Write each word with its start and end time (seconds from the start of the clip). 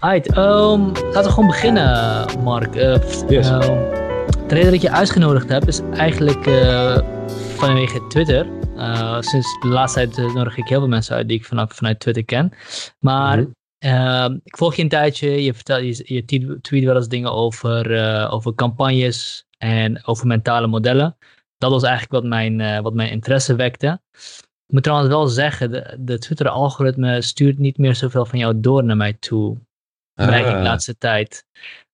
Right, 0.00 0.36
um, 0.36 0.92
laten 0.92 1.22
we 1.22 1.30
gewoon 1.30 1.46
beginnen, 1.46 2.26
Mark. 2.42 2.76
Uh, 2.76 2.96
yes. 3.28 3.50
uh, 3.50 3.58
de 4.48 4.54
reden 4.54 4.70
dat 4.70 4.82
je 4.82 4.90
uitgenodigd 4.90 5.48
hebt 5.48 5.66
is 5.66 5.80
eigenlijk 5.92 6.46
uh, 6.46 6.98
vanwege 7.56 8.06
Twitter. 8.06 8.46
Uh, 8.76 9.20
sinds 9.20 9.58
de 9.60 9.68
laatste 9.68 10.08
tijd 10.08 10.34
nodig 10.34 10.56
ik 10.56 10.68
heel 10.68 10.78
veel 10.78 10.88
mensen 10.88 11.16
uit 11.16 11.28
die 11.28 11.38
ik 11.38 11.44
vanaf, 11.44 11.72
vanuit 11.72 12.00
Twitter 12.00 12.24
ken. 12.24 12.52
Maar 12.98 13.38
mm 13.38 13.54
-hmm. 13.78 14.40
ik 14.44 14.56
volg 14.56 14.74
je 14.74 14.82
een 14.82 14.88
tijdje, 14.88 15.42
je, 15.42 15.54
vertel, 15.54 15.78
je, 15.78 16.02
je 16.04 16.58
tweet 16.60 16.84
wel 16.84 16.96
eens 16.96 17.08
dingen 17.08 17.32
over, 17.32 18.30
over 18.30 18.54
campagnes 18.54 19.46
en 19.58 20.06
over 20.06 20.26
mentale 20.26 20.66
modellen. 20.66 21.16
Dat 21.58 21.70
was 21.70 21.82
eigenlijk 21.82 22.12
wat 22.12 22.24
mijn, 22.24 22.82
wat 22.82 22.94
mijn 22.94 23.10
interesse 23.10 23.54
wekte. 23.54 24.00
Ik 24.66 24.74
moet 24.74 24.82
trouwens 24.82 25.10
wel 25.10 25.26
zeggen, 25.26 25.70
de, 25.70 25.96
de 25.98 26.18
Twitter-algoritme 26.18 27.22
stuurt 27.22 27.58
niet 27.58 27.78
meer 27.78 27.94
zoveel 27.94 28.26
van 28.26 28.38
jou 28.38 28.60
door 28.60 28.84
naar 28.84 28.96
mij 28.96 29.12
toe. 29.12 29.58
Ik 30.20 30.44
de 30.44 30.62
laatste 30.62 30.98
tijd. 30.98 31.44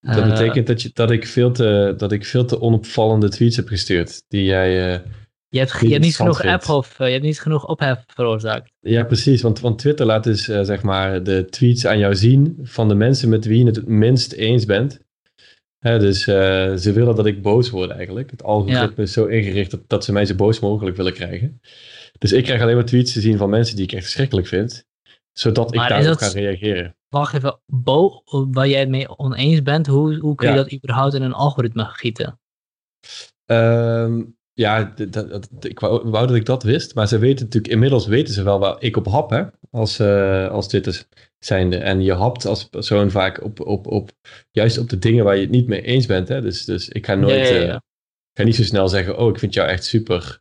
Dat 0.00 0.16
uh, 0.16 0.28
betekent 0.28 0.66
dat, 0.66 0.82
je, 0.82 0.90
dat, 0.92 1.10
ik 1.10 1.26
veel 1.26 1.52
te, 1.52 1.94
dat 1.96 2.12
ik 2.12 2.24
veel 2.24 2.44
te 2.44 2.60
onopvallende 2.60 3.28
tweets 3.28 3.56
heb 3.56 3.68
gestuurd. 3.68 4.22
Die 4.28 4.44
jij. 4.44 4.94
Uh, 4.94 5.00
je, 5.48 5.58
hebt, 5.58 5.80
je 5.80 5.88
hebt 5.88 6.04
niet 6.04 6.16
genoeg 6.16 6.44
ophef, 6.44 6.98
uh, 6.98 7.06
je 7.06 7.12
hebt 7.12 7.24
niet 7.24 7.40
genoeg 7.40 7.66
ophef 7.66 8.04
veroorzaakt. 8.06 8.72
Ja, 8.80 9.04
precies. 9.04 9.42
Want, 9.42 9.60
want 9.60 9.78
Twitter 9.78 10.06
laat 10.06 10.24
dus 10.24 10.44
zeg 10.44 10.82
maar 10.82 11.22
de 11.22 11.44
tweets 11.50 11.86
aan 11.86 11.98
jou 11.98 12.14
zien 12.14 12.58
van 12.62 12.88
de 12.88 12.94
mensen 12.94 13.28
met 13.28 13.44
wie 13.44 13.58
je 13.58 13.66
het 13.66 13.76
het 13.76 13.86
minst 13.86 14.32
eens 14.32 14.64
bent. 14.64 15.00
Hè, 15.78 15.98
dus 15.98 16.20
ze 16.20 16.90
willen 16.94 17.16
dat 17.16 17.26
ik 17.26 17.42
boos 17.42 17.70
word 17.70 17.90
eigenlijk. 17.90 18.30
Het 18.30 18.42
algoritme 18.42 18.92
ja. 18.96 19.02
is 19.02 19.12
zo 19.12 19.24
ingericht 19.24 19.70
dat, 19.70 19.80
dat 19.86 20.04
ze 20.04 20.12
mij 20.12 20.24
zo 20.24 20.34
boos 20.34 20.60
mogelijk 20.60 20.96
willen 20.96 21.12
krijgen. 21.12 21.60
Dus 22.18 22.32
ik 22.32 22.44
krijg 22.44 22.62
alleen 22.62 22.74
maar 22.74 22.84
tweets 22.84 23.12
te 23.12 23.20
zien 23.20 23.36
van 23.36 23.50
mensen 23.50 23.76
die 23.76 23.84
ik 23.84 23.92
echt 23.92 24.02
verschrikkelijk 24.02 24.46
vind. 24.46 24.84
Zodat 25.32 25.74
ik 25.74 25.80
daarop 25.88 26.18
ga 26.18 26.28
reageren. 26.28 26.95
Wacht 27.18 27.34
even, 27.34 27.60
Bo, 27.66 28.22
waar 28.24 28.68
jij 28.68 28.80
het 28.80 28.88
mee 28.88 29.18
oneens 29.18 29.62
bent, 29.62 29.86
hoe, 29.86 30.18
hoe 30.18 30.34
kun 30.34 30.48
je 30.48 30.54
ja. 30.54 30.62
dat 30.62 30.72
überhaupt 30.72 31.14
in 31.14 31.22
een 31.22 31.32
algoritme 31.32 31.84
gieten? 31.84 32.40
Um, 33.46 34.36
ja, 34.52 34.84
dat, 34.84 35.30
dat, 35.30 35.48
ik 35.60 35.80
wou, 35.80 36.10
wou, 36.10 36.26
dat 36.26 36.36
ik 36.36 36.44
dat 36.44 36.62
wist, 36.62 36.94
maar 36.94 37.08
ze 37.08 37.18
weten 37.18 37.44
natuurlijk, 37.44 37.72
inmiddels 37.72 38.06
weten 38.06 38.34
ze 38.34 38.42
wel 38.42 38.58
waar 38.58 38.76
ik 38.78 38.96
op 38.96 39.06
hap, 39.06 39.30
hè, 39.30 39.44
als, 39.70 40.00
uh, 40.00 40.48
als 40.48 40.68
Twitter 40.68 41.06
zijnde. 41.38 41.76
En 41.76 42.02
je 42.02 42.12
hapt 42.12 42.46
als 42.46 42.64
persoon 42.64 43.10
vaak 43.10 43.42
op, 43.42 43.60
op, 43.60 43.86
op, 43.86 44.10
juist 44.50 44.78
op 44.78 44.88
de 44.88 44.98
dingen 44.98 45.24
waar 45.24 45.34
je 45.34 45.40
het 45.40 45.50
niet 45.50 45.66
mee 45.66 45.82
eens 45.82 46.06
bent, 46.06 46.28
hè. 46.28 46.40
Dus, 46.40 46.64
dus 46.64 46.88
ik 46.88 47.06
ga 47.06 47.14
nooit, 47.14 47.48
ja, 47.48 47.54
ja, 47.54 47.74
uh, 47.74 47.76
ga 48.32 48.42
niet 48.42 48.56
zo 48.56 48.62
snel 48.62 48.88
zeggen, 48.88 49.18
oh, 49.18 49.28
ik 49.28 49.38
vind 49.38 49.54
jou 49.54 49.68
echt 49.68 49.84
super, 49.84 50.40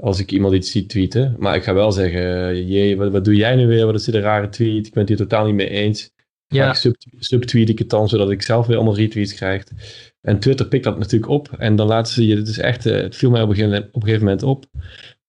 als 0.00 0.20
ik 0.20 0.30
iemand 0.32 0.54
iets 0.54 0.70
zie 0.70 0.86
tweeten. 0.86 1.36
Maar 1.38 1.56
ik 1.56 1.62
ga 1.62 1.74
wel 1.74 1.92
zeggen, 1.92 2.66
jee, 2.66 2.96
wat, 2.96 3.12
wat 3.12 3.24
doe 3.24 3.34
jij 3.34 3.56
nu 3.56 3.66
weer? 3.66 3.86
Wat 3.86 3.94
is 3.94 4.04
dit 4.04 4.14
een 4.14 4.20
rare 4.20 4.48
tweet? 4.48 4.86
Ik 4.86 4.92
ben 4.92 5.00
het 5.00 5.08
hier 5.08 5.18
totaal 5.18 5.46
niet 5.46 5.54
mee 5.54 5.68
eens. 5.68 6.10
Ja. 6.46 6.74
Sub, 6.74 6.96
subtweet 7.18 7.68
ik 7.68 7.78
het 7.78 7.90
dan, 7.90 8.08
zodat 8.08 8.30
ik 8.30 8.42
zelf 8.42 8.66
weer 8.66 8.76
allemaal 8.76 8.96
retweets 8.96 9.34
krijg. 9.34 9.64
En 10.20 10.38
Twitter 10.38 10.68
pikt 10.68 10.84
dat 10.84 10.98
natuurlijk 10.98 11.30
op. 11.30 11.48
En 11.58 11.76
dan 11.76 11.86
laten 11.86 12.12
ze 12.12 12.26
je, 12.26 12.36
het 12.36 12.48
is 12.48 12.58
echt, 12.58 12.84
het 12.84 13.16
viel 13.16 13.30
mij 13.30 13.42
op 13.42 13.48
een, 13.48 13.54
gegeven, 13.54 13.78
op 13.78 13.94
een 13.94 14.02
gegeven 14.02 14.24
moment 14.24 14.42
op, 14.42 14.64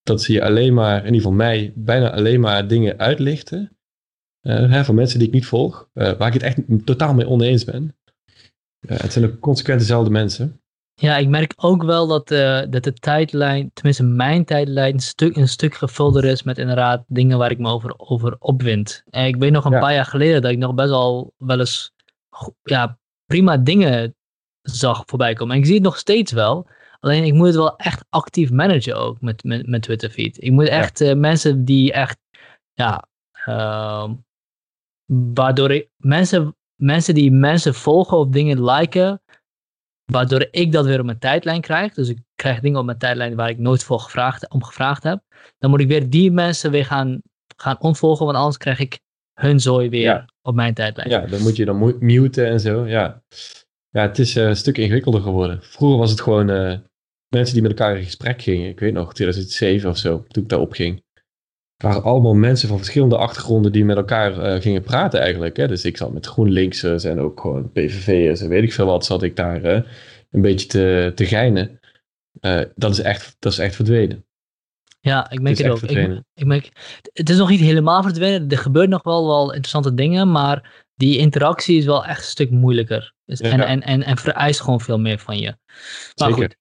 dat 0.03 0.21
ze 0.21 0.33
je 0.33 0.43
alleen 0.43 0.73
maar, 0.73 0.97
in 0.97 1.05
ieder 1.05 1.21
geval 1.21 1.31
mij, 1.31 1.73
bijna 1.75 2.11
alleen 2.11 2.39
maar 2.39 2.67
dingen 2.67 2.97
uitlichten. 2.97 3.77
Uh, 4.47 4.71
hè, 4.71 4.85
van 4.85 4.95
mensen 4.95 5.19
die 5.19 5.27
ik 5.27 5.33
niet 5.33 5.45
volg, 5.45 5.89
uh, 5.93 6.11
waar 6.11 6.27
ik 6.27 6.33
het 6.33 6.43
echt 6.43 6.85
totaal 6.85 7.13
mee 7.13 7.27
oneens 7.27 7.63
ben. 7.63 7.95
Uh, 8.89 8.99
het 8.99 9.13
zijn 9.13 9.25
ook 9.25 9.39
consequent 9.39 9.79
dezelfde 9.79 10.11
mensen. 10.11 10.60
Ja, 11.01 11.17
ik 11.17 11.27
merk 11.27 11.53
ook 11.55 11.83
wel 11.83 12.07
dat, 12.07 12.31
uh, 12.31 12.61
dat 12.69 12.83
de 12.83 12.93
tijdlijn, 12.93 13.71
tenminste 13.73 14.03
mijn 14.03 14.45
tijdlijn, 14.45 14.93
een 14.93 14.99
stuk, 14.99 15.35
een 15.35 15.47
stuk 15.47 15.75
gevulder 15.75 16.25
is 16.25 16.43
met 16.43 16.57
inderdaad 16.57 17.03
dingen 17.07 17.37
waar 17.37 17.51
ik 17.51 17.57
me 17.57 17.69
over, 17.69 17.93
over 17.97 18.35
opwind. 18.39 19.03
En 19.09 19.25
ik 19.25 19.35
weet 19.35 19.51
nog 19.51 19.65
een 19.65 19.71
ja. 19.71 19.79
paar 19.79 19.93
jaar 19.93 20.05
geleden 20.05 20.41
dat 20.41 20.51
ik 20.51 20.57
nog 20.57 20.73
best 20.73 20.89
wel 20.89 21.33
wel 21.37 21.59
eens 21.59 21.93
ja, 22.63 22.99
prima 23.25 23.57
dingen 23.57 24.15
zag 24.61 25.03
voorbij 25.05 25.33
komen. 25.33 25.53
En 25.53 25.59
ik 25.59 25.65
zie 25.65 25.75
het 25.75 25.83
nog 25.83 25.97
steeds 25.97 26.31
wel. 26.31 26.67
Alleen 26.99 27.23
ik 27.23 27.33
moet 27.33 27.47
het 27.47 27.55
wel 27.55 27.75
echt 27.75 28.05
actief 28.09 28.51
managen 28.51 28.97
ook 28.97 29.21
met, 29.21 29.43
met, 29.43 29.67
met 29.67 29.81
Twitter 29.81 30.09
feed. 30.09 30.43
Ik 30.43 30.51
moet 30.51 30.67
echt 30.67 30.99
ja. 30.99 31.09
uh, 31.09 31.17
mensen 31.17 31.65
die 31.65 31.91
echt, 31.93 32.17
ja, 32.73 33.07
uh, 33.47 34.09
waardoor 35.33 35.71
ik, 35.71 35.89
mensen, 35.97 36.55
mensen 36.75 37.13
die 37.13 37.31
mensen 37.31 37.73
volgen 37.73 38.17
of 38.17 38.27
dingen 38.27 38.63
liken, 38.63 39.20
waardoor 40.05 40.47
ik 40.51 40.71
dat 40.71 40.85
weer 40.85 40.99
op 40.99 41.05
mijn 41.05 41.19
tijdlijn 41.19 41.61
krijg. 41.61 41.93
Dus 41.93 42.09
ik 42.09 42.19
krijg 42.35 42.59
dingen 42.59 42.79
op 42.79 42.85
mijn 42.85 42.97
tijdlijn 42.97 43.35
waar 43.35 43.49
ik 43.49 43.57
nooit 43.57 43.83
voor 43.83 43.99
gevraagd, 43.99 44.49
om 44.49 44.63
gevraagd 44.63 45.03
heb. 45.03 45.21
Dan 45.57 45.69
moet 45.69 45.79
ik 45.79 45.87
weer 45.87 46.09
die 46.09 46.31
mensen 46.31 46.71
weer 46.71 46.85
gaan, 46.85 47.21
gaan 47.57 47.79
ontvolgen, 47.79 48.25
want 48.25 48.37
anders 48.37 48.57
krijg 48.57 48.79
ik 48.79 48.99
hun 49.33 49.59
zooi 49.59 49.89
weer 49.89 50.01
ja. 50.01 50.25
op 50.41 50.55
mijn 50.55 50.73
tijdlijn. 50.73 51.09
Ja, 51.09 51.25
dan 51.25 51.41
moet 51.41 51.55
je 51.55 51.65
dan 51.65 51.95
muten 51.99 52.47
en 52.47 52.59
zo, 52.59 52.87
ja. 52.87 53.23
Ja, 53.89 54.01
het 54.01 54.19
is 54.19 54.37
uh, 54.37 54.47
een 54.47 54.55
stuk 54.55 54.77
ingewikkelder 54.77 55.21
geworden. 55.21 55.59
Vroeger 55.61 55.99
was 55.99 56.11
het 56.11 56.21
gewoon 56.21 56.49
uh, 56.49 56.77
mensen 57.27 57.53
die 57.53 57.61
met 57.61 57.71
elkaar 57.71 57.97
in 57.97 58.03
gesprek 58.03 58.41
gingen. 58.41 58.69
Ik 58.69 58.79
weet 58.79 58.93
nog, 58.93 59.13
2007 59.13 59.89
of 59.89 59.97
zo, 59.97 60.25
toen 60.27 60.43
ik 60.43 60.49
daarop 60.49 60.71
ging. 60.71 61.03
Waren 61.81 62.03
allemaal 62.03 62.33
mensen 62.33 62.67
van 62.67 62.77
verschillende 62.77 63.17
achtergronden 63.17 63.71
die 63.71 63.85
met 63.85 63.97
elkaar 63.97 64.55
uh, 64.55 64.61
gingen 64.61 64.81
praten 64.81 65.19
eigenlijk. 65.19 65.57
Hè? 65.57 65.67
Dus 65.67 65.85
ik 65.85 65.97
zat 65.97 66.13
met 66.13 66.25
GroenLinksers 66.25 67.03
en 67.03 67.19
ook 67.19 67.39
gewoon 67.39 67.71
PVV'ers 67.71 68.41
en 68.41 68.49
weet 68.49 68.63
ik 68.63 68.73
veel 68.73 68.85
wat, 68.85 69.05
zat 69.05 69.23
ik 69.23 69.35
daar 69.35 69.65
uh, 69.65 69.81
een 70.31 70.41
beetje 70.41 70.67
te, 70.67 71.11
te 71.15 71.25
geinen. 71.25 71.79
Uh, 72.41 72.61
dat, 72.75 72.91
is 72.91 72.99
echt, 72.99 73.35
dat 73.39 73.51
is 73.51 73.59
echt 73.59 73.75
verdwenen. 73.75 74.25
Ja, 74.99 75.31
ik 75.31 75.41
merk 75.41 75.57
het, 75.57 75.67
het 75.67 75.75
ook. 75.83 75.89
Ik, 75.89 76.21
ik 76.33 76.45
merk, 76.45 76.69
het 77.13 77.29
is 77.29 77.37
nog 77.37 77.49
niet 77.49 77.59
helemaal 77.59 78.03
verdwenen. 78.03 78.49
Er 78.49 78.57
gebeurt 78.57 78.89
nog 78.89 79.03
wel, 79.03 79.27
wel 79.27 79.45
interessante 79.45 79.93
dingen, 79.93 80.31
maar 80.31 80.85
die 80.95 81.17
interactie 81.17 81.77
is 81.77 81.85
wel 81.85 82.05
echt 82.05 82.17
een 82.17 82.23
stuk 82.23 82.49
moeilijker. 82.49 83.13
Dus, 83.25 83.39
ja. 83.39 83.49
en, 83.49 83.59
en, 83.61 83.81
en, 83.81 84.03
en 84.03 84.17
vereist 84.17 84.61
gewoon 84.61 84.81
veel 84.81 84.99
meer 84.99 85.19
van 85.19 85.37
je. 85.37 85.55
Maar 86.15 86.27
Zeker. 86.29 86.35
goed, 86.35 86.57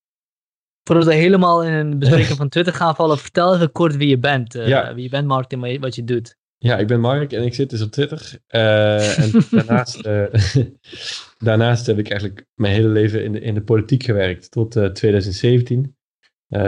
voordat 0.85 1.05
we 1.05 1.15
helemaal 1.15 1.65
in 1.65 1.73
een 1.73 1.99
bespreking 1.99 2.37
van 2.45 2.49
Twitter 2.49 2.75
gaan 2.75 2.95
vallen, 2.95 3.19
vertel 3.19 3.55
even 3.55 3.73
kort 3.73 3.97
wie 3.97 4.09
je 4.09 4.19
bent. 4.19 4.57
Uh, 4.57 4.69
ja. 4.69 4.95
Wie 4.95 5.03
je 5.03 5.11
bent, 5.11 5.27
Mark, 5.27 5.53
en 5.53 5.81
wat 5.81 5.95
je 5.95 6.05
doet. 6.05 6.39
Ja, 6.59 6.79
ik 6.79 6.87
ben 6.87 7.01
Mark 7.01 7.33
en 7.33 7.45
ik 7.45 7.55
zit 7.55 7.71
dus 7.71 7.83
op 7.83 7.91
Twitter. 7.91 8.39
Uh, 8.51 9.19
en 9.19 9.33
daarnaast, 9.51 10.07
uh, 10.07 10.25
daarnaast 11.49 11.87
heb 11.87 11.99
ik 11.99 12.11
eigenlijk 12.11 12.47
mijn 12.55 12.75
hele 12.75 12.89
leven 12.89 13.25
in 13.25 13.33
de, 13.33 13.41
in 13.41 13.55
de 13.55 13.63
politiek 13.63 14.03
gewerkt 14.03 14.51
tot 14.51 14.71
2017. 14.93 15.97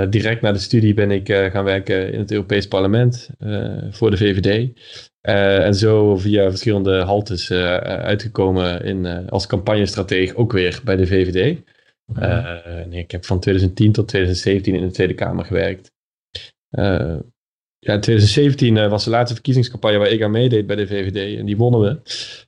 direct 0.08 0.40
na 0.40 0.52
de 0.52 0.58
studie 0.58 0.94
ben 0.94 1.10
ik 1.10 1.32
gaan 1.32 1.64
werken 1.64 2.12
in 2.12 2.18
het 2.18 2.30
Europees 2.32 2.68
Parlement 2.68 3.30
voor 3.90 4.10
de 4.10 4.16
VVD. 4.16 4.72
en 5.20 5.74
zo 5.74 6.16
via 6.16 6.48
verschillende 6.48 7.02
haltes 7.02 7.50
uitgekomen 7.50 8.84
in, 8.84 9.28
als 9.28 9.46
campagnestratege 9.46 10.36
ook 10.36 10.52
weer 10.52 10.80
bij 10.84 10.96
de 10.96 11.06
VVD. 11.06 11.58
Uh, 12.18 12.86
nee, 12.86 13.02
ik 13.02 13.10
heb 13.10 13.24
van 13.24 13.40
2010 13.40 13.92
tot 13.92 14.08
2017 14.08 14.74
in 14.74 14.86
de 14.86 14.92
Tweede 14.92 15.14
Kamer 15.14 15.44
gewerkt. 15.44 15.92
Uh, 16.70 17.18
ja, 17.78 17.98
2017 17.98 18.76
uh, 18.76 18.90
was 18.90 19.04
de 19.04 19.10
laatste 19.10 19.34
verkiezingscampagne 19.34 19.98
waar 19.98 20.10
ik 20.10 20.22
aan 20.22 20.30
meedeed 20.30 20.66
bij 20.66 20.76
de 20.76 20.86
VVD 20.86 21.38
en 21.38 21.46
die 21.46 21.56
wonnen 21.56 21.80
we. 21.80 22.00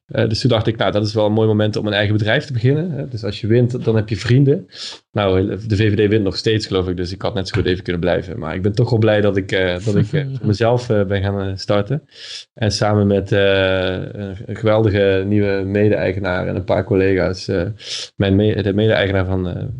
Uh, 0.08 0.28
dus 0.28 0.40
toen 0.40 0.50
dacht 0.50 0.66
ik, 0.66 0.76
nou, 0.76 0.92
dat 0.92 1.06
is 1.06 1.14
wel 1.14 1.26
een 1.26 1.32
mooi 1.32 1.48
moment 1.48 1.76
om 1.76 1.86
een 1.86 1.92
eigen 1.92 2.16
bedrijf 2.16 2.44
te 2.44 2.52
beginnen. 2.52 2.90
Hè? 2.90 3.08
Dus 3.08 3.24
als 3.24 3.40
je 3.40 3.46
wint, 3.46 3.84
dan 3.84 3.96
heb 3.96 4.08
je 4.08 4.16
vrienden. 4.16 4.66
Nou, 5.12 5.56
de 5.66 5.76
VVD 5.76 6.08
wint 6.08 6.24
nog 6.24 6.36
steeds, 6.36 6.66
geloof 6.66 6.88
ik, 6.88 6.96
dus 6.96 7.12
ik 7.12 7.22
had 7.22 7.34
net 7.34 7.48
zo 7.48 7.54
goed 7.56 7.66
even 7.66 7.82
kunnen 7.82 8.00
blijven. 8.00 8.38
Maar 8.38 8.54
ik 8.54 8.62
ben 8.62 8.72
toch 8.72 8.90
wel 8.90 8.98
blij 8.98 9.20
dat 9.20 9.36
ik, 9.36 9.52
uh, 9.52 9.84
dat 9.84 9.96
ik 9.96 10.04
voor 10.04 10.26
mezelf 10.42 10.86
ben 10.86 11.22
gaan 11.22 11.58
starten. 11.58 12.02
En 12.54 12.70
samen 12.70 13.06
met 13.06 13.30
een 13.30 14.56
geweldige 14.56 15.24
nieuwe 15.26 15.62
mede-eigenaar 15.66 16.46
en 16.46 16.56
een 16.56 16.64
paar 16.64 16.84
collega's. 16.84 17.50
mijn 18.16 18.36
de 18.36 18.72
mede-eigenaar 18.74 19.26
van 19.26 19.70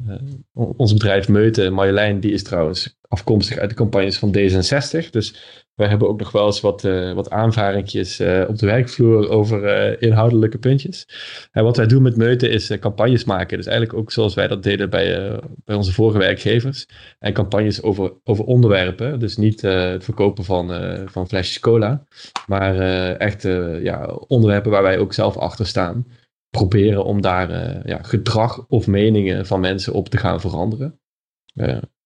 ons 0.52 0.92
bedrijf 0.92 1.28
Meute, 1.28 1.70
Marjolein, 1.70 2.20
die 2.20 2.32
is 2.32 2.42
trouwens 2.42 2.96
afkomstig 3.08 3.58
uit 3.58 3.70
de 3.70 3.76
campagnes 3.76 4.18
van 4.18 4.36
D66. 4.36 5.10
Dus 5.10 5.34
wij 5.74 5.88
hebben 5.88 6.08
ook 6.08 6.18
nog 6.18 6.32
wel 6.32 6.46
eens 6.46 6.60
wat, 6.60 6.84
uh, 6.84 7.12
wat 7.12 7.30
aanvaringjes 7.30 8.20
uh, 8.20 8.44
op 8.48 8.58
de 8.58 8.66
werkvloer 8.66 9.28
over 9.28 9.88
uh, 9.90 9.96
inhoudelijke 9.98 10.58
puntjes. 10.58 11.08
En 11.52 11.64
wat 11.64 11.76
wij 11.76 11.86
doen 11.86 12.02
met 12.02 12.16
Meuten 12.16 12.50
is 12.50 12.78
campagnes 12.78 13.24
maken. 13.24 13.56
Dus 13.56 13.66
eigenlijk 13.66 13.98
ook 13.98 14.12
zoals 14.12 14.34
wij 14.34 14.48
dat 14.48 14.62
deden 14.62 14.90
bij, 14.90 15.40
bij 15.64 15.76
onze 15.76 15.92
vorige 15.92 16.18
werkgevers. 16.18 16.86
En 17.18 17.32
campagnes 17.32 17.82
over, 17.82 18.12
over 18.24 18.44
onderwerpen. 18.44 19.18
Dus 19.18 19.36
niet 19.36 19.60
het 19.62 20.04
verkopen 20.04 20.44
van, 20.44 20.72
van 21.06 21.28
flesjes 21.28 21.60
cola. 21.60 22.06
Maar 22.46 22.76
echt 23.16 23.42
ja, 23.82 24.06
onderwerpen 24.06 24.70
waar 24.70 24.82
wij 24.82 24.98
ook 24.98 25.12
zelf 25.12 25.36
achter 25.36 25.66
staan. 25.66 26.06
Proberen 26.50 27.04
om 27.04 27.20
daar 27.20 27.50
ja, 27.88 27.98
gedrag 28.02 28.66
of 28.68 28.86
meningen 28.86 29.46
van 29.46 29.60
mensen 29.60 29.92
op 29.92 30.08
te 30.08 30.16
gaan 30.16 30.40
veranderen. 30.40 31.00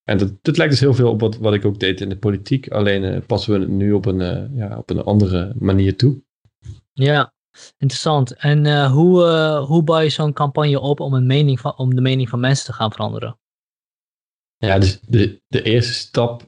En 0.09 0.19
dat, 0.19 0.33
dat 0.43 0.57
lijkt 0.57 0.73
dus 0.73 0.81
heel 0.81 0.95
veel 0.95 1.11
op 1.11 1.21
wat, 1.21 1.37
wat 1.37 1.55
ik 1.55 1.65
ook 1.65 1.81
deed 1.81 2.01
in 2.01 2.09
de 2.09 2.17
politiek. 2.17 2.69
Alleen 2.69 3.03
uh, 3.03 3.19
passen 3.27 3.53
we 3.53 3.59
het 3.59 3.69
nu 3.69 3.93
op 3.93 4.07
een, 4.07 4.21
uh, 4.21 4.59
ja, 4.59 4.79
op 4.79 4.91
een 4.91 5.03
andere 5.03 5.53
manier 5.59 5.97
toe. 5.97 6.23
Ja, 6.93 7.33
interessant. 7.79 8.35
En 8.37 8.65
uh, 8.65 8.93
hoe, 8.93 9.23
hoe 9.67 9.83
bouw 9.83 10.01
je 10.01 10.09
zo'n 10.09 10.33
campagne 10.33 10.81
op 10.81 11.01
om, 11.01 11.15
een 11.15 11.27
mening 11.27 11.61
van, 11.61 11.77
om 11.77 11.95
de 11.95 12.01
mening 12.01 12.29
van 12.29 12.41
mensen 12.41 12.67
te 12.67 12.73
gaan 12.73 12.93
veranderen? 12.93 13.39
Ja, 14.57 14.79
dus 14.79 15.01
de, 15.07 15.41
de 15.49 15.63
eerste 15.63 15.93
stap 15.93 16.43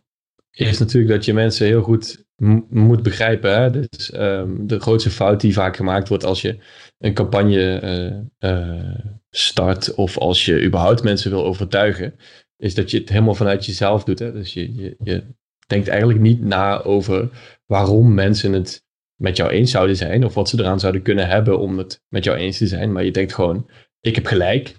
is 0.50 0.78
natuurlijk 0.78 1.12
dat 1.12 1.24
je 1.24 1.34
mensen 1.34 1.66
heel 1.66 1.82
goed 1.82 2.24
moet 2.68 3.02
begrijpen. 3.02 3.60
Hè? 3.60 3.70
Dus 3.70 4.10
ehm, 4.10 4.66
de 4.66 4.80
grootste 4.80 5.10
fout 5.10 5.40
die 5.40 5.52
vaak 5.52 5.76
gemaakt 5.76 6.08
wordt 6.08 6.24
als 6.24 6.42
je 6.42 6.58
een 6.98 7.14
campagne 7.14 8.28
uh, 8.38 9.10
start 9.30 9.94
of 9.94 10.18
als 10.18 10.44
je 10.44 10.64
überhaupt 10.64 11.02
mensen 11.02 11.30
wil 11.30 11.44
overtuigen, 11.44 12.14
is 12.60 12.74
dat 12.74 12.90
je 12.90 12.98
het 12.98 13.08
helemaal 13.08 13.34
vanuit 13.34 13.66
jezelf 13.66 14.04
doet. 14.04 14.18
Hè? 14.18 14.32
Dus 14.32 14.54
je, 14.54 14.74
je, 14.74 14.96
je 15.02 15.24
denkt 15.66 15.88
eigenlijk 15.88 16.20
niet 16.20 16.40
na 16.40 16.82
over 16.82 17.30
waarom 17.66 18.14
mensen 18.14 18.52
het 18.52 18.84
met 19.16 19.36
jou 19.36 19.50
eens 19.50 19.70
zouden 19.70 19.96
zijn 19.96 20.24
of 20.24 20.34
wat 20.34 20.48
ze 20.48 20.58
eraan 20.58 20.80
zouden 20.80 21.02
kunnen 21.02 21.28
hebben 21.28 21.58
om 21.58 21.78
het 21.78 22.02
met 22.08 22.24
jou 22.24 22.36
eens 22.36 22.58
te 22.58 22.66
zijn. 22.66 22.92
Maar 22.92 23.04
je 23.04 23.10
denkt 23.10 23.34
gewoon, 23.34 23.70
ik 24.00 24.14
heb 24.14 24.26
gelijk 24.26 24.76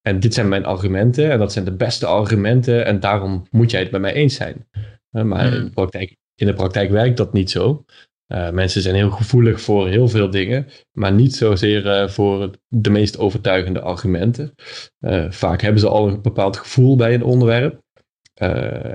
en 0.00 0.20
dit 0.20 0.34
zijn 0.34 0.48
mijn 0.48 0.64
argumenten 0.64 1.30
en 1.30 1.38
dat 1.38 1.52
zijn 1.52 1.64
de 1.64 1.76
beste 1.76 2.06
argumenten 2.06 2.84
en 2.84 3.00
daarom 3.00 3.46
moet 3.50 3.70
jij 3.70 3.80
het 3.80 3.90
met 3.90 4.00
mij 4.00 4.12
eens 4.12 4.34
zijn. 4.34 4.68
Maar 5.10 5.44
in, 5.44 5.50
de 5.50 5.56
hmm. 5.56 5.70
praktijk, 5.70 6.16
in 6.34 6.46
de 6.46 6.54
praktijk 6.54 6.90
werkt 6.90 7.16
dat 7.16 7.32
niet 7.32 7.50
zo. 7.50 7.84
Uh, 8.32 8.50
mensen 8.50 8.82
zijn 8.82 8.94
heel 8.94 9.10
gevoelig 9.10 9.60
voor 9.60 9.88
heel 9.88 10.08
veel 10.08 10.30
dingen, 10.30 10.66
maar 10.92 11.12
niet 11.12 11.34
zozeer 11.34 11.86
uh, 11.86 12.08
voor 12.08 12.50
de 12.68 12.90
meest 12.90 13.18
overtuigende 13.18 13.80
argumenten. 13.80 14.54
Uh, 15.00 15.30
vaak 15.30 15.60
hebben 15.60 15.80
ze 15.80 15.88
al 15.88 16.08
een 16.08 16.22
bepaald 16.22 16.56
gevoel 16.56 16.96
bij 16.96 17.14
een 17.14 17.22
onderwerp. 17.22 17.80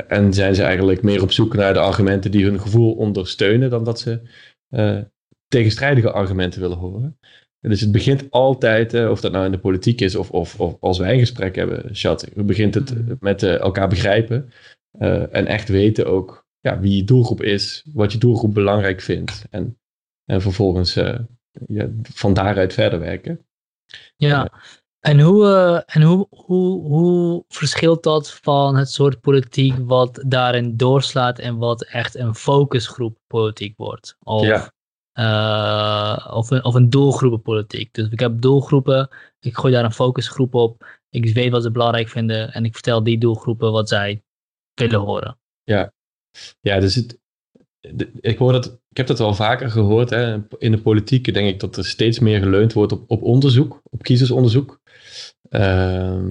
en 0.07 0.34
zijn 0.34 0.56
ze 0.56 0.63
eigenlijk 0.63 1.01
meer 1.01 1.22
op 1.22 1.31
zoek 1.31 1.56
naar 1.56 1.74
de 1.74 1.80
argumenten 1.80 2.31
die 2.31 2.45
hun 2.45 2.60
gevoel 2.60 2.94
ondersteunen, 2.94 3.69
dan 3.69 3.84
dat 3.84 4.00
ze 4.00 4.22
tegenstrijdige 5.48 6.12
argumenten 6.12 6.62
willen 6.62 6.78
horen. 6.78 7.19
Dus 7.60 7.81
het 7.81 7.92
begint 7.92 8.25
altijd, 8.30 8.94
of 9.10 9.22
dat 9.22 9.31
nou 9.31 9.45
in 9.45 9.51
de 9.51 9.60
politiek 9.60 10.01
is 10.01 10.16
of, 10.16 10.31
of, 10.31 10.60
of 10.60 10.78
als 10.80 10.98
wij 10.98 11.13
een 11.13 11.19
gesprek 11.19 11.56
hebben, 11.56 11.84
chat, 11.92 12.28
begint 12.36 12.74
het 12.74 12.89
hmm. 12.89 13.18
met 13.19 13.44
elkaar 13.44 13.88
begrijpen 13.88 14.50
en 15.31 15.45
echt 15.45 15.69
weten 15.69 16.06
ook 16.06 16.47
ja, 16.68 16.80
wie 16.80 16.96
je 16.96 17.04
doelgroep 17.04 17.42
is, 17.42 17.86
wat 17.94 18.12
je 18.12 18.18
doelgroep 18.18 18.54
belangrijk 18.54 19.02
vindt. 19.02 19.46
En, 19.50 19.80
en 20.25 20.42
vervolgens 20.42 20.98
uh, 20.98 21.19
ja, 21.68 21.90
van 22.02 22.34
daaruit 22.34 22.74
verder 22.74 23.00
werken. 23.00 23.46
Ja, 24.16 24.50
en, 25.00 25.19
hoe, 25.19 25.44
uh, 25.44 25.96
en 25.96 26.02
hoe, 26.02 26.28
hoe, 26.30 26.88
hoe 26.88 27.44
verschilt 27.48 28.04
dat 28.04 28.34
van 28.34 28.75
het 28.75 28.90
soort 28.90 29.22
politiek 29.22 29.74
wat 29.78 30.24
daarin 30.28 30.78
doorslaat 30.78 31.40
en 31.40 31.58
wat 31.58 31.84
echt 31.84 32.16
een 32.16 32.36
focusgroep 32.36 33.18
politiek 33.28 33.78
wordt? 33.78 34.18
Of, 34.24 34.46
ja. 34.46 34.72
Uh, 35.20 36.36
of, 36.36 36.50
een, 36.50 36.63
of 36.63 36.75
een 36.75 36.90
doelgroepenpolitiek. 36.90 37.94
Dus 37.94 38.10
ik 38.10 38.20
heb 38.20 38.42
doelgroepen, 38.42 39.10
ik 39.40 39.58
gooi 39.58 39.74
daar 39.74 39.84
een 39.84 39.92
focusgroep 39.92 40.54
op. 40.54 40.86
Ik 41.10 41.34
weet 41.34 41.52
wat 41.52 41.63
ze 41.63 41.72
belangrijk 41.72 42.08
vinden 42.08 42.54
en 42.54 42.66
ik 42.66 42.74
vertel 42.74 43.04
die 43.04 43.18
doelgroepen 43.18 43.72
wat 43.72 43.90
zij 43.90 44.24
willen 44.74 45.00
horen. 45.00 45.40
Ja, 45.63 45.92
ja, 46.62 46.80
dus 46.80 46.95
het, 46.95 47.19
ik, 48.19 48.38
hoor 48.38 48.51
dat, 48.51 48.66
ik 48.89 48.98
heb 48.98 49.07
dat 49.07 49.19
wel 49.19 49.34
vaker 49.34 49.69
gehoord. 49.69 50.10
Hè. 50.10 50.38
In 50.57 50.72
de 50.72 50.81
politiek 50.81 51.34
denk 51.34 51.48
ik 51.48 51.60
dat 51.60 51.78
er 51.78 51.86
steeds 51.86 52.19
meer 52.19 52.39
geleund 52.39 52.74
wordt 52.74 52.92
op, 52.92 53.04
op 53.07 53.24
onderzoek, 53.24 53.81
op 53.84 54.04
kiezersonderzoek. 54.04 54.81
Uh, 55.50 56.24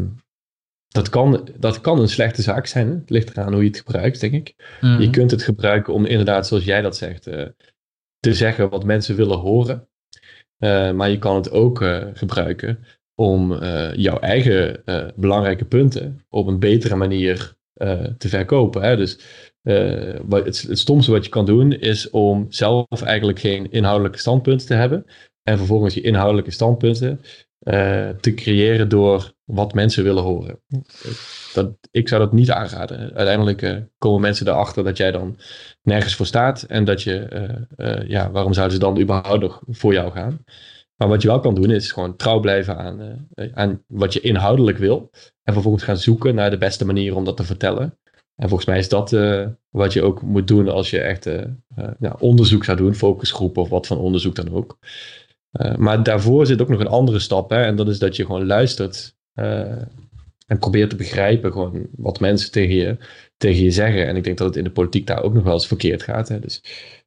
dat, 0.89 1.09
kan, 1.09 1.49
dat 1.59 1.81
kan 1.81 2.01
een 2.01 2.09
slechte 2.09 2.43
zaak 2.43 2.67
zijn. 2.67 2.89
Hè. 2.89 2.95
Het 2.95 3.11
ligt 3.11 3.31
eraan 3.31 3.53
hoe 3.53 3.63
je 3.63 3.69
het 3.69 3.77
gebruikt, 3.77 4.21
denk 4.21 4.33
ik. 4.33 4.55
Mhm. 4.81 5.01
Je 5.01 5.11
kunt 5.11 5.31
het 5.31 5.43
gebruiken 5.43 5.95
om 5.95 6.05
inderdaad, 6.05 6.47
zoals 6.47 6.65
jij 6.65 6.83
dat 6.83 6.97
zegt, 6.97 7.27
uh, 7.27 7.47
te 8.19 8.35
zeggen 8.35 8.71
wat 8.71 8.85
mensen 8.85 9.17
willen 9.17 9.39
horen. 9.39 9.89
Uh, 10.59 10.93
maar 10.93 11.11
je 11.11 11.19
kan 11.19 11.37
het 11.37 11.51
ook 11.51 11.81
uh, 11.81 12.05
gebruiken 12.13 12.85
om 13.15 13.65
jouw 13.95 14.19
eigen 14.19 14.83
belangrijke 15.17 15.65
punten 15.65 16.25
op 16.29 16.47
een 16.47 16.59
betere 16.59 16.97
manier 16.97 17.57
te 18.19 18.29
verkopen. 18.29 18.83
Hè? 18.83 18.97
Dus 18.97 19.19
uh, 19.67 20.15
het, 20.29 20.63
het 20.63 20.79
stomste 20.79 21.11
wat 21.11 21.25
je 21.25 21.31
kan 21.31 21.47
doen 21.47 21.73
is 21.73 22.11
om 22.11 22.47
zelf 22.49 23.03
eigenlijk 23.03 23.39
geen 23.39 23.71
inhoudelijke 23.71 24.19
standpunten 24.19 24.67
te 24.67 24.75
hebben. 24.75 25.05
En 25.43 25.59
vervolgens 25.59 25.95
je 25.95 26.01
inhoudelijke 26.01 26.51
standpunten 26.51 27.21
uh, 27.63 28.09
te 28.09 28.35
creëren 28.35 28.89
door 28.89 29.33
wat 29.45 29.75
mensen 29.75 30.05
willen 30.05 30.23
horen. 30.23 30.61
Dat, 31.53 31.73
ik 31.91 32.09
zou 32.09 32.21
dat 32.21 32.33
niet 32.33 32.51
aanraden. 32.51 32.99
Uiteindelijk 32.99 33.63
uh, 33.63 33.77
komen 33.99 34.21
mensen 34.21 34.49
erachter 34.49 34.85
dat 34.85 34.97
jij 34.97 35.11
dan 35.11 35.39
nergens 35.83 36.15
voor 36.15 36.27
staat. 36.27 36.63
En 36.63 36.85
dat 36.85 37.03
je, 37.03 37.29
ja, 38.07 38.31
waarom 38.31 38.53
zouden 38.53 38.75
ze 38.77 38.83
dan 38.83 39.01
überhaupt 39.01 39.41
nog 39.41 39.63
voor 39.67 39.93
jou 39.93 40.13
gaan? 40.13 40.45
Maar 40.97 41.09
wat 41.09 41.23
je 41.23 41.29
wel 41.29 41.41
kan 41.41 41.55
doen 41.55 41.71
is 41.71 41.93
gewoon 41.93 42.17
trouw 42.17 42.41
blijven 42.41 42.77
aan, 42.77 43.29
aan 43.55 43.83
wat 43.87 44.13
je 44.13 44.21
inhoudelijk 44.21 44.79
wil. 44.79 45.11
En 45.43 45.53
vervolgens 45.53 45.85
gaan 45.85 45.97
zoeken 45.97 46.35
naar 46.35 46.51
de 46.51 46.59
beste 46.59 46.85
manier 46.85 47.17
om 47.17 47.25
dat 47.25 47.37
te 47.37 47.45
vertellen. 47.45 47.99
En 48.37 48.49
volgens 48.49 48.69
mij 48.69 48.79
is 48.79 48.89
dat 48.89 49.13
uh, 49.13 49.47
wat 49.71 49.93
je 49.93 50.03
ook 50.03 50.23
moet 50.23 50.49
doen 50.49 50.69
als 50.69 50.91
je 50.91 51.01
echt 51.01 51.27
uh, 51.27 51.43
uh, 52.01 52.13
onderzoek 52.19 52.65
zou 52.65 52.77
doen, 52.77 52.95
focusgroepen 52.95 53.63
of 53.63 53.69
wat 53.69 53.87
van 53.87 53.99
onderzoek 53.99 54.35
dan 54.35 54.53
ook. 54.53 54.79
maar 55.77 56.03
daarvoor 56.03 56.47
zit 56.47 56.61
ook 56.61 56.69
nog 56.69 56.81
een 56.81 56.87
andere 56.87 57.19
stap, 57.19 57.51
hè, 57.51 57.63
en 57.63 57.77
dat 57.77 57.89
is 57.89 57.99
dat 57.99 58.17
je 58.17 58.25
gewoon 58.25 58.47
luistert 58.47 59.17
en 60.47 60.59
probeert 60.59 60.91
te 60.91 60.97
begrijpen 60.97 61.53
gewoon 61.53 61.87
wat 61.97 62.21
mensen 62.21 62.51
tegen 62.51 62.75
je, 62.75 62.97
tegen 63.37 63.63
je 63.63 63.71
zeggen. 63.71 64.07
En 64.07 64.17
ik 64.17 64.25
denk 64.25 64.39
dat 64.39 64.47
het 64.47 64.57
in 64.57 64.65
de 64.65 64.71
politiek 64.71 65.07
daar 65.07 65.23
ook 65.23 65.35
nog 65.35 65.45
wel 65.45 65.53
eens 65.53 65.67
verkeerd 65.67 66.03
gaat. 66.03 66.29
Hè. 66.29 66.41
Dus 66.41 66.61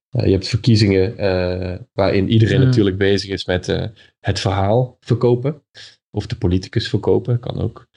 je 0.09 0.31
hebt 0.31 0.47
verkiezingen 0.47 1.15
waarin 1.93 2.29
iedereen 2.29 2.59
natuurlijk 2.59 2.97
bezig 2.97 3.29
is 3.29 3.45
met 3.45 3.65
het 4.19 4.39
verhaal 4.39 4.97
verkopen. 4.99 5.63
Of 6.11 6.27
de 6.27 6.37
politicus 6.37 6.89
verkopen, 6.89 7.39
kan 7.39 7.61
ook. 7.61 7.87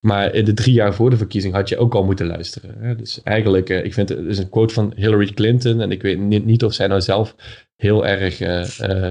Maar 0.00 0.34
in 0.34 0.44
de 0.44 0.54
drie 0.54 0.74
jaar 0.74 0.94
voor 0.94 1.10
de 1.10 1.16
verkiezing 1.16 1.54
had 1.54 1.68
je 1.68 1.78
ook 1.78 1.94
al 1.94 2.04
moeten 2.04 2.26
luisteren. 2.26 2.78
Hè? 2.78 2.96
Dus 2.96 3.22
eigenlijk, 3.22 3.70
uh, 3.70 3.84
ik 3.84 3.94
vind 3.94 4.08
het 4.08 4.26
is 4.26 4.38
een 4.38 4.48
quote 4.48 4.74
van 4.74 4.92
Hillary 4.96 5.26
Clinton. 5.26 5.80
En 5.80 5.90
ik 5.90 6.02
weet 6.02 6.18
niet, 6.18 6.44
niet 6.44 6.64
of 6.64 6.74
zij 6.74 6.86
nou 6.86 7.00
zelf 7.00 7.34
heel 7.76 8.06
erg 8.06 8.40
uh, 8.40 9.10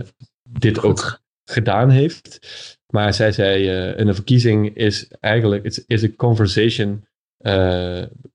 dit 0.50 0.84
ook 0.84 1.22
gedaan 1.44 1.90
heeft. 1.90 2.40
Maar 2.88 3.14
zij 3.14 3.32
zei, 3.32 3.70
in 3.98 4.08
een 4.08 4.16
verkiezing 4.16 4.76
is 4.76 5.08
eigenlijk, 5.20 5.64
it's, 5.64 5.86
is 5.88 6.04
a 6.04 6.10
conversation 6.16 7.06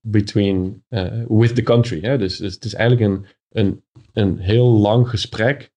between, 0.01 0.83
with 1.27 1.55
the 1.55 1.63
country. 1.63 1.99
Hè? 2.01 2.17
Dus, 2.17 2.37
dus 2.37 2.53
het 2.53 2.65
is 2.65 2.73
eigenlijk 2.73 3.11
een, 3.11 3.25
een, 3.49 3.83
een 4.13 4.39
heel 4.39 4.67
lang 4.67 5.09
gesprek 5.09 5.71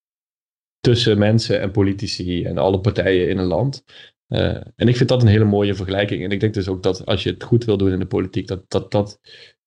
tussen 0.81 1.19
mensen 1.19 1.61
en 1.61 1.70
politici 1.70 2.44
en 2.44 2.58
alle 2.58 2.81
partijen 2.81 3.28
in 3.28 3.38
een 3.38 3.44
land. 3.44 3.84
Uh, 4.28 4.56
en 4.76 4.88
ik 4.88 4.96
vind 4.96 5.08
dat 5.08 5.23
een 5.23 5.28
hele 5.28 5.44
mooie 5.44 5.75
vergelijking. 5.75 6.25
En 6.25 6.31
ik 6.31 6.40
denk 6.40 6.55
dus 6.55 6.69
ook 6.69 6.82
dat 6.82 7.06
als 7.06 7.23
je 7.23 7.31
het 7.31 7.43
goed 7.43 7.64
wil 7.64 7.76
doen 7.76 7.93
in 7.93 7.99
de 7.99 8.06
politiek, 8.06 8.46
dat 8.46 8.64
dat, 8.69 8.90
dat 8.90 9.20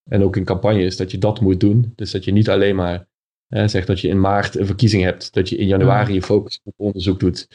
en 0.04 0.24
ook 0.24 0.36
in 0.36 0.44
campagnes, 0.44 0.98
dat 0.98 1.12
je 1.12 1.18
dat 1.18 1.42
moet 1.42 1.60
doen. 1.60 1.94
Dus 1.96 2.12
dat 2.12 2.24
je 2.24 2.32
niet 2.32 2.50
alleen 2.50 2.76
maar 2.76 3.08
uh, 3.50 3.68
zegt 3.68 3.88
dat 3.88 4.00
je 4.00 4.08
in 4.08 4.20
maart 4.20 4.58
een 4.58 4.66
verkiezing 4.66 5.04
hebt, 5.04 5.34
dat 5.34 5.50
je 5.50 5.56
in 5.56 5.68
januari 5.68 6.14
je 6.14 6.22
focus 6.22 6.62
op 6.64 6.74
onderzoek 6.78 7.20
doet. 7.20 7.48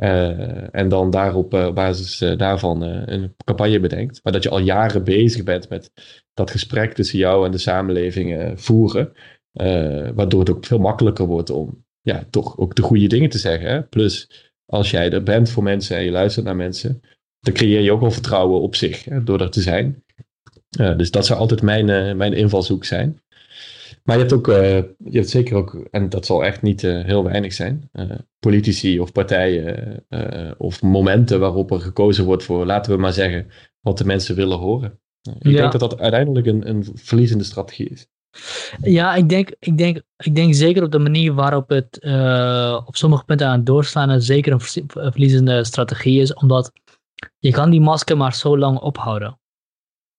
Uh, 0.00 0.74
en 0.74 0.88
dan 0.88 1.10
daarop, 1.10 1.54
op 1.54 1.74
basis 1.74 2.36
daarvan 2.36 2.82
een 2.82 3.34
campagne 3.44 3.80
bedenkt. 3.80 4.20
Maar 4.22 4.32
dat 4.32 4.42
je 4.42 4.48
al 4.48 4.58
jaren 4.58 5.04
bezig 5.04 5.42
bent 5.42 5.68
met 5.68 5.90
dat 6.32 6.50
gesprek 6.50 6.92
tussen 6.92 7.18
jou 7.18 7.46
en 7.46 7.50
de 7.50 7.58
samenleving 7.58 8.52
voeren. 8.60 9.12
waardoor 10.14 10.40
het 10.40 10.50
ook 10.50 10.66
veel 10.66 10.78
makkelijker 10.78 11.26
wordt 11.26 11.50
om 11.50 11.84
ja, 12.00 12.24
toch 12.30 12.58
ook 12.58 12.74
de 12.74 12.82
goede 12.82 13.06
dingen 13.06 13.30
te 13.30 13.38
zeggen. 13.38 13.68
Hè? 13.68 13.82
Plus 13.82 14.28
als 14.66 14.90
jij 14.90 15.10
er 15.10 15.22
bent 15.22 15.50
voor 15.50 15.62
mensen 15.62 15.96
en 15.96 16.04
je 16.04 16.10
luistert 16.10 16.46
naar 16.46 16.56
mensen, 16.56 17.02
dan 17.40 17.54
creëer 17.54 17.80
je 17.80 17.92
ook 17.92 18.00
wel 18.00 18.10
vertrouwen 18.10 18.60
op 18.60 18.74
zich 18.74 19.04
hè, 19.04 19.24
door 19.24 19.40
er 19.40 19.50
te 19.50 19.60
zijn. 19.60 20.04
Uh, 20.80 20.96
dus 20.96 21.10
dat 21.10 21.26
zou 21.26 21.38
altijd 21.38 21.62
mijn, 21.62 21.88
uh, 21.88 22.14
mijn 22.14 22.32
invalshoek 22.32 22.84
zijn. 22.84 23.22
Maar 24.02 24.16
je 24.16 24.20
hebt 24.20 24.34
ook, 24.34 24.48
uh, 24.48 24.76
je 24.98 25.16
hebt 25.18 25.30
zeker 25.30 25.56
ook, 25.56 25.88
en 25.90 26.08
dat 26.08 26.26
zal 26.26 26.44
echt 26.44 26.62
niet 26.62 26.82
heel 26.82 27.24
weinig 27.24 27.52
zijn, 27.52 27.90
politici 28.38 29.00
of 29.00 29.12
partijen 29.12 30.04
of 30.58 30.82
momenten 30.82 31.40
waarop 31.40 31.70
er 31.70 31.80
gekozen 31.80 32.24
wordt 32.24 32.42
voor, 32.42 32.66
laten 32.66 32.92
we 32.92 32.98
maar 32.98 33.12
zeggen, 33.12 33.46
wat 33.80 33.98
de 33.98 34.04
mensen 34.04 34.34
willen 34.34 34.58
horen. 34.58 35.00
ik 35.38 35.56
denk 35.56 35.72
dat 35.72 35.80
dat 35.80 36.00
uiteindelijk 36.00 36.46
een, 36.46 36.68
een 36.68 36.86
verliezende 36.94 37.44
strategie 37.44 37.88
is. 37.88 38.06
Ja, 38.80 39.14
ik 39.14 39.28
denk, 39.28 39.54
ik, 39.58 39.78
denk, 39.78 40.02
ik 40.16 40.34
denk 40.34 40.54
zeker 40.54 40.82
op 40.82 40.92
de 40.92 40.98
manier 40.98 41.34
waarop 41.34 41.68
het 41.68 41.98
uh, 42.00 42.80
op 42.86 42.96
sommige 42.96 43.24
punten 43.24 43.46
aan 43.46 43.56
het 43.56 43.66
doorslaan 43.66 44.10
en 44.10 44.22
zeker 44.22 44.52
een 44.52 44.60
verliezende 44.86 45.64
strategie 45.64 46.20
is, 46.20 46.34
omdat 46.34 46.72
je 47.38 47.50
kan 47.50 47.70
die 47.70 47.80
masker 47.80 48.16
maar 48.16 48.34
zo 48.34 48.58
lang 48.58 48.78
ophouden. 48.78 49.38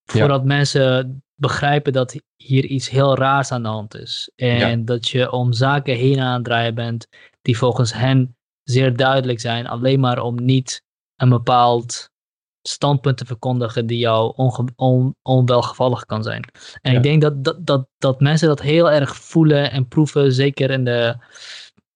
Voordat 0.04 0.44
mensen 0.44 1.22
begrijpen 1.34 1.92
dat 1.92 2.20
hier 2.36 2.64
iets 2.64 2.90
heel 2.90 3.16
raars 3.16 3.52
aan 3.52 3.62
de 3.62 3.68
hand 3.68 3.94
is. 3.94 4.30
En 4.36 4.84
dat 4.84 5.08
je 5.08 5.30
om 5.30 5.52
zaken 5.52 5.96
heen 5.96 6.20
aan 6.20 6.34
het 6.34 6.44
draaien 6.44 6.74
bent 6.74 7.08
die 7.42 7.58
volgens 7.58 7.92
hen 7.92 8.36
zeer 8.62 8.96
duidelijk 8.96 9.40
zijn, 9.40 9.66
alleen 9.66 10.00
maar 10.00 10.22
om 10.22 10.44
niet 10.44 10.82
een 11.16 11.28
bepaald 11.28 12.10
standpunten 12.68 13.26
verkondigen 13.26 13.86
die 13.86 13.98
jou 13.98 14.32
on, 14.76 15.14
onwelgevallig 15.22 16.04
kan 16.04 16.22
zijn. 16.22 16.44
En 16.80 16.94
ik 16.94 17.02
denk 17.02 17.22
dat, 17.22 17.44
dat, 17.44 17.66
dat, 17.66 17.88
dat 17.98 18.20
mensen 18.20 18.48
dat 18.48 18.62
heel 18.62 18.90
erg 18.90 19.16
voelen 19.16 19.70
en 19.70 19.88
proeven, 19.88 20.32
zeker 20.32 20.70
in, 20.70 20.84
de, 20.84 21.16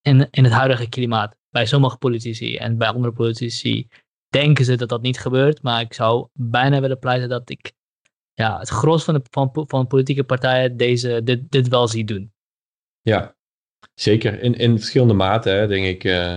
in, 0.02 0.28
in 0.30 0.44
het 0.44 0.52
huidige 0.52 0.88
klimaat. 0.88 1.36
Bij 1.50 1.66
sommige 1.66 1.96
politici 1.96 2.56
en 2.56 2.78
bij 2.78 2.88
andere 2.88 3.12
politici 3.12 3.88
denken 4.28 4.64
ze 4.64 4.76
dat 4.76 4.88
dat 4.88 5.02
niet 5.02 5.20
gebeurt, 5.20 5.62
maar 5.62 5.80
ik 5.80 5.92
zou 5.92 6.28
bijna 6.32 6.80
willen 6.80 6.98
pleiten 6.98 7.28
dat 7.28 7.50
ik 7.50 7.72
ja, 8.34 8.58
het 8.58 8.68
gros 8.68 9.04
van 9.04 9.14
de 9.14 9.20
van, 9.30 9.50
van 9.52 9.86
politieke 9.86 10.24
partijen 10.24 10.76
deze, 10.76 11.20
dit, 11.24 11.50
dit 11.50 11.68
wel 11.68 11.88
zie 11.88 12.04
doen. 12.04 12.32
Ja, 13.00 13.36
zeker. 13.94 14.40
In, 14.40 14.54
in 14.54 14.78
verschillende 14.78 15.14
maten, 15.14 15.68
denk 15.68 15.86
ik. 15.86 16.04
Uh, 16.04 16.36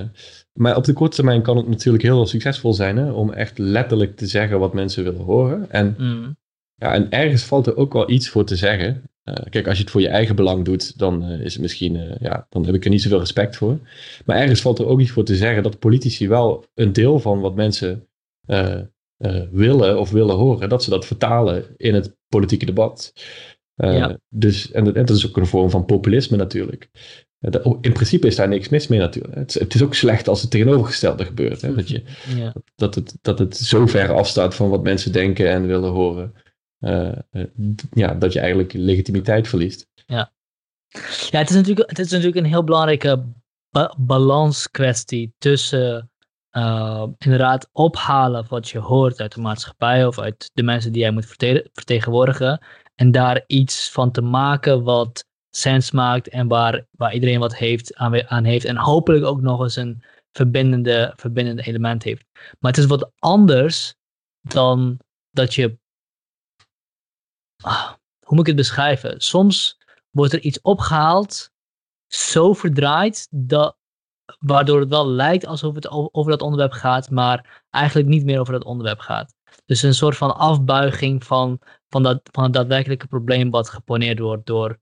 maar 0.54 0.76
op 0.76 0.84
de 0.84 0.94
korte 0.94 1.16
termijn 1.16 1.42
kan 1.42 1.58
het 1.58 1.68
natuurlijk 1.68 2.04
heel 2.04 2.26
succesvol 2.26 2.74
zijn 2.74 2.98
hè, 2.98 3.12
om 3.12 3.32
echt 3.32 3.58
letterlijk 3.58 4.16
te 4.16 4.28
zeggen 4.28 4.60
wat 4.60 4.74
mensen 4.74 5.04
willen 5.04 5.22
horen. 5.22 5.72
En, 5.72 5.96
mm. 5.98 6.38
ja, 6.76 6.94
en 6.94 7.10
ergens 7.10 7.44
valt 7.44 7.68
er 7.68 7.76
ook 7.76 7.94
wel 7.94 8.10
iets 8.10 8.30
voor 8.30 8.46
te 8.46 8.56
zeggen. 8.56 9.04
Uh, 9.30 9.36
kijk, 9.50 9.68
als 9.68 9.78
je 9.78 9.84
het 9.84 9.92
voor 9.92 10.02
je 10.02 10.08
eigen 10.08 10.36
belang 10.36 10.66
doet, 10.66 10.98
dan 10.98 11.32
uh, 11.32 11.40
is 11.40 11.54
het 11.54 11.62
misschien, 11.62 11.96
uh, 11.96 12.16
ja, 12.20 12.46
dan 12.50 12.66
heb 12.66 12.76
ik 12.76 12.84
er 12.84 12.90
niet 12.90 13.02
zoveel 13.02 13.20
respect 13.20 13.56
voor. 13.56 13.80
Maar 14.26 14.38
ergens 14.38 14.62
valt 14.62 14.80
er 14.80 14.88
ook 14.88 15.00
iets 15.00 15.12
voor 15.12 15.24
te 15.24 15.36
zeggen 15.36 15.64
dat 15.64 15.80
politici 15.80 16.28
wel 16.28 16.66
een 16.74 16.94
deel 16.94 17.20
van 17.20 17.40
wat 17.40 17.56
mensen 17.56 18.08
willen 19.52 20.00
of 20.00 20.12
willen 20.12 20.36
horen, 20.36 20.70
dat 20.70 20.84
ze 20.84 20.90
dat 20.90 21.06
vertalen 21.06 21.66
in 21.78 21.94
het 21.94 22.16
politieke 22.28 22.66
debat. 22.66 23.14
Ja. 23.76 24.20
Dus, 24.30 24.72
en, 24.72 24.96
en, 24.96 25.06
dat 25.06 25.18
is 25.18 25.28
ook 25.28 25.38
een 25.38 25.46
vorm 25.46 25.70
van 25.70 25.86
populisme 25.86 26.38
natuurlijk. 26.38 26.90
In 27.82 27.94
principe 27.94 28.28
is 28.28 28.36
daar 28.36 28.48
niks 28.48 28.70
mis 28.70 28.88
mee 28.88 29.00
natuurlijk. 29.00 29.36
Het, 29.36 29.54
het 29.54 29.74
is 29.74 29.84
ook 29.84 29.94
slecht 29.94 30.28
als 30.28 30.42
het 30.42 30.52
tegenovergestelde 30.52 31.26
gebeurt. 31.26 31.62
Hè? 31.62 31.76
Dat, 31.76 31.90
je, 31.90 32.04
ja. 32.36 32.54
dat, 32.76 32.96
het, 32.96 33.18
dat 33.22 33.40
het 33.40 33.58
zo 33.58 33.86
ver 33.86 34.14
afstaat 34.14 34.56
van 34.56 34.70
wat 34.70 34.84
mensen 34.84 35.12
denken 35.12 35.50
en 35.50 35.68
willen 35.68 35.92
horen. 35.92 36.34
Uh, 36.80 37.12
uh, 37.32 37.44
ja, 37.92 38.14
dat 38.14 38.34
je 38.34 38.40
eigenlijk 38.40 38.74
legitimiteit 38.74 39.48
verliest. 39.48 39.88
Ja, 40.06 40.32
ja 41.30 41.40
het, 41.40 41.50
is 41.50 41.56
natuurlijk, 41.56 41.90
het 41.90 42.00
is 42.00 42.10
natuurlijk 42.10 42.38
een 42.38 42.52
heel 42.52 42.64
belangrijke 42.64 43.26
ba 43.70 43.96
balanskwestie 43.98 45.34
tussen 45.38 46.12
uh, 46.52 47.08
inderdaad 47.18 47.70
ophalen 47.72 48.46
wat 48.50 48.70
je 48.70 48.80
hoort 48.80 49.22
uit 49.22 49.34
de 49.34 49.42
maatschappij 49.42 50.06
of 50.06 50.20
uit 50.20 50.50
de 50.54 50.64
mensen 50.64 50.92
die 50.92 51.02
jij 51.02 51.12
moet 51.12 51.26
verte 51.26 51.70
vertegenwoordigen 51.74 52.66
en 52.96 53.12
daar 53.12 53.44
iets 53.48 53.92
van 53.92 54.12
te 54.12 54.22
maken 54.22 54.84
wat 54.84 55.26
sens 55.56 55.92
maakt 55.92 56.28
en 56.28 56.48
waar, 56.48 56.86
waar 56.92 57.14
iedereen 57.14 57.40
wat 57.40 57.56
heeft, 57.56 57.96
aan, 57.96 58.30
aan 58.30 58.44
heeft 58.44 58.66
en 58.66 58.78
hopelijk 58.78 59.26
ook 59.26 59.42
nog 59.42 59.62
eens 59.62 59.76
een 59.76 60.04
verbindende, 60.32 61.14
verbindende 61.16 61.64
element 61.64 62.04
heeft. 62.04 62.26
Maar 62.60 62.72
het 62.72 62.80
is 62.80 62.86
wat 62.86 63.12
anders 63.20 63.96
dan 64.42 65.00
dat 65.32 65.54
je 65.54 65.78
ah, 67.64 67.94
hoe 68.20 68.36
moet 68.36 68.40
ik 68.40 68.46
het 68.46 68.56
beschrijven? 68.56 69.22
Soms 69.22 69.78
wordt 70.10 70.34
er 70.34 70.42
iets 70.42 70.62
opgehaald, 70.62 71.52
zo 72.08 72.54
verdraaid, 72.54 73.28
dat, 73.32 73.78
waardoor 74.40 74.80
het 74.80 74.90
wel 74.90 75.08
lijkt 75.08 75.46
alsof 75.46 75.76
het 75.76 75.90
over 75.90 76.32
dat 76.32 76.42
onderwerp 76.42 76.72
gaat, 76.72 77.10
maar 77.10 77.64
eigenlijk 77.70 78.08
niet 78.08 78.26
meer 78.26 78.40
over 78.40 78.54
dat 78.54 78.64
onderwerp 78.64 79.00
gaat. 79.00 79.36
Dus 79.66 79.82
een 79.82 79.94
soort 79.94 80.18
van 80.18 80.36
afbuiging 80.36 81.24
van, 81.24 81.60
van, 81.88 82.04
dat, 82.04 82.20
van 82.32 82.44
het 82.44 82.54
daadwerkelijke 82.54 83.08
probleem 83.08 83.50
wat 83.50 83.70
geponeerd 83.70 84.20
wordt 84.20 84.46
door 84.46 84.80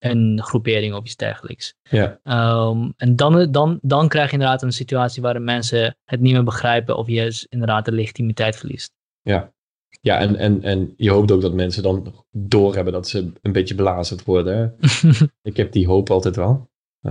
een 0.00 0.40
groepering 0.42 0.94
of 0.94 1.04
iets 1.04 1.16
dergelijks. 1.16 1.74
Ja. 1.82 2.20
Um, 2.68 2.92
en 2.96 3.16
dan, 3.16 3.52
dan, 3.52 3.78
dan 3.82 4.08
krijg 4.08 4.26
je 4.26 4.32
inderdaad 4.32 4.62
een 4.62 4.72
situatie 4.72 5.22
waarin 5.22 5.44
mensen 5.44 5.96
het 6.04 6.20
niet 6.20 6.32
meer 6.32 6.44
begrijpen 6.44 6.96
of 6.96 7.08
je 7.08 7.46
inderdaad 7.48 7.84
de 7.84 7.92
legitimiteit 7.92 8.56
verliest. 8.56 8.92
Ja, 9.22 9.52
ja, 10.00 10.18
en, 10.18 10.36
en, 10.36 10.62
en 10.62 10.94
je 10.96 11.10
hoopt 11.10 11.30
ook 11.30 11.40
dat 11.40 11.54
mensen 11.54 11.82
dan 11.82 12.24
doorhebben 12.30 12.92
dat 12.92 13.08
ze 13.08 13.32
een 13.42 13.52
beetje 13.52 13.74
belazerd 13.74 14.24
worden. 14.24 14.76
ik 15.42 15.56
heb 15.56 15.72
die 15.72 15.86
hoop 15.86 16.10
altijd 16.10 16.36
wel. 16.36 16.70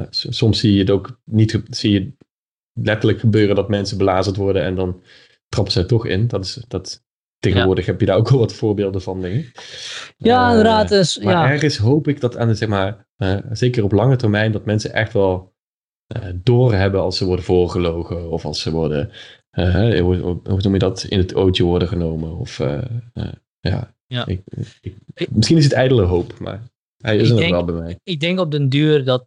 soms 0.09 0.59
zie 0.59 0.73
je 0.73 0.79
het 0.79 0.89
ook 0.89 1.19
niet, 1.23 1.61
zie 1.69 1.91
je 1.91 2.13
letterlijk 2.73 3.19
gebeuren 3.19 3.55
dat 3.55 3.69
mensen 3.69 3.97
belazerd 3.97 4.35
worden 4.35 4.63
en 4.63 4.75
dan 4.75 5.01
trappen 5.49 5.73
ze 5.73 5.79
er 5.79 5.87
toch 5.87 6.05
in. 6.05 6.27
Dat 6.27 6.45
is, 6.45 6.63
dat, 6.67 7.03
tegenwoordig 7.39 7.85
heb 7.85 7.99
je 7.99 8.05
daar 8.05 8.17
ook 8.17 8.29
wel 8.29 8.39
wat 8.39 8.53
voorbeelden 8.53 9.01
van, 9.01 9.21
denk 9.21 9.35
ik. 9.35 9.51
Ja, 10.17 10.43
uh, 10.43 10.49
inderdaad. 10.49 10.89
Dus, 10.89 11.19
maar 11.19 11.33
ja. 11.33 11.51
ergens 11.51 11.77
hoop 11.77 12.07
ik 12.07 12.21
dat 12.21 12.37
aan 12.37 12.47
de, 12.47 12.55
zeg 12.55 12.69
maar, 12.69 13.07
uh, 13.17 13.37
zeker 13.51 13.83
op 13.83 13.91
lange 13.91 14.15
termijn, 14.15 14.51
dat 14.51 14.65
mensen 14.65 14.93
echt 14.93 15.13
wel 15.13 15.53
uh, 16.17 16.29
doorhebben 16.35 17.01
als 17.01 17.17
ze 17.17 17.25
worden 17.25 17.45
voorgelogen 17.45 18.29
of 18.29 18.45
als 18.45 18.61
ze 18.61 18.71
worden 18.71 19.11
uh, 19.51 19.99
hoe, 19.99 20.17
hoe, 20.17 20.41
noem 20.43 20.73
je 20.73 20.79
dat, 20.79 21.03
in 21.03 21.17
het 21.17 21.35
ootje 21.35 21.63
worden 21.63 21.87
genomen. 21.87 22.37
Of, 22.37 22.59
uh, 22.59 22.81
uh, 23.13 23.31
ja, 23.59 23.95
ja. 24.07 24.25
Ik, 24.25 24.41
ik, 25.13 25.31
misschien 25.31 25.57
is 25.57 25.63
het 25.63 25.73
ijdele 25.73 26.03
hoop, 26.03 26.39
maar 26.39 26.61
hij 27.01 27.17
is 27.17 27.29
er 27.29 27.39
nog 27.39 27.49
wel 27.49 27.65
bij 27.65 27.75
mij. 27.75 27.99
Ik 28.03 28.19
denk 28.19 28.39
op 28.39 28.51
den 28.51 28.69
duur 28.69 29.05
dat, 29.05 29.25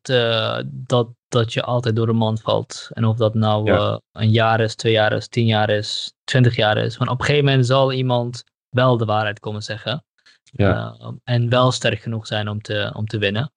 dat, 0.66 1.08
dat 1.28 1.52
je 1.52 1.62
altijd 1.62 1.96
door 1.96 2.06
de 2.06 2.12
mand 2.12 2.40
valt. 2.40 2.88
En 2.92 3.04
of 3.04 3.16
dat 3.16 3.34
nou 3.34 3.64
ja. 3.64 4.00
een 4.12 4.30
jaar 4.30 4.60
is, 4.60 4.74
twee 4.74 4.92
jaar 4.92 5.12
is, 5.12 5.28
tien 5.28 5.46
jaar 5.46 5.70
is, 5.70 6.14
twintig 6.24 6.56
jaar 6.56 6.76
is. 6.76 6.96
Want 6.96 7.10
op 7.10 7.18
een 7.18 7.24
gegeven 7.24 7.46
moment 7.46 7.66
zal 7.66 7.92
iemand 7.92 8.44
wel 8.68 8.96
de 8.96 9.04
waarheid 9.04 9.40
komen 9.40 9.62
zeggen. 9.62 10.04
Ja. 10.54 10.96
en 11.24 11.48
wel 11.48 11.72
sterk 11.72 12.00
genoeg 12.00 12.26
zijn 12.26 12.48
om 12.48 12.60
te, 12.60 12.92
om 12.96 13.06
te 13.06 13.18
winnen. 13.18 13.52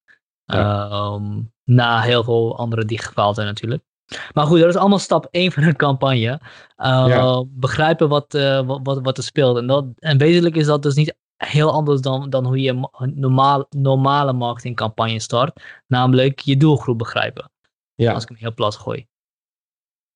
Ja. 0.46 0.90
Um, 0.92 1.54
na 1.64 2.02
heel 2.02 2.24
veel 2.24 2.58
anderen 2.58 2.88
die 2.88 3.00
gefaald 3.00 3.36
zijn 3.36 3.48
natuurlijk. 3.48 3.84
Maar 4.34 4.46
goed, 4.46 4.60
dat 4.60 4.70
is 4.70 4.76
allemaal 4.76 5.00
stap 5.00 5.28
1 5.32 5.52
van 5.52 5.64
een 5.64 5.76
campagne. 5.76 6.40
Uh, 6.78 7.06
ja. 7.08 7.44
Begrijpen 7.48 8.10
wat, 8.10 8.34
uh, 8.34 8.62
wat, 8.84 9.00
wat 9.02 9.18
er 9.18 9.24
speelt. 9.24 9.58
En, 9.58 9.68
dat, 9.68 9.86
en 9.96 10.18
wezenlijk 10.18 10.56
is 10.56 10.66
dat 10.66 10.84
dus 10.84 10.96
niet 10.96 11.16
heel 11.38 11.72
anders 11.72 12.02
dan, 12.02 12.30
dan 12.30 12.46
hoe 12.46 12.62
je 12.62 12.90
normaal, 13.14 13.68
normale 13.70 14.34
marketingcampagne 14.34 15.20
start. 15.20 15.62
Namelijk 15.88 16.40
je 16.40 16.58
doelgroep 16.58 16.98
begrijpen. 16.98 17.52
Ja. 17.96 18.14
Als 18.14 18.24
ik 18.24 18.30
hem 18.30 18.38
heel 18.38 18.54
plat 18.54 18.76
gooi. 18.76 19.08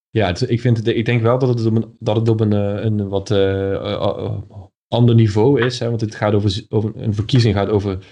Ja, 0.10 0.28
het, 0.28 0.50
ik, 0.50 0.62
vind 0.62 0.78
het, 0.78 0.88
ik 0.88 1.06
denk 1.06 1.22
wel 1.22 1.40
dat 1.40 1.50
het 1.50 1.66
op 1.66 1.76
een, 1.76 1.96
dat 2.00 2.16
het 2.16 2.30
op 2.30 2.40
een, 2.40 2.52
een 2.52 3.10
wat 3.10 3.30
uh, 3.30 4.38
ander 4.88 5.16
niveau 5.16 5.62
is. 5.62 5.80
Hè, 5.80 5.90
want 5.90 6.02
het 6.02 6.16
gaat 6.16 6.34
over, 6.34 6.66
over 6.70 6.92
een 6.96 7.14
verkiezing 7.14 7.56
gaat 7.56 7.70
over 7.70 8.06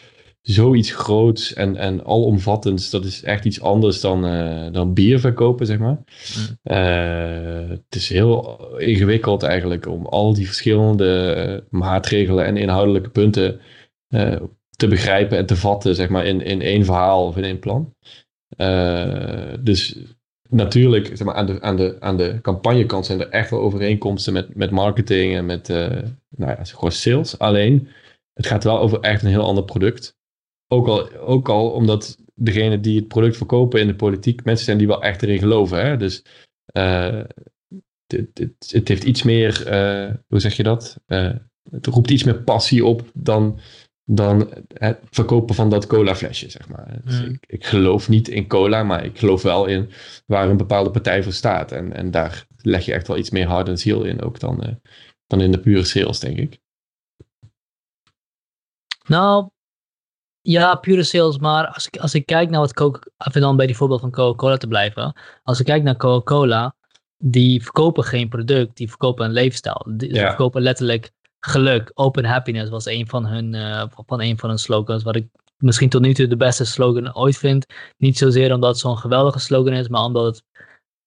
zoiets 0.48 0.92
groots 0.92 1.54
en, 1.54 1.76
en 1.76 2.06
alomvattends, 2.06 2.90
dat 2.90 3.06
is 3.06 3.24
echt 3.24 3.46
iets 3.46 3.62
anders 3.62 4.02
dan, 4.02 4.26
uh, 4.26 4.72
dan 4.72 4.94
bier 4.94 5.20
verkopen, 5.20 5.66
zeg 5.66 5.78
maar. 5.78 5.98
Mm. 6.38 6.76
Uh, 6.76 7.70
het 7.70 7.96
is 7.96 8.10
heel 8.10 8.60
ingewikkeld 8.78 9.44
eigenlijk 9.44 9.88
om 9.88 10.06
al 10.06 10.34
die 10.34 10.46
verschillende 10.46 11.36
uh, 11.48 11.80
maatregelen 11.80 12.46
en 12.46 12.58
inhoudelijke 12.58 13.10
punten 13.10 13.60
te 14.76 14.88
begrijpen 14.88 15.38
en 15.38 15.46
te 15.46 15.56
vatten, 15.56 15.96
zeg 15.96 16.10
maar, 16.10 16.26
in, 16.26 16.42
in 16.42 16.62
één 16.62 16.86
verhaal 16.86 17.26
of 17.26 17.38
in 17.38 17.44
één 17.44 17.60
plan. 17.60 17.96
dus 19.64 19.98
natuurlijk, 20.50 21.08
zeg 21.08 21.24
maar, 21.24 21.36
aan 21.36 21.46
de, 21.46 21.62
aan 21.62 21.76
de, 21.76 21.98
aan 22.00 22.18
de 22.18 22.40
campagnekant 22.42 23.06
zijn 23.06 23.20
er 23.20 23.30
echt 23.30 23.50
wel 23.50 23.60
overeenkomsten 23.60 24.34
met, 24.34 24.56
met 24.56 24.72
marketing 24.72 25.36
en 25.36 25.46
met, 25.46 25.68
nou 25.68 26.52
ja, 26.52 26.64
gewoon 26.64 26.92
sales. 26.92 27.40
Alleen, 27.40 27.88
het 28.34 28.48
gaat 28.48 28.64
wel 28.64 28.80
over 28.80 29.00
echt 29.00 29.22
een 29.22 29.30
heel 29.30 29.46
ander 29.46 29.64
product. 29.64 30.16
Ook 30.68 30.88
al, 30.88 31.12
ook 31.16 31.50
al 31.50 31.70
omdat 31.70 32.18
degene 32.36 32.80
die 32.80 33.00
het 33.00 33.08
product 33.08 33.38
verkopen 33.38 33.80
in 33.80 33.88
de 33.88 33.96
politiek 33.96 34.44
mensen 34.44 34.66
zijn 34.66 34.78
die 34.78 34.88
wel 34.88 35.04
echt 35.04 35.22
erin 35.22 35.40
geloven. 35.40 35.86
Hè? 35.86 35.98
Dus 35.98 36.24
uh, 36.78 37.24
het, 38.08 38.30
het, 38.34 38.72
het, 38.72 38.88
heeft 38.88 39.04
iets 39.04 39.24
meer, 39.24 39.64
uh, 39.68 40.14
hoe 40.28 40.40
zeg 40.40 40.54
je 40.54 40.64
dat? 40.64 41.00
Uh, 41.08 41.36
het 41.70 41.86
roept 41.86 42.12
iets 42.12 42.24
meer 42.24 42.44
passie 42.44 42.86
op 42.86 43.12
dan, 43.14 43.60
dan 44.04 44.54
het 44.74 45.00
verkopen 45.10 45.56
van 45.56 45.70
dat 45.70 45.88
cola 45.88 46.16
flesje, 46.16 46.50
zeg 46.50 46.70
maar. 46.70 47.00
Dus 47.04 47.22
Mm. 47.22 47.30
ik, 47.30 47.44
ik 47.48 47.66
geloof 47.66 48.10
niet 48.10 48.28
in 48.28 48.48
cola, 48.48 48.84
maar 48.84 49.06
ik 49.06 49.20
geloof 49.20 49.42
wel 49.42 49.66
in 49.66 49.90
waar 50.26 50.50
een 50.50 50.58
bepaalde 50.58 50.92
partij 50.92 51.24
voor 51.24 51.34
staat. 51.34 51.72
En, 51.72 51.94
en 51.94 52.12
daar 52.12 52.48
leg 52.58 52.86
je 52.86 52.94
echt 52.94 53.08
wel 53.08 53.18
iets 53.18 53.30
meer 53.30 53.48
hard 53.48 53.68
en 53.68 53.78
ziel 53.78 54.04
in 54.04 54.22
ook 54.22 54.40
dan, 54.40 54.80
dan 55.28 55.42
in 55.42 55.52
de 55.52 55.60
pure 55.60 55.84
sales, 55.84 56.20
denk 56.20 56.38
ik. 56.38 56.60
Nou, 59.08 59.50
ja, 60.50 60.76
pure 60.76 61.04
sales, 61.04 61.38
maar 61.38 61.68
als 61.68 61.88
ik, 61.88 61.98
als 61.98 62.14
ik 62.14 62.26
kijk 62.26 62.50
naar 62.50 62.60
wat 62.60 62.74
Coca, 62.74 63.00
even 63.18 63.42
dan 63.42 63.56
bij 63.56 63.66
die 63.66 63.76
voorbeeld 63.76 64.00
van 64.00 64.12
Coca-Cola 64.12 64.58
te 64.58 64.68
blijven. 64.68 65.14
Als 65.44 65.60
ik 65.60 65.66
kijk 65.66 65.84
naar 65.84 65.98
Coca-Cola, 65.98 66.76
die 67.18 67.64
verkopen 67.64 68.04
geen 68.04 68.30
product, 68.30 68.78
die 68.78 68.90
verkopen 68.90 69.26
een 69.26 69.32
leefstijl. 69.32 69.86
Die 69.96 70.14
Ja. 70.14 70.28
verkopen 70.28 70.62
letterlijk 70.62 71.12
geluk. 71.40 71.92
Open 71.94 72.26
happiness 72.26 72.70
was 72.70 72.86
een 72.86 73.08
van 73.08 73.26
hun, 73.26 73.54
eh, 73.54 73.84
van 74.06 74.22
een 74.22 74.38
van 74.38 74.50
hun 74.50 74.58
slogans, 74.60 75.04
wat 75.04 75.16
ik 75.16 75.28
misschien 75.58 75.90
tot 75.90 76.02
nu 76.02 76.14
toe 76.14 76.28
de 76.28 76.38
beste 76.38 76.66
slogan 76.66 77.16
ooit 77.16 77.38
vind. 77.38 77.66
Niet 77.98 78.18
zozeer 78.18 78.54
omdat 78.54 78.70
het 78.70 78.80
zo'n 78.80 78.98
geweldige 78.98 79.40
slogan 79.40 79.74
is, 79.74 79.88
maar 79.88 80.04
omdat 80.04 80.26
het, 80.26 80.44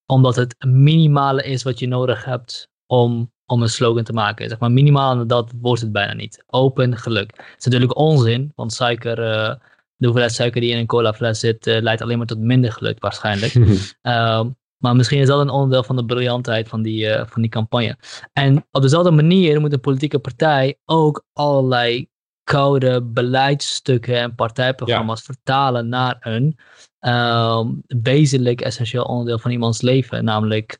omdat 0.06 0.36
het 0.36 0.56
minimale 0.66 1.42
is 1.42 1.62
wat 1.62 1.78
je 1.78 1.86
nodig 1.88 2.24
hebt 2.24 2.68
om, 2.86 3.32
om 3.50 3.62
een 3.62 3.68
slogan 3.68 4.04
te 4.04 4.12
maken. 4.12 4.48
Zeg 4.48 4.58
maar 4.58 4.72
minimaal 4.72 5.26
dat 5.26 5.52
wordt 5.60 5.80
het 5.80 5.92
bijna 5.92 6.12
niet. 6.12 6.44
Open 6.46 6.96
geluk. 6.96 7.30
Het 7.36 7.58
is 7.58 7.64
natuurlijk 7.64 7.96
onzin, 7.96 8.52
want 8.54 8.72
suiker, 8.72 9.22
eh, 9.22 9.54
de 9.96 10.06
hoeveelheid 10.06 10.32
suiker 10.34 10.60
die 10.60 10.70
in 10.70 10.78
een 10.78 10.86
cola 10.86 11.12
fles 11.12 11.40
zit, 11.40 11.66
eh, 11.66 11.80
leidt 11.80 12.02
alleen 12.02 12.18
maar 12.18 12.26
tot 12.26 12.38
minder 12.38 12.72
geluk 12.72 13.00
waarschijnlijk. 13.00 13.54
Ehm, 14.02 14.48
maar 14.76 14.96
misschien 14.96 15.20
is 15.20 15.26
dat 15.26 15.40
een 15.40 15.50
onderdeel 15.50 15.82
van 15.82 15.96
de 15.96 16.04
briljantheid 16.04 16.68
van 16.68 16.82
die, 16.82 17.08
eh, 17.08 17.26
van 17.26 17.42
die 17.42 17.50
campagne. 17.50 17.96
En 18.32 18.66
op 18.70 18.82
dezelfde 18.82 19.10
manier 19.10 19.60
moet 19.60 19.72
een 19.72 19.80
politieke 19.80 20.18
partij 20.18 20.78
ook 20.84 21.24
allerlei 21.32 22.08
koude 22.44 23.02
beleidsstukken 23.02 24.16
en 24.16 24.34
partijprogramma's 24.34 25.22
vertalen 25.22 25.88
naar 25.88 26.16
een 26.20 26.58
ehm, 26.98 27.68
wezenlijk 27.86 28.60
essentieel 28.60 29.04
onderdeel 29.04 29.38
van 29.38 29.50
iemands 29.50 29.80
leven. 29.80 30.24
Namelijk 30.24 30.78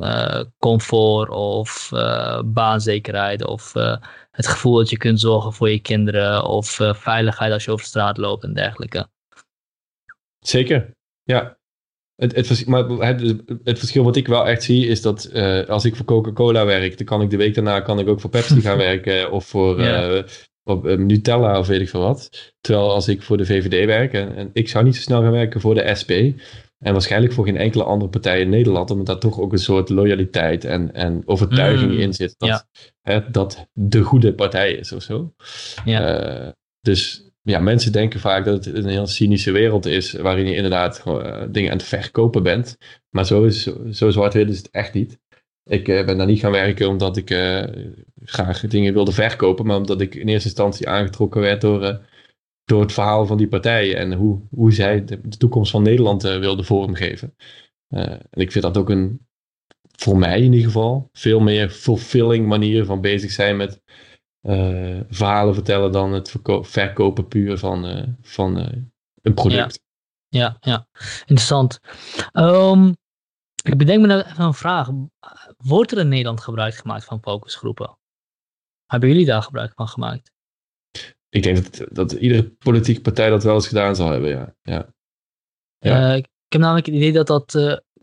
eh, 0.00 0.40
comfort 0.58 1.30
of 1.30 1.92
eh, 1.92 2.42
baanzekerheid 2.44 3.46
of 3.46 3.74
eh, 3.74 3.96
het 4.30 4.46
gevoel 4.46 4.76
dat 4.76 4.90
je 4.90 4.96
kunt 4.96 5.20
zorgen 5.20 5.52
voor 5.52 5.70
je 5.70 5.78
kinderen 5.78 6.44
of 6.44 6.80
veiligheid 6.92 7.52
als 7.52 7.64
je 7.64 7.70
over 7.70 7.86
straat 7.86 8.16
loopt 8.16 8.44
en 8.44 8.54
dergelijke. 8.54 9.08
Zeker, 10.38 10.90
ja. 11.22 11.56
Het, 12.14 12.34
het, 12.34 12.66
maar 12.66 12.88
het, 12.88 13.20
het, 13.64 13.78
verschil 13.78 14.04
wat 14.04 14.16
ik 14.16 14.26
wel 14.26 14.46
echt 14.46 14.62
zie 14.62 14.86
is 14.86 15.02
dat 15.02 15.32
als 15.68 15.84
ik 15.84 15.96
voor 15.96 16.04
Coca-Cola 16.04 16.64
werk, 16.64 16.96
dan 16.96 17.06
kan 17.06 17.22
ik 17.22 17.30
de 17.30 17.36
week 17.36 17.54
daarna 17.54 17.80
kan 17.80 17.98
ik 17.98 18.08
ook 18.08 18.20
voor 18.20 18.30
Pepsi 18.30 18.60
gaan 18.60 18.78
werken 18.90 19.30
of 19.30 19.46
voor 19.46 19.82
ja. 19.82 20.24
Nutella 20.96 21.58
of 21.58 21.66
weet 21.66 21.80
ik 21.80 21.88
veel 21.88 22.00
wat. 22.00 22.52
Terwijl 22.60 22.90
als 22.90 23.08
ik 23.08 23.22
voor 23.22 23.36
de 23.36 23.46
VVD 23.46 23.86
werk 23.86 24.12
en, 24.12 24.34
en, 24.36 24.50
ik 24.52 24.68
zou 24.68 24.84
niet 24.84 24.96
zo 24.96 25.02
snel 25.02 25.22
gaan 25.22 25.30
werken 25.30 25.60
voor 25.60 25.74
de 25.74 25.94
SP 26.00 26.12
en 26.78 26.92
waarschijnlijk 26.92 27.32
voor 27.32 27.44
geen 27.44 27.56
enkele 27.56 27.84
andere 27.84 28.10
partij 28.10 28.40
in 28.40 28.48
Nederland, 28.48 28.90
omdat 28.90 29.06
daar 29.06 29.18
toch 29.18 29.40
ook 29.40 29.52
een 29.52 29.58
soort 29.58 29.88
loyaliteit 29.88 30.64
en, 30.64 30.94
en 30.94 31.22
overtuiging 31.24 31.92
mm, 31.92 31.98
in 31.98 32.12
zit 32.12 32.34
dat, 32.38 32.48
ja. 32.48 32.64
hè, 33.02 33.30
dat 33.30 33.68
de 33.72 34.02
goede 34.02 34.34
partij 34.34 34.72
is 34.72 34.92
of 34.92 35.02
zo. 35.02 35.34
Ja. 35.84 36.44
Uh, 36.44 36.48
dus 36.80 37.30
ja, 37.42 37.58
mensen 37.58 37.92
denken 37.92 38.20
vaak 38.20 38.44
dat 38.44 38.64
het 38.64 38.74
een 38.74 38.86
heel 38.86 39.06
cynische 39.06 39.50
wereld 39.50 39.86
is, 39.86 40.12
waarin 40.12 40.46
je 40.46 40.54
inderdaad 40.54 41.02
uh, 41.06 41.42
dingen 41.50 41.70
aan 41.70 41.76
het 41.76 41.86
verkopen 41.86 42.42
bent. 42.42 42.78
Maar 43.10 43.26
zo, 43.26 43.44
is, 43.44 43.68
zo 43.90 44.10
zwart-wit 44.10 44.50
is 44.50 44.58
het 44.58 44.70
echt 44.70 44.94
niet. 44.94 45.18
Ik 45.64 45.88
uh, 45.88 46.04
ben 46.04 46.16
daar 46.16 46.26
niet 46.26 46.40
gaan 46.40 46.50
werken 46.50 46.88
omdat 46.88 47.16
ik 47.16 47.30
graag 48.24 48.60
dingen 48.60 48.92
wilde 48.92 49.12
verkopen, 49.12 49.66
maar 49.66 49.76
omdat 49.76 50.00
ik 50.00 50.14
in 50.14 50.28
eerste 50.28 50.48
instantie 50.48 50.88
aangetrokken 50.88 51.40
werd 51.40 51.60
door, 51.60 52.00
door 52.64 52.80
het 52.80 52.92
verhaal 52.92 53.26
van 53.26 53.36
die 53.36 53.48
partijen 53.48 53.96
en 53.96 54.12
hoe, 54.12 54.40
hoe 54.50 54.72
zij 54.72 55.04
de, 55.04 55.28
toekomst 55.28 55.70
van 55.70 55.82
Nederland 55.82 56.22
wilden 56.22 56.64
vormgeven. 56.64 57.34
en 57.88 58.20
ik 58.30 58.52
vind 58.52 58.64
dat 58.64 58.76
ook 58.76 58.90
een, 58.90 59.26
voor 59.96 60.18
mij 60.18 60.38
in 60.38 60.52
ieder 60.52 60.66
geval, 60.66 61.08
veel 61.12 61.40
meer 61.40 61.70
fulfilling 61.70 62.46
manier 62.46 62.84
van 62.84 63.00
bezig 63.00 63.30
zijn 63.30 63.56
met 63.56 63.82
uh, 64.42 65.00
verhalen 65.08 65.54
vertellen 65.54 65.92
dan 65.92 66.12
het 66.12 66.34
verkopen 66.62 67.28
puur 67.28 67.58
van, 67.58 68.16
van 68.22 68.56
een 69.22 69.34
product. 69.34 69.80
Ja, 70.28 70.56
ja, 70.60 70.86
interessant. 71.20 71.80
Um, 72.32 72.94
ik 73.62 73.78
bedenk 73.78 74.00
me 74.00 74.06
nou 74.06 74.22
even 74.22 74.44
een 74.44 74.54
vraag. 74.54 74.88
Wordt 75.56 75.92
er 75.92 75.98
in 75.98 76.08
Nederland 76.08 76.40
gebruik 76.40 76.74
gemaakt 76.74 77.04
van 77.04 77.22
focusgroepen? 77.22 77.98
Hebben 78.86 79.08
jullie 79.08 79.26
daar 79.26 79.42
gebruik 79.42 79.72
van 79.74 79.88
gemaakt? 79.88 80.32
Ik 81.34 81.42
denk 81.42 81.56
dat, 81.56 81.88
dat 81.94 82.12
iedere 82.12 82.44
politieke 82.44 83.00
partij 83.00 83.28
dat 83.28 83.44
wel 83.44 83.54
eens 83.54 83.68
gedaan 83.68 83.96
zal 83.96 84.10
hebben, 84.10 84.30
ja. 84.30 84.54
ja. 84.62 84.86
ja. 85.78 86.12
ik 86.14 86.26
heb 86.48 86.60
namelijk 86.60 86.86
het 86.86 86.94
idee 86.94 87.12
dat 87.12 87.26
dat 87.26 87.54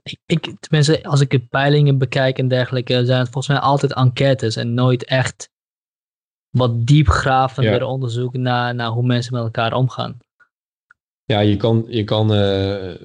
ik, 0.03 0.19
ik, 0.25 0.55
tenminste, 0.59 1.03
als 1.03 1.21
ik 1.21 1.29
de 1.29 1.39
peilingen 1.39 1.97
bekijk 1.97 2.37
en 2.37 2.47
dergelijke, 2.47 3.05
zijn 3.05 3.19
het 3.19 3.29
volgens 3.29 3.47
mij 3.47 3.63
altijd 3.63 3.93
enquêtes 3.93 4.55
en 4.55 4.73
nooit 4.73 5.03
echt 5.03 5.49
wat 6.49 6.87
diepgravender 6.87 7.79
ja. 7.79 7.85
onderzoek 7.85 8.33
naar, 8.33 8.75
naar 8.75 8.89
hoe 8.89 9.05
mensen 9.05 9.33
met 9.33 9.43
elkaar 9.43 9.73
omgaan. 9.73 10.17
Ja, 11.23 11.39
je 11.39 11.57
kan, 11.57 11.85
je 11.87 12.03
kan 12.03 12.33
uh, 12.33 12.95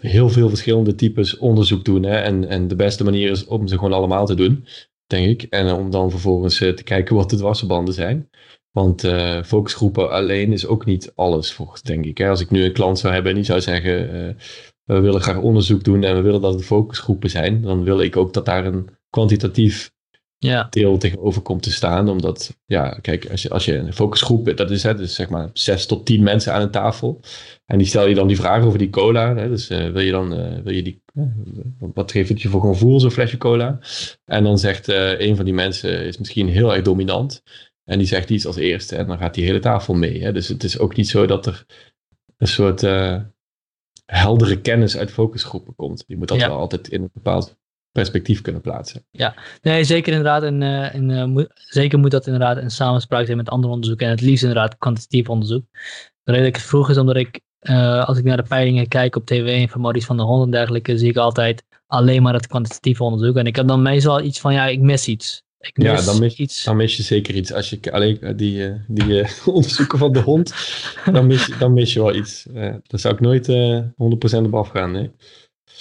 heel 0.00 0.28
veel 0.28 0.48
verschillende 0.48 0.94
types 0.94 1.36
onderzoek 1.36 1.84
doen. 1.84 2.02
Hè? 2.02 2.16
En, 2.16 2.48
en 2.48 2.68
de 2.68 2.76
beste 2.76 3.04
manier 3.04 3.30
is 3.30 3.44
om 3.44 3.68
ze 3.68 3.74
gewoon 3.74 3.92
allemaal 3.92 4.26
te 4.26 4.34
doen, 4.34 4.66
denk 5.06 5.26
ik. 5.26 5.50
En 5.50 5.72
om 5.72 5.90
dan 5.90 6.10
vervolgens 6.10 6.60
uh, 6.60 6.72
te 6.72 6.82
kijken 6.82 7.16
wat 7.16 7.30
de 7.30 7.36
dwarsverbanden 7.36 7.94
zijn. 7.94 8.30
Want 8.70 9.04
uh, 9.04 9.42
focusgroepen 9.42 10.10
alleen 10.10 10.52
is 10.52 10.66
ook 10.66 10.84
niet 10.84 11.12
alles, 11.14 11.52
volgens, 11.52 11.82
denk 11.82 12.04
ik. 12.04 12.18
Hè? 12.18 12.28
Als 12.28 12.40
ik 12.40 12.50
nu 12.50 12.64
een 12.64 12.72
klant 12.72 12.98
zou 12.98 13.12
hebben 13.12 13.30
en 13.30 13.36
die 13.36 13.46
zou 13.46 13.60
zeggen... 13.60 14.36
we 14.84 15.00
willen 15.00 15.20
graag 15.20 15.38
onderzoek 15.38 15.84
doen 15.84 16.04
en 16.04 16.14
we 16.14 16.20
willen 16.20 16.40
dat 16.40 16.54
het 16.54 16.64
focusgroepen 16.64 17.30
zijn... 17.30 17.62
dan 17.62 17.84
wil 17.84 18.00
ik 18.00 18.16
ook 18.16 18.32
dat 18.32 18.46
daar 18.46 18.66
een 18.66 18.88
kwantitatief 19.10 19.92
ja. 20.40 20.66
deel 20.70 20.98
tegenover 20.98 21.42
komt 21.42 21.62
te 21.62 21.72
staan. 21.72 22.08
Omdat, 22.08 22.56
ja, 22.66 22.98
kijk, 23.00 23.30
als 23.30 23.42
je, 23.42 23.50
als 23.50 23.64
je 23.64 23.76
een 23.76 23.92
focusgroep, 23.92 24.56
dat 24.56 24.70
is, 24.70 24.82
hè, 24.82 24.94
dus 24.94 25.14
zeg 25.14 25.28
maar 25.28 25.50
zes 25.52 25.86
tot 25.86 26.06
tien 26.06 26.22
mensen 26.22 26.52
aan 26.52 26.62
een 26.62 26.70
tafel. 26.70 27.20
En 27.66 27.78
die 27.78 27.86
stel 27.86 28.06
je 28.06 28.14
dan 28.14 28.26
die 28.26 28.36
vraag 28.36 28.64
over 28.64 28.78
die 28.78 28.90
cola. 28.90 29.36
Hè, 29.36 29.48
dus 29.48 29.70
uh, 29.70 29.90
wil 29.90 30.00
je 30.00 30.10
dan, 30.10 30.32
uh, 30.32 30.58
wil 30.62 30.72
je 30.72 30.82
die, 30.82 31.02
uh, 31.14 31.24
wat 31.94 32.12
geeft 32.12 32.28
het 32.28 32.42
je 32.42 32.48
voor 32.48 32.60
gevoel, 32.60 33.00
zo'n 33.00 33.10
flesje 33.10 33.36
cola? 33.36 33.78
En 34.24 34.44
dan 34.44 34.58
zegt 34.58 34.88
een 35.18 35.36
van 35.36 35.44
die 35.44 35.54
mensen, 35.54 36.04
is 36.04 36.18
misschien 36.18 36.48
heel 36.48 36.74
erg 36.74 36.82
dominant. 36.82 37.42
En 37.90 37.98
die 37.98 38.06
zegt 38.06 38.30
iets 38.30 38.46
als 38.46 38.56
eerste 38.56 38.96
en 38.96 39.06
dan 39.06 39.18
gaat 39.18 39.34
die 39.34 39.44
hele 39.44 39.58
tafel 39.58 39.94
mee. 39.94 40.22
Hè? 40.22 40.32
Dus 40.32 40.48
het 40.48 40.64
is 40.64 40.78
ook 40.78 40.96
niet 40.96 41.08
zo 41.08 41.26
dat 41.26 41.46
er 41.46 41.66
een 42.36 42.46
soort 42.46 42.80
heldere 44.06 44.60
kennis 44.60 44.96
uit 44.96 45.10
focusgroepen 45.10 45.74
komt. 45.74 46.04
Je 46.06 46.16
moet 46.16 46.28
dat 46.28 46.38
wel 46.38 46.58
altijd 46.58 46.88
in 46.88 47.02
een 47.02 47.10
bepaald 47.12 47.58
perspectief 47.92 48.40
kunnen 48.40 48.60
plaatsen. 48.60 49.04
Ja, 49.10 49.34
nee, 49.62 49.84
zeker 49.84 50.12
inderdaad. 50.12 50.42
En, 50.42 50.60
uh, 50.60 50.94
en 50.94 51.08
uh, 51.08 51.24
moet, 51.24 51.50
zeker 51.54 51.98
moet 51.98 52.10
dat 52.10 52.26
inderdaad 52.26 52.58
in 52.58 52.70
samenspraak 52.70 53.24
zijn 53.24 53.36
met 53.36 53.48
andere 53.48 53.72
onderzoeken. 53.72 54.06
En 54.06 54.12
het 54.12 54.20
liefst 54.20 54.42
inderdaad 54.42 54.78
kwantitatief 54.78 55.28
onderzoek. 55.28 55.64
De 56.22 56.32
reden 56.32 56.40
dat 56.40 56.54
ik 56.54 56.60
het 56.60 56.70
vroeg 56.70 56.90
is 56.90 56.98
omdat 56.98 57.16
ik, 57.16 57.40
als 58.06 58.18
ik 58.18 58.24
naar 58.24 58.36
de 58.36 58.48
peilingen 58.48 58.88
kijk 58.88 59.16
op 59.16 59.26
tv 59.26 59.62
en 59.62 59.68
van 59.68 59.80
Maurice 59.80 60.06
van 60.06 60.16
der 60.16 60.26
Hond 60.26 60.44
en 60.44 60.50
dergelijke, 60.50 60.98
zie 60.98 61.08
ik 61.08 61.16
altijd 61.16 61.64
alleen 61.86 62.22
maar 62.22 62.34
het 62.34 62.46
kwantitatieve 62.46 63.04
onderzoek. 63.04 63.36
En 63.36 63.46
ik 63.46 63.56
heb 63.56 63.66
dan 63.66 63.82
meestal 63.82 64.20
iets 64.20 64.40
van, 64.40 64.52
ja, 64.52 64.66
ik 64.66 64.80
mis 64.80 65.08
iets. 65.08 65.42
Ik 65.60 65.76
mis 65.76 65.86
ja, 65.86 66.04
dan 66.04 66.18
mis, 66.18 66.36
iets. 66.36 66.64
dan 66.64 66.76
mis 66.76 66.96
je 66.96 67.02
zeker 67.02 67.34
iets. 67.34 67.52
Als 67.52 67.70
je 67.70 67.92
alleen 67.92 68.36
die, 68.36 68.72
die 68.88 69.24
onderzoeken 69.46 69.98
van 69.98 70.12
de 70.12 70.20
hond, 70.20 70.54
dan 71.12 71.26
mis, 71.26 71.46
je, 71.46 71.56
dan 71.58 71.72
mis 71.72 71.92
je 71.92 72.00
wel 72.00 72.14
iets. 72.14 72.46
daar 72.52 72.80
zou 72.98 73.14
ik 73.14 73.20
nooit 73.20 73.48
100% 74.42 74.46
op 74.46 74.54
afgaan, 74.54 74.92
nee. 74.92 75.10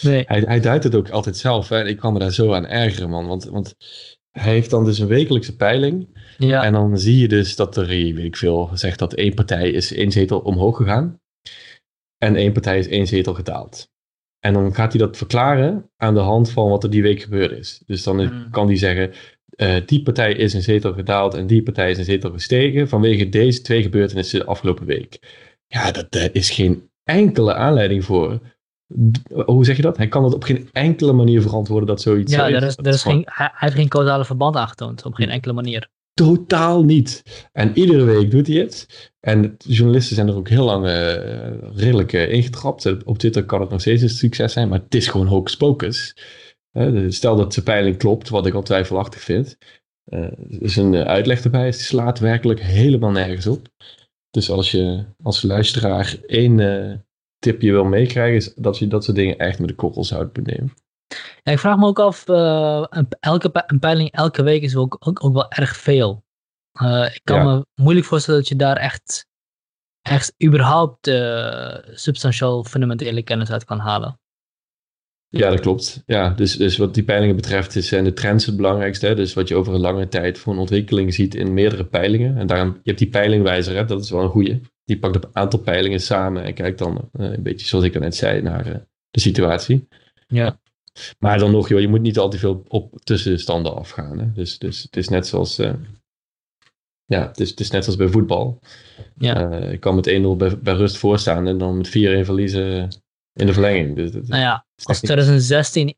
Nee. 0.01 0.23
Hij, 0.27 0.39
hij 0.39 0.59
duidt 0.59 0.83
het 0.83 0.95
ook 0.95 1.09
altijd 1.09 1.37
zelf. 1.37 1.69
Hè? 1.69 1.85
Ik 1.85 1.97
kwam 1.97 2.13
me 2.13 2.19
daar 2.19 2.31
zo 2.31 2.53
aan 2.53 2.67
ergeren, 2.67 3.09
man. 3.09 3.27
Want, 3.27 3.43
want 3.43 3.75
hij 4.31 4.51
heeft 4.53 4.69
dan 4.69 4.85
dus 4.85 4.99
een 4.99 5.07
wekelijkse 5.07 5.55
peiling. 5.55 6.07
Ja. 6.37 6.63
En 6.63 6.73
dan 6.73 6.97
zie 6.97 7.17
je 7.17 7.27
dus 7.27 7.55
dat 7.55 7.77
er, 7.77 7.87
weet 7.87 8.17
ik 8.17 8.37
veel, 8.37 8.69
zegt 8.73 8.99
dat 8.99 9.13
één 9.13 9.33
partij 9.33 9.69
is 9.71 9.93
één 9.93 10.11
zetel 10.11 10.39
omhoog 10.39 10.77
gegaan. 10.77 11.19
En 12.17 12.35
één 12.35 12.51
partij 12.51 12.79
is 12.79 12.87
één 12.87 13.07
zetel 13.07 13.33
gedaald. 13.33 13.89
En 14.39 14.53
dan 14.53 14.75
gaat 14.75 14.91
hij 14.91 15.01
dat 15.01 15.17
verklaren 15.17 15.91
aan 15.97 16.13
de 16.13 16.19
hand 16.19 16.51
van 16.51 16.69
wat 16.69 16.83
er 16.83 16.89
die 16.89 17.01
week 17.01 17.21
gebeurd 17.21 17.51
is. 17.51 17.81
Dus 17.85 18.03
dan 18.03 18.19
hmm. 18.19 18.49
kan 18.49 18.67
hij 18.67 18.77
zeggen, 18.77 19.13
uh, 19.61 19.75
die 19.85 20.01
partij 20.01 20.33
is 20.33 20.53
een 20.53 20.61
zetel 20.61 20.93
gedaald 20.93 21.33
en 21.33 21.47
die 21.47 21.63
partij 21.63 21.91
is 21.91 21.97
een 21.97 22.03
zetel 22.03 22.31
gestegen 22.31 22.89
vanwege 22.89 23.29
deze 23.29 23.61
twee 23.61 23.81
gebeurtenissen 23.81 24.39
de 24.39 24.45
afgelopen 24.45 24.85
week. 24.85 25.19
Ja, 25.67 25.91
dat, 25.91 26.11
daar 26.11 26.29
is 26.31 26.49
geen 26.49 26.89
enkele 27.03 27.53
aanleiding 27.53 28.05
voor 28.05 28.39
hoe 29.45 29.65
zeg 29.65 29.75
je 29.75 29.81
dat? 29.81 29.97
Hij 29.97 30.07
kan 30.07 30.23
het 30.23 30.33
op 30.33 30.43
geen 30.43 30.69
enkele 30.71 31.13
manier 31.13 31.41
verantwoorden 31.41 31.87
dat 31.87 32.01
zoiets 32.01 32.33
ja, 32.33 32.47
is. 32.47 32.75
Ja, 32.81 32.91
is 32.91 33.01
geen, 33.01 33.23
hij, 33.25 33.51
heeft 33.53 33.75
geen 33.75 33.87
causale 33.87 34.25
verband 34.25 34.55
aangetoond, 34.55 35.05
op 35.05 35.13
geen 35.13 35.29
enkele 35.29 35.53
manier. 35.53 35.89
Totaal 36.13 36.83
niet. 36.83 37.23
En 37.51 37.77
iedere 37.77 38.03
week 38.03 38.31
doet 38.31 38.47
hij 38.47 38.55
het. 38.55 38.87
En 39.19 39.55
journalisten 39.57 40.15
zijn 40.15 40.27
er 40.27 40.35
ook 40.35 40.49
heel 40.49 40.65
lang 40.65 40.85
uh, 40.85 40.91
redelijk 41.75 42.13
uh, 42.13 42.31
ingetrapt. 42.31 43.03
Op 43.03 43.17
Twitter 43.17 43.45
kan 43.45 43.61
het 43.61 43.69
nog 43.69 43.81
steeds 43.81 44.01
een 44.01 44.09
succes 44.09 44.53
zijn, 44.53 44.69
maar 44.69 44.79
het 44.79 44.95
is 44.95 45.07
gewoon 45.07 45.27
hocus 45.27 45.57
pocus. 45.57 46.15
Uh, 46.73 47.11
stel 47.11 47.35
dat 47.35 47.53
zijn 47.53 47.65
peiling 47.65 47.97
klopt, 47.97 48.29
wat 48.29 48.45
ik 48.45 48.53
al 48.53 48.61
twijfelachtig 48.61 49.21
vind. 49.21 49.57
er 50.05 50.61
is 50.61 50.75
een 50.75 50.95
uitleg 50.95 51.43
erbij, 51.43 51.65
het 51.65 51.79
slaat 51.79 52.19
werkelijk 52.19 52.59
helemaal 52.59 53.11
nergens 53.11 53.47
op. 53.47 53.67
Dus 54.29 54.49
als 54.49 54.71
je 54.71 55.05
als 55.23 55.41
luisteraar 55.41 56.15
één 56.25 56.57
tip 57.39 57.61
je 57.61 57.71
wil 57.71 57.83
meekrijgen, 57.83 58.35
is 58.35 58.53
dat 58.53 58.77
je 58.77 58.87
dat 58.87 59.03
soort 59.03 59.17
dingen 59.17 59.37
echt 59.37 59.59
met 59.59 59.67
de 59.67 59.75
korrels 59.75 60.09
houdt 60.09 60.33
benemen. 60.33 60.73
Ja, 61.43 61.51
ik 61.51 61.59
vraag 61.59 61.77
me 61.77 61.85
ook 61.85 61.99
af, 61.99 62.27
uh, 62.27 62.85
een, 62.89 63.07
elke, 63.19 63.63
een 63.67 63.79
peiling 63.79 64.11
elke 64.11 64.43
week 64.43 64.61
is 64.61 64.75
ook, 64.75 64.97
ook, 64.99 65.23
ook 65.23 65.33
wel 65.33 65.51
erg 65.51 65.75
veel. 65.75 66.23
Uh, 66.81 67.05
ik 67.13 67.21
kan 67.23 67.45
me 67.45 67.65
moeilijk 67.75 68.05
voorstellen 68.05 68.39
dat 68.39 68.49
je 68.49 68.55
daar 68.55 68.77
echt, 68.77 69.27
echt 70.01 70.33
überhaupt 70.43 71.07
uh, 71.07 71.75
substantieel 71.93 72.63
fundamentele 72.63 73.23
kennis 73.23 73.51
uit 73.51 73.65
kan 73.65 73.79
halen. 73.79 74.19
Ja, 75.31 75.49
dat 75.49 75.59
klopt. 75.59 76.03
Ja, 76.05 76.29
dus, 76.29 76.57
dus 76.57 76.77
wat 76.77 76.93
die 76.93 77.03
peilingen 77.03 77.35
betreft 77.35 77.75
is, 77.75 77.87
zijn 77.87 78.03
de 78.03 78.13
trends 78.13 78.45
het 78.45 78.55
belangrijkste. 78.55 79.07
Hè? 79.07 79.15
Dus 79.15 79.33
wat 79.33 79.47
je 79.47 79.55
over 79.55 79.73
een 79.73 79.79
lange 79.79 80.07
tijd 80.07 80.37
voor 80.37 80.53
een 80.53 80.59
ontwikkeling 80.59 81.13
ziet 81.13 81.35
in 81.35 81.53
meerdere 81.53 81.85
peilingen. 81.85 82.37
En 82.37 82.47
daarom, 82.47 82.67
je 82.67 82.79
hebt 82.83 82.97
die 82.97 83.09
peilingwijzer, 83.09 83.75
hè? 83.75 83.85
dat 83.85 84.03
is 84.03 84.09
wel 84.09 84.23
een 84.23 84.29
goede. 84.29 84.61
Die 84.83 84.99
pakt 84.99 85.15
een 85.15 85.29
aantal 85.33 85.59
peilingen 85.59 85.99
samen 85.99 86.43
en 86.43 86.53
kijkt 86.53 86.77
dan 86.77 87.09
uh, 87.19 87.31
een 87.31 87.43
beetje 87.43 87.67
zoals 87.67 87.85
ik 87.85 87.99
net 87.99 88.15
zei 88.15 88.41
naar 88.41 88.67
uh, 88.67 88.75
de 89.09 89.19
situatie. 89.19 89.87
Ja. 90.27 90.59
Maar 91.19 91.39
dan 91.39 91.51
nog, 91.51 91.69
joh, 91.69 91.79
je 91.79 91.87
moet 91.87 92.01
niet 92.01 92.17
al 92.17 92.29
te 92.29 92.37
veel 92.37 92.63
op 92.67 92.99
tussenstanden 93.03 93.75
afgaan. 93.75 94.19
Hè? 94.19 94.31
Dus, 94.31 94.57
dus 94.57 94.81
het 94.81 94.97
is 94.97 95.07
net 95.07 95.27
zoals, 95.27 95.59
uh, 95.59 95.73
ja, 97.05 97.27
het 97.27 97.39
is, 97.39 97.49
het 97.49 97.59
is 97.59 97.69
net 97.69 97.83
zoals 97.83 97.99
bij 97.99 98.07
voetbal. 98.07 98.59
Ja. 99.17 99.51
ik 99.51 99.79
kan 99.79 99.95
met 99.95 100.09
1-0 100.09 100.11
bij, 100.37 100.59
bij 100.59 100.73
rust 100.73 100.97
voorstaan 100.97 101.47
en 101.47 101.57
dan 101.57 101.77
met 101.77 101.87
4-1 101.87 101.91
verliezen 102.25 102.89
in 103.33 103.45
de 103.45 103.53
verlenging. 103.53 103.95
Dus, 103.95 104.11
nou 104.11 104.41
ja, 104.41 104.65
als 104.83 104.99
2016 104.99 105.95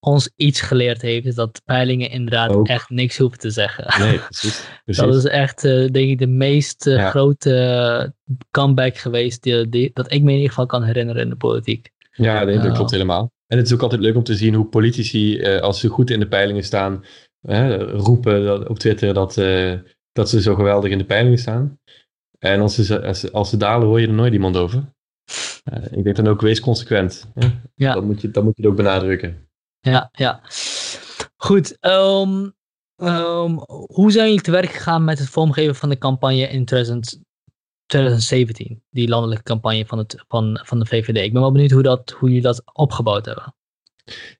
ons 0.00 0.30
iets 0.36 0.60
geleerd 0.60 1.02
heeft, 1.02 1.26
is 1.26 1.34
dat 1.34 1.62
peilingen 1.64 2.10
inderdaad 2.10 2.68
echt 2.68 2.90
niks 2.90 3.18
hoeven 3.18 3.38
te 3.38 3.50
zeggen. 3.50 4.04
Nee, 4.04 4.18
precies. 4.28 4.66
Dat 4.84 5.14
is 5.14 5.24
echt, 5.24 5.64
uh, 5.64 5.88
denk 5.90 6.10
ik, 6.10 6.18
de 6.18 6.26
meest 6.26 6.86
uh, 6.86 7.08
grote 7.08 8.12
uh, 8.26 8.36
comeback 8.50 8.96
geweest 8.96 9.42
die, 9.42 9.68
die, 9.68 9.90
dat 9.92 10.12
ik 10.12 10.22
me 10.22 10.28
in 10.28 10.34
ieder 10.34 10.48
geval 10.48 10.66
kan 10.66 10.82
herinneren 10.82 11.22
in 11.22 11.28
de 11.28 11.36
politiek. 11.36 11.90
Ja, 12.12 12.44
nee, 12.44 12.58
dat 12.58 12.74
klopt 12.74 12.90
helemaal. 12.90 13.32
En 13.46 13.56
het 13.56 13.66
is 13.66 13.72
ook 13.72 13.82
altijd 13.82 14.00
leuk 14.00 14.16
om 14.16 14.22
te 14.22 14.36
zien 14.36 14.54
hoe 14.54 14.66
politici, 14.66 15.42
als 15.42 15.80
ze 15.80 15.88
goed 15.88 16.10
in 16.10 16.20
de 16.20 16.28
peilingen 16.28 16.64
staan, 16.64 17.04
roepen 17.92 18.68
op 18.68 18.78
Twitter 18.78 19.14
dat, 19.14 19.34
dat 20.12 20.28
ze 20.28 20.40
zo 20.40 20.54
geweldig 20.54 20.90
in 20.90 20.98
de 20.98 21.04
peilingen 21.04 21.38
staan. 21.38 21.78
En 22.38 22.60
als 22.60 22.74
ze, 22.74 23.02
als, 23.02 23.32
als 23.32 23.50
ze 23.50 23.56
dalen, 23.56 23.86
hoor 23.86 24.00
je 24.00 24.06
er 24.06 24.12
nooit 24.12 24.32
iemand 24.32 24.56
over. 24.56 24.84
Ik 25.90 26.04
denk 26.04 26.16
dan 26.16 26.28
ook, 26.28 26.40
wees 26.40 26.60
consequent. 26.60 27.32
Ja. 27.74 27.94
Dat, 27.94 28.04
moet 28.04 28.20
je, 28.20 28.30
dat 28.30 28.44
moet 28.44 28.56
je 28.56 28.68
ook 28.68 28.76
benadrukken. 28.76 29.48
Ja, 29.80 30.08
ja. 30.12 30.40
Goed. 31.36 31.76
Um, 31.80 32.54
um, 32.96 33.60
hoe 33.86 34.12
zijn 34.12 34.26
jullie 34.26 34.42
te 34.42 34.50
werk 34.50 34.70
gegaan 34.70 35.04
met 35.04 35.18
het 35.18 35.28
vormgeven 35.28 35.74
van 35.74 35.88
de 35.88 35.98
campagne 35.98 36.48
in 36.48 36.64
2000, 36.64 37.20
2017? 37.86 38.82
Die 38.90 39.08
landelijke 39.08 39.44
campagne 39.44 39.86
van, 39.86 39.98
het, 39.98 40.24
van, 40.28 40.60
van 40.64 40.78
de 40.78 40.86
VVD. 40.86 41.16
Ik 41.16 41.32
ben 41.32 41.42
wel 41.42 41.52
benieuwd 41.52 41.70
hoe, 41.70 41.82
dat, 41.82 42.10
hoe 42.10 42.28
jullie 42.28 42.42
dat 42.42 42.62
opgebouwd 42.72 43.26
hebben. 43.26 43.54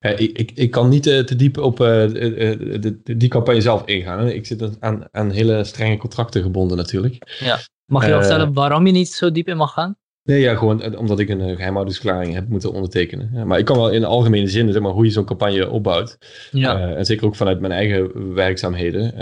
Ja, 0.00 0.10
ik, 0.10 0.38
ik, 0.38 0.50
ik 0.54 0.70
kan 0.70 0.88
niet 0.88 1.06
uh, 1.06 1.24
te 1.24 1.36
diep 1.36 1.58
op 1.58 1.80
uh, 1.80 1.86
de, 1.86 3.00
de, 3.04 3.16
die 3.16 3.28
campagne 3.28 3.60
zelf 3.60 3.86
ingaan. 3.86 4.18
Hè. 4.18 4.32
Ik 4.32 4.46
zit 4.46 4.80
aan, 4.80 5.08
aan 5.10 5.30
hele 5.30 5.64
strenge 5.64 5.96
contracten 5.96 6.42
gebonden 6.42 6.76
natuurlijk. 6.76 7.36
Ja. 7.40 7.58
Mag 7.84 8.04
je 8.04 8.10
wel 8.10 8.20
vertellen 8.20 8.52
waarom 8.52 8.86
je 8.86 8.92
niet 8.92 9.08
zo 9.08 9.32
diep 9.32 9.48
in 9.48 9.56
mag 9.56 9.72
gaan? 9.72 9.96
Nee, 10.28 10.40
ja, 10.40 10.54
gewoon 10.54 10.96
omdat 10.96 11.18
ik 11.18 11.28
een 11.28 11.56
geheimhoudingsverklaring 11.56 12.34
heb 12.34 12.48
moeten 12.48 12.72
ondertekenen. 12.72 13.46
Maar 13.46 13.58
ik 13.58 13.64
kan 13.64 13.76
wel 13.76 13.90
in 13.90 14.04
algemene 14.04 14.48
zin, 14.48 14.72
zeg 14.72 14.82
maar, 14.82 14.92
hoe 14.92 15.04
je 15.04 15.10
zo'n 15.10 15.24
campagne 15.24 15.70
opbouwt. 15.70 16.18
Ja. 16.50 16.94
en 16.94 17.06
zeker 17.06 17.26
ook 17.26 17.36
vanuit 17.36 17.60
mijn 17.60 17.72
eigen 17.72 18.34
werkzaamheden. 18.34 19.12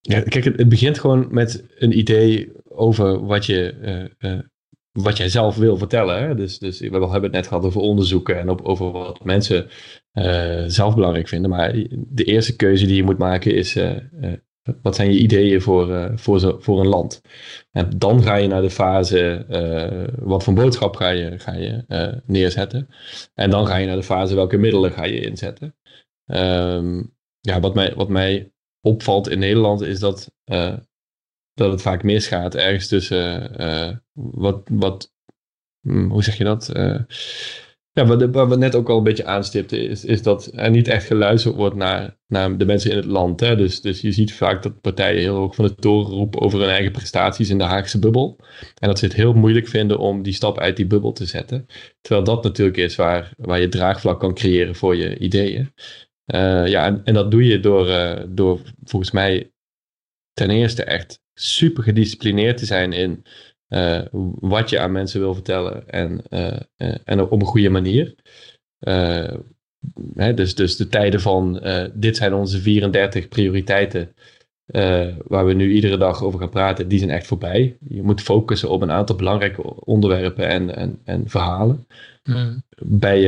ja, 0.00 0.20
kijk, 0.20 0.44
het, 0.44 0.58
het, 0.58 0.68
begint 0.68 0.98
gewoon 0.98 1.26
met 1.30 1.64
een 1.78 1.98
idee 1.98 2.52
over 2.64 3.26
wat 3.26 3.46
je 3.46 3.74
wat 5.02 5.16
jij 5.16 5.28
zelf 5.28 5.56
wil 5.56 5.76
vertellen. 5.76 6.22
Hè? 6.22 6.34
Dus, 6.34 6.58
dus 6.58 6.80
we 6.80 6.90
hebben 6.90 7.22
het 7.22 7.32
net 7.32 7.46
gehad 7.46 7.64
over 7.64 7.80
onderzoeken 7.80 8.38
en 8.38 8.48
op, 8.48 8.60
over 8.62 8.90
wat 8.92 9.24
mensen 9.24 9.68
uh, 10.12 10.64
zelf 10.66 10.94
belangrijk 10.94 11.28
vinden. 11.28 11.50
Maar 11.50 11.72
de 11.90 12.24
eerste 12.24 12.56
keuze 12.56 12.86
die 12.86 12.96
je 12.96 13.02
moet 13.02 13.18
maken 13.18 13.54
is, 13.54 13.76
uh, 13.76 13.90
uh, 14.20 14.32
wat 14.82 14.96
zijn 14.96 15.12
je 15.12 15.18
ideeën 15.18 15.62
voor, 15.62 16.12
voor, 16.14 16.40
zo, 16.40 16.56
voor 16.60 16.80
een 16.80 16.88
land? 16.88 17.20
En 17.70 17.98
dan 17.98 18.22
ga 18.22 18.34
je 18.36 18.48
naar 18.48 18.62
de 18.62 18.70
fase, 18.70 19.46
wat 20.18 20.44
voor 20.44 20.54
boodschap 20.54 20.96
ga 20.96 21.08
je, 21.08 21.38
ga 21.38 21.54
je 21.54 21.84
neerzetten? 22.26 22.88
En 23.34 23.50
dan 23.50 23.66
ga 23.66 23.76
je 23.76 23.86
naar 23.86 23.96
de 23.96 24.02
fase, 24.02 24.34
welke 24.34 24.56
middelen 24.56 24.92
ga 24.92 25.04
je 25.04 25.20
inzetten? 25.20 25.76
Um, 26.26 27.16
ja, 27.40 27.60
wat 27.60 27.74
mij, 27.74 27.94
wat 27.94 28.08
mij 28.08 28.52
opvalt 28.80 29.28
in 29.28 29.38
Nederland 29.38 29.80
is 29.80 29.98
dat 29.98 30.32
dat 31.54 31.70
het 31.70 31.82
vaak 31.82 32.02
misgaat 32.02 32.54
ergens 32.54 32.88
tussen 32.88 33.52
wat, 34.12 34.68
wat 34.72 35.12
hm, 35.80 36.08
hoe 36.08 36.22
zeg 36.22 36.36
je 36.36 36.44
dat? 36.44 36.72
Ja, 37.98 38.06
wat, 38.06 38.48
we 38.48 38.56
net 38.56 38.74
ook 38.74 38.88
al 38.88 38.96
een 38.98 39.04
beetje 39.04 39.24
aanstipten, 39.24 39.88
is, 39.88 40.04
is 40.04 40.22
dat 40.22 40.50
er 40.54 40.70
niet 40.70 40.88
echt 40.88 41.06
geluisterd 41.06 41.54
wordt 41.54 41.76
naar, 41.76 42.16
naar 42.26 42.58
de 42.58 42.64
mensen 42.64 42.90
in 42.90 42.96
het 42.96 43.06
land. 43.06 43.40
Hè? 43.40 43.56
Dus, 43.56 43.80
dus 43.80 44.00
je 44.00 44.12
ziet 44.12 44.32
vaak 44.32 44.62
dat 44.62 44.80
partijen 44.80 45.20
heel 45.20 45.34
hoog 45.34 45.54
van 45.54 45.64
de 45.64 45.74
toren 45.74 46.10
roepen 46.10 46.40
over 46.40 46.60
hun 46.60 46.68
eigen 46.68 46.92
prestaties 46.92 47.50
in 47.50 47.58
de 47.58 47.64
Haagse 47.64 47.98
bubbel. 47.98 48.40
En 48.80 48.88
dat 48.88 48.98
ze 48.98 49.04
het 49.04 49.14
heel 49.14 49.32
moeilijk 49.32 49.68
vinden 49.68 49.98
om 49.98 50.22
die 50.22 50.32
stap 50.32 50.58
uit 50.58 50.76
die 50.76 50.86
bubbel 50.86 51.12
te 51.12 51.26
zetten. 51.26 51.66
Terwijl 52.00 52.24
dat 52.24 52.42
natuurlijk 52.42 52.76
is 52.76 52.96
waar, 52.96 53.32
waar 53.36 53.60
je 53.60 53.68
draagvlak 53.68 54.20
kan 54.20 54.34
creëren 54.34 54.74
voor 54.74 54.96
je 54.96 55.18
ideeën. 55.18 55.72
Uh, 56.34 56.66
ja, 56.66 56.84
en, 56.86 57.00
en, 57.04 57.14
dat 57.14 57.30
doe 57.30 57.46
je 57.46 57.60
door, 57.60 57.86
door 58.28 58.60
volgens 58.84 59.10
mij 59.10 59.52
ten 60.32 60.50
eerste 60.50 60.84
echt 60.84 61.22
super 61.34 61.82
gedisciplineerd 61.82 62.56
te 62.56 62.66
zijn 62.66 62.92
in 62.92 63.24
uh, 63.68 64.00
wat 64.40 64.70
je 64.70 64.78
aan 64.78 64.92
mensen 64.92 65.20
wil 65.20 65.34
vertellen 65.34 65.88
en, 65.88 66.22
uh, 66.30 66.46
uh, 66.76 66.94
en 67.04 67.20
op 67.20 67.40
een 67.40 67.46
goede 67.46 67.68
manier. 67.68 68.14
Hè, 70.14 70.34
dus, 70.34 70.54
dus 70.54 70.76
de 70.76 70.88
tijden 70.88 71.20
van 71.20 71.62
dit 71.94 72.16
zijn 72.16 72.34
onze 72.34 72.60
34 72.60 73.28
prioriteiten 73.28 74.14
waar 75.26 75.46
we 75.46 75.52
nu 75.52 75.72
iedere 75.72 75.96
dag 75.96 76.22
over 76.22 76.40
gaan 76.40 76.48
praten, 76.48 76.88
die 76.88 76.98
zijn 76.98 77.10
echt 77.10 77.26
voorbij. 77.26 77.76
Je 77.88 78.02
moet 78.02 78.20
focussen 78.20 78.70
op 78.70 78.82
een 78.82 78.90
aantal 78.90 79.16
belangrijke 79.16 79.84
onderwerpen 79.84 80.48
en, 80.48 80.76
en, 80.76 81.00
en 81.04 81.28
verhalen. 81.28 81.86
Mm. 82.24 82.62
Bij, 82.84 83.20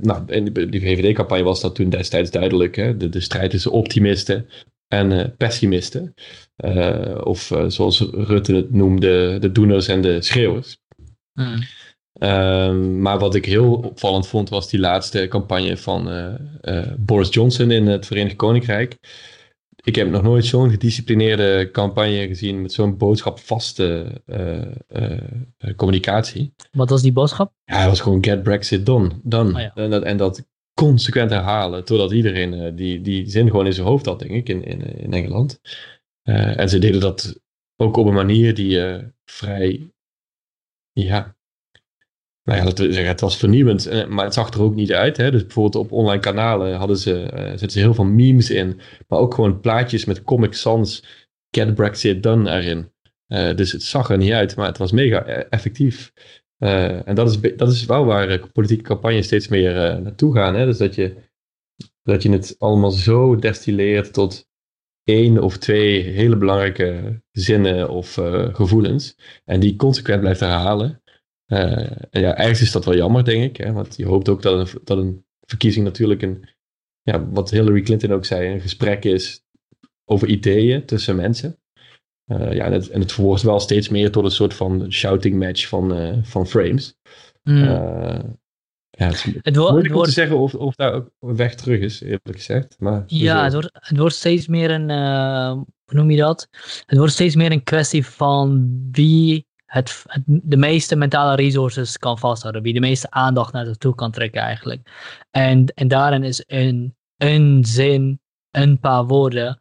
nou, 0.00 0.22
in 0.26 0.52
die 0.52 0.80
VVD-campagne 0.80 1.44
was 1.44 1.60
dat 1.60 1.74
toen 1.74 1.88
destijds 1.88 2.30
duidelijk. 2.30 2.76
Hè? 2.76 2.96
De, 2.96 3.08
de 3.08 3.20
strijd 3.20 3.50
tussen 3.50 3.72
optimisten 3.72 4.48
en 4.88 5.34
pessimisten. 5.36 6.14
Uh, 6.64 7.20
of 7.24 7.50
uh, 7.50 7.64
zoals 7.66 8.00
Rutte 8.00 8.54
het 8.54 8.72
noemde, 8.72 9.38
de 9.38 9.52
doeners 9.52 9.88
en 9.88 10.00
de 10.00 10.22
schreeuwers. 10.22 10.78
Mm. 11.32 11.62
Um, 12.20 13.00
maar 13.00 13.18
wat 13.18 13.34
ik 13.34 13.44
heel 13.44 13.74
opvallend 13.74 14.26
vond, 14.26 14.48
was 14.48 14.70
die 14.70 14.80
laatste 14.80 15.26
campagne 15.28 15.76
van 15.76 16.12
uh, 16.62 16.82
Boris 16.98 17.28
Johnson 17.30 17.70
in 17.70 17.86
het 17.86 18.06
Verenigd 18.06 18.36
Koninkrijk. 18.36 18.98
Ik 19.84 19.94
heb 19.94 20.10
nog 20.10 20.22
nooit 20.22 20.44
zo'n 20.44 20.70
gedisciplineerde 20.70 21.68
campagne 21.72 22.26
gezien 22.26 22.62
met 22.62 22.72
zo'n 22.72 22.96
boodschapvaste 22.96 24.20
communicatie. 25.76 26.54
Wat 26.70 26.90
was 26.90 27.02
die 27.02 27.12
boodschap? 27.12 27.52
Ja, 27.64 27.78
het 27.78 27.88
was 27.88 28.00
gewoon 28.00 28.24
get 28.24 28.42
Brexit 28.42 28.86
done. 28.86 29.10
done. 29.22 29.52
Oh, 29.52 29.60
ja. 29.60 29.72
en, 29.74 29.90
dat, 29.90 30.02
en 30.02 30.16
dat 30.16 30.46
consequent 30.78 31.30
herhalen, 31.30 31.84
totdat 31.84 32.12
iedereen 32.12 32.76
die, 32.76 33.00
die 33.00 33.30
zin 33.30 33.50
gewoon 33.50 33.66
in 33.66 33.72
zijn 33.72 33.86
hoofd 33.86 34.06
had, 34.06 34.18
denk 34.18 34.30
ik, 34.30 34.48
in, 34.48 34.64
in, 34.64 34.80
in 34.80 35.12
Engeland. 35.12 35.60
Uh, 36.24 36.58
en 36.58 36.68
ze 36.68 36.78
deden 36.78 37.00
dat 37.00 37.40
ook 37.76 37.96
op 37.96 38.06
een 38.06 38.14
manier 38.14 38.54
die 38.54 38.80
vrij, 39.24 39.90
ja, 40.92 41.36
nou 42.48 42.58
ja, 42.58 42.64
dat 42.64 42.78
het 42.78 43.20
was 43.20 43.36
vernieuwend, 43.36 43.86
eh, 43.86 44.06
maar 44.06 44.24
het 44.24 44.34
zag 44.34 44.50
er 44.50 44.62
ook 44.62 44.74
niet 44.74 44.92
uit. 44.92 45.16
Hè? 45.16 45.30
Dus 45.30 45.42
bijvoorbeeld 45.42 45.84
op 45.84 45.92
online 45.92 46.20
kanalen 46.20 46.76
hadden 46.76 46.96
ze, 46.96 47.28
zetten 47.34 47.70
ze 47.70 47.78
heel 47.78 47.94
veel 47.94 48.04
memes 48.04 48.50
in, 48.50 48.80
maar 49.08 49.18
ook 49.18 49.34
gewoon 49.34 49.60
plaatjes 49.60 50.04
met 50.04 50.22
Comic 50.22 50.54
Sans, 50.54 51.04
Get 51.50 51.74
Brexit 51.74 52.22
Done 52.22 52.50
erin. 52.50 52.92
Dus 53.56 53.72
het 53.72 53.82
zag 53.82 54.10
er 54.10 54.16
niet 54.16 54.32
uit, 54.32 54.56
maar 54.56 54.66
het 54.66 54.78
was 54.78 54.92
mega 54.92 55.24
effectief. 55.26 56.12
En 56.58 57.14
dat 57.14 57.30
is, 57.30 57.56
dat 57.56 57.72
is 57.72 57.84
wel 57.84 58.04
waar 58.04 58.48
politieke 58.52 58.82
campagnes 58.82 59.26
steeds 59.26 59.48
meer 59.48 60.00
naartoe 60.00 60.34
gaan. 60.34 60.54
Hè? 60.54 60.64
Dus 60.64 60.78
dat 60.78 60.94
je, 60.94 61.14
dat 62.02 62.22
je 62.22 62.30
het 62.30 62.54
allemaal 62.58 62.90
zo 62.90 63.36
destilleert 63.36 64.12
tot 64.12 64.48
één 65.04 65.42
of 65.42 65.56
twee 65.56 66.02
hele 66.02 66.36
belangrijke 66.36 67.22
zinnen 67.30 67.88
of 67.88 68.14
gevoelens. 68.52 69.16
En 69.44 69.60
die 69.60 69.76
consequent 69.76 70.20
blijft 70.20 70.40
herhalen. 70.40 71.02
En 71.46 72.08
ja, 72.10 72.36
ergens 72.36 72.60
is 72.60 72.72
dat 72.72 72.84
wel 72.84 72.96
jammer, 72.96 73.24
denk 73.24 73.42
ik. 73.44 73.64
Hè, 73.64 73.72
want 73.72 73.96
je 73.96 74.06
hoopt 74.06 74.28
ook 74.28 74.42
dat 74.42 74.74
een, 74.74 74.80
dat 74.84 74.98
een 74.98 75.24
verkiezing 75.40 75.84
natuurlijk 75.84 76.22
een, 76.22 76.48
ja, 77.02 77.28
wat 77.28 77.50
Hillary 77.50 77.80
Clinton 77.80 78.12
ook 78.12 78.24
zei, 78.24 78.52
een 78.52 78.60
gesprek 78.60 79.04
is 79.04 79.44
over 80.04 80.28
ideeën 80.28 80.84
tussen 80.84 81.16
mensen. 81.16 81.58
Uh, 82.28 82.52
ja, 82.52 82.64
en 82.64 82.72
het, 82.72 82.88
en 82.88 83.00
het 83.00 83.12
verwoordt 83.12 83.42
wel 83.42 83.60
steeds 83.60 83.88
meer 83.88 84.10
tot 84.10 84.24
een 84.24 84.30
soort 84.30 84.54
van 84.54 84.92
shouting 84.92 85.38
match 85.38 85.68
van, 85.68 86.18
van 86.24 86.46
frames. 86.46 86.94
Mm. 87.42 87.64
Ja, 88.90 89.06
het 89.06 89.14
is 89.14 89.22
het 89.42 89.56
moeilijk 89.56 89.94
om 89.94 90.02
te 90.02 90.10
zeggen 90.10 90.38
of, 90.38 90.54
of 90.54 90.74
daar 90.74 90.92
ook 90.92 91.10
een 91.20 91.36
weg 91.36 91.54
terug 91.54 91.80
is, 91.80 92.00
eerlijk 92.00 92.22
gezegd. 92.32 92.76
Maar 92.78 93.02
ja, 93.06 93.44
het 93.44 93.52
wordt, 93.52 93.68
het 93.72 93.98
wordt 93.98 94.14
steeds 94.14 94.46
meer 94.46 94.70
een, 94.70 94.90
hoe 95.84 95.96
noem 95.96 96.10
je 96.10 96.16
dat? 96.16 96.48
Het 96.86 96.98
wordt 96.98 97.12
steeds 97.12 97.34
meer 97.34 97.52
een 97.52 97.62
kwestie 97.62 98.06
van 98.06 98.68
wie 98.90 99.46
het, 99.66 100.04
het, 100.06 100.22
de 100.26 100.56
meeste 100.56 100.96
mentale 100.96 101.36
resources 101.36 101.98
kan 101.98 102.18
vasthouden. 102.18 102.62
Wie 102.62 102.72
de 102.72 102.80
meeste 102.80 103.10
aandacht 103.10 103.52
naar 103.52 103.66
zich 103.66 103.76
toe 103.76 103.94
kan 103.94 104.10
trekken 104.10 104.42
eigenlijk. 104.42 104.90
En, 105.30 105.66
en 105.66 105.88
daarin 105.88 106.22
is 106.22 106.44
een, 106.46 106.96
een 107.16 107.64
zin, 107.64 108.20
een 108.50 108.80
paar 108.80 109.06
woorden 109.06 109.58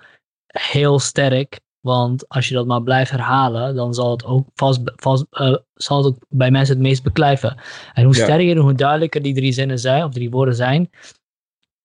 heel 0.47 0.99
sterk 0.99 1.60
want 1.88 2.30
als 2.30 2.47
je 2.47 2.54
dat 2.54 2.65
maar 2.65 2.84
blijft 2.84 3.12
herhalen, 3.12 3.76
dan 3.76 3.93
zal 3.93 4.12
het 4.12 4.26
ook 4.26 4.47
vast, 4.54 4.82
vast 4.95 5.26
uh, 5.32 5.56
zal 5.73 5.97
het 5.97 6.06
ook 6.06 6.26
bij 6.30 6.52
mensen 6.52 6.76
het 6.76 6.84
meest 6.84 7.04
beklijven. 7.04 7.58
En 7.93 8.04
hoe 8.04 8.15
sterker 8.15 8.56
en 8.56 8.62
hoe 8.62 8.73
duidelijker 8.73 9.21
die 9.21 9.34
drie 9.34 9.52
zinnen 9.52 9.80
zijn, 9.80 10.04
of 10.04 10.13
drie 10.13 10.30
woorden 10.30 10.56
zijn, 10.56 10.89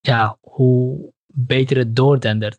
ja, 0.01 0.39
hoe 0.41 1.13
beter 1.27 1.77
het 1.77 1.97
doordendert. 1.97 2.59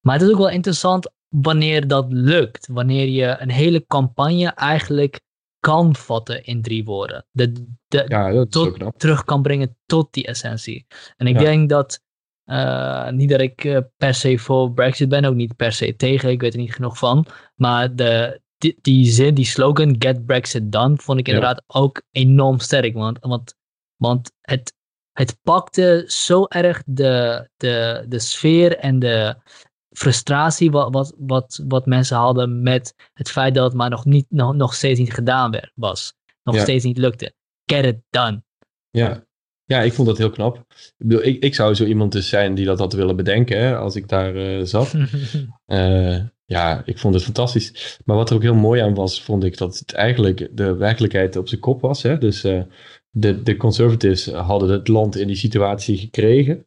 Maar 0.00 0.14
het 0.14 0.22
is 0.22 0.30
ook 0.30 0.38
wel 0.38 0.48
interessant 0.48 1.10
wanneer 1.28 1.88
dat 1.88 2.06
lukt. 2.08 2.68
Wanneer 2.72 3.08
je 3.08 3.36
een 3.38 3.50
hele 3.50 3.86
campagne 3.86 4.48
eigenlijk 4.48 5.20
kan 5.58 5.96
vatten 5.96 6.44
in 6.44 6.62
drie 6.62 6.84
woorden. 6.84 7.26
De, 7.30 7.52
de, 7.86 8.04
ja, 8.08 8.32
dat 8.32 8.50
tot, 8.50 8.78
terug 8.96 9.24
kan 9.24 9.42
brengen 9.42 9.76
tot 9.86 10.12
die 10.12 10.26
essentie. 10.26 10.86
En 11.16 11.26
ik 11.26 11.38
denk 11.38 11.68
dat 11.68 12.00
uh, 12.50 13.10
niet 13.10 13.28
dat 13.28 13.40
ik 13.40 13.64
uh, 13.64 13.78
per 13.96 14.14
se 14.14 14.38
voor 14.38 14.72
Brexit 14.72 15.08
ben, 15.08 15.24
ook 15.24 15.34
niet 15.34 15.56
per 15.56 15.72
se 15.72 15.96
tegen, 15.96 16.30
ik 16.30 16.40
weet 16.40 16.52
er 16.52 16.60
niet 16.60 16.74
genoeg 16.74 16.98
van. 16.98 17.26
Maar 17.54 17.94
de, 17.94 18.40
die, 18.58 18.78
die 18.80 19.06
zin, 19.10 19.34
die 19.34 19.44
slogan, 19.44 19.96
Get 19.98 20.26
Brexit 20.26 20.72
Done, 20.72 20.96
vond 20.96 21.18
ik 21.18 21.28
inderdaad 21.28 21.62
ook 21.66 22.02
enorm 22.10 22.58
sterk. 22.58 22.94
Want, 22.94 23.18
want, 23.20 23.54
want 23.96 24.32
het, 24.40 24.74
het 25.12 25.38
pakte 25.42 26.04
zo 26.06 26.44
erg 26.44 26.82
de, 26.86 27.48
de, 27.56 28.04
de 28.08 28.18
sfeer 28.18 28.76
en 28.78 28.98
de 28.98 29.36
frustratie 29.90 30.70
wat, 30.70 30.92
wat, 30.92 31.14
wat, 31.18 31.62
wat 31.68 31.86
mensen 31.86 32.16
hadden 32.16 32.62
met 32.62 32.94
het 33.12 33.30
feit 33.30 33.54
dat 33.54 33.64
het 33.64 33.74
maar 33.74 33.90
nog, 33.90 34.04
niet, 34.04 34.26
nog, 34.28 34.54
nog 34.54 34.74
steeds 34.74 34.98
niet 34.98 35.14
gedaan 35.14 35.50
werd, 35.50 35.72
was. 35.74 36.14
Nog 36.42 36.58
steeds 36.58 36.84
niet 36.84 36.98
lukte. 36.98 37.34
Get 37.64 37.84
it 37.84 37.98
done. 38.10 38.42
Ja, 38.90 39.24
ja, 39.70 39.82
ik 39.82 39.92
vond 39.92 40.08
dat 40.08 40.18
heel 40.18 40.30
knap. 40.30 40.56
Ik, 40.56 40.92
bedoel, 40.98 41.24
ik, 41.24 41.42
ik 41.42 41.54
zou 41.54 41.74
zo 41.74 41.84
iemand 41.84 42.12
dus 42.12 42.28
zijn 42.28 42.54
die 42.54 42.64
dat 42.64 42.78
had 42.78 42.92
willen 42.92 43.16
bedenken 43.16 43.58
hè, 43.60 43.76
als 43.76 43.96
ik 43.96 44.08
daar 44.08 44.36
uh, 44.36 44.64
zat. 44.64 44.94
uh, 45.66 46.18
ja, 46.56 46.82
ik 46.84 46.98
vond 46.98 47.14
het 47.14 47.22
fantastisch. 47.22 47.98
Maar 48.04 48.16
wat 48.16 48.30
er 48.30 48.36
ook 48.36 48.42
heel 48.42 48.54
mooi 48.54 48.80
aan 48.80 48.94
was, 48.94 49.22
vond 49.22 49.44
ik 49.44 49.58
dat 49.58 49.78
het 49.78 49.92
eigenlijk 49.92 50.48
de 50.52 50.74
werkelijkheid 50.74 51.36
op 51.36 51.48
zijn 51.48 51.60
kop 51.60 51.80
was. 51.80 52.02
Hè? 52.02 52.18
Dus 52.18 52.44
uh, 52.44 52.62
de, 53.10 53.42
de 53.42 53.56
conservatives 53.56 54.26
hadden 54.26 54.70
het 54.70 54.88
land 54.88 55.16
in 55.16 55.26
die 55.26 55.36
situatie 55.36 55.96
gekregen. 55.96 56.64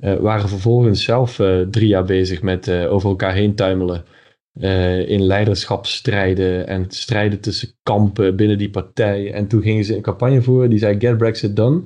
Waren 0.00 0.48
vervolgens 0.48 1.04
zelf 1.04 1.40
drie 1.70 1.88
jaar 1.88 2.04
bezig 2.04 2.42
met 2.42 2.70
over 2.70 3.08
elkaar 3.08 3.34
heen 3.34 3.54
tuimelen. 3.54 4.04
in 5.06 5.22
leiderschapsstrijden 5.22 6.66
en 6.66 6.84
strijden 6.88 7.40
tussen 7.40 7.72
kampen 7.82 8.36
binnen 8.36 8.58
die 8.58 8.70
partij. 8.70 9.32
En 9.32 9.46
toen 9.46 9.62
gingen 9.62 9.84
ze 9.84 9.96
een 9.96 10.02
campagne 10.02 10.42
voeren 10.42 10.70
die 10.70 10.78
zei 10.78 11.00
Get 11.00 11.18
Brexit 11.18 11.56
Done. 11.56 11.82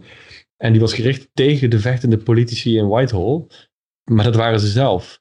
En 0.64 0.72
die 0.72 0.80
was 0.80 0.94
gericht 0.94 1.28
tegen 1.34 1.70
de 1.70 1.80
vechtende 1.80 2.18
politici 2.18 2.76
in 2.76 2.88
Whitehall. 2.88 3.46
Maar 4.10 4.24
dat 4.24 4.34
waren 4.34 4.60
ze 4.60 4.66
zelf. 4.66 5.20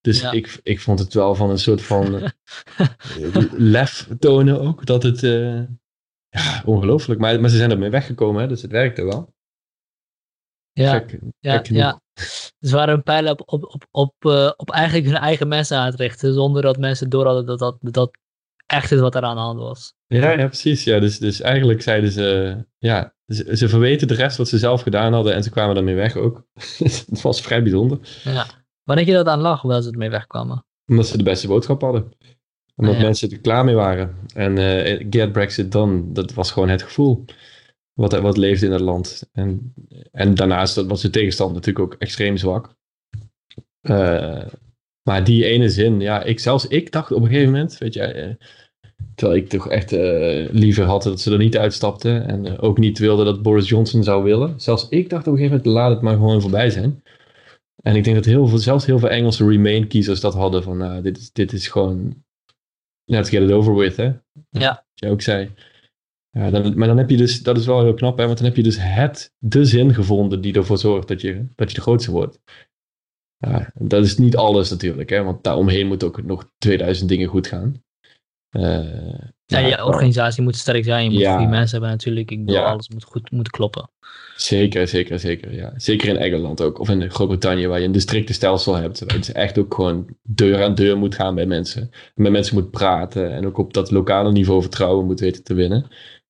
Dus 0.00 0.22
ik, 0.22 0.60
ik 0.62 0.80
vond 0.80 0.98
het 0.98 1.14
wel 1.14 1.34
van 1.34 1.50
een 1.50 1.58
soort 1.58 1.82
van 1.82 2.14
eh, 2.22 2.30
lef 3.52 4.08
tonen 4.18 4.60
ook. 4.60 4.86
Dat 4.86 5.02
het, 5.02 5.22
uh, 5.22 5.62
ja, 6.28 6.62
ongelooflijk. 6.64 7.20
Maar, 7.20 7.40
maar 7.40 7.50
ze 7.50 7.56
zijn 7.56 7.70
ermee 7.70 7.90
weggekomen, 7.90 8.42
hè, 8.42 8.48
dus 8.48 8.62
het 8.62 8.70
werkte 8.70 9.04
wel. 9.04 9.34
Ja, 10.72 10.92
gek, 10.92 11.18
ja, 11.40 11.62
ja. 11.62 12.00
Ze 12.60 12.74
waren 12.74 12.94
een 12.94 13.02
pijl 13.02 13.30
op, 13.30 13.42
op, 13.46 13.64
op, 13.64 13.86
op, 13.90 14.14
uh, 14.20 14.50
op 14.56 14.70
eigenlijk 14.70 15.06
hun 15.06 15.16
eigen 15.16 15.48
mensen 15.48 15.78
aan 15.78 15.86
het 15.86 16.00
richten. 16.00 16.34
Zonder 16.34 16.62
dat 16.62 16.78
mensen 16.78 17.10
door 17.10 17.24
hadden 17.24 17.46
dat 17.46 17.58
dat, 17.58 17.76
dat 17.80 18.18
echt 18.66 18.92
is 18.92 19.00
wat 19.00 19.14
er 19.14 19.22
aan 19.22 19.36
de 19.36 19.42
hand 19.42 19.58
was. 19.58 19.94
Ja, 20.06 20.30
ja 20.30 20.46
precies. 20.46 20.84
Ja. 20.84 21.00
Dus, 21.00 21.18
dus 21.18 21.40
eigenlijk 21.40 21.82
zeiden 21.82 22.10
ze, 22.10 22.56
ja, 22.78 23.13
ze, 23.26 23.56
ze 23.56 23.68
verweten 23.68 24.08
de 24.08 24.14
rest 24.14 24.36
wat 24.36 24.48
ze 24.48 24.58
zelf 24.58 24.82
gedaan 24.82 25.12
hadden 25.12 25.34
en 25.34 25.42
ze 25.42 25.50
kwamen 25.50 25.74
daarmee 25.74 25.94
weg 25.94 26.16
ook. 26.16 26.46
het 27.10 27.22
was 27.22 27.40
vrij 27.40 27.62
bijzonder. 27.62 27.98
Ja. 28.24 28.46
Waar 28.82 28.96
denk 28.96 29.08
je 29.08 29.14
dat 29.14 29.26
aan 29.26 29.40
lag, 29.40 29.60
hoewel 29.60 29.82
ze 29.82 29.90
ermee 29.90 30.10
wegkwamen? 30.10 30.64
Omdat 30.86 31.06
ze 31.06 31.16
de 31.16 31.22
beste 31.22 31.46
boodschap 31.46 31.80
hadden. 31.80 32.12
Omdat 32.76 32.94
ah, 32.94 33.00
mensen 33.00 33.30
er 33.30 33.40
klaar 33.40 33.64
mee 33.64 33.74
waren. 33.74 34.16
En 34.34 34.56
uh, 34.56 35.06
get 35.10 35.32
Brexit 35.32 35.72
done, 35.72 36.12
dat 36.12 36.32
was 36.32 36.50
gewoon 36.50 36.68
het 36.68 36.82
gevoel. 36.82 37.24
Wat, 37.92 38.12
wat 38.12 38.36
leefde 38.36 38.66
in 38.66 38.72
het 38.72 38.80
land. 38.80 39.28
En, 39.32 39.74
en 40.12 40.34
daarnaast 40.34 40.86
was 40.86 41.00
de 41.00 41.10
tegenstand 41.10 41.54
natuurlijk 41.54 41.84
ook 41.84 42.00
extreem 42.00 42.36
zwak. 42.36 42.74
Uh, 43.82 44.46
maar 45.02 45.24
die 45.24 45.44
ene 45.44 45.68
zin, 45.68 46.00
ja, 46.00 46.22
ik, 46.22 46.40
zelfs 46.40 46.66
ik 46.66 46.92
dacht 46.92 47.12
op 47.12 47.22
een 47.22 47.28
gegeven 47.28 47.52
moment, 47.52 47.78
weet 47.78 47.94
je, 47.94 48.14
uh, 48.14 48.46
terwijl 49.14 49.40
ik 49.40 49.48
toch 49.48 49.68
echt 49.68 49.90
liever 50.50 50.84
had 50.84 51.02
dat 51.02 51.20
ze 51.20 51.32
er 51.32 51.38
niet 51.38 51.56
uitstapten 51.56 52.28
en 52.28 52.58
ook 52.58 52.78
niet 52.78 52.98
wilde 52.98 53.24
dat 53.24 53.42
Boris 53.42 53.68
Johnson 53.68 54.02
zou 54.02 54.24
willen. 54.24 54.60
Zelfs 54.60 54.88
ik 54.88 55.10
dacht 55.10 55.26
op 55.26 55.32
een 55.32 55.38
gegeven 55.38 55.56
moment, 55.56 55.76
laat 55.76 55.90
het 55.90 56.00
maar 56.00 56.14
gewoon 56.14 56.40
voorbij 56.40 56.70
zijn. 56.70 57.02
En 57.84 57.96
ik 57.96 58.04
denk 58.04 58.16
dat 58.16 58.24
heel 58.24 58.46
veel, 58.46 58.58
zelfs 58.58 58.86
heel 58.86 58.98
veel 58.98 59.08
Engelse 59.08 59.46
Remain-kiezers 59.46 60.20
dat 60.20 60.34
hadden 60.34 60.62
van, 60.62 60.82
uh, 60.82 61.02
dit, 61.02 61.18
is, 61.18 61.32
dit 61.32 61.52
is 61.52 61.68
gewoon, 61.68 62.24
let's 63.04 63.28
get 63.28 63.42
it 63.42 63.50
over 63.50 63.74
with, 63.74 63.96
hè. 63.96 64.12
Ja. 64.50 64.68
Wat 64.68 64.92
je 64.94 65.08
ook 65.08 65.22
zei. 65.22 65.50
Ja, 66.30 66.50
dan, 66.50 66.78
maar 66.78 66.88
dan 66.88 66.98
heb 66.98 67.10
je 67.10 67.16
dus, 67.16 67.42
dat 67.42 67.58
is 67.58 67.66
wel 67.66 67.82
heel 67.82 67.94
knap, 67.94 68.18
hè, 68.18 68.24
want 68.26 68.38
dan 68.38 68.46
heb 68.46 68.56
je 68.56 68.62
dus 68.62 68.76
het, 68.80 69.34
de 69.38 69.64
zin 69.64 69.94
gevonden 69.94 70.40
die 70.40 70.54
ervoor 70.54 70.78
zorgt 70.78 71.08
dat 71.08 71.20
je, 71.20 71.46
dat 71.54 71.68
je 71.70 71.76
de 71.76 71.82
grootste 71.82 72.10
wordt. 72.10 72.40
Ja, 73.36 73.72
dat 73.74 74.04
is 74.04 74.18
niet 74.18 74.36
alles 74.36 74.70
natuurlijk, 74.70 75.10
hè, 75.10 75.22
want 75.22 75.44
daaromheen 75.44 75.86
moet 75.86 76.04
ook 76.04 76.22
nog 76.22 76.50
2000 76.58 77.08
dingen 77.08 77.28
goed 77.28 77.46
gaan. 77.46 77.82
Uh, 78.54 78.78
ja, 79.46 79.58
je 79.58 79.84
organisatie 79.84 80.42
moet 80.42 80.56
sterk 80.56 80.84
zijn. 80.84 81.04
Je 81.04 81.10
moet 81.10 81.20
ja, 81.20 81.36
goede 81.36 81.50
mensen 81.50 81.70
hebben 81.70 81.90
natuurlijk. 81.90 82.30
Ik 82.30 82.44
bedoel, 82.44 82.62
alles 82.62 82.88
moet 82.88 83.04
goed 83.04 83.30
moet 83.30 83.50
kloppen. 83.50 83.90
Zeker, 84.36 84.88
zeker, 84.88 85.18
zeker. 85.18 85.54
Ja. 85.54 85.72
Zeker 85.76 86.08
in 86.08 86.16
Engeland 86.16 86.60
ook. 86.62 86.80
Of 86.80 86.88
in 86.88 87.10
Groot-Brittannië, 87.10 87.66
waar 87.66 87.78
je 87.78 87.86
een 87.86 87.92
districtenstelsel 87.92 88.74
hebt. 88.74 89.00
Waar 89.00 89.12
je 89.12 89.18
dus 89.18 89.32
echt 89.32 89.58
ook 89.58 89.74
gewoon 89.74 90.16
deur 90.22 90.62
aan 90.62 90.74
deur 90.74 90.98
moet 90.98 91.14
gaan 91.14 91.34
bij 91.34 91.46
mensen. 91.46 91.82
En 91.82 92.22
met 92.22 92.32
mensen 92.32 92.54
moet 92.54 92.70
praten. 92.70 93.32
En 93.32 93.46
ook 93.46 93.58
op 93.58 93.72
dat 93.72 93.90
lokale 93.90 94.32
niveau 94.32 94.60
vertrouwen 94.60 95.06
moet 95.06 95.20
weten 95.20 95.44
te 95.44 95.54
winnen. 95.54 95.86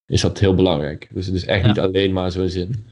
Is 0.07 0.21
dat 0.21 0.39
heel 0.39 0.55
belangrijk. 0.55 1.09
Dus 1.13 1.27
het 1.27 1.35
is 1.35 1.47
echt 1.47 1.67
niet 1.67 1.81
alleen 1.81 2.13
maar 2.13 2.33
zo'n 2.33 2.49
zin. 2.49 2.87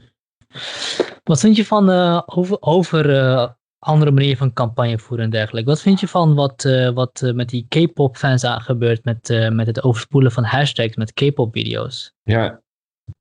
Wat 1.23 1.39
vind 1.39 1.55
je 1.55 1.65
van 1.65 1.89
uh, 1.89 2.21
over, 2.25 2.57
over 2.59 3.09
uh, 3.09 3.49
andere 3.83 4.11
manier 4.11 4.37
van 4.37 4.53
campagne 4.53 4.99
voeren 4.99 5.25
en 5.25 5.31
dergelijke? 5.31 5.69
Wat 5.69 5.81
vind 5.81 5.99
je 5.99 6.07
van 6.07 6.35
wat, 6.35 6.63
uh, 6.63 6.89
wat 6.89 7.31
met 7.33 7.49
die 7.49 7.65
K-pop 7.69 8.17
fans 8.17 8.43
aan 8.43 8.61
gebeurt 8.61 9.03
met, 9.03 9.49
met 9.53 9.67
het 9.67 9.83
overspoelen 9.83 10.31
van 10.31 10.43
hashtags 10.43 10.95
met 10.95 11.13
K-pop 11.13 11.53
video's? 11.53 12.13
Ja, 12.23 12.61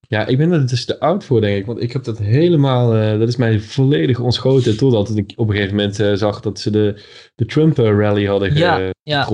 ja, 0.00 0.26
ik 0.26 0.38
ben 0.38 0.52
er 0.52 0.68
dus 0.68 0.84
te 0.84 1.00
oud 1.00 1.24
voor, 1.24 1.40
denk 1.40 1.56
ik. 1.56 1.66
Want 1.66 1.82
ik 1.82 1.92
heb 1.92 2.04
dat 2.04 2.18
helemaal, 2.18 2.90
dat 3.18 3.28
is 3.28 3.36
mij 3.36 3.60
volledig 3.60 4.18
ontschoten. 4.18 4.76
Totdat 4.76 5.16
ik 5.16 5.32
op 5.36 5.48
een 5.48 5.54
gegeven 5.54 5.76
moment 5.76 6.18
zag 6.18 6.40
dat 6.40 6.58
ze 6.58 6.70
de, 6.70 7.04
de 7.34 7.44
Trump-rally 7.44 8.26
hadden 8.26 8.54
ja. 8.54 8.90
Ja. 9.02 9.26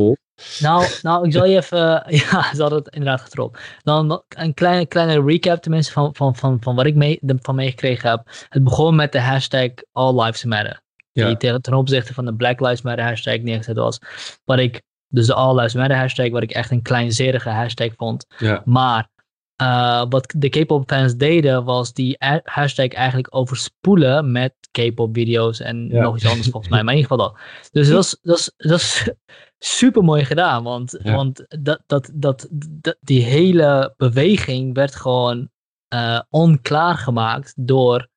Nou, 0.60 0.86
nou, 1.02 1.26
ik 1.26 1.32
zal 1.32 1.44
je 1.44 1.56
even, 1.56 1.78
ja, 2.30 2.54
ze 2.54 2.60
hadden 2.60 2.78
het 2.78 2.94
inderdaad 2.94 3.20
getrold. 3.20 3.58
Dan 3.82 4.22
een 4.28 4.54
kleine, 4.54 4.86
kleine 4.86 5.22
recap 5.22 5.62
tenminste 5.62 5.92
van, 5.92 6.14
van, 6.14 6.36
van, 6.36 6.56
van 6.60 6.74
wat 6.74 6.86
ik 6.86 6.94
mee, 6.94 7.20
van 7.22 7.54
meegekregen 7.54 8.10
heb. 8.10 8.22
Het 8.48 8.64
begon 8.64 8.96
met 8.96 9.12
de 9.12 9.20
hashtag 9.20 9.70
All 9.92 10.22
Lives 10.22 10.44
Matter. 10.44 10.80
Die 11.26 11.36
tegen, 11.36 11.62
ten 11.62 11.74
opzichte 11.74 12.14
van 12.14 12.24
de 12.24 12.34
Black 12.34 12.60
Lives 12.60 12.82
Matter 12.82 13.04
hashtag 13.04 13.38
neergezet 13.38 13.76
was. 13.76 13.98
Wat 14.44 14.58
ik, 14.58 14.82
dus 15.08 15.26
de 15.26 15.34
All 15.34 15.54
Lives 15.54 15.74
Matter 15.74 15.96
hashtag, 15.96 16.30
wat 16.30 16.42
ik 16.42 16.50
echt 16.50 16.70
een 16.70 16.82
kleinzerige 16.82 17.48
hashtag 17.48 17.94
vond. 17.96 18.26
Maar 18.64 19.08
uh, 19.62 20.04
wat 20.08 20.34
de 20.36 20.48
K-pop 20.48 20.88
fans 20.88 21.16
deden, 21.16 21.64
was 21.64 21.92
die 21.92 22.16
hashtag 22.44 22.88
eigenlijk 22.88 23.34
overspoelen 23.34 24.32
met 24.32 24.54
K-pop 24.70 25.14
video's 25.14 25.60
en 25.60 25.86
nog 25.86 26.16
iets 26.16 26.26
anders 26.26 26.48
volgens 26.48 26.72
mij, 26.72 26.82
maar 26.84 26.94
in 26.94 27.00
ieder 27.00 27.16
geval 27.16 27.32
dat. 27.32 27.40
Dus 27.72 27.88
dat 27.88 28.04
is, 28.04 28.18
dat 28.22 28.38
is, 28.38 28.52
dat 28.56 28.78
is 28.78 29.10
super 29.82 30.02
mooi 30.02 30.24
gedaan, 30.24 30.62
want, 30.62 30.98
want 31.02 31.46
dat, 31.48 31.82
dat, 31.86 32.10
dat, 32.14 32.48
dat, 32.50 32.96
die 33.00 33.22
hele 33.22 33.94
beweging 33.96 34.74
werd 34.74 34.94
gewoon 34.94 35.50
uh, 35.94 36.20
onklaar 36.30 36.96
gemaakt 36.96 37.52
door 37.56 38.08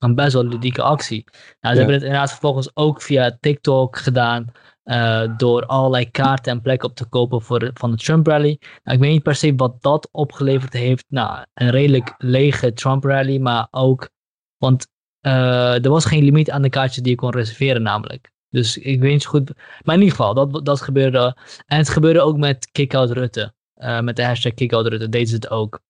een 0.00 0.14
best 0.14 0.32
wel 0.32 0.44
ludieke 0.44 0.82
actie. 0.82 1.24
Nou, 1.60 1.74
ze 1.74 1.80
hebben 1.80 1.94
het 1.94 2.04
inderdaad 2.04 2.30
vervolgens 2.30 2.70
ook 2.74 3.02
via 3.02 3.36
TikTok 3.40 3.96
gedaan. 3.96 4.52
Uh, 4.84 5.36
door 5.36 5.66
allerlei 5.66 6.10
kaarten 6.10 6.52
en 6.52 6.60
plekken 6.60 6.88
op 6.88 6.96
te 6.96 7.08
kopen 7.08 7.42
voor 7.42 7.70
van 7.74 7.90
de 7.90 7.96
Trump 7.96 8.26
rally. 8.26 8.58
Nou, 8.82 8.96
ik 8.96 9.02
weet 9.02 9.12
niet 9.12 9.22
per 9.22 9.34
se 9.34 9.54
wat 9.54 9.82
dat 9.82 10.08
opgeleverd 10.12 10.72
heeft. 10.72 11.04
Nou, 11.08 11.44
een 11.54 11.70
redelijk 11.70 12.14
lege 12.18 12.72
Trump 12.72 13.04
rally, 13.04 13.38
maar 13.38 13.68
ook, 13.70 14.10
want 14.56 14.86
uh, 15.26 15.84
er 15.84 15.90
was 15.90 16.04
geen 16.04 16.24
limiet 16.24 16.50
aan 16.50 16.62
de 16.62 16.68
kaartjes 16.68 17.02
die 17.02 17.12
je 17.12 17.18
kon 17.18 17.30
reserveren 17.30 17.82
namelijk. 17.82 18.30
Dus 18.48 18.78
ik 18.78 19.00
weet 19.00 19.12
niet 19.12 19.22
zo 19.22 19.30
goed, 19.30 19.52
maar 19.82 19.94
in 19.94 20.00
ieder 20.00 20.16
geval, 20.16 20.34
dat, 20.34 20.64
dat 20.64 20.80
gebeurde. 20.80 21.36
En 21.66 21.78
het 21.78 21.88
gebeurde 21.88 22.20
ook 22.20 22.36
met 22.36 22.70
Kickout 22.72 23.10
Rutte. 23.10 23.54
Uh, 23.76 24.00
met 24.00 24.16
de 24.16 24.24
hashtag 24.24 24.54
Kickout 24.54 24.86
Rutte 24.86 25.08
deden 25.08 25.28
ze 25.28 25.34
het 25.34 25.50
ook. 25.50 25.80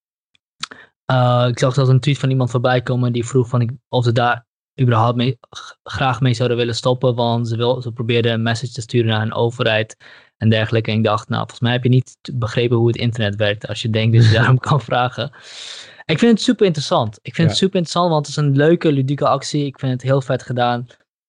Ik 1.49 1.59
zag 1.59 1.75
zelfs 1.75 1.91
een 1.91 2.01
tweet 2.01 2.19
van 2.19 2.31
iemand 2.31 2.51
voorbij 2.51 2.83
komen 2.83 3.13
die 3.13 3.27
vroeg 3.27 3.49
van 3.49 3.61
ik, 3.61 3.71
of 3.89 4.05
ze 4.05 4.13
daar 4.13 4.47
überhaupt 4.81 5.17
mee, 5.17 5.39
graag 5.83 6.21
mee 6.21 6.35
zouden 6.35 6.57
willen 6.57 6.75
stoppen. 6.75 7.15
Want 7.15 7.49
ze, 7.49 7.57
wil, 7.57 7.83
ze 7.83 7.93
probeerden 7.93 8.33
een 8.33 8.43
message 8.43 8.73
te 8.73 8.81
sturen 8.81 9.09
naar 9.09 9.23
een 9.23 9.35
overheid 9.35 9.97
en 10.37 10.49
dergelijke. 10.49 10.91
En 10.91 10.97
ik 10.97 11.05
dacht, 11.05 11.29
nou, 11.29 11.41
volgens 11.41 11.61
mij 11.61 11.73
heb 11.73 11.83
je 11.83 11.89
niet 11.89 12.19
begrepen 12.35 12.77
hoe 12.77 12.87
het 12.87 12.97
internet 12.97 13.37
werkt. 13.37 13.67
Als 13.67 13.83
je 13.83 13.91
denkt 13.91 14.17
dat 14.17 14.27
je 14.27 14.33
daarom 14.33 14.59
kan 14.69 14.81
vragen. 14.81 15.31
Ik 16.05 16.19
vind 16.19 16.33
het 16.33 16.41
super 16.41 16.67
interessant. 16.67 17.19
Ik 17.23 17.35
vind 17.35 17.49
het 17.49 17.59
super 17.59 17.77
interessant, 17.77 18.13
want 18.13 18.27
het 18.27 18.37
is 18.37 18.43
een 18.43 18.57
leuke, 18.57 18.93
ludieke 18.93 19.29
actie. 19.29 19.67
Ik 19.67 19.79
vind 19.79 19.93
het 19.93 20.03
heel 20.03 20.21
vet 20.21 20.43
gedaan. 20.43 20.87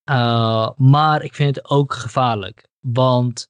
Uh, 0.09 0.69
maar 0.77 1.23
ik 1.23 1.35
vind 1.35 1.55
het 1.55 1.69
ook 1.69 1.93
gevaarlijk. 1.93 2.67
Want 2.79 3.47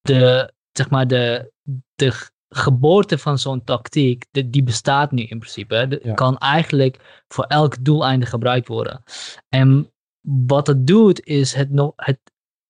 de, 0.00 0.52
zeg 0.72 0.90
maar, 0.90 1.06
de, 1.06 1.52
de 1.94 2.12
geboorte 2.56 3.18
van 3.18 3.38
zo'n 3.38 3.64
tactiek, 3.64 4.24
die 4.30 4.62
bestaat 4.62 5.10
nu 5.10 5.22
in 5.22 5.38
principe. 5.38 5.86
Dat 5.88 6.14
kan 6.14 6.38
eigenlijk 6.38 7.24
voor 7.28 7.44
elk 7.44 7.84
doeleinde 7.84 8.26
gebruikt 8.26 8.68
worden. 8.68 9.02
En 9.48 9.92
wat 10.20 10.66
het 10.66 10.86
doet, 10.86 11.26
is 11.26 11.54
het, 11.54 11.70
nog, 11.70 11.92
het, 11.96 12.20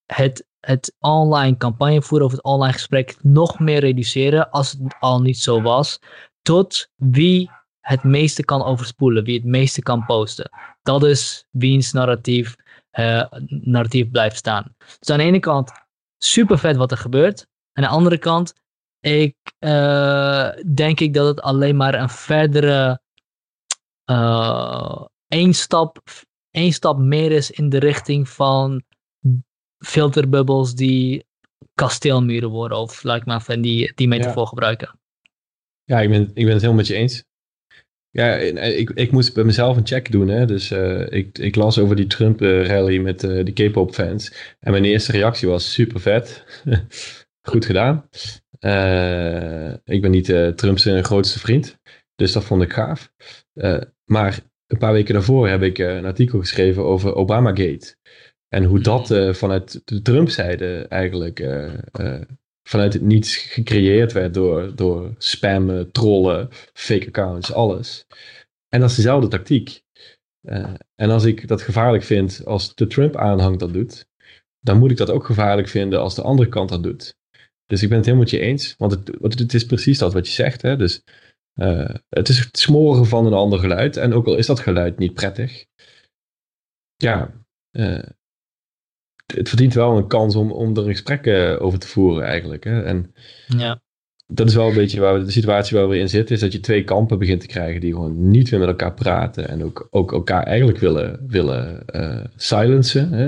het, 0.07 0.47
het 0.61 0.95
online 0.99 1.57
campagne 1.57 2.03
voeren 2.03 2.27
of 2.27 2.33
het 2.33 2.43
online 2.43 2.73
gesprek 2.73 3.17
nog 3.23 3.59
meer 3.59 3.81
reduceren, 3.81 4.51
als 4.51 4.71
het 4.71 4.97
al 5.01 5.21
niet 5.21 5.39
zo 5.39 5.63
was, 5.63 5.99
tot 6.43 6.91
wie 6.97 7.51
het 7.81 8.03
meeste 8.03 8.45
kan 8.45 8.63
overspoelen, 8.63 9.25
wie 9.25 9.37
het 9.37 9.47
meeste 9.47 9.83
kan 9.83 10.05
posten. 10.07 10.51
Dat 10.83 11.05
is 11.05 11.47
wiens 11.51 11.93
narratief, 11.93 12.57
uh, 12.93 13.25
narratief 13.47 14.11
blijft 14.11 14.37
staan. 14.37 14.75
Dus 14.99 15.11
aan 15.11 15.19
de 15.19 15.25
ene 15.25 15.41
kant 15.41 15.71
super 16.19 16.59
vet 16.59 16.77
wat 16.77 16.91
er 16.91 16.97
gebeurt. 16.97 17.47
Aan 17.73 17.85
de 17.85 17.91
andere 17.91 18.19
kant 18.19 18.55
ik 19.05 19.37
uh, 19.61 20.49
denk 20.75 21.01
ik 21.01 21.15
dat 21.15 21.27
het 21.27 21.41
alleen 21.41 21.77
maar 21.77 21.95
een 21.95 22.09
verdere 22.09 23.01
uh, 24.11 25.03
één, 25.29 25.55
stap, 25.55 25.99
één 26.51 26.73
stap 26.73 26.99
meer 26.99 27.33
is 27.33 27.51
in 27.51 27.69
de 27.69 27.79
richting 27.79 28.29
van 28.29 28.83
filterbubbels 29.79 30.75
die 30.75 31.25
kasteelmuren 31.75 32.49
worden. 32.49 32.79
Of 32.79 33.03
laat 33.03 33.17
ik 33.17 33.27
maar 33.27 33.43
van 33.43 33.61
die, 33.61 33.93
die 33.95 34.09
metafoor 34.09 34.47
gebruiken. 34.47 34.99
Ja, 35.85 36.01
ik 36.01 36.09
ben, 36.09 36.23
ik 36.23 36.45
ben 36.45 36.53
het 36.53 36.63
helemaal 36.63 36.75
met 36.75 36.87
je 36.87 36.95
eens. 36.95 37.25
Ja, 38.11 38.35
ik, 38.35 38.91
ik 38.91 39.13
moest 39.13 39.35
bij 39.35 39.45
mezelf 39.45 39.77
een 39.77 39.87
check 39.87 40.13
doen. 40.13 40.29
Hè? 40.29 40.47
Dus 40.47 40.71
uh, 40.71 41.13
ik, 41.13 41.39
ik 41.39 41.55
las 41.55 41.79
over 41.79 41.97
die 41.97 42.07
Trump-rally 42.07 42.99
met 42.99 43.23
uh, 43.23 43.45
de 43.45 43.53
K-pop 43.53 43.95
fans. 43.95 44.55
En 44.61 44.71
mijn 44.71 44.85
eerste 44.85 45.13
reactie 45.13 45.49
was 45.49 45.73
super 45.73 46.01
vet. 46.01 46.45
Goed 47.51 47.65
gedaan. 47.65 48.09
Uh, 48.65 49.71
ik 49.85 50.03
ben 50.03 50.11
niet 50.11 50.57
Trump's 50.57 50.85
grootste 50.85 51.39
vriend. 51.39 51.79
Dus 52.15 52.33
dat 52.33 52.45
vond 52.45 52.63
ik 52.63 52.73
gaaf. 52.73 53.13
maar 54.05 54.41
een 54.67 54.79
paar 54.79 54.93
weken 54.93 55.15
daarvoor 55.15 55.49
heb 55.49 55.63
ik 55.63 55.79
een 55.79 56.05
artikel 56.05 56.39
geschreven 56.39 56.85
over 56.85 57.15
Obamagate. 57.15 57.97
En 58.49 58.65
hoe 58.65 58.81
dat 58.81 59.09
hmm. 59.09 59.35
vanuit 59.35 59.83
de 59.85 60.03
Trump-zijde 60.03 60.87
eigenlijk 60.89 61.41
vanuit 62.69 62.93
het 62.93 63.03
niets 63.03 63.37
gecreëerd 63.37 64.13
werd 64.13 64.35
door, 64.35 64.75
door 64.75 65.15
spammen, 65.19 65.93
trollen, 65.93 66.49
fake 66.73 67.07
accounts, 67.07 67.53
alles. 67.53 68.07
En 68.69 68.81
dat 68.81 68.91
is 68.91 68.97
dezelfde 68.97 69.29
tactiek. 69.29 69.83
Uh, 70.43 70.75
en 70.95 71.11
als 71.11 71.25
ik 71.25 71.49
dat 71.49 71.63
gevaarlijk 71.63 72.05
vind 72.05 72.45
als 72.45 72.75
de 72.75 72.87
Trump-aanhang 72.87 73.59
dat 73.59 73.73
doet, 73.73 74.07
dan 74.61 74.79
moet 74.79 74.91
ik 74.91 74.97
dat 74.97 75.11
ook 75.11 75.25
gevaarlijk 75.25 75.69
vinden 75.69 76.01
als 76.01 76.15
de 76.15 76.23
andere 76.23 76.49
kant 76.49 76.69
dat 76.69 76.83
doet. 76.83 77.17
Dus 77.67 77.83
ik 77.83 77.89
ben 77.89 77.97
het 77.97 78.07
helemaal 78.07 78.27
met 78.27 78.35
je 78.35 78.47
eens, 78.47 78.75
want 78.79 78.93
het, 78.93 79.39
het 79.39 79.55
is 79.55 79.67
precies 79.67 79.99
dat 79.99 80.13
wat 80.13 80.27
je 80.27 80.33
zegt. 80.33 80.63
Hè? 80.63 80.77
Dus 80.77 81.03
uh, 81.55 81.95
het 82.09 82.29
is 82.29 82.39
het 82.39 82.59
smoren 82.59 83.07
van 83.07 83.27
een 83.27 83.33
ander 83.33 83.59
geluid. 83.59 83.97
En 83.97 84.13
ook 84.13 84.27
al 84.27 84.37
is 84.37 84.47
dat 84.47 84.61
geluid 84.61 84.99
niet 84.99 85.15
prettig, 85.15 85.67
ja, 86.97 87.31
uh, 87.73 88.03
het 89.35 89.49
verdient 89.49 89.75
wel 89.75 89.97
een 89.97 90.07
kans 90.07 90.37
om, 90.37 90.53
om 90.53 90.77
er 90.77 90.83
een 90.83 90.91
gesprek 90.91 91.27
uh, 91.27 91.63
over 91.63 91.79
te 91.79 91.87
voeren 91.87 92.25
eigenlijk. 92.25 92.65
Hè? 92.65 92.83
En 92.83 93.15
ja. 93.47 93.83
dat 94.27 94.49
is 94.49 94.55
wel 94.55 94.69
een 94.69 94.75
beetje 94.75 95.01
waar 95.01 95.19
we, 95.19 95.25
de 95.25 95.31
situatie 95.31 95.79
waar 95.79 95.89
we 95.89 95.99
in 95.99 96.09
zitten, 96.09 96.35
is 96.35 96.41
dat 96.41 96.53
je 96.53 96.61
twee 96.61 96.85
kampen 96.85 97.19
begint 97.19 97.41
te 97.41 97.47
krijgen 97.47 97.81
die 97.81 97.93
gewoon 97.93 98.31
niet 98.31 98.51
meer 98.51 98.61
met 98.61 98.69
elkaar 98.69 98.95
praten 98.95 99.49
en 99.49 99.65
ook, 99.65 99.87
ook 99.91 100.13
elkaar 100.13 100.43
eigenlijk 100.43 100.79
willen, 100.79 101.25
willen 101.27 101.85
silencen. 102.37 103.13
Hè? 103.13 103.27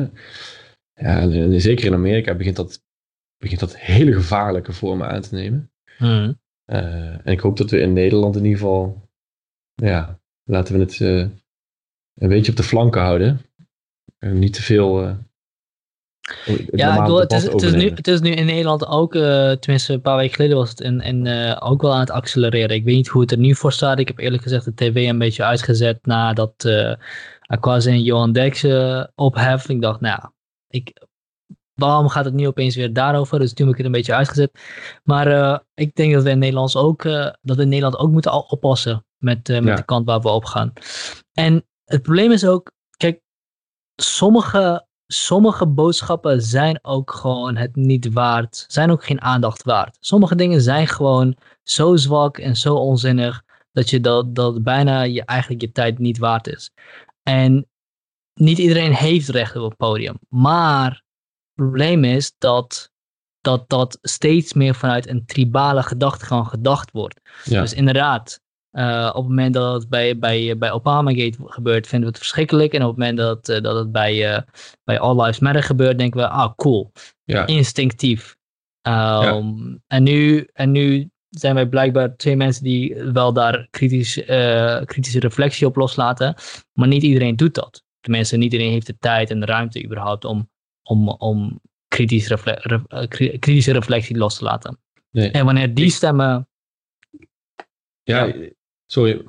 Ja, 0.94 1.20
en, 1.20 1.60
zeker 1.60 1.86
in 1.86 1.94
Amerika 1.94 2.34
begint 2.34 2.56
dat, 2.56 2.84
begint 3.38 3.60
dat 3.60 3.78
hele 3.78 4.12
gevaarlijke 4.12 4.72
vormen 4.72 5.08
aan 5.08 5.20
te 5.20 5.34
nemen. 5.34 5.70
Mm. 5.98 6.38
Uh, 6.66 7.26
en 7.26 7.32
ik 7.32 7.40
hoop 7.40 7.56
dat 7.56 7.70
we 7.70 7.80
in 7.80 7.92
Nederland 7.92 8.36
in 8.36 8.44
ieder 8.44 8.58
geval, 8.58 9.08
ja, 9.74 10.20
laten 10.44 10.74
we 10.74 10.80
het 10.80 11.00
een 11.00 12.28
beetje 12.28 12.50
op 12.50 12.56
de 12.56 12.62
flanken 12.62 13.00
houden. 13.00 13.40
En 14.18 14.38
niet 14.38 14.52
te 14.52 14.62
veel 14.62 15.18
ja, 16.70 16.94
ik 16.94 17.00
bedoel, 17.00 17.20
het, 17.20 17.32
is, 17.32 17.42
het, 17.42 17.62
is 17.62 17.72
nu, 17.72 17.90
het 17.90 18.08
is 18.08 18.20
nu 18.20 18.30
in 18.30 18.46
Nederland 18.46 18.86
ook, 18.86 19.12
tenminste 19.60 19.92
een 19.92 20.00
paar 20.00 20.16
weken 20.16 20.34
geleden 20.34 20.56
was 20.56 20.70
het 20.70 20.80
in, 20.80 21.00
in, 21.00 21.26
uh, 21.26 21.56
ook 21.60 21.82
wel 21.82 21.92
aan 21.92 22.00
het 22.00 22.10
accelereren. 22.10 22.76
Ik 22.76 22.84
weet 22.84 22.94
niet 22.94 23.08
hoe 23.08 23.20
het 23.20 23.30
er 23.30 23.38
nu 23.38 23.54
voor 23.54 23.72
staat. 23.72 23.98
Ik 23.98 24.08
heb 24.08 24.18
eerlijk 24.18 24.42
gezegd 24.42 24.64
de 24.64 24.74
tv 24.74 25.08
een 25.08 25.18
beetje 25.18 25.44
uitgezet 25.44 26.06
nadat 26.06 26.64
uh, 26.64 26.94
Aquasi 27.40 27.90
en 27.90 28.02
Johan 28.02 28.32
Dex 28.32 28.66
ophef. 29.14 29.68
Ik 29.68 29.80
dacht, 29.80 30.00
nou 30.00 30.20
ik, 30.68 31.05
waarom 31.76 32.08
gaat 32.08 32.24
het 32.24 32.34
nu 32.34 32.46
opeens 32.46 32.76
weer 32.76 32.92
daarover? 32.92 33.38
Dus 33.38 33.52
toen 33.52 33.66
heb 33.66 33.74
ik 33.74 33.82
het 33.82 33.86
een 33.86 33.98
beetje 33.98 34.14
uitgezet. 34.14 34.60
Maar 35.04 35.62
ik 35.74 35.94
denk 35.94 36.12
dat 36.12 36.22
we 36.22 36.30
in, 36.30 36.38
Nederlands 36.38 36.76
ook, 36.76 37.02
dat 37.42 37.56
we 37.56 37.62
in 37.62 37.68
Nederland 37.68 37.98
ook 37.98 38.10
moeten 38.10 38.50
oppassen 38.50 39.04
met, 39.18 39.48
met 39.48 39.76
de 39.76 39.84
kant 39.84 40.06
waar 40.06 40.20
we 40.20 40.28
op 40.28 40.44
gaan. 40.44 40.72
En 41.32 41.66
het 41.84 42.02
probleem 42.02 42.32
is 42.32 42.46
ook, 42.46 42.72
kijk, 42.96 43.20
sommige 43.94 44.86
sommige 45.06 45.66
boodschappen 45.66 46.42
zijn 46.42 46.78
ook 46.82 47.10
gewoon 47.10 47.56
het 47.56 47.76
niet 47.76 48.12
waard, 48.12 48.64
zijn 48.68 48.90
ook 48.90 49.04
geen 49.04 49.20
aandacht 49.20 49.62
waard. 49.62 49.96
Sommige 50.00 50.34
dingen 50.34 50.62
zijn 50.62 50.86
gewoon 50.86 51.36
zo 51.62 51.96
zwak 51.96 52.38
en 52.38 52.56
zo 52.56 52.74
onzinnig 52.74 53.42
dat 53.72 53.90
je 53.90 54.00
dat, 54.00 54.34
dat 54.34 54.62
bijna 54.62 55.02
je, 55.02 55.24
eigenlijk 55.24 55.60
je 55.60 55.72
tijd 55.72 55.98
niet 55.98 56.18
waard 56.18 56.46
is. 56.46 56.70
En 57.22 57.66
niet 58.34 58.58
iedereen 58.58 58.92
heeft 58.92 59.28
recht 59.28 59.56
op 59.56 59.68
het 59.68 59.76
podium. 59.76 60.18
Maar 60.28 61.02
probleem 61.56 62.04
is 62.04 62.34
dat 62.38 62.94
dat, 63.46 63.68
dat 63.68 63.98
steeds 64.02 64.52
meer 64.52 64.74
vanuit 64.74 65.08
een 65.08 65.26
tribale 65.26 65.82
gedachtegang 65.82 66.46
gedacht 66.46 66.90
wordt. 66.90 67.20
Dus 67.44 67.72
inderdaad, 67.72 68.40
uh, 68.72 69.08
op 69.08 69.22
het 69.22 69.28
moment 69.28 69.54
dat 69.54 69.72
het 69.72 69.88
bij, 69.88 70.18
bij, 70.18 70.58
bij 70.58 70.72
Obamagate 70.72 71.38
gebeurt, 71.44 71.86
vinden 71.86 72.08
we 72.08 72.14
het 72.14 72.24
verschrikkelijk. 72.24 72.72
En 72.72 72.82
op 72.82 72.88
het 72.88 72.98
moment 72.98 73.18
dat, 73.18 73.48
uh, 73.48 73.62
dat 73.62 73.76
het 73.76 73.92
bij, 73.92 74.34
uh, 74.34 74.42
bij 74.84 74.98
All 74.98 75.20
Lives 75.20 75.38
Matter 75.38 75.62
gebeurt, 75.62 75.98
denken 75.98 76.20
we, 76.20 76.28
ah, 76.28 76.54
cool. 76.56 76.92
Ja. 77.24 77.46
Instinctief. 77.46 78.36
Um, 78.82 78.92
ja. 78.92 79.76
en, 79.86 80.02
nu, 80.02 80.48
en 80.52 80.72
nu 80.72 81.10
zijn 81.28 81.54
wij 81.54 81.66
blijkbaar 81.66 82.16
twee 82.16 82.36
mensen 82.36 82.64
die 82.64 82.94
wel 82.94 83.32
daar 83.32 83.66
kritisch, 83.70 84.14
kritische 84.84 85.20
reflectie 85.20 85.66
op 85.66 85.76
loslaten. 85.76 86.34
Maar 86.72 86.88
niet 86.88 87.02
iedereen 87.02 87.36
doet 87.36 87.54
dat. 87.54 87.84
Tenminste, 88.00 88.36
niet 88.36 88.52
iedereen 88.52 88.72
heeft 88.72 88.86
de 88.86 88.98
tijd 88.98 89.30
en 89.30 89.40
de 89.40 89.46
ruimte 89.46 89.84
überhaupt 89.84 90.24
om, 90.24 90.50
om, 90.86 91.08
om 91.08 91.60
kritisch 91.88 92.28
refle 92.28 92.58
re 92.88 93.38
kritische 93.38 93.72
reflectie 93.72 94.16
los 94.16 94.38
te 94.38 94.44
laten. 94.44 94.78
Nee. 95.10 95.30
En 95.30 95.44
wanneer 95.44 95.74
die 95.74 95.90
stemmen 95.90 96.48
ja, 98.02 98.34
sorry, 98.86 99.24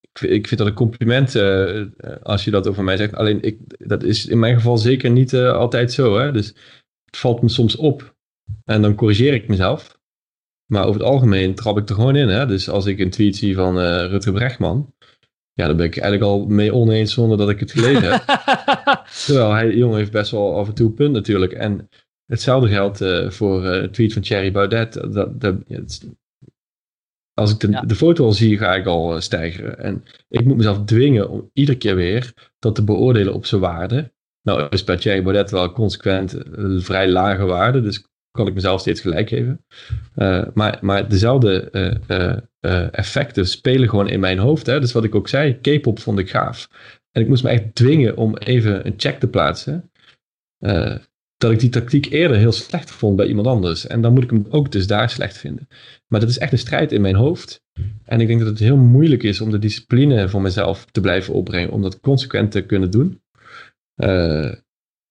ik, 0.00 0.20
ik 0.20 0.46
vind 0.46 0.60
dat 0.60 0.66
een 0.66 0.74
compliment 0.74 1.34
uh, 1.34 1.86
als 2.22 2.44
je 2.44 2.50
dat 2.50 2.66
over 2.66 2.84
mij 2.84 2.96
zegt. 2.96 3.14
Alleen, 3.14 3.42
ik, 3.42 3.58
dat 3.88 4.02
is 4.02 4.26
in 4.26 4.38
mijn 4.38 4.54
geval 4.54 4.78
zeker 4.78 5.10
niet 5.10 5.32
uh, 5.32 5.52
altijd 5.52 5.92
zo. 5.92 6.18
Hè? 6.18 6.32
Dus 6.32 6.46
het 7.04 7.16
valt 7.16 7.42
me 7.42 7.48
soms 7.48 7.76
op 7.76 8.14
en 8.64 8.82
dan 8.82 8.94
corrigeer 8.94 9.34
ik 9.34 9.48
mezelf. 9.48 9.98
Maar 10.66 10.84
over 10.84 11.00
het 11.00 11.10
algemeen 11.10 11.54
trap 11.54 11.78
ik 11.78 11.88
er 11.88 11.94
gewoon 11.94 12.16
in. 12.16 12.28
Hè? 12.28 12.46
Dus 12.46 12.68
als 12.68 12.86
ik 12.86 12.98
een 12.98 13.10
tweet 13.10 13.36
zie 13.36 13.54
van 13.54 13.78
uh, 13.78 14.06
Rutger 14.06 14.32
Brechtman, 14.32 14.94
ja, 15.52 15.66
dan 15.66 15.76
ben 15.76 15.86
ik 15.86 15.96
eigenlijk 15.96 16.32
al 16.32 16.46
mee 16.46 16.74
oneens 16.74 17.12
zonder 17.12 17.38
dat 17.38 17.48
ik 17.48 17.60
het 17.60 17.72
gelezen 17.72 18.12
heb. 18.12 18.24
Terwijl 19.26 19.52
hij, 19.52 19.74
jongen, 19.74 19.96
heeft 19.96 20.12
best 20.12 20.30
wel 20.30 20.56
af 20.56 20.68
en 20.68 20.74
toe 20.74 20.86
een 20.86 20.94
punt 20.94 21.12
natuurlijk. 21.12 21.52
En 21.52 21.88
hetzelfde 22.26 22.68
geldt 22.68 23.00
uh, 23.00 23.30
voor 23.30 23.64
uh, 23.64 23.82
een 23.82 23.90
tweet 23.90 24.12
van 24.12 24.22
Thierry 24.22 24.52
Baudet. 24.52 24.92
Dat, 25.12 25.40
dat, 25.40 25.56
als 27.34 27.52
ik 27.52 27.60
de, 27.60 27.86
de 27.86 27.94
foto 27.94 28.24
al 28.24 28.32
zie, 28.32 28.58
ga 28.58 28.74
ik 28.74 28.86
al 28.86 29.14
uh, 29.14 29.20
stijgeren. 29.20 29.78
En 29.78 30.04
ik 30.28 30.44
moet 30.44 30.56
mezelf 30.56 30.84
dwingen 30.84 31.28
om 31.28 31.50
iedere 31.52 31.78
keer 31.78 31.96
weer 31.96 32.52
dat 32.58 32.74
te 32.74 32.84
beoordelen 32.84 33.34
op 33.34 33.46
zijn 33.46 33.60
waarde. 33.60 34.12
Nou 34.42 34.66
is 34.70 34.84
bij 34.84 34.96
Thierry 34.96 35.22
Baudet 35.22 35.50
wel 35.50 35.72
consequent 35.72 36.32
een 36.32 36.76
eh, 36.76 36.82
vrij 36.82 37.08
lage 37.08 37.44
waarde, 37.44 37.80
dus 37.80 38.08
kan 38.30 38.46
ik 38.46 38.54
mezelf 38.54 38.80
steeds 38.80 39.00
gelijk 39.00 39.28
geven. 39.28 39.64
Uh, 40.16 40.46
maar, 40.54 40.78
maar 40.80 41.08
dezelfde 41.08 41.70
effecten 42.90 43.46
spelen 43.46 43.88
gewoon 43.88 44.08
in 44.08 44.20
mijn 44.20 44.38
hoofd. 44.38 44.66
Hè? 44.66 44.80
Dus 44.80 44.92
wat 44.92 45.04
ik 45.04 45.14
ook 45.14 45.28
zei, 45.28 45.60
K-pop 45.60 45.98
vond 45.98 46.18
ik 46.18 46.30
gaaf. 46.30 46.68
En 47.12 47.22
ik 47.22 47.28
moest 47.28 47.42
me 47.42 47.50
echt 47.50 47.74
dwingen 47.74 48.16
om 48.16 48.36
even 48.36 48.86
een 48.86 48.94
check 48.96 49.20
te 49.20 49.28
plaatsen 49.28 49.90
dat 51.36 51.50
ik 51.50 51.60
die 51.60 51.68
tactiek 51.68 52.06
eerder 52.06 52.36
heel 52.36 52.52
slecht 52.52 52.90
vond 52.90 53.16
bij 53.16 53.26
iemand 53.26 53.46
anders. 53.46 53.86
En 53.86 54.00
dan 54.00 54.12
moet 54.12 54.22
ik 54.22 54.30
hem 54.30 54.46
ook 54.48 54.72
dus 54.72 54.86
daar 54.86 55.10
slecht 55.10 55.38
vinden. 55.38 55.68
Maar 56.06 56.20
dat 56.20 56.28
is 56.28 56.38
echt 56.38 56.52
een 56.52 56.58
strijd 56.58 56.92
in 56.92 57.00
mijn 57.00 57.14
hoofd. 57.14 57.62
En 58.04 58.20
ik 58.20 58.26
denk 58.26 58.38
dat 58.38 58.48
het 58.48 58.58
heel 58.58 58.76
moeilijk 58.76 59.22
is 59.22 59.40
om 59.40 59.50
de 59.50 59.58
discipline 59.58 60.28
voor 60.28 60.42
mezelf 60.42 60.84
te 60.84 61.00
blijven 61.00 61.34
opbrengen. 61.34 61.70
Om 61.70 61.82
dat 61.82 62.00
consequent 62.00 62.50
te 62.50 62.60
kunnen 62.60 62.90
doen. 62.90 63.22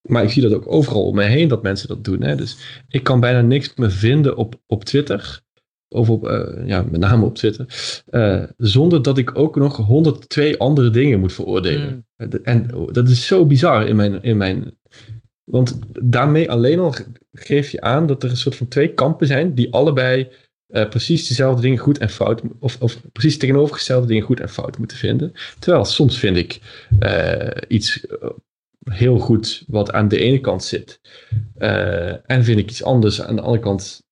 Maar 0.02 0.24
ik 0.24 0.30
zie 0.30 0.42
dat 0.42 0.54
ook 0.54 0.72
overal 0.72 1.06
om 1.06 1.16
me 1.16 1.24
heen 1.24 1.48
dat 1.48 1.64
mensen 1.64 1.88
dat 1.88 2.04
doen. 2.04 2.22
Hè? 2.22 2.36
Dus 2.36 2.84
ik 2.88 3.04
kan 3.04 3.20
bijna 3.20 3.42
niks 3.42 3.76
meer 3.76 3.92
vinden 3.92 4.36
op, 4.36 4.60
op 4.68 4.84
Twitter. 4.84 5.42
Of 5.88 6.10
op, 6.10 6.28
uh, 6.28 6.68
ja, 6.68 6.82
met 6.82 7.00
name 7.00 7.26
op 7.26 7.36
Twitter. 7.36 7.66
Uh, 8.10 8.44
zonder 8.58 9.02
dat 9.02 9.18
ik 9.18 9.38
ook 9.38 9.56
nog 9.56 9.78
102 9.78 10.58
andere 10.58 10.90
dingen 10.90 11.20
moet 11.20 11.34
veroordelen. 11.34 12.06
Mm. 12.18 12.30
En 12.44 12.70
dat 12.92 13.10
is 13.10 13.28
zo 13.28 13.46
bizar 13.46 13.88
in 13.88 13.96
mijn, 13.96 14.24
in 14.24 14.38
mijn 14.38 14.78
want 15.52 15.80
daarmee 16.02 16.52
alleen 16.52 16.80
al 16.80 16.94
geef 17.32 17.70
je 17.70 17.82
aan 17.82 18.08
dat 18.08 18.24
er 18.24 18.30
een 18.30 18.38
soort 18.38 18.56
van 18.56 18.68
twee 18.68 18.94
kampen 18.94 19.28
zijn 19.28 19.54
die 19.54 19.74
allebei 19.74 20.28
uh, 20.68 20.90
precies 20.90 21.28
dezelfde 21.28 21.62
dingen 21.62 21.78
goed 21.78 21.98
en 21.98 22.10
fout, 22.10 22.42
of, 22.60 22.78
of 22.80 23.02
precies 23.12 23.38
tegenovergestelde 23.38 24.08
dingen 24.08 24.24
goed 24.24 24.40
en 24.40 24.50
fout 24.50 24.78
moeten 24.78 24.98
vinden. 24.98 25.34
Terwijl 25.60 25.86
soms 25.86 26.20
vind 26.20 26.38
ik 26.38 26.60
uh, 27.00 27.48
iets 27.68 28.06
eh, 28.06 28.30
heel 28.84 29.20
goed 29.20 29.64
wat 29.68 29.92
aan 29.92 30.08
de 30.08 30.18
ene 30.18 30.40
kant 30.40 30.64
zit. 30.64 31.00
Uh, 31.58 32.32
en 32.32 32.44
vind 32.44 32.60
ik 32.60 32.70
iets 32.70 32.84
anders 32.84 33.22
aan 33.22 33.36
de 33.36 33.42
andere 33.42 33.64
kant 33.64 34.04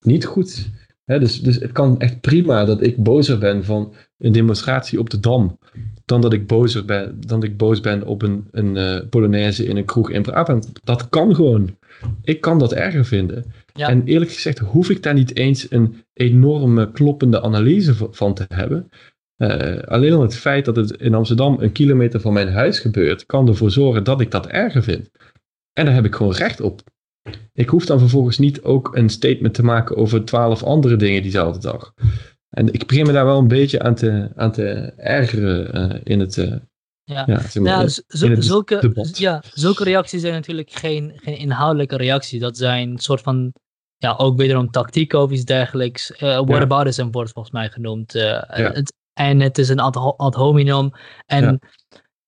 niet 0.00 0.24
goed. 0.24 0.70
Hè, 1.04 1.18
dus, 1.18 1.40
dus 1.40 1.56
het 1.56 1.72
kan 1.72 2.00
echt 2.00 2.20
prima 2.20 2.64
dat 2.64 2.82
ik 2.82 2.96
bozer 2.96 3.38
ben 3.38 3.64
van 3.64 3.94
een 4.18 4.32
demonstratie 4.32 4.98
op 4.98 5.10
de 5.10 5.20
Dam 5.20 5.58
dan 6.04 6.20
dat 6.20 6.32
ik, 6.32 6.46
bozer 6.46 6.84
ben, 6.84 7.20
dan 7.26 7.40
dat 7.40 7.48
ik 7.48 7.56
boos 7.56 7.80
ben 7.80 8.06
op 8.06 8.22
een, 8.22 8.48
een 8.50 8.76
uh, 8.76 9.08
Polonaise 9.10 9.64
in 9.64 9.76
een 9.76 9.84
kroeg 9.84 10.10
in 10.10 10.22
Brabant. 10.22 10.70
Dat 10.82 11.08
kan 11.08 11.34
gewoon. 11.34 11.76
Ik 12.22 12.40
kan 12.40 12.58
dat 12.58 12.72
erger 12.72 13.04
vinden. 13.04 13.44
En 13.72 14.04
eerlijk 14.04 14.30
gezegd 14.30 14.58
hoef 14.58 14.90
ik 14.90 15.02
daar 15.02 15.14
niet 15.14 15.36
eens 15.36 15.70
een 15.70 16.04
enorme 16.12 16.92
kloppende 16.92 17.42
analyse 17.42 17.94
van 18.10 18.34
te 18.34 18.44
hebben. 18.48 18.88
Uh, 19.42 19.82
alleen 19.82 20.12
al 20.12 20.22
het 20.22 20.36
feit 20.36 20.64
dat 20.64 20.76
het 20.76 20.90
in 20.90 21.14
Amsterdam 21.14 21.56
een 21.60 21.72
kilometer 21.72 22.20
van 22.20 22.32
mijn 22.32 22.52
huis 22.52 22.78
gebeurt, 22.78 23.26
kan 23.26 23.48
ervoor 23.48 23.70
zorgen 23.70 24.04
dat 24.04 24.20
ik 24.20 24.30
dat 24.30 24.46
erger 24.46 24.82
vind. 24.82 25.10
En 25.72 25.84
daar 25.84 25.94
heb 25.94 26.04
ik 26.04 26.14
gewoon 26.14 26.34
recht 26.34 26.60
op. 26.60 26.82
Ik 27.52 27.68
hoef 27.68 27.86
dan 27.86 27.98
vervolgens 27.98 28.38
niet 28.38 28.62
ook 28.62 28.96
een 28.96 29.08
statement 29.08 29.54
te 29.54 29.64
maken 29.64 29.96
over 29.96 30.24
twaalf 30.24 30.62
andere 30.62 30.96
dingen 30.96 31.22
diezelfde 31.22 31.60
dag. 31.60 31.94
En 32.50 32.72
ik 32.72 32.86
begin 32.86 33.06
me 33.06 33.12
daar 33.12 33.24
wel 33.24 33.38
een 33.38 33.48
beetje 33.48 33.82
aan 33.82 33.94
te, 33.94 34.28
aan 34.34 34.52
te 34.52 34.92
ergeren 34.96 36.02
in 36.04 36.20
het... 36.20 36.34
ja, 37.04 37.24
ja, 37.26 37.40
zeg 37.40 37.62
maar, 37.62 37.80
ja 37.80 37.88
zulke, 38.38 38.92
ja, 39.12 39.42
zulke 39.52 39.84
reacties 39.84 40.20
zijn 40.20 40.32
natuurlijk 40.32 40.70
geen, 40.70 41.12
geen 41.16 41.38
inhoudelijke 41.38 41.96
reacties. 41.96 42.40
Dat 42.40 42.56
zijn 42.56 42.90
een 42.90 42.98
soort 42.98 43.20
van 43.20 43.52
ja, 43.96 44.14
ook 44.16 44.36
wederom 44.36 44.70
tactiek 44.70 45.12
of 45.12 45.30
iets 45.30 45.44
dergelijks. 45.44 46.10
Uh, 46.10 46.18
whataboutism 46.18 47.04
ja. 47.04 47.10
wordt 47.10 47.32
volgens 47.32 47.54
mij 47.54 47.70
genoemd. 47.70 48.14
Uh, 48.14 48.42
het, 48.46 48.92
en 49.12 49.40
het 49.40 49.58
is 49.58 49.68
een 49.68 49.80
ad, 49.80 49.96
ad 50.16 50.34
hominem. 50.34 50.90
En, 51.26 51.60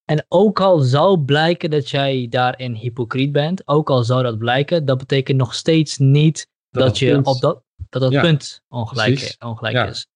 en 0.05 0.25
ook 0.27 0.59
al 0.59 0.79
zou 0.79 1.19
blijken 1.19 1.69
dat 1.69 1.89
jij 1.89 2.27
daarin 2.29 2.73
hypocriet 2.73 3.31
bent, 3.31 3.67
ook 3.67 3.89
al 3.89 4.03
zou 4.03 4.23
dat 4.23 4.37
blijken, 4.37 4.85
dat 4.85 4.97
betekent 4.97 5.37
nog 5.37 5.53
steeds 5.53 5.97
niet 5.97 6.47
dat, 6.69 6.99
je 6.99 7.17
op 7.17 7.41
dat, 7.41 7.63
dat, 7.89 8.01
dat 8.01 8.21
punt 8.21 8.61
ongelijk, 8.67 9.35
ongelijk 9.39 9.89
is. 9.89 10.07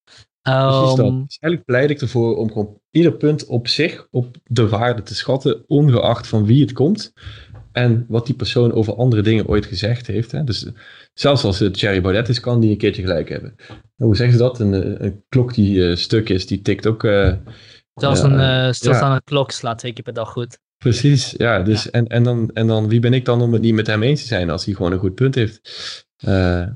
Precies 0.42 0.94
dat. 0.94 0.98
Um, 0.98 1.24
dus 1.26 1.38
eigenlijk 1.38 1.64
pleit 1.64 1.90
ik 1.90 2.00
ervoor 2.00 2.36
om 2.36 2.48
gewoon 2.48 2.80
ieder 2.90 3.12
punt 3.12 3.46
op 3.46 3.68
zich 3.68 4.06
op 4.10 4.36
de 4.44 4.68
waarde 4.68 5.02
te 5.02 5.14
schatten, 5.14 5.64
ongeacht 5.66 6.26
van 6.26 6.44
wie 6.44 6.60
het 6.60 6.72
komt 6.72 7.12
en 7.72 8.04
wat 8.08 8.26
die 8.26 8.34
persoon 8.34 8.72
over 8.72 8.94
andere 8.94 9.22
dingen 9.22 9.46
ooit 9.46 9.66
gezegd 9.66 10.06
heeft. 10.06 10.32
Hè. 10.32 10.44
Dus 10.44 10.70
zelfs 11.12 11.44
als 11.44 11.58
het 11.58 11.74
Thierry 11.74 12.00
Baudet 12.00 12.28
is, 12.28 12.40
kan 12.40 12.60
die 12.60 12.70
een 12.70 12.78
keertje 12.78 13.02
gelijk 13.02 13.28
hebben. 13.28 13.54
Nou, 14.00 14.12
hoe 14.12 14.16
zeggen 14.16 14.38
ze 14.38 14.42
dat? 14.44 14.60
Een, 14.60 15.04
een 15.04 15.24
klok 15.28 15.54
die 15.54 15.76
uh, 15.76 15.96
stuk 15.96 16.28
is, 16.28 16.46
die 16.46 16.62
tikt 16.62 16.86
ook... 16.86 17.04
Uh, 17.04 17.32
zelfs 17.94 18.20
een 18.20 18.74
stilstaande 18.74 19.22
klok 19.24 19.50
slaat 19.50 19.78
twee 19.78 19.92
keer 19.92 20.04
per 20.04 20.12
dag 20.12 20.30
goed. 20.30 20.58
Precies, 20.78 21.30
ja. 21.30 21.62
Dus, 21.62 21.82
ja. 21.82 21.90
En, 21.90 22.06
en, 22.06 22.22
dan, 22.22 22.50
en 22.52 22.66
dan, 22.66 22.88
wie 22.88 23.00
ben 23.00 23.12
ik 23.12 23.24
dan 23.24 23.40
om 23.42 23.52
het 23.52 23.62
niet 23.62 23.74
met 23.74 23.86
hem 23.86 24.02
eens 24.02 24.20
te 24.20 24.26
zijn 24.26 24.50
als 24.50 24.64
hij 24.64 24.74
gewoon 24.74 24.92
een 24.92 24.98
goed 24.98 25.14
punt 25.14 25.34
heeft? 25.34 25.60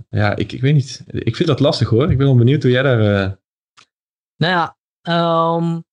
ja, 0.08 0.36
ik, 0.36 0.52
ik 0.52 0.60
weet 0.60 0.74
niet. 0.74 1.04
Ik 1.06 1.36
vind 1.36 1.48
dat 1.48 1.60
lastig 1.60 1.88
hoor. 1.88 2.10
Ik 2.10 2.18
ben 2.18 2.26
wel 2.26 2.36
benieuwd 2.36 2.62
hoe 2.62 2.72
jij 2.72 2.82
daar... 2.82 2.98
Nou 4.36 4.52
ja, 4.52 4.76
um, 5.56 5.84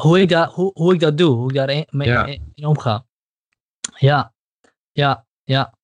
hoe, 0.00 0.20
ik 0.20 0.28
dat, 0.28 0.52
hoe, 0.52 0.70
hoe 0.74 0.94
ik 0.94 1.00
dat 1.00 1.18
doe, 1.18 1.34
hoe 1.34 1.48
ik 1.48 1.54
daar 1.54 1.84
mee 1.90 2.08
ja. 2.08 2.26
in 2.26 2.66
omga. 2.66 3.06
Ja, 3.96 4.34
ja, 4.92 5.26
ja. 5.44 5.74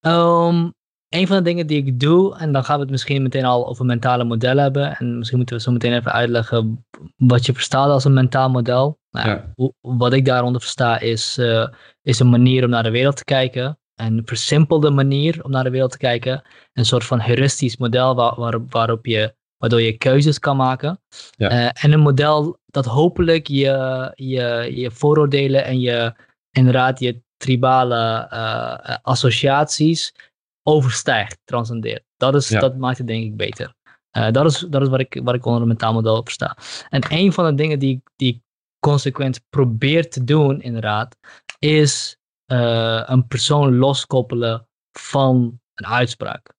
Um, 0.00 0.74
een 1.10 1.26
van 1.26 1.36
de 1.36 1.42
dingen 1.42 1.66
die 1.66 1.84
ik 1.84 2.00
doe, 2.00 2.38
en 2.38 2.52
dan 2.52 2.64
gaan 2.64 2.76
we 2.76 2.82
het 2.82 2.90
misschien 2.90 3.22
meteen 3.22 3.44
al 3.44 3.68
over 3.68 3.84
mentale 3.84 4.24
modellen 4.24 4.62
hebben. 4.62 4.96
En 4.96 5.18
misschien 5.18 5.38
moeten 5.38 5.56
we 5.56 5.62
zo 5.62 5.72
meteen 5.72 5.94
even 5.94 6.12
uitleggen 6.12 6.86
wat 7.16 7.46
je 7.46 7.52
verstaat 7.52 7.90
als 7.90 8.04
een 8.04 8.12
mentaal 8.12 8.50
model. 8.50 8.98
Nou, 9.10 9.28
ja. 9.28 9.52
wat 9.80 10.12
ik 10.12 10.24
daaronder 10.24 10.60
versta 10.60 11.00
is, 11.00 11.38
uh, 11.38 11.68
is 12.02 12.18
een 12.18 12.30
manier 12.30 12.64
om 12.64 12.70
naar 12.70 12.82
de 12.82 12.90
wereld 12.90 13.16
te 13.16 13.24
kijken. 13.24 13.78
Een 13.94 14.22
versimpelde 14.24 14.90
manier 14.90 15.44
om 15.44 15.50
naar 15.50 15.64
de 15.64 15.70
wereld 15.70 15.90
te 15.90 15.98
kijken. 15.98 16.42
Een 16.72 16.84
soort 16.84 17.04
van 17.04 17.20
heuristisch 17.20 17.76
model 17.76 18.14
waar, 18.14 18.34
waar, 18.34 18.66
waarop 18.68 19.06
je, 19.06 19.34
waardoor 19.56 19.80
je 19.80 19.96
keuzes 19.96 20.38
kan 20.38 20.56
maken. 20.56 21.00
Ja. 21.30 21.52
Uh, 21.52 21.84
en 21.84 21.92
een 21.92 22.00
model 22.00 22.58
dat 22.66 22.84
hopelijk 22.84 23.46
je, 23.46 24.12
je, 24.14 24.70
je 24.74 24.90
vooroordelen 24.90 25.64
en 25.64 25.80
je, 25.80 26.14
inderdaad 26.50 27.00
je 27.00 27.22
tribale 27.36 28.28
uh, 28.32 28.96
associaties 29.02 30.14
overstijgt, 30.62 31.38
transcendeert. 31.44 32.04
Dat, 32.16 32.34
is, 32.34 32.48
dat 32.48 32.76
maakt 32.76 32.98
het 32.98 33.06
denk 33.06 33.24
ik 33.24 33.36
beter. 33.36 33.74
Uh, 34.16 34.30
dat 34.30 34.46
is, 34.46 34.58
dat 34.58 34.82
is 34.82 34.88
wat, 34.88 35.00
ik, 35.00 35.20
wat 35.24 35.34
ik 35.34 35.44
onder 35.44 35.62
een 35.62 35.68
mentaal 35.68 35.92
model 35.92 36.22
versta. 36.24 36.56
En 36.88 37.02
een 37.08 37.32
van 37.32 37.44
de 37.44 37.54
dingen 37.54 37.78
die, 37.78 38.02
die 38.16 38.34
ik 38.34 38.42
consequent 38.78 39.40
probeer 39.48 40.10
te 40.10 40.24
doen, 40.24 40.60
inderdaad, 40.60 41.16
is 41.58 42.16
uh, 42.52 43.02
een 43.06 43.26
persoon 43.26 43.76
loskoppelen 43.76 44.68
van 44.92 45.60
een 45.74 45.86
uitspraak. 45.86 46.54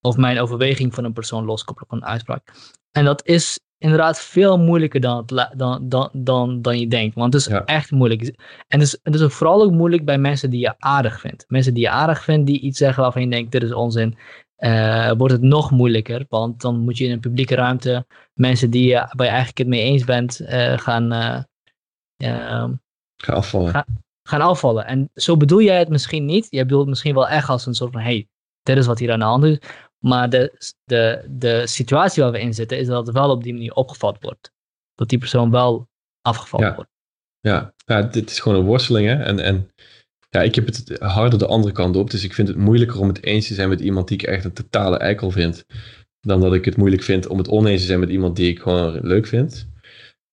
Of 0.00 0.16
mijn 0.16 0.40
overweging 0.40 0.94
van 0.94 1.04
een 1.04 1.12
persoon 1.12 1.44
loskoppelen 1.44 1.88
van 1.88 1.98
een 1.98 2.08
uitspraak. 2.08 2.52
En 2.92 3.04
dat 3.04 3.26
is 3.26 3.60
inderdaad 3.78 4.20
veel 4.20 4.58
moeilijker 4.58 5.00
dan, 5.00 5.26
dan, 5.56 5.88
dan, 5.88 6.10
dan, 6.12 6.62
dan 6.62 6.78
je 6.78 6.88
denkt. 6.88 7.14
Want 7.14 7.32
het 7.32 7.46
is 7.46 7.48
echt 7.64 7.90
moeilijk. 7.90 8.22
En 8.68 8.78
het 8.78 8.82
is, 8.82 8.98
het 9.02 9.14
is 9.14 9.34
vooral 9.34 9.62
ook 9.62 9.72
moeilijk 9.72 10.04
bij 10.04 10.18
mensen 10.18 10.50
die 10.50 10.60
je 10.60 10.74
aardig 10.78 11.20
vindt. 11.20 11.44
Mensen 11.48 11.74
die 11.74 11.82
je 11.82 11.90
aardig 11.90 12.24
vindt, 12.24 12.46
die 12.46 12.60
iets 12.60 12.78
zeggen 12.78 13.02
waarvan 13.02 13.22
je 13.22 13.28
denkt, 13.28 13.52
dit 13.52 13.62
is 13.62 13.72
onzin. 13.72 14.16
Uh, 14.58 15.12
wordt 15.12 15.32
het 15.32 15.42
nog 15.42 15.70
moeilijker, 15.70 16.24
want 16.28 16.60
dan 16.60 16.78
moet 16.78 16.98
je 16.98 17.04
in 17.04 17.10
een 17.10 17.20
publieke 17.20 17.54
ruimte 17.54 18.06
mensen 18.34 18.70
die 18.70 18.86
je, 18.86 18.94
waar 18.94 19.26
je 19.26 19.32
eigenlijk 19.32 19.58
het 19.58 19.66
mee 19.66 19.82
eens 19.82 20.04
bent, 20.04 20.40
uh, 20.40 20.78
gaan, 20.78 21.12
uh, 21.12 21.38
gaan 23.16 23.34
afvallen. 23.36 23.84
gaan 24.22 24.40
afvallen. 24.40 24.86
En 24.86 25.10
zo 25.14 25.36
bedoel 25.36 25.62
jij 25.62 25.78
het 25.78 25.88
misschien 25.88 26.24
niet. 26.24 26.46
Je 26.50 26.62
bedoelt 26.62 26.80
het 26.80 26.90
misschien 26.90 27.14
wel 27.14 27.28
echt 27.28 27.48
als 27.48 27.66
een 27.66 27.74
soort 27.74 27.92
van, 27.92 28.00
hey, 28.00 28.28
dit 28.62 28.76
is 28.76 28.86
wat 28.86 28.98
hier 28.98 29.12
aan 29.12 29.18
de 29.18 29.24
hand 29.24 29.44
is. 29.44 29.58
Maar 30.02 30.30
de, 30.30 30.74
de, 30.84 31.24
de 31.28 31.66
situatie 31.66 32.22
waar 32.22 32.32
we 32.32 32.40
in 32.40 32.54
zitten, 32.54 32.78
is 32.78 32.86
dat 32.86 33.06
het 33.06 33.14
wel 33.14 33.30
op 33.30 33.42
die 33.42 33.52
manier 33.52 33.72
opgevat 33.72 34.16
wordt. 34.20 34.52
Dat 34.94 35.08
die 35.08 35.18
persoon 35.18 35.50
wel 35.50 35.88
afgevallen 36.20 36.74
wordt. 36.74 36.90
Ja. 37.40 37.74
ja, 37.86 38.02
dit 38.02 38.30
is 38.30 38.40
gewoon 38.40 38.58
een 38.58 38.64
worsteling. 38.64 39.08
Hè? 39.08 39.14
En, 39.14 39.38
en 39.38 39.70
ja, 40.28 40.42
ik 40.42 40.54
heb 40.54 40.66
het 40.66 40.98
harder 40.98 41.38
de 41.38 41.46
andere 41.46 41.72
kant 41.72 41.96
op. 41.96 42.10
Dus 42.10 42.24
ik 42.24 42.34
vind 42.34 42.48
het 42.48 42.56
moeilijker 42.56 43.00
om 43.00 43.08
het 43.08 43.22
eens 43.22 43.46
te 43.46 43.54
zijn 43.54 43.68
met 43.68 43.80
iemand 43.80 44.08
die 44.08 44.18
ik 44.18 44.26
echt 44.26 44.44
een 44.44 44.52
totale 44.52 44.96
eikel 44.96 45.30
vind. 45.30 45.64
Dan 46.20 46.40
dat 46.40 46.54
ik 46.54 46.64
het 46.64 46.76
moeilijk 46.76 47.02
vind 47.02 47.26
om 47.26 47.38
het 47.38 47.48
oneens 47.48 47.80
te 47.80 47.86
zijn 47.86 48.00
met 48.00 48.10
iemand 48.10 48.36
die 48.36 48.50
ik 48.50 48.58
gewoon 48.60 48.98
leuk 49.00 49.26
vind. 49.26 49.68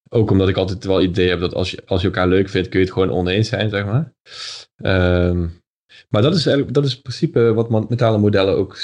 Ook 0.10 0.32
omdat 0.32 0.50
ik 0.50 0.58
altijd 0.58 0.86
wel 0.86 0.96
het 0.96 1.10
idee 1.10 1.30
heb 1.30 1.40
dat 1.40 1.54
als 1.54 1.72
je, 1.72 1.82
als 1.86 2.02
je 2.02 2.08
elkaar 2.08 2.28
leuk 2.28 2.50
vindt, 2.50 2.70
kun 2.70 2.80
je 2.80 2.86
het 2.86 2.94
gewoon 2.94 3.12
oneens 3.12 3.50
zijn, 3.50 3.70
zeg 3.70 3.86
maar. 3.86 4.14
Um, 4.76 5.59
maar 6.10 6.22
dat 6.22 6.36
is 6.36 6.46
eigenlijk, 6.46 6.76
dat 6.76 6.86
is 6.86 6.96
in 6.96 7.02
principe 7.02 7.54
wat 7.54 7.70
mentale 7.70 8.18
modellen 8.18 8.56
ook. 8.56 8.78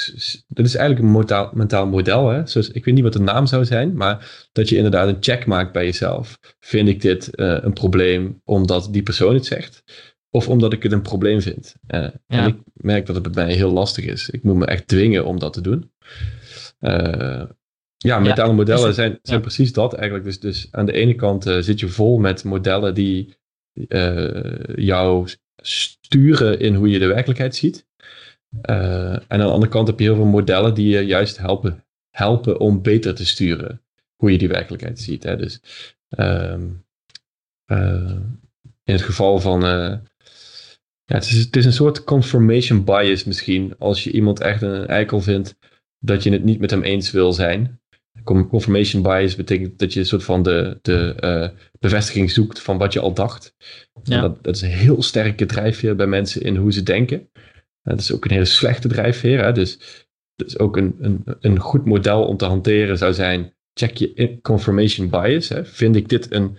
Dat 0.48 0.66
is 0.66 0.74
eigenlijk 0.74 1.06
een 1.06 1.12
mentaal, 1.12 1.50
mentaal 1.54 1.86
model. 1.86 2.28
Hè? 2.28 2.46
Zoals, 2.46 2.70
ik 2.70 2.84
weet 2.84 2.94
niet 2.94 3.02
wat 3.02 3.12
de 3.12 3.20
naam 3.20 3.46
zou 3.46 3.64
zijn, 3.64 3.96
maar 3.96 4.46
dat 4.52 4.68
je 4.68 4.76
inderdaad 4.76 5.08
een 5.08 5.16
check 5.20 5.46
maakt 5.46 5.72
bij 5.72 5.84
jezelf. 5.84 6.38
Vind 6.60 6.88
ik 6.88 7.00
dit 7.00 7.30
uh, 7.34 7.58
een 7.60 7.72
probleem 7.72 8.40
omdat 8.44 8.88
die 8.90 9.02
persoon 9.02 9.34
het 9.34 9.46
zegt? 9.46 9.82
Of 10.30 10.48
omdat 10.48 10.72
ik 10.72 10.82
het 10.82 10.92
een 10.92 11.02
probleem 11.02 11.40
vind? 11.40 11.74
Uh, 11.88 12.00
ja. 12.00 12.12
En 12.26 12.46
ik 12.46 12.56
merk 12.72 13.06
dat 13.06 13.14
het 13.14 13.32
bij 13.32 13.44
mij 13.44 13.54
heel 13.54 13.72
lastig 13.72 14.04
is. 14.04 14.30
Ik 14.30 14.42
moet 14.42 14.56
me 14.56 14.66
echt 14.66 14.88
dwingen 14.88 15.24
om 15.24 15.38
dat 15.38 15.52
te 15.52 15.60
doen. 15.60 15.92
Uh, 16.80 17.42
ja, 17.96 18.18
mentale 18.18 18.48
ja, 18.48 18.54
modellen 18.54 18.94
zijn, 18.94 19.18
zijn 19.22 19.40
precies 19.40 19.72
dat 19.72 19.94
eigenlijk. 19.94 20.24
Dus, 20.24 20.40
dus 20.40 20.68
aan 20.70 20.86
de 20.86 20.92
ene 20.92 21.14
kant 21.14 21.42
zit 21.60 21.80
je 21.80 21.88
vol 21.88 22.18
met 22.18 22.44
modellen 22.44 22.94
die 22.94 23.36
jou 24.74 25.28
sturen 25.66 26.60
in 26.60 26.74
hoe 26.74 26.88
je 26.88 26.98
de 26.98 27.06
werkelijkheid 27.06 27.56
ziet. 27.56 27.86
Uh, 28.70 29.12
en 29.12 29.24
aan 29.28 29.38
de 29.38 29.44
andere 29.44 29.72
kant 29.72 29.86
heb 29.86 29.98
je 29.98 30.04
heel 30.04 30.14
veel 30.14 30.24
modellen 30.24 30.74
die 30.74 30.88
je 30.88 31.00
juist 31.00 31.38
helpen, 31.38 31.84
helpen 32.10 32.60
om 32.60 32.82
beter 32.82 33.14
te 33.14 33.26
sturen 33.26 33.82
hoe 34.16 34.32
je 34.32 34.38
die 34.38 34.48
werkelijkheid 34.48 35.00
ziet. 35.00 35.22
Hè. 35.22 35.36
Dus 35.36 35.60
um, 36.18 36.84
uh, 37.72 38.16
in 38.84 38.92
het 38.92 39.02
geval 39.02 39.40
van. 39.40 39.64
Uh, 39.64 39.94
ja, 41.04 41.14
het, 41.14 41.24
is, 41.24 41.38
het 41.38 41.56
is 41.56 41.64
een 41.64 41.72
soort 41.72 42.04
confirmation 42.04 42.84
bias 42.84 43.24
misschien. 43.24 43.74
Als 43.78 44.04
je 44.04 44.10
iemand 44.10 44.40
echt 44.40 44.62
een 44.62 44.86
eikel 44.86 45.20
vindt, 45.20 45.56
dat 45.98 46.22
je 46.22 46.30
het 46.30 46.44
niet 46.44 46.60
met 46.60 46.70
hem 46.70 46.82
eens 46.82 47.10
wil 47.10 47.32
zijn. 47.32 47.80
Confirmation 48.24 49.02
bias 49.02 49.34
betekent 49.34 49.78
dat 49.78 49.92
je 49.92 50.00
een 50.00 50.06
soort 50.06 50.24
van 50.24 50.42
de, 50.42 50.78
de 50.82 51.16
uh, 51.20 51.58
bevestiging 51.78 52.30
zoekt 52.30 52.60
van 52.60 52.78
wat 52.78 52.92
je 52.92 53.00
al 53.00 53.14
dacht. 53.14 53.54
Ja. 54.02 54.20
Dat, 54.20 54.44
dat, 54.44 54.54
is 54.54 54.62
een 54.62 54.68
heel 54.68 55.02
sterke 55.02 55.46
drijfveer 55.46 55.96
bij 55.96 56.06
mensen 56.06 56.42
in 56.42 56.56
hoe 56.56 56.72
ze 56.72 56.82
denken. 56.82 57.30
dat 57.82 58.00
is 58.00 58.12
ook 58.12 58.24
een 58.24 58.30
hele 58.30 58.44
slechte 58.44 58.88
drijfveer. 58.88 59.44
Hè? 59.44 59.52
Dus, 59.52 59.78
dus 60.34 60.58
ook 60.58 60.76
een, 60.76 60.96
een, 61.00 61.24
een 61.40 61.58
goed 61.58 61.84
model 61.84 62.24
om 62.24 62.36
te 62.36 62.44
hanteren 62.44 62.98
zou 62.98 63.12
zijn: 63.12 63.54
check 63.72 63.96
je 63.96 64.38
confirmation 64.42 65.10
bias. 65.10 65.48
Hè? 65.48 65.64
Vind 65.64 65.96
ik 65.96 66.08
dit 66.08 66.32
een 66.32 66.58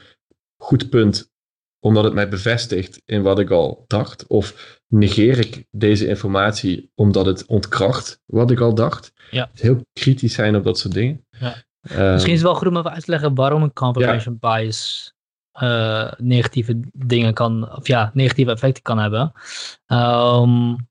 goed 0.58 0.89
punt 0.89 1.32
omdat 1.80 2.03
het 2.03 2.14
mij 2.14 2.30
bevestigt 2.30 3.01
in 3.05 3.22
wat 3.22 3.39
ik 3.39 3.49
al 3.49 3.84
dacht? 3.88 4.28
Of 4.28 4.80
negeer 4.88 5.39
ik 5.39 5.66
deze 5.72 6.08
informatie 6.08 6.91
omdat 6.95 7.26
het 7.26 7.45
ontkracht 7.45 8.22
wat 8.26 8.51
ik 8.51 8.60
al 8.60 8.76
dacht? 8.76 9.14
Ja. 9.32 9.49
Heel 9.53 9.82
kritisch 9.93 10.34
zijn 10.34 10.55
op 10.55 10.64
dat 10.64 10.80
soort 10.80 10.93
dingen. 10.93 11.26
Ja. 11.40 11.66
Uh, 11.82 12.12
Misschien 12.12 12.34
is 12.34 12.40
het 12.40 12.48
wel 12.48 12.58
goed 12.58 12.68
om 12.68 12.78
even 12.78 12.92
uit 12.92 13.04
te 13.04 13.12
leggen 13.12 13.36
waarom 13.36 13.64
een 13.64 13.74
confirmation 13.74 14.38
bias 14.40 15.14
uh, 15.62 16.12
negatieve 16.18 16.80
dingen 16.94 17.34
kan, 17.34 17.76
of 17.76 17.88
ja, 17.88 18.12
negatieve 18.14 18.52
effecten 18.52 18.84
kan 18.84 18.98
hebben. 18.98 19.32
Um, 19.88 20.88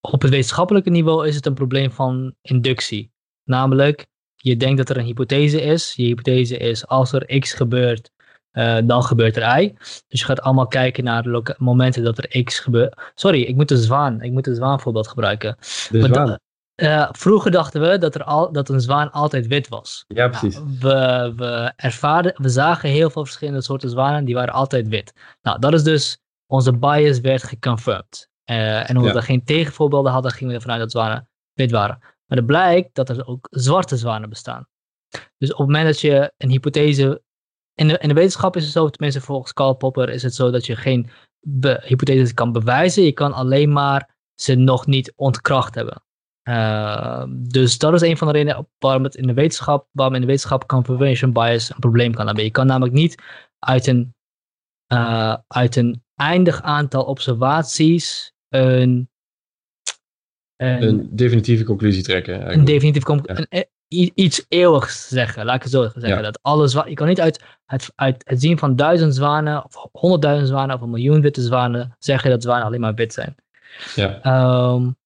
op 0.00 0.22
het 0.22 0.30
wetenschappelijke 0.30 0.90
niveau 0.90 1.26
is 1.26 1.34
het 1.34 1.46
een 1.46 1.54
probleem 1.54 1.90
van 1.90 2.34
inductie. 2.40 3.12
Namelijk, 3.44 4.06
je 4.34 4.56
denkt 4.56 4.76
dat 4.76 4.88
er 4.88 4.96
een 4.96 5.04
hypothese 5.04 5.60
is. 5.60 5.92
Je 5.96 6.02
hypothese 6.02 6.56
is, 6.56 6.86
als 6.86 7.12
er 7.12 7.38
x 7.38 7.52
gebeurt, 7.52 8.10
uh, 8.52 8.78
dan 8.84 9.02
gebeurt 9.02 9.36
er 9.36 9.60
y. 9.60 9.74
Dus 10.08 10.20
je 10.20 10.24
gaat 10.24 10.40
allemaal 10.40 10.66
kijken 10.66 11.04
naar 11.04 11.22
de 11.22 11.54
momenten 11.58 12.04
dat 12.04 12.18
er 12.18 12.42
x 12.42 12.58
gebeurt. 12.58 13.12
Sorry, 13.14 13.42
ik 13.42 13.54
moet 13.54 13.68
de 13.68 13.76
zwaan, 13.76 14.22
ik 14.22 14.32
moet 14.32 14.44
de 14.44 14.54
zwaan 14.54 14.80
voorbeeld 14.80 15.08
gebruiken. 15.08 15.56
De 15.90 16.02
zwaan. 16.02 16.38
Uh, 16.76 17.08
vroeger 17.12 17.50
dachten 17.50 17.80
we 17.80 17.98
dat, 17.98 18.14
er 18.14 18.24
al, 18.24 18.52
dat 18.52 18.68
een 18.68 18.80
zwaan 18.80 19.12
altijd 19.12 19.46
wit 19.46 19.68
was. 19.68 20.04
Ja, 20.08 20.28
precies. 20.28 20.54
Nou, 20.54 20.76
we, 20.80 21.32
we, 21.36 21.72
ervaarden, 21.76 22.34
we 22.36 22.48
zagen 22.48 22.88
heel 22.88 23.10
veel 23.10 23.24
verschillende 23.24 23.62
soorten 23.62 23.90
zwanen, 23.90 24.24
die 24.24 24.34
waren 24.34 24.54
altijd 24.54 24.88
wit. 24.88 25.12
Nou, 25.42 25.58
dat 25.58 25.72
is 25.72 25.82
dus, 25.82 26.18
onze 26.46 26.72
bias 26.72 27.20
werd 27.20 27.42
geconfirmed. 27.42 28.28
Uh, 28.50 28.90
en 28.90 28.96
omdat 28.96 29.14
we 29.14 29.22
geen 29.22 29.44
tegenvoorbeelden 29.44 30.12
hadden, 30.12 30.30
gingen 30.30 30.48
we 30.48 30.54
ervan 30.54 30.70
uit 30.70 30.80
dat 30.80 30.90
zwanen 30.90 31.28
wit 31.52 31.70
waren. 31.70 31.98
Maar 32.00 32.38
het 32.38 32.46
blijkt 32.46 32.94
dat 32.94 33.08
er 33.08 33.26
ook 33.26 33.46
zwarte 33.50 33.96
zwanen 33.96 34.28
bestaan. 34.28 34.66
dus 35.38 35.52
op 35.52 35.58
het 35.58 35.66
moment 35.66 35.86
dat 35.86 36.00
je 36.00 36.32
een 36.36 36.50
hypothese. 36.50 37.22
In 37.74 37.88
de, 37.88 37.98
in 37.98 38.08
de 38.08 38.14
wetenschap 38.14 38.56
is 38.56 38.62
het 38.62 38.72
zo, 38.72 38.88
tenminste 38.88 39.20
volgens 39.20 39.52
Karl 39.52 39.74
Popper, 39.74 40.08
is 40.08 40.22
het 40.22 40.34
zo 40.34 40.50
dat 40.50 40.66
je 40.66 40.76
geen 40.76 41.10
hypotheses 41.80 42.34
kan 42.34 42.52
bewijzen. 42.52 43.04
Je 43.04 43.12
kan 43.12 43.32
alleen 43.32 43.72
maar 43.72 44.16
ze 44.34 44.54
nog 44.54 44.86
niet 44.86 45.12
ontkracht 45.16 45.74
hebben. 45.74 46.02
Uh, 46.48 47.24
dus 47.28 47.78
dat 47.78 47.94
is 47.94 48.00
een 48.00 48.16
van 48.16 48.26
de 48.26 48.32
redenen 48.32 48.68
waarom 48.78 49.04
het 49.04 49.14
in 49.14 49.26
de 49.26 49.34
wetenschap, 49.34 49.88
waarom 49.92 50.14
in 50.14 50.20
de 50.20 50.26
wetenschap 50.26 50.66
confirmation 50.66 51.32
bias 51.32 51.70
een 51.70 51.78
probleem 51.78 52.14
kan 52.14 52.26
hebben. 52.26 52.44
Je 52.44 52.50
kan 52.50 52.66
namelijk 52.66 52.94
niet 52.94 53.22
uit 53.58 53.86
een, 53.86 54.14
uh, 54.92 55.36
uit 55.46 55.76
een 55.76 56.02
eindig 56.14 56.62
aantal 56.62 57.04
observaties 57.04 58.32
een, 58.48 59.08
een, 60.56 60.82
een 60.82 61.08
definitieve 61.16 61.64
conclusie 61.64 62.02
trekken. 62.02 62.32
Eigenlijk. 62.32 62.60
Een 62.60 62.74
definitieve 62.74 63.06
conclusie. 63.06 63.46
Ja. 63.48 63.64
Iets 64.14 64.44
eeuwigs 64.48 65.08
zeggen, 65.08 65.44
laat 65.44 65.56
ik 65.56 65.62
het 65.62 65.70
zo 65.70 65.82
zeggen. 65.82 66.08
Ja. 66.08 66.20
Dat 66.20 66.42
alles, 66.42 66.72
je 66.72 66.94
kan 66.94 67.08
niet 67.08 67.20
uit 67.20 67.44
het, 67.64 67.92
uit 67.94 68.22
het 68.28 68.40
zien 68.40 68.58
van 68.58 68.76
duizend 68.76 69.14
zwanen, 69.14 69.64
of 69.64 69.88
honderdduizend 69.92 70.48
zwanen, 70.48 70.76
of 70.76 70.80
een 70.80 70.90
miljoen 70.90 71.20
witte 71.20 71.42
zwanen, 71.42 71.96
zeggen 71.98 72.30
dat 72.30 72.42
zwanen 72.42 72.66
alleen 72.66 72.80
maar 72.80 72.94
wit 72.94 73.12
zijn. 73.12 73.34
Ja. 73.94 74.72
Um, 74.72 74.96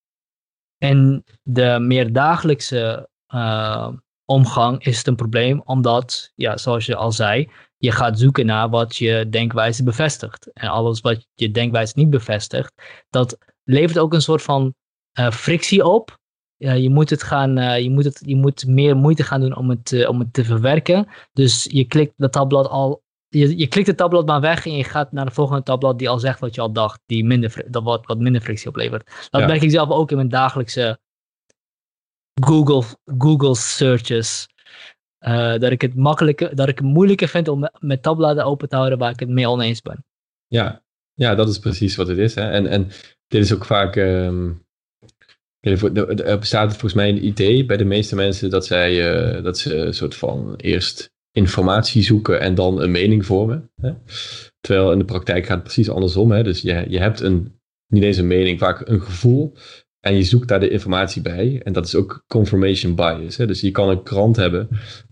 en 0.78 1.24
de 1.42 1.78
meer 1.80 2.12
dagelijkse 2.12 3.08
uh, 3.34 3.88
omgang 4.24 4.84
is 4.84 4.98
het 4.98 5.06
een 5.06 5.16
probleem, 5.16 5.62
omdat, 5.64 6.32
ja, 6.34 6.56
zoals 6.56 6.86
je 6.86 6.96
al 6.96 7.12
zei, 7.12 7.50
je 7.78 7.92
gaat 7.92 8.18
zoeken 8.18 8.46
naar 8.46 8.68
wat 8.68 8.96
je 8.96 9.28
denkwijze 9.28 9.82
bevestigt. 9.82 10.52
En 10.52 10.68
alles 10.68 11.00
wat 11.00 11.26
je 11.34 11.50
denkwijze 11.50 11.92
niet 11.96 12.10
bevestigt, 12.10 12.72
dat 13.10 13.38
levert 13.64 13.98
ook 13.98 14.12
een 14.12 14.22
soort 14.22 14.42
van 14.42 14.74
uh, 15.18 15.30
frictie 15.30 15.84
op. 15.84 16.18
Je, 16.56 16.90
moet 16.90 17.10
het 17.10 17.22
gaan, 17.22 17.58
uh, 17.58 17.78
je, 17.78 17.90
moet 17.90 18.04
het, 18.04 18.22
je 18.24 18.36
moet 18.36 18.66
meer 18.66 18.96
moeite 18.96 19.22
gaan 19.22 19.40
doen 19.40 19.56
om 19.56 19.70
het, 19.70 20.06
om 20.08 20.18
het 20.18 20.32
te 20.32 20.44
verwerken. 20.44 21.08
Dus 21.32 21.66
je 21.70 21.84
klikt 21.84 22.12
dat 22.16 22.32
tabblad 22.32 22.68
al 22.68 23.02
je, 23.28 23.58
je 23.58 23.66
klikt 23.66 23.86
het 23.86 23.96
tabblad 23.96 24.26
maar 24.26 24.40
weg 24.40 24.66
en 24.66 24.76
je 24.76 24.84
gaat 24.84 25.12
naar 25.12 25.24
de 25.24 25.30
volgende 25.30 25.62
tabblad 25.62 25.98
die 25.98 26.08
al 26.08 26.18
zegt 26.18 26.40
wat 26.40 26.54
je 26.54 26.60
al 26.60 26.72
dacht, 26.72 27.00
die 27.06 27.24
minder, 27.24 27.64
dat 27.70 27.82
wat, 27.82 28.06
wat 28.06 28.18
minder 28.18 28.40
frictie 28.40 28.68
oplevert. 28.68 29.28
Dat 29.30 29.46
merk 29.46 29.62
ik 29.62 29.70
zelf 29.70 29.90
ook 29.90 30.10
in 30.10 30.16
mijn 30.16 30.28
dagelijkse 30.28 30.98
Google, 32.40 32.82
Google 33.18 33.54
searches. 33.54 34.48
Uh, 35.26 35.58
dat 35.58 35.70
ik 35.70 35.80
het 35.80 35.94
makkelijker, 35.94 36.56
dat 36.56 36.68
ik 36.68 36.78
het 36.78 36.86
moeilijker 36.86 37.28
vind 37.28 37.48
om 37.48 37.70
met 37.78 38.02
tabbladen 38.02 38.44
open 38.44 38.68
te 38.68 38.76
houden 38.76 38.98
waar 38.98 39.10
ik 39.10 39.20
het 39.20 39.28
mee 39.28 39.48
oneens 39.48 39.82
ben. 39.82 40.04
Ja, 40.46 40.82
ja 41.14 41.34
dat 41.34 41.48
is 41.48 41.58
precies 41.58 41.96
wat 41.96 42.08
het 42.08 42.18
is. 42.18 42.34
Hè? 42.34 42.50
En, 42.50 42.66
en 42.66 42.84
dit 43.26 43.44
is 43.44 43.54
ook 43.54 43.64
vaak. 43.64 43.96
Um, 43.96 44.66
er 45.60 46.38
bestaat 46.38 46.70
volgens 46.70 46.94
mij 46.94 47.08
een 47.08 47.24
idee 47.24 47.64
bij 47.64 47.76
de 47.76 47.84
meeste 47.84 48.14
mensen 48.14 48.50
dat 48.50 48.66
zij 48.66 48.92
uh, 49.36 49.42
dat 49.42 49.58
ze 49.58 49.76
een 49.76 49.94
soort 49.94 50.14
van 50.14 50.54
eerst 50.56 51.12
informatie 51.38 52.02
zoeken 52.02 52.40
en 52.40 52.54
dan 52.54 52.80
een 52.80 52.90
mening 52.90 53.26
vormen. 53.26 53.70
Hè? 53.80 53.92
Terwijl 54.60 54.92
in 54.92 54.98
de 54.98 55.04
praktijk 55.04 55.46
gaat 55.46 55.54
het 55.54 55.62
precies 55.62 55.90
andersom. 55.90 56.30
Hè? 56.30 56.42
Dus 56.42 56.60
je, 56.60 56.84
je 56.88 56.98
hebt 56.98 57.20
een, 57.20 57.60
niet 57.86 58.02
eens 58.02 58.16
een 58.16 58.26
mening, 58.26 58.58
vaak 58.58 58.88
een 58.88 59.00
gevoel. 59.00 59.56
En 60.00 60.14
je 60.14 60.22
zoekt 60.22 60.48
daar 60.48 60.60
de 60.60 60.68
informatie 60.68 61.22
bij. 61.22 61.60
En 61.64 61.72
dat 61.72 61.86
is 61.86 61.94
ook 61.94 62.24
confirmation 62.26 62.94
bias. 62.94 63.36
Hè? 63.36 63.46
Dus 63.46 63.60
je 63.60 63.70
kan 63.70 63.88
een 63.88 64.02
krant 64.02 64.36
hebben. 64.36 64.68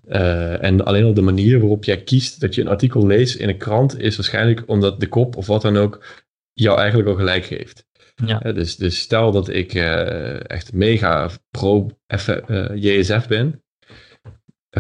Uh, 0.09 0.63
en 0.63 0.85
alleen 0.85 1.05
al 1.05 1.15
de 1.15 1.21
manier 1.21 1.61
waarop 1.61 1.85
jij 1.85 2.03
kiest 2.03 2.41
dat 2.41 2.55
je 2.55 2.61
een 2.61 2.69
artikel 2.69 3.07
leest 3.07 3.35
in 3.35 3.49
een 3.49 3.59
krant 3.59 4.01
is 4.01 4.17
waarschijnlijk 4.17 4.63
omdat 4.67 5.01
de 5.01 5.09
kop 5.09 5.37
of 5.37 5.47
wat 5.47 5.63
dan 5.63 5.77
ook 5.77 6.05
jou 6.53 6.79
eigenlijk 6.79 7.09
al 7.09 7.15
gelijk 7.15 7.45
geeft. 7.45 7.87
Ja. 8.25 8.39
dus, 8.39 8.77
dus 8.77 8.99
stel 8.99 9.33
dat 9.33 9.49
ik 9.49 9.75
uh, 9.75 10.51
echt 10.51 10.73
mega 10.73 11.31
pro 11.51 11.91
F, 12.17 12.41
JSF 12.75 13.29
ben, 13.29 13.63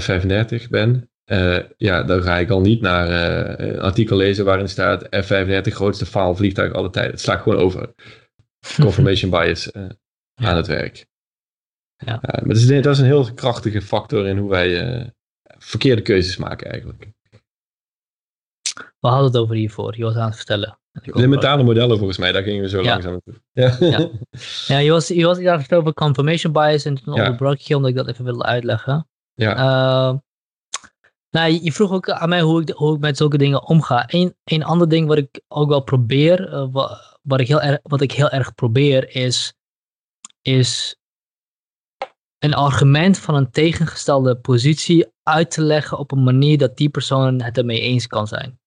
F35 0.01 0.69
ben, 0.71 1.11
uh, 1.27 1.59
ja, 1.77 2.03
dan 2.03 2.23
ga 2.23 2.39
ik 2.39 2.51
al 2.51 2.61
niet 2.61 2.81
naar 2.81 3.09
uh, 3.09 3.67
een 3.67 3.81
artikel 3.81 4.17
lezen 4.17 4.45
waarin 4.45 4.69
staat 4.69 5.03
F-35 5.11 5.73
grootste 5.73 6.07
faalvliegtuig 6.07 6.73
alle 6.73 6.91
tijden. 6.91 7.13
Het 7.13 7.21
slaat 7.21 7.43
gewoon 7.43 7.59
over. 7.59 7.95
Confirmation 8.81 9.31
bias 9.31 9.73
uh, 9.73 9.83
ja. 10.35 10.49
aan 10.49 10.57
het 10.57 10.67
werk. 10.67 11.07
Ja. 11.97 12.19
maar 12.23 12.45
dat 12.47 12.57
is, 12.57 12.67
dat 12.67 12.87
is, 12.87 12.99
een 12.99 13.05
heel 13.05 13.35
krachtige 13.35 13.83
factor 13.83 14.27
in 14.27 14.39
hoe 14.39 14.51
wij 14.51 15.13
verkeerde 15.59 16.03
keuzes 16.03 16.37
maken 16.37 16.71
eigenlijk. 16.71 17.11
We 19.01 19.09
hadden 19.09 19.27
het 19.27 19.37
over 19.37 19.55
hiervoor. 19.55 19.97
Je 19.97 20.05
was 20.05 20.15
aan 20.15 20.27
het 20.27 20.37
vertellen. 20.37 20.79
De 21.03 21.27
mentale 21.27 21.63
modellen 21.63 21.97
volgens 21.97 22.19
mij, 22.19 22.33
daar 22.33 22.43
gingen 22.43 22.63
we 22.63 22.69
zo 22.69 22.83
ja. 22.83 22.91
langzaam 22.91 23.13
naartoe. 23.13 23.35
Ja, 23.53 23.77
ja. 23.81 24.11
ja 24.67 24.79
je, 24.79 24.91
was, 24.91 25.09
je 25.09 25.25
was 25.25 25.39
het 25.39 25.75
over 25.75 25.95
confirmation 25.95 26.53
bias 26.53 26.85
en 26.85 26.95
toen 26.95 27.15
onderbrak 27.15 27.59
je 27.59 27.77
omdat 27.77 27.91
ik 27.91 27.97
dat 27.97 28.09
even 28.09 28.25
wilde 28.25 28.45
uitleggen. 28.45 29.09
Ja. 29.35 30.23
Nou, 31.37 31.59
je 31.63 31.73
vroeg 31.73 31.91
ook 31.93 32.11
aan 32.11 32.29
mij 32.29 32.41
hoe 32.41 32.61
ik, 32.61 32.69
hoe 32.69 32.95
ik 32.95 33.01
met 33.01 33.17
zulke 33.17 33.39
dingen 33.39 33.63
omga. 33.63 34.05
Een, 34.07 34.37
een 34.45 34.65
ander 34.65 34.89
ding 34.89 35.07
wat 35.07 35.17
ik 35.17 35.41
ook 35.49 35.69
wel 35.69 35.83
probeer, 35.83 36.53
uh, 36.53 36.67
wat, 36.71 37.19
wat, 37.23 37.41
ik 37.41 37.49
heel 37.49 37.61
erg, 37.61 37.79
wat 37.83 38.01
ik 38.01 38.13
heel 38.13 38.31
erg 38.31 38.55
probeer, 38.55 39.15
is, 39.15 39.55
is 40.43 40.97
een 42.39 42.55
argument 42.55 43.19
van 43.19 43.35
een 43.35 43.51
tegengestelde 43.51 44.37
positie 44.37 45.07
uit 45.23 45.51
te 45.51 45.63
leggen 45.63 45.99
op 45.99 46.13
een 46.13 46.23
manier 46.23 46.59
dat 46.59 46.77
die 46.77 46.89
persoon 46.89 47.43
het 47.43 47.59
ermee 47.59 47.81
eens 47.81 48.07
kan 48.07 48.27
zijn. 48.27 48.61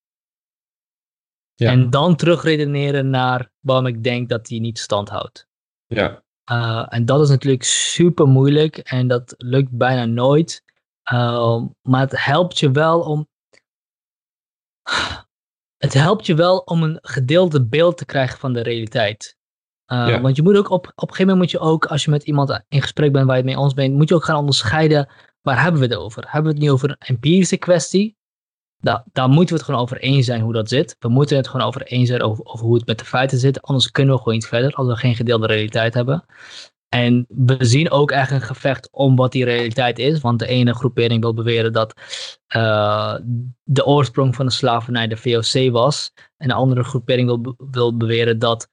Ja. 1.55 1.71
En 1.71 1.89
dan 1.89 2.15
terugredeneren 2.15 3.09
naar 3.09 3.51
waarom 3.59 3.85
ik 3.85 4.03
denk 4.03 4.29
dat 4.29 4.45
die 4.45 4.59
niet 4.59 4.79
stand 4.79 5.09
houdt. 5.09 5.47
Ja. 5.85 6.23
Uh, 6.51 6.85
en 6.89 7.05
dat 7.05 7.21
is 7.21 7.29
natuurlijk 7.29 7.63
super 7.63 8.27
moeilijk 8.27 8.77
en 8.77 9.07
dat 9.07 9.33
lukt 9.37 9.71
bijna 9.71 10.05
nooit. 10.05 10.67
Uh, 11.13 11.63
maar 11.81 12.01
het 12.01 12.25
helpt 12.25 12.59
je 12.59 12.71
wel 12.71 13.01
om. 13.01 13.27
Het 15.77 15.93
helpt 15.93 16.25
je 16.25 16.35
wel 16.35 16.57
om 16.57 16.83
een 16.83 16.97
gedeelde 17.01 17.65
beeld 17.65 17.97
te 17.97 18.05
krijgen 18.05 18.39
van 18.39 18.53
de 18.53 18.61
realiteit. 18.61 19.37
Uh, 19.91 20.07
ja. 20.07 20.21
Want 20.21 20.35
je 20.35 20.41
moet 20.41 20.57
ook 20.57 20.69
op, 20.69 20.85
op 20.85 21.09
een 21.09 21.15
gegeven 21.15 21.25
moment 21.25 21.39
moet 21.39 21.51
je 21.51 21.59
ook, 21.59 21.85
als 21.85 22.03
je 22.03 22.11
met 22.11 22.23
iemand 22.23 22.63
in 22.67 22.81
gesprek 22.81 23.11
bent 23.11 23.25
waar 23.25 23.35
je 23.35 23.41
het 23.41 23.51
mee 23.51 23.59
ons 23.59 23.73
bent, 23.73 23.93
moet 23.93 24.09
je 24.09 24.15
ook 24.15 24.23
gaan 24.23 24.35
onderscheiden 24.35 25.09
waar 25.41 25.61
hebben 25.61 25.81
we 25.81 25.87
het 25.87 25.95
over. 25.95 26.23
Hebben 26.27 26.51
we 26.51 26.57
het 26.57 26.67
nu 26.67 26.71
over 26.71 26.89
een 26.89 26.97
empirische 26.99 27.57
kwestie? 27.57 28.17
Da 28.77 29.05
daar 29.11 29.29
moeten 29.29 29.47
we 29.47 29.53
het 29.53 29.63
gewoon 29.63 29.81
over 29.81 29.97
eens 29.97 30.25
zijn 30.25 30.41
hoe 30.41 30.53
dat 30.53 30.69
zit. 30.69 30.95
We 30.99 31.09
moeten 31.09 31.37
het 31.37 31.47
gewoon 31.47 31.65
over 31.65 31.81
eens 31.81 32.07
zijn 32.07 32.21
over, 32.21 32.45
over 32.45 32.65
hoe 32.65 32.75
het 32.75 32.85
met 32.85 32.99
de 32.99 33.05
feiten 33.05 33.37
zit. 33.37 33.61
Anders 33.61 33.91
kunnen 33.91 34.13
we 34.13 34.19
gewoon 34.19 34.33
niet 34.33 34.47
verder 34.47 34.73
als 34.73 34.87
we 34.87 34.95
geen 34.95 35.15
gedeelde 35.15 35.47
realiteit 35.47 35.93
hebben. 35.93 36.25
En 36.89 37.25
we 37.29 37.57
zien 37.59 37.91
ook 37.91 38.11
echt 38.11 38.31
een 38.31 38.41
gevecht 38.41 38.89
om 38.91 39.15
wat 39.15 39.31
die 39.31 39.45
realiteit 39.45 39.99
is. 39.99 40.21
Want 40.21 40.39
de 40.39 40.47
ene 40.47 40.73
groepering 40.73 41.21
wil 41.21 41.33
beweren 41.33 41.73
dat 41.73 41.93
uh, 42.55 43.15
de 43.63 43.85
oorsprong 43.85 44.35
van 44.35 44.45
de 44.45 44.51
slavernij 44.51 45.07
de 45.07 45.17
VOC 45.17 45.71
was. 45.71 46.11
En 46.37 46.47
de 46.47 46.53
andere 46.53 46.83
groepering 46.83 47.27
wil, 47.27 47.55
wil 47.71 47.97
beweren 47.97 48.39
dat 48.39 48.69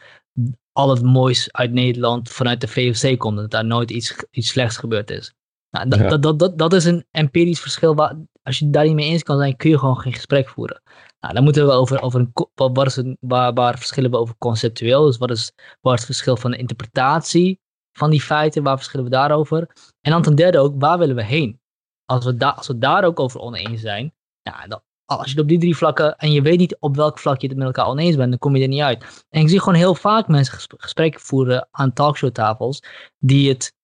al 0.72 0.90
het 0.90 1.02
moois 1.02 1.52
uit 1.52 1.72
Nederland 1.72 2.30
vanuit 2.30 2.60
de 2.60 2.68
VOC 2.68 3.18
komt. 3.18 3.36
Dat 3.36 3.50
daar 3.50 3.64
nooit 3.64 3.90
iets, 3.90 4.16
iets 4.30 4.48
slechts 4.48 4.76
gebeurd 4.76 5.10
is. 5.10 5.34
Nou, 5.70 5.88
dat, 5.88 5.98
ja. 5.98 6.08
dat, 6.08 6.22
dat, 6.22 6.38
dat, 6.38 6.58
dat 6.58 6.72
is 6.72 6.84
een 6.84 7.06
empirisch 7.10 7.60
verschil. 7.60 7.94
Waar, 7.94 8.16
als 8.42 8.58
je 8.58 8.70
daar 8.70 8.84
niet 8.84 8.94
mee 8.94 9.08
eens 9.08 9.22
kan 9.22 9.38
zijn, 9.38 9.56
kun 9.56 9.70
je 9.70 9.78
gewoon 9.78 10.00
geen 10.00 10.14
gesprek 10.14 10.48
voeren. 10.48 10.82
Nou, 11.20 11.34
dan 11.34 11.44
moeten 11.44 11.66
we 11.66 11.72
over, 11.72 12.02
over 12.02 12.20
een, 12.20 12.32
wat 12.54 12.86
is 12.86 12.96
het, 12.96 13.16
waar, 13.20 13.52
waar 13.52 13.78
verschillen 13.78 14.10
we 14.10 14.16
over 14.16 14.34
conceptueel? 14.38 15.04
Dus 15.04 15.16
wat 15.16 15.30
is, 15.30 15.52
wat 15.80 15.92
is 15.92 15.98
het 15.98 16.08
verschil 16.08 16.36
van 16.36 16.50
de 16.50 16.56
interpretatie? 16.56 17.60
Van 17.96 18.10
die 18.10 18.22
feiten, 18.22 18.62
waar 18.62 18.76
verschillen 18.76 19.04
we 19.04 19.10
daarover? 19.10 19.68
En 20.00 20.10
dan 20.10 20.22
ten 20.22 20.34
derde 20.34 20.58
ook, 20.58 20.74
waar 20.78 20.98
willen 20.98 21.16
we 21.16 21.24
heen? 21.24 21.60
Als 22.04 22.24
we, 22.24 22.36
da 22.36 22.50
als 22.50 22.66
we 22.66 22.78
daar 22.78 23.04
ook 23.04 23.20
over 23.20 23.40
oneens 23.40 23.80
zijn, 23.80 24.14
ja, 24.42 24.66
dan, 24.66 24.80
als 25.04 25.32
je 25.32 25.40
op 25.40 25.48
die 25.48 25.58
drie 25.58 25.76
vlakken 25.76 26.16
en 26.16 26.32
je 26.32 26.42
weet 26.42 26.58
niet 26.58 26.76
op 26.80 26.96
welk 26.96 27.18
vlak 27.18 27.40
je 27.40 27.48
het 27.48 27.56
met 27.56 27.66
elkaar 27.66 27.86
oneens 27.86 28.16
bent, 28.16 28.30
dan 28.30 28.38
kom 28.38 28.56
je 28.56 28.62
er 28.62 28.68
niet 28.68 28.80
uit. 28.80 29.24
En 29.28 29.40
ik 29.40 29.48
zie 29.48 29.58
gewoon 29.58 29.74
heel 29.74 29.94
vaak 29.94 30.28
mensen 30.28 30.58
gesprekken 30.76 31.20
voeren 31.20 31.68
aan 31.70 31.92
talkshowtafels 31.92 32.82
die 33.18 33.48
het, 33.48 33.74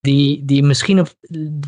die, 0.00 0.44
die 0.44 0.62
misschien, 0.62 1.06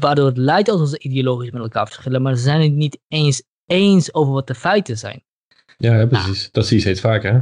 waardoor 0.01 0.26
het 0.26 0.36
lijkt 0.36 0.68
alsof 0.68 0.88
ze 0.88 0.98
ideologisch 0.98 1.51
met 1.51 1.62
elkaar 1.62 1.86
verschillen, 1.86 2.22
maar 2.22 2.36
ze 2.36 2.42
zijn 2.42 2.62
het 2.62 2.72
niet 2.72 3.01
eens 3.09 3.42
eens 3.66 4.14
over 4.14 4.32
wat 4.32 4.46
de 4.46 4.55
feiten 4.55 4.98
zijn. 4.98 5.24
Ja, 5.76 5.94
ja 5.94 6.07
precies. 6.07 6.40
Nou, 6.40 6.48
dat 6.53 6.66
zie 6.66 6.76
je 6.76 6.82
steeds 6.82 7.01
vaker, 7.01 7.32
hè? 7.32 7.40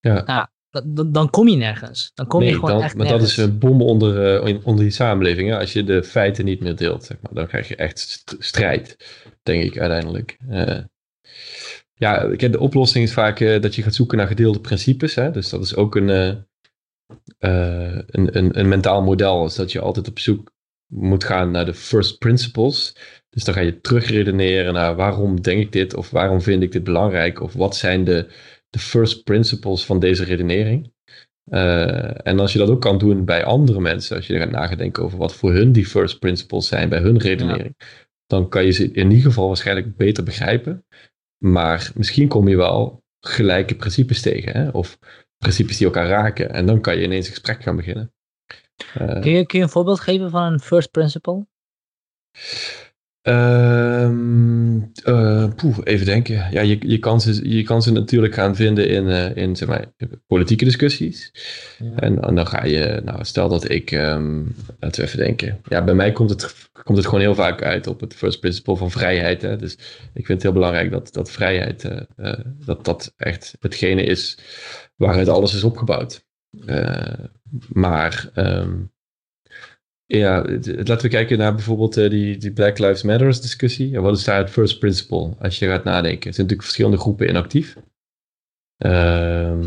Ja. 0.00 0.22
Nou, 0.24 0.46
dan, 0.84 1.12
dan 1.12 1.30
kom 1.30 1.48
je 1.48 1.56
nergens. 1.56 2.10
Dan 2.14 2.26
kom 2.26 2.40
nee, 2.40 2.48
je 2.48 2.54
gewoon 2.54 2.70
dan, 2.70 2.82
echt 2.82 2.96
maar 2.96 3.06
nergens. 3.06 3.36
dat 3.36 3.44
is 3.44 3.50
een 3.50 3.58
bom 3.58 3.82
onder, 3.82 4.44
uh, 4.46 4.66
onder 4.66 4.84
die 4.84 4.92
samenleving. 4.92 5.48
Hè? 5.48 5.58
Als 5.58 5.72
je 5.72 5.84
de 5.84 6.02
feiten 6.02 6.44
niet 6.44 6.60
meer 6.60 6.76
deelt, 6.76 7.04
zeg 7.04 7.16
maar, 7.20 7.34
dan 7.34 7.46
krijg 7.46 7.68
je 7.68 7.76
echt 7.76 7.98
st 7.98 8.36
strijd, 8.38 8.96
denk 9.42 9.62
ik 9.62 9.78
uiteindelijk. 9.78 10.38
Uh, 10.50 10.78
ja, 11.94 12.26
de 12.26 12.60
oplossing 12.60 13.04
is 13.04 13.12
vaak 13.12 13.40
uh, 13.40 13.60
dat 13.60 13.74
je 13.74 13.82
gaat 13.82 13.94
zoeken 13.94 14.18
naar 14.18 14.26
gedeelde 14.26 14.60
principes. 14.60 15.14
Hè? 15.14 15.30
Dus 15.30 15.48
dat 15.48 15.62
is 15.62 15.76
ook 15.76 15.96
een, 15.96 16.08
een, 17.38 18.06
een, 18.36 18.58
een 18.58 18.68
mentaal 18.68 19.02
model. 19.02 19.44
Is 19.44 19.54
dat 19.54 19.72
je 19.72 19.80
altijd 19.80 20.08
op 20.08 20.18
zoek 20.18 20.52
moet 20.86 21.24
gaan 21.24 21.50
naar 21.50 21.64
de 21.64 21.74
first 21.74 22.18
principles. 22.18 22.96
Dus 23.30 23.44
dan 23.44 23.54
ga 23.54 23.60
je 23.60 23.80
terugredeneren 23.80 24.72
naar 24.72 24.96
waarom 24.96 25.40
denk 25.40 25.60
ik 25.60 25.72
dit, 25.72 25.94
of 25.94 26.10
waarom 26.10 26.42
vind 26.42 26.62
ik 26.62 26.72
dit 26.72 26.84
belangrijk, 26.84 27.40
of 27.40 27.52
wat 27.52 27.76
zijn 27.76 28.04
de 28.04 28.26
de 28.74 28.80
first 28.80 29.24
principles 29.24 29.84
van 29.84 29.98
deze 29.98 30.24
redenering. 30.24 30.92
Uh, 31.50 32.26
en 32.26 32.40
als 32.40 32.52
je 32.52 32.58
dat 32.58 32.68
ook 32.68 32.80
kan 32.80 32.98
doen 32.98 33.24
bij 33.24 33.44
andere 33.44 33.80
mensen, 33.80 34.16
als 34.16 34.26
je 34.26 34.38
gaat 34.38 34.50
nadenken 34.50 35.02
over 35.02 35.18
wat 35.18 35.34
voor 35.34 35.52
hun 35.52 35.72
die 35.72 35.86
first 35.86 36.18
principles 36.18 36.66
zijn 36.68 36.88
bij 36.88 36.98
hun 36.98 37.18
redenering, 37.18 37.74
ja. 37.78 37.86
dan 38.26 38.48
kan 38.48 38.64
je 38.64 38.70
ze 38.70 38.90
in 38.92 39.10
ieder 39.10 39.24
geval 39.24 39.46
waarschijnlijk 39.46 39.96
beter 39.96 40.24
begrijpen. 40.24 40.86
Maar 41.38 41.90
misschien 41.94 42.28
kom 42.28 42.48
je 42.48 42.56
wel 42.56 43.02
gelijke 43.20 43.74
principes 43.74 44.20
tegen, 44.20 44.52
hè? 44.52 44.68
of 44.68 44.98
principes 45.38 45.76
die 45.76 45.86
elkaar 45.86 46.08
raken. 46.08 46.50
En 46.52 46.66
dan 46.66 46.80
kan 46.80 46.96
je 46.96 47.04
ineens 47.04 47.26
een 47.26 47.32
gesprek 47.32 47.62
gaan 47.62 47.76
beginnen. 47.76 48.12
Uh, 49.00 49.20
kun, 49.20 49.30
je, 49.30 49.46
kun 49.46 49.58
je 49.58 49.64
een 49.64 49.70
voorbeeld 49.70 50.00
geven 50.00 50.30
van 50.30 50.52
een 50.52 50.60
first 50.60 50.90
principle? 50.90 51.46
Uh, 53.28 54.08
poeh, 55.56 55.78
even 55.84 56.06
denken. 56.06 56.46
Ja, 56.50 56.60
je, 56.60 56.78
je, 56.80 56.98
kan 56.98 57.20
ze, 57.20 57.48
je 57.48 57.62
kan 57.62 57.82
ze 57.82 57.92
natuurlijk 57.92 58.34
gaan 58.34 58.56
vinden 58.56 58.88
in, 58.88 59.04
uh, 59.04 59.36
in 59.36 59.56
zeg 59.56 59.68
maar, 59.68 59.92
politieke 60.26 60.64
discussies. 60.64 61.32
Ja. 61.78 61.94
En, 61.96 62.22
en, 62.22 62.34
dan 62.34 62.46
ga 62.46 62.64
je, 62.64 63.00
nou, 63.04 63.24
stel 63.24 63.48
dat 63.48 63.70
ik, 63.70 63.90
um, 63.90 64.54
laten 64.80 65.00
we 65.00 65.06
even 65.06 65.18
denken. 65.18 65.60
Ja, 65.68 65.84
bij 65.84 65.94
mij 65.94 66.12
komt 66.12 66.30
het, 66.30 66.68
komt 66.82 66.98
het 66.98 67.06
gewoon 67.06 67.20
heel 67.20 67.34
vaak 67.34 67.62
uit 67.62 67.86
op 67.86 68.00
het 68.00 68.14
first 68.14 68.40
principle 68.40 68.76
van 68.76 68.90
vrijheid. 68.90 69.42
Hè? 69.42 69.56
Dus 69.56 69.72
ik 70.14 70.26
vind 70.26 70.28
het 70.28 70.42
heel 70.42 70.52
belangrijk 70.52 70.90
dat, 70.90 71.12
dat 71.12 71.30
vrijheid, 71.30 71.84
uh, 72.16 72.32
dat 72.64 72.84
dat 72.84 73.12
echt 73.16 73.56
hetgene 73.60 74.02
is 74.02 74.38
waaruit 74.96 75.28
alles 75.28 75.54
is 75.54 75.64
opgebouwd. 75.64 76.24
maar 77.72 78.30
um, 78.34 78.92
ja, 80.18 80.44
laten 80.62 81.00
we 81.00 81.08
kijken 81.08 81.38
naar 81.38 81.54
bijvoorbeeld 81.54 81.98
uh, 81.98 82.10
die, 82.10 82.36
die 82.36 82.52
Black 82.52 82.78
Lives 82.78 83.02
Matter 83.02 83.26
discussie. 83.26 84.00
Wat 84.00 84.16
is 84.16 84.24
daar 84.24 84.38
het 84.38 84.50
first 84.50 84.78
principle 84.78 85.34
als 85.38 85.58
je 85.58 85.66
gaat 85.66 85.84
nadenken? 85.84 86.28
Er 86.28 86.34
zijn 86.34 86.46
natuurlijk 86.46 86.62
verschillende 86.62 86.98
groepen 86.98 87.28
inactief. 87.28 87.76
Uh, 88.78 89.58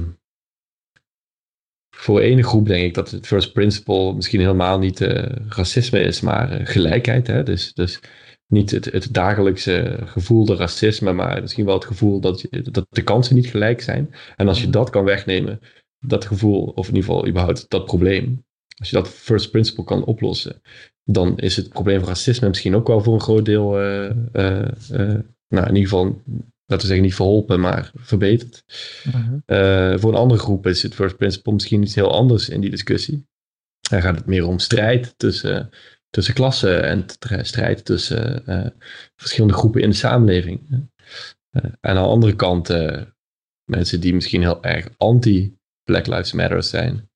voor 1.96 2.20
ene 2.20 2.44
groep 2.44 2.68
denk 2.68 2.84
ik 2.84 2.94
dat 2.94 3.12
het 3.12 3.28
first 3.28 3.54
principle 3.54 4.14
misschien 4.14 4.40
helemaal 4.40 4.80
niet 4.80 5.02
uh, 5.02 5.26
racisme 5.50 6.00
is, 6.00 6.22
maar 6.22 6.60
uh, 6.60 6.68
gelijkheid. 6.68 7.28
Hè? 7.28 7.44
Dus, 7.44 7.74
dus 7.74 8.00
niet 8.48 8.72
het, 8.72 8.86
het 8.86 9.14
dagelijkse 9.14 10.00
gevoelde 10.06 10.56
racisme, 10.56 11.14
maar 11.14 11.42
misschien 11.42 11.66
wel 11.66 11.74
het 11.74 11.86
gevoel 11.86 12.20
dat, 12.20 12.42
je, 12.42 12.62
dat 12.62 12.86
de 12.90 13.02
kansen 13.02 13.36
niet 13.36 13.48
gelijk 13.48 13.82
zijn. 13.82 14.14
En 14.36 14.48
als 14.48 14.62
je 14.62 14.70
dat 14.70 14.90
kan 14.90 15.04
wegnemen, 15.04 15.60
dat 16.00 16.26
gevoel, 16.26 16.64
of 16.64 16.88
in 16.88 16.96
ieder 16.96 17.10
geval 17.10 17.28
überhaupt 17.28 17.70
dat 17.70 17.86
probleem, 17.86 18.46
als 18.78 18.90
je 18.90 18.96
dat 18.96 19.10
first 19.10 19.52
principle 19.52 19.84
kan 19.84 20.04
oplossen, 20.04 20.62
dan 21.04 21.38
is 21.38 21.56
het 21.56 21.70
probleem 21.70 22.00
van 22.00 22.08
racisme 22.08 22.48
misschien 22.48 22.76
ook 22.76 22.88
wel 22.88 23.02
voor 23.02 23.14
een 23.14 23.22
groot 23.22 23.46
deel, 23.46 23.82
uh, 23.82 24.10
uh, 24.34 24.68
uh, 24.92 25.20
nou 25.48 25.68
in 25.68 25.76
ieder 25.76 25.90
geval, 25.90 26.22
laten 26.66 26.88
we 26.88 26.94
zeggen 26.94 27.02
niet 27.02 27.16
verholpen, 27.16 27.60
maar 27.60 27.92
verbeterd. 27.96 28.64
-huh. 29.04 30.00
voor 30.00 30.12
een 30.12 30.20
andere 30.20 30.40
groep 30.40 30.68
is 30.68 30.84
het 30.84 30.96
first 30.96 31.18
principle 31.18 31.54
misschien 31.54 31.84
iets 31.84 31.96
heel 31.96 32.12
anders 32.12 32.50
in 32.50 32.62
die 32.62 32.70
discussie. 32.70 33.28
Dan 33.90 34.02
gaat 34.02 34.16
het 34.16 34.26
meer 34.26 34.48
om 34.48 34.60
strijd 34.60 35.14
tussen, 35.18 35.70
tussen 36.10 36.34
klassen 36.34 36.84
en 36.84 37.06
strijd 37.42 37.86
tussen 37.86 38.44
verschillende 39.16 39.54
groepen 39.54 39.82
in 39.82 39.90
de 39.90 39.96
samenleving. 39.96 40.90
en 41.52 41.78
aan 41.82 41.96
de 41.96 42.02
andere 42.02 42.36
kant 42.36 42.70
mensen 43.72 44.00
die 44.00 44.14
misschien 44.14 44.42
heel 44.42 44.64
erg 44.64 44.90
anti 44.98 45.58
Black 45.84 46.08
Lives 46.08 46.32
Matter 46.32 46.64
zijn. 46.64 47.10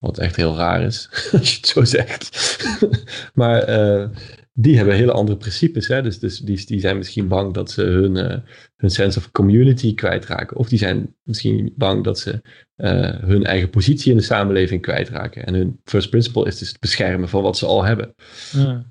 Wat 0.00 0.18
echt 0.18 0.36
heel 0.36 0.56
raar 0.56 0.82
is, 0.82 1.08
als 1.38 1.50
je 1.50 1.56
het 1.56 1.66
zo 1.66 1.84
zegt. 1.84 2.58
maar 3.34 3.68
uh, 3.68 4.08
die 4.52 4.76
hebben 4.76 4.94
hele 4.94 5.12
andere 5.12 5.38
principes. 5.38 5.88
Hè? 5.88 6.02
Dus, 6.02 6.18
dus 6.18 6.38
die, 6.38 6.66
die 6.66 6.80
zijn 6.80 6.96
misschien 6.96 7.28
bang 7.28 7.54
dat 7.54 7.70
ze 7.70 7.82
hun, 7.82 8.16
uh, 8.16 8.36
hun 8.76 8.90
sense 8.90 9.18
of 9.18 9.30
community 9.30 9.94
kwijtraken. 9.94 10.56
Of 10.56 10.68
die 10.68 10.78
zijn 10.78 11.14
misschien 11.22 11.72
bang 11.76 12.04
dat 12.04 12.18
ze 12.18 12.40
uh, 12.76 13.18
hun 13.20 13.44
eigen 13.44 13.70
positie 13.70 14.10
in 14.10 14.16
de 14.16 14.22
samenleving 14.22 14.82
kwijtraken. 14.82 15.46
En 15.46 15.54
hun 15.54 15.80
first 15.84 16.10
principle 16.10 16.46
is 16.46 16.58
dus 16.58 16.68
het 16.68 16.80
beschermen 16.80 17.28
van 17.28 17.42
wat 17.42 17.58
ze 17.58 17.66
al 17.66 17.84
hebben. 17.84 18.14
Ja. 18.52 18.84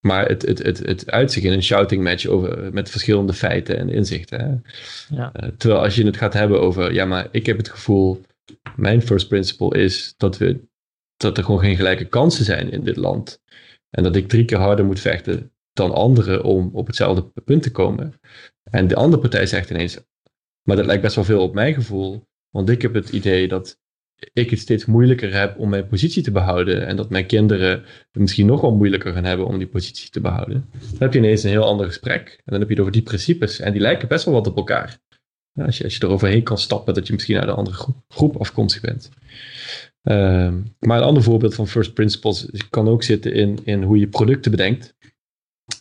maar 0.00 0.28
het, 0.28 0.42
het, 0.42 0.62
het, 0.62 0.78
het 0.78 1.10
uitzicht 1.10 1.46
in 1.46 1.52
een 1.52 1.62
shouting 1.62 2.02
match 2.02 2.26
over, 2.26 2.72
met 2.72 2.90
verschillende 2.90 3.32
feiten 3.32 3.78
en 3.78 3.88
inzichten. 3.88 4.40
Hè? 4.40 4.54
Ja. 5.16 5.32
terwijl 5.56 5.82
als 5.82 5.94
je 5.94 6.06
het 6.06 6.16
gaat 6.16 6.32
hebben 6.32 6.60
over, 6.60 6.92
ja, 6.92 7.04
maar 7.04 7.28
ik 7.30 7.46
heb 7.46 7.56
het 7.56 7.68
gevoel 7.68 8.22
mijn 8.76 9.02
first 9.02 9.28
principle 9.28 9.78
is 9.78 10.14
dat, 10.16 10.38
we, 10.38 10.64
dat 11.16 11.38
er 11.38 11.44
gewoon 11.44 11.60
geen 11.60 11.76
gelijke 11.76 12.04
kansen 12.04 12.44
zijn 12.44 12.70
in 12.70 12.84
dit 12.84 12.96
land. 12.96 13.42
En 13.90 14.02
dat 14.02 14.16
ik 14.16 14.28
drie 14.28 14.44
keer 14.44 14.58
harder 14.58 14.84
moet 14.84 15.00
vechten 15.00 15.52
dan 15.72 15.92
anderen 15.92 16.44
om 16.44 16.70
op 16.72 16.86
hetzelfde 16.86 17.32
punt 17.44 17.62
te 17.62 17.70
komen. 17.70 18.20
En 18.70 18.88
de 18.88 18.94
andere 18.94 19.22
partij 19.22 19.46
zegt 19.46 19.70
ineens, 19.70 19.98
maar 20.62 20.76
dat 20.76 20.86
lijkt 20.86 21.02
best 21.02 21.14
wel 21.14 21.24
veel 21.24 21.42
op 21.42 21.54
mijn 21.54 21.74
gevoel. 21.74 22.28
Want 22.50 22.68
ik 22.68 22.82
heb 22.82 22.94
het 22.94 23.08
idee 23.10 23.48
dat 23.48 23.78
ik 24.32 24.50
het 24.50 24.58
steeds 24.58 24.84
moeilijker 24.84 25.34
heb 25.34 25.58
om 25.58 25.68
mijn 25.68 25.86
positie 25.86 26.22
te 26.22 26.30
behouden. 26.30 26.86
En 26.86 26.96
dat 26.96 27.10
mijn 27.10 27.26
kinderen 27.26 27.70
het 28.10 28.20
misschien 28.20 28.46
nog 28.46 28.60
wel 28.60 28.74
moeilijker 28.74 29.12
gaan 29.12 29.24
hebben 29.24 29.46
om 29.46 29.58
die 29.58 29.66
positie 29.66 30.10
te 30.10 30.20
behouden. 30.20 30.68
Dan 30.72 30.98
heb 30.98 31.12
je 31.12 31.18
ineens 31.18 31.42
een 31.42 31.50
heel 31.50 31.64
ander 31.64 31.86
gesprek. 31.86 32.28
En 32.28 32.42
dan 32.44 32.58
heb 32.58 32.68
je 32.68 32.74
het 32.74 32.80
over 32.80 32.92
die 32.92 33.02
principes. 33.02 33.60
En 33.60 33.72
die 33.72 33.80
lijken 33.80 34.08
best 34.08 34.24
wel 34.24 34.34
wat 34.34 34.46
op 34.46 34.56
elkaar. 34.56 34.98
Als 35.54 35.78
je, 35.78 35.84
als 35.84 35.96
je 35.96 36.00
er 36.00 36.08
overheen 36.08 36.42
kan 36.42 36.58
stappen, 36.58 36.94
dat 36.94 37.06
je 37.06 37.12
misschien 37.12 37.38
uit 37.38 37.48
een 37.48 37.54
andere 37.54 37.76
groep, 37.76 37.96
groep 38.08 38.36
afkomstig 38.36 38.80
bent. 38.80 39.10
Ehm, 40.02 40.60
maar 40.78 40.98
een 40.98 41.04
ander 41.04 41.22
voorbeeld 41.22 41.54
van 41.54 41.68
first 41.68 41.94
principles 41.94 42.46
kan 42.70 42.88
ook 42.88 43.02
zitten 43.02 43.32
in, 43.34 43.58
in 43.64 43.82
hoe 43.82 43.98
je 43.98 44.08
producten 44.08 44.50
bedenkt. 44.50 44.94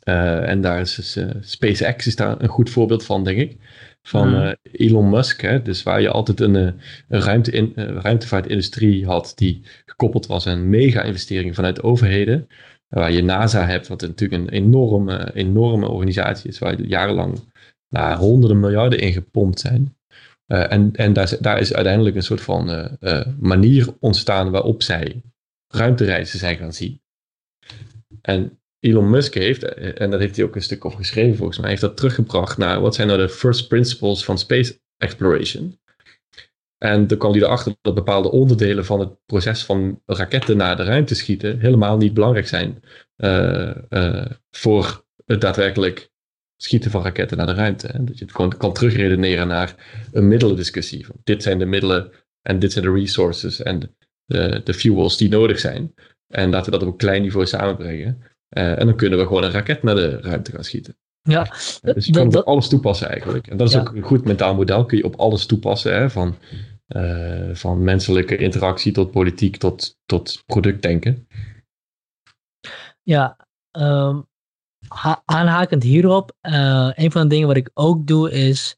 Uh, 0.04 0.50
en 0.50 0.62
daar 0.62 0.80
is 0.80 0.96
dus, 0.96 1.18
uh, 1.18 1.30
SpaceX 1.42 2.08
is 2.08 2.16
daar 2.16 2.42
een 2.42 2.48
goed 2.48 2.70
voorbeeld 2.70 3.06
van, 3.06 3.24
denk 3.24 3.38
ik. 3.38 3.58
Van 4.02 4.34
uh, 4.34 4.52
Elon 4.72 5.10
Musk. 5.10 5.42
Hè? 5.42 5.62
Dus 5.62 5.84
waar 5.84 6.02
je 6.02 6.10
altijd 6.10 6.40
een, 6.40 6.56
een 6.56 7.22
ruimte 7.22 7.52
in, 7.52 7.72
ruimtevaartindustrie 7.76 9.06
had 9.06 9.34
die 9.36 9.62
gekoppeld 9.86 10.26
was 10.26 10.48
aan 10.48 10.70
mega-investeringen 10.70 11.54
vanuit 11.54 11.84
overheden. 11.84 12.48
Waar 12.88 13.12
je 13.12 13.24
NASA 13.24 13.66
hebt, 13.66 13.88
wat 13.88 14.02
natuurlijk 14.02 14.42
een 14.42 14.50
enorme, 14.50 15.34
enorme 15.34 15.88
organisatie 15.88 16.50
is, 16.50 16.60
waar 16.60 16.78
je 16.78 16.88
jarenlang 16.88 17.40
nou, 17.94 18.18
honderden 18.18 18.60
miljarden 18.60 19.00
ingepompt 19.00 19.60
zijn. 19.60 19.98
Uh, 20.48 20.72
en 20.72 20.96
en 20.96 21.14
daar, 21.14 21.38
daar, 21.40 21.60
is 21.60 21.74
uiteindelijk 21.74 22.16
een 22.16 22.24
soort 22.24 22.42
van 22.42 22.70
uh, 22.70 22.86
uh, 23.00 23.26
manier 23.40 23.88
ontstaan 24.00 24.52
waarop 24.52 24.84
zij 24.84 25.22
ruimtereizen 25.68 26.40
zijn 26.40 26.58
gaan 26.58 26.74
zien. 26.74 27.02
En 28.22 28.60
Elon 28.80 29.10
Musk 29.10 29.34
heeft, 29.34 29.64
en 29.74 30.12
dat 30.12 30.20
heeft 30.20 30.36
hij 30.36 30.46
ook 30.46 30.56
een 30.56 30.62
stuk 30.62 30.86
over 30.86 30.98
geschreven 30.98 31.38
volgens 31.38 31.60
mij, 31.60 31.70
heeft 31.70 31.82
dat 31.82 31.98
teruggebracht 31.98 32.58
naar 32.58 32.82
wat 32.82 32.96
zijn 32.96 33.08
nou 33.08 33.20
de 33.20 33.30
first 33.30 33.68
principles 33.68 34.24
van 34.24 34.38
space 34.38 34.80
exploration. 34.98 35.80
En 36.78 37.08
dan 37.08 37.18
kwam 37.18 37.32
hij 37.32 37.42
erachter 37.42 37.76
dat 37.82 37.96
bepaalde 37.96 38.32
onderdelen 38.32 38.86
van 38.86 39.00
het 39.00 39.26
proces 39.26 39.64
van 39.64 40.02
raketten 40.06 40.58
naar 40.58 40.78
de 40.78 40.84
ruimte 40.84 41.16
schieten 41.16 41.60
helemaal 41.60 41.98
niet 41.98 42.14
belangrijk 42.14 42.48
zijn 42.48 42.84
voor 44.52 45.06
het 45.26 45.42
daadwerkelijk 45.42 46.13
schieten 46.58 46.92
van 46.92 47.04
raketten 47.04 47.38
naar 47.38 47.46
de 47.46 47.54
ruimte. 47.54 47.88
Hè? 47.88 48.04
Dat 48.04 48.18
je 48.18 48.26
het 48.26 48.36
gewoon 48.36 48.58
kan 48.58 48.74
terugredeneren 48.74 49.48
naar 49.48 49.76
een 50.12 50.28
middelendiscussie. 50.28 51.06
Van 51.06 51.16
dit 51.24 51.44
zijn 51.44 51.60
de 51.60 51.66
middelen 51.66 52.12
en 52.42 52.60
dit 52.60 52.72
zijn 52.72 52.86
de 52.86 52.92
resources 52.92 53.62
en 53.62 53.96
de, 54.26 54.62
de 54.64 54.74
fuels 54.74 55.18
die 55.18 55.30
nodig 55.30 55.60
zijn. 55.60 55.94
En 56.28 56.50
laten 56.50 56.66
we 56.66 56.78
dat 56.78 56.88
op 56.88 56.94
een 56.94 56.98
klein 56.98 57.22
niveau 57.22 57.46
samenbrengen. 57.46 58.22
Uh, 58.58 58.80
en 58.80 58.86
dan 58.86 58.96
kunnen 58.96 59.20
we 59.20 59.26
gewoon 59.26 59.44
een 59.44 59.52
raket 59.52 59.84
naar 59.84 59.96
de 59.96 60.22
ruimte 60.22 60.52
gaan 60.52 60.64
schieten. 60.64 60.98
Ja, 61.22 61.44
dus 61.82 62.06
je 62.06 62.12
kan 62.12 62.30
dat, 62.30 62.42
op 62.42 62.48
alles 62.48 62.70
toepassen 62.70 63.10
eigenlijk. 63.10 63.48
En 63.48 63.58
dat 63.58 63.70
is 63.70 63.78
ook 63.78 63.96
een 63.96 64.02
goed 64.02 64.26
mentaal 64.26 64.56
model. 64.56 64.86
Kun 64.86 64.98
je 64.98 65.04
op 65.04 65.16
alles 65.16 65.46
toepassen. 65.46 65.96
Hè? 65.96 66.10
Van, 66.10 66.38
uh, 66.88 67.56
van 67.56 67.84
menselijke 67.84 68.38
interactie 68.38 68.92
tot 68.92 69.12
politiek 69.12 69.58
tot, 69.58 69.98
tot 70.06 70.44
productdenken. 70.46 71.28
Ja, 73.02 73.48
um, 73.72 74.28
aanhakend 75.26 75.84
hierop, 75.84 76.32
uh, 76.42 76.90
een 76.94 77.12
van 77.12 77.22
de 77.22 77.28
dingen 77.28 77.48
wat 77.48 77.58
ik 77.58 77.70
ook 77.74 78.08
doe 78.08 78.32
is, 78.32 78.76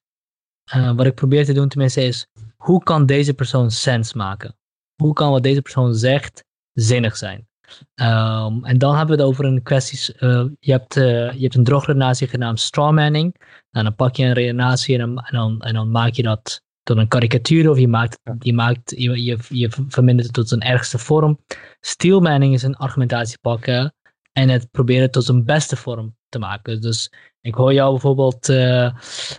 uh, 0.76 0.92
wat 0.92 1.06
ik 1.06 1.16
probeer 1.16 1.46
te 1.46 1.54
doen 1.54 1.68
tenminste 1.68 2.04
is, 2.04 2.28
hoe 2.56 2.84
kan 2.84 3.06
deze 3.06 3.34
persoon 3.34 3.72
sens 3.72 4.14
maken? 4.14 4.56
Hoe 5.02 5.14
kan 5.14 5.32
wat 5.32 5.44
deze 5.44 5.62
persoon 5.62 5.96
zegt 5.96 6.44
zinnig 6.74 7.18
zijn? 7.18 7.48
Um, 7.96 8.66
en 8.66 8.78
dan 8.78 8.96
hebben 8.96 9.16
we 9.16 9.22
het 9.22 9.32
over 9.32 9.46
een 9.46 9.64
kwestie, 9.64 10.16
uh, 10.20 10.46
je, 10.60 10.72
hebt, 10.72 10.94
je 10.94 11.38
hebt 11.40 11.56
een 11.56 11.64
drogredenatie 11.64 12.28
genaamd 12.28 12.60
strawmanning. 12.60 13.36
En 13.72 13.84
dan 13.84 13.96
pak 13.96 14.16
je 14.16 14.26
een 14.26 14.60
en 14.60 14.78
dan, 14.98 15.20
en 15.20 15.38
dan, 15.38 15.62
en 15.62 15.74
dan 15.74 15.92
maak 15.92 16.14
je 16.14 16.24
dat 16.24 16.64
tot 16.84 16.98
een 16.98 17.08
karikatuur 17.08 17.70
of 17.70 17.80
je, 17.80 17.88
maakt, 17.88 18.20
je, 18.40 18.54
maakt, 18.54 18.94
je, 18.98 19.24
je, 19.24 19.38
je 19.50 19.70
vermindert 19.88 20.28
het 20.28 20.36
tot 20.36 20.50
zijn 20.50 20.62
ergste 20.62 20.98
vorm. 20.98 21.40
Steelmanning 21.80 22.54
is 22.54 22.64
een 22.64 22.76
argumentatie 22.76 23.38
pakken 23.42 23.94
en 24.38 24.50
het 24.50 24.72
proberen 24.72 25.12
tot 25.12 25.28
een 25.28 25.46
beste 25.46 25.76
vorm 25.76 26.16
te 26.30 26.40
maken. 26.40 26.82
Dus 26.82 27.12
ik 27.42 27.56
hoor 27.56 27.74
jou 27.74 27.92
bijvoorbeeld, 27.92 28.50
uh, 28.50 28.94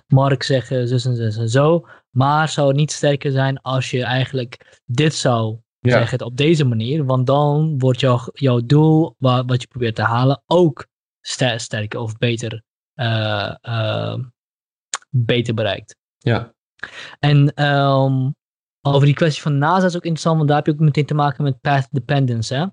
Mark, 0.07 0.43
zeggen 0.43 0.89
zus 0.89 1.05
en 1.05 1.17
zus 1.17 1.37
en 1.37 1.49
zo. 1.49 1.87
Maar 2.11 2.49
zou 2.49 2.69
het 2.69 2.77
niet 2.77 2.93
sterker 2.93 3.31
zijn 3.31 3.61
als 3.61 3.91
je 3.91 4.05
eigenlijk 4.05 4.81
dit 4.85 5.15
zou 5.15 5.59
zeggen 5.81 6.21
op 6.21 6.37
deze 6.37 6.65
manier? 6.65 7.05
Want 7.05 7.27
dan 7.27 7.79
wordt 7.79 8.01
jouw, 8.01 8.21
jouw 8.33 8.61
doel, 8.61 9.15
wat, 9.19 9.45
wat 9.47 9.61
je 9.61 9.69
probeert 9.69 9.95
te 9.95 10.03
halen, 10.03 10.43
ook 10.47 10.87
sterker 11.21 12.01
of 12.01 12.17
beter, 12.17 12.63
uh, 12.95 13.55
uh, 13.63 14.19
beter 15.11 15.55
bereikt. 15.55 15.97
Ja. 16.19 16.55
En 17.19 17.65
um, 17.65 18.35
over 18.81 19.07
die 19.07 19.15
kwestie 19.15 19.43
van 19.43 19.59
NASA 19.59 19.87
is 19.87 19.97
ook 19.97 20.03
interessant, 20.03 20.37
want 20.37 20.49
daar 20.49 20.57
heb 20.57 20.67
je 20.67 20.73
ook 20.73 20.79
meteen 20.79 21.07
te 21.07 21.15
maken 21.15 21.45
met 21.45 21.61
path 21.61 21.89
dependence. 21.91 22.55
Hè? 22.55 22.67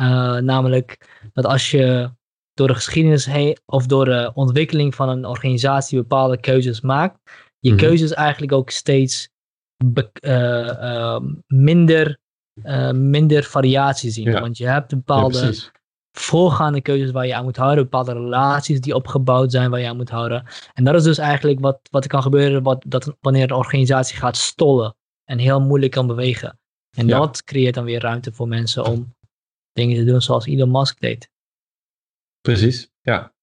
Uh, 0.00 0.36
namelijk 0.36 1.18
dat 1.32 1.46
als 1.46 1.70
je 1.70 2.10
door 2.54 2.66
de 2.68 2.74
geschiedenis 2.74 3.26
heen 3.26 3.58
of 3.66 3.86
door 3.86 4.04
de 4.04 4.30
ontwikkeling 4.34 4.94
van 4.94 5.08
een 5.08 5.24
organisatie 5.24 5.98
bepaalde 5.98 6.40
keuzes 6.40 6.80
maakt, 6.80 7.18
je 7.58 7.70
Mhm. 7.70 7.78
keuzes 7.78 8.12
eigenlijk 8.12 8.52
ook 8.52 8.70
steeds 8.70 9.28
eh, 10.20 10.68
eh, 10.68 11.20
minder, 11.46 12.18
eh, 12.62 12.90
minder 12.90 13.42
variatie 13.44 14.10
zien. 14.10 14.30
Ja. 14.30 14.40
Want 14.40 14.56
je 14.58 14.66
hebt 14.66 14.88
bepaalde 14.88 15.54
voorgaande 16.12 16.80
keuzes 16.80 17.10
waar 17.10 17.26
je 17.26 17.34
aan 17.34 17.44
moet 17.44 17.56
houden, 17.56 17.84
bepaalde 17.84 18.12
relaties 18.12 18.80
die 18.80 18.94
opgebouwd 18.94 19.50
zijn 19.50 19.70
waar 19.70 19.80
je 19.80 19.88
aan 19.88 19.96
moet 19.96 20.10
houden. 20.10 20.44
En 20.74 20.84
dat 20.84 20.94
is 20.94 21.02
dus 21.02 21.18
eigenlijk 21.18 21.60
wat, 21.60 21.78
wat 21.90 22.04
er 22.04 22.10
kan 22.10 22.22
gebeuren 22.22 22.62
wat, 22.62 22.84
dat, 22.86 23.16
wanneer 23.20 23.42
een 23.42 23.56
organisatie 23.56 24.16
gaat 24.16 24.36
stollen 24.36 24.96
en 25.24 25.38
heel 25.38 25.60
moeilijk 25.60 25.92
kan 25.92 26.06
bewegen. 26.06 26.58
En 26.96 27.06
Ja. 27.06 27.18
dat 27.18 27.44
creëert 27.44 27.74
dan 27.74 27.84
weer 27.84 28.00
ruimte 28.00 28.32
voor 28.32 28.48
mensen 28.48 28.84
om 28.84 29.14
dingen 29.78 29.96
te 29.96 30.04
doen 30.04 30.20
zoals 30.20 30.46
Elon 30.46 30.70
Musk 30.70 31.00
deed. 31.00 31.30
Precies, 32.40 32.90
ja. 33.00 33.34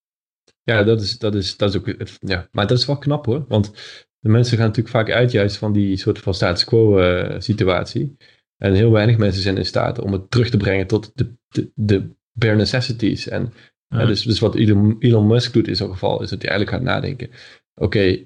Ja, 0.63 0.83
dat 0.83 1.01
is, 1.01 1.17
dat 1.17 1.35
is, 1.35 1.57
dat 1.57 1.69
is 1.69 1.77
ook, 1.77 2.07
ja. 2.19 2.47
Maar 2.51 2.67
dat 2.67 2.77
is 2.77 2.85
wel 2.85 2.97
knap 2.97 3.25
hoor, 3.25 3.45
want 3.47 3.71
de 4.19 4.29
mensen 4.29 4.57
gaan 4.57 4.67
natuurlijk 4.67 4.95
vaak 4.95 5.11
uit 5.11 5.31
juist 5.31 5.57
van 5.57 5.73
die 5.73 5.97
soort 5.97 6.19
van 6.19 6.33
status 6.33 6.63
quo 6.63 6.99
eh, 6.99 7.39
situatie. 7.39 8.17
En 8.57 8.73
heel 8.73 8.91
weinig 8.91 9.17
mensen 9.17 9.41
zijn 9.41 9.57
in 9.57 9.65
staat 9.65 9.99
om 9.99 10.11
het 10.11 10.31
terug 10.31 10.49
te 10.49 10.57
brengen 10.57 10.87
tot 10.87 11.11
de, 11.15 11.33
de, 11.47 11.71
de 11.75 12.09
bare 12.31 12.55
necessities. 12.55 13.27
En 13.27 13.53
ja, 13.87 13.99
Ja. 13.99 14.05
dus, 14.05 14.23
dus 14.23 14.39
wat 14.39 14.55
Elon, 14.55 14.95
Elon 14.99 15.27
Musk 15.27 15.53
doet 15.53 15.67
in 15.67 15.75
zo'n 15.75 15.91
geval, 15.91 16.21
is 16.21 16.29
dat 16.29 16.41
hij 16.41 16.51
eigenlijk 16.51 16.77
gaat 16.77 16.93
nadenken. 16.93 17.29
Oké, 17.75 18.25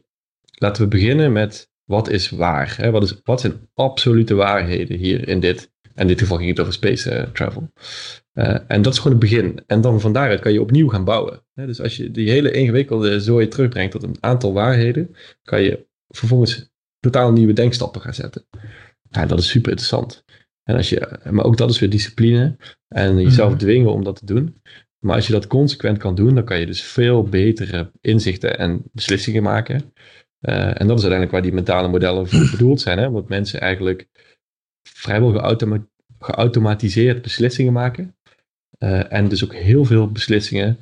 laten 0.51 0.83
we 0.83 0.87
beginnen 0.89 1.31
met 1.31 1.71
wat 1.83 2.09
is 2.09 2.29
waar? 2.29 2.77
Hè? 2.77 2.91
Wat, 2.91 3.03
is, 3.03 3.21
wat 3.23 3.41
zijn 3.41 3.69
absolute 3.73 4.33
waarheden 4.33 4.97
hier 4.97 5.27
in 5.27 5.39
dit? 5.39 5.71
En 5.95 6.01
in 6.01 6.07
dit 6.07 6.19
geval 6.19 6.37
ging 6.37 6.49
het 6.49 6.59
over 6.59 6.73
space 6.73 7.11
eh, 7.11 7.23
travel. 7.33 7.71
Eh, 8.33 8.57
en 8.67 8.81
dat 8.81 8.93
is 8.93 8.99
gewoon 8.99 9.17
het 9.17 9.29
begin. 9.29 9.63
En 9.67 9.81
dan 9.81 10.01
van 10.01 10.13
daaruit 10.13 10.39
kan 10.39 10.53
je 10.53 10.61
opnieuw 10.61 10.87
gaan 10.87 11.03
bouwen. 11.03 11.43
Dus 11.53 11.81
als 11.81 11.97
je 11.97 12.11
die 12.11 12.29
hele 12.29 12.51
ingewikkelde 12.51 13.19
zooi 13.19 13.47
terugbrengt 13.47 13.91
tot 13.91 14.03
een 14.03 14.17
aantal 14.19 14.53
waarheden, 14.53 15.15
kan 15.43 15.61
je 15.61 15.87
vervolgens 16.07 16.69
totaal 16.99 17.31
nieuwe 17.31 17.53
denkstappen 17.53 18.01
gaan 18.01 18.13
zetten. 18.13 18.45
Ja, 19.09 19.25
dat 19.25 19.39
is 19.39 19.47
super 19.49 19.69
interessant. 19.69 20.23
En 20.63 20.75
als 20.75 20.89
je, 20.89 21.19
maar 21.31 21.45
ook 21.45 21.57
dat 21.57 21.69
is 21.69 21.79
weer 21.79 21.89
discipline 21.89 22.57
en 22.87 23.21
jezelf 23.21 23.49
Mhm. 23.49 23.59
dwingen 23.59 23.91
om 23.91 24.03
dat 24.03 24.15
te 24.15 24.25
doen. 24.25 24.55
Maar 24.99 25.15
als 25.15 25.27
je 25.27 25.33
dat 25.33 25.47
consequent 25.47 25.97
kan 25.97 26.15
doen, 26.15 26.35
dan 26.35 26.43
kan 26.43 26.59
je 26.59 26.65
dus 26.65 26.81
veel 26.81 27.23
betere 27.23 27.91
inzichten 28.01 28.57
en 28.57 28.81
beslissingen 28.91 29.43
maken. 29.43 29.93
Eh, 30.39 30.81
en 30.81 30.87
dat 30.87 30.97
is 30.97 31.03
uiteindelijk 31.05 31.31
waar 31.31 31.41
die 31.41 31.53
mentale 31.53 31.87
modellen 31.87 32.27
voor 32.27 32.49
bedoeld 32.51 32.81
zijn. 32.81 32.97
Hè? 32.97 33.07
Omdat 33.07 33.29
mensen 33.29 33.59
eigenlijk 33.59 34.07
vrijwel 34.83 35.31
geautoma- 35.31 35.87
geautomatiseerd 36.19 37.21
beslissingen 37.21 37.73
maken. 37.73 38.15
Eh, 38.77 39.13
en 39.13 39.27
dus 39.27 39.43
ook 39.43 39.53
heel 39.53 39.85
veel 39.85 40.11
beslissingen, 40.11 40.79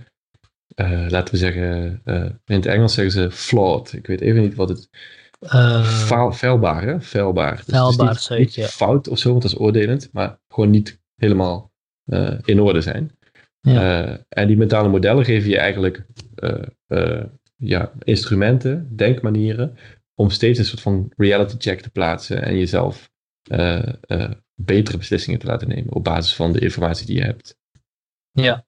eh, 0.76 1.06
laten 1.10 1.34
we 1.34 1.40
zeggen, 1.40 2.02
eh, 2.04 2.26
in 2.46 2.56
het 2.56 2.66
Engels 2.66 2.94
zeggen 2.94 3.14
ze 3.14 3.32
flawed. 3.32 3.94
Ik 3.94 4.08
weet 4.08 4.22
even 4.22 4.42
niet 4.42 4.56
wat 4.56 4.70
het... 4.70 4.90
Faal, 5.84 6.32
feilbaar, 6.32 6.84
hè? 6.84 7.02
Feilbaar. 7.02 7.64
Dus 7.66 7.98
niet, 7.98 8.40
niet 8.40 8.56
ja. 8.56 8.66
fout 8.66 9.08
of 9.08 9.20
zo, 9.20 9.30
want 9.30 9.42
dat 9.42 9.52
is 9.52 9.58
oordelend, 9.58 10.10
maar 10.12 10.40
gewoon 10.48 10.70
niet 10.70 11.00
helemaal 11.16 11.72
in 12.46 12.60
orde 12.60 12.82
zijn. 12.82 13.12
Ja. 13.62 14.20
En 14.30 14.48
die 14.48 14.58
mentale 14.58 14.90
modellen 14.90 15.26
geven 15.26 15.50
je 15.50 15.58
eigenlijk 15.58 16.06
ja, 17.56 17.92
instrumenten, 18.04 18.96
denkmanieren, 18.96 19.78
om 20.16 20.30
steeds 20.30 20.60
een 20.60 20.66
soort 20.66 20.82
van 20.82 21.12
reality 21.18 21.56
check 21.58 21.82
te 21.82 21.90
plaatsen 21.90 22.44
en 22.44 22.58
jezelf 22.58 23.10
eh, 23.48 23.94
eh, 24.02 24.32
betere 24.56 24.98
beslissingen 24.98 25.40
te 25.40 25.46
laten 25.46 25.68
nemen 25.68 25.94
op 25.94 26.04
basis 26.04 26.36
van 26.36 26.52
de 26.52 26.60
informatie 26.60 27.06
die 27.06 27.16
je 27.16 27.24
hebt. 27.24 27.58
Ja. 28.32 28.66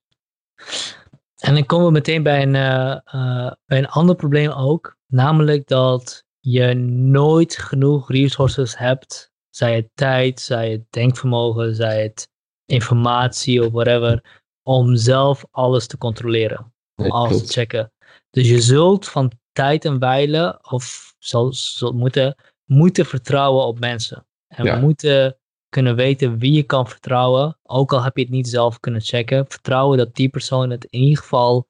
En 1.37 1.53
dan 1.53 1.65
komen 1.65 1.85
we 1.85 1.91
meteen 1.91 2.23
bij 2.23 2.41
een, 2.41 2.55
eh, 2.55 3.51
bij 3.65 3.77
een 3.77 3.87
ander 3.87 4.15
probleem 4.15 4.49
ook. 4.49 4.97
Namelijk 5.07 5.67
dat 5.67 6.25
je 6.39 6.73
nooit 6.73 7.57
genoeg 7.57 8.11
resources 8.11 8.77
hebt. 8.77 9.31
Zij 9.49 9.75
het 9.75 9.89
tijd, 9.93 10.39
zij 10.39 10.71
het 10.71 10.83
denkvermogen, 10.89 11.75
zij 11.75 12.03
het 12.03 12.29
informatie 12.65 13.65
of 13.65 13.71
whatever. 13.71 14.41
Om 14.63 14.95
zelf 14.95 15.45
alles 15.51 15.87
te 15.87 15.97
controleren. 15.97 16.59
Om 16.59 17.03
Nee, 17.03 17.11
alles 17.11 17.29
klopt. 17.29 17.45
te 17.45 17.53
checken. 17.53 17.91
Dus 18.29 18.49
je 18.49 18.61
zult 18.61 19.07
van 19.07 19.31
tijd 19.51 19.85
en 19.85 19.99
wijle, 19.99 20.59
of 20.61 21.15
zal, 21.19 21.53
zult 21.53 21.95
moeten, 21.95 22.35
moeten 22.65 23.05
vertrouwen 23.05 23.65
op 23.65 23.79
mensen. 23.79 24.27
En 24.49 24.65
Ja. 24.65 24.79
moeten 24.79 25.37
kunnen 25.69 25.95
weten 25.95 26.37
wie 26.37 26.51
je 26.51 26.63
kan 26.63 26.87
vertrouwen. 26.87 27.57
Ook 27.63 27.93
al 27.93 28.03
heb 28.03 28.15
je 28.17 28.21
het 28.23 28.31
niet 28.31 28.47
zelf 28.47 28.79
kunnen 28.79 29.01
checken. 29.01 29.45
Vertrouwen 29.47 29.97
dat 29.97 30.15
die 30.15 30.29
persoon 30.29 30.69
het 30.69 30.85
in 30.85 30.99
ieder 30.99 31.17
geval. 31.17 31.67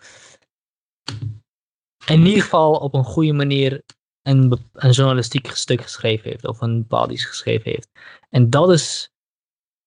In 2.08 2.26
ieder 2.26 2.42
geval 2.44 2.74
op 2.76 2.94
een 2.94 3.04
goede 3.04 3.34
manier 3.34 3.84
een, 4.22 4.58
een 4.74 4.92
journalistiek 4.92 5.48
stuk 5.48 5.82
geschreven 5.82 6.30
heeft. 6.30 6.48
Of 6.48 6.62
een 6.62 6.78
bepaald 6.78 7.12
iets 7.12 7.26
geschreven 7.26 7.72
heeft. 7.72 7.90
En 8.30 8.50
dat 8.50 8.72
is 8.72 9.12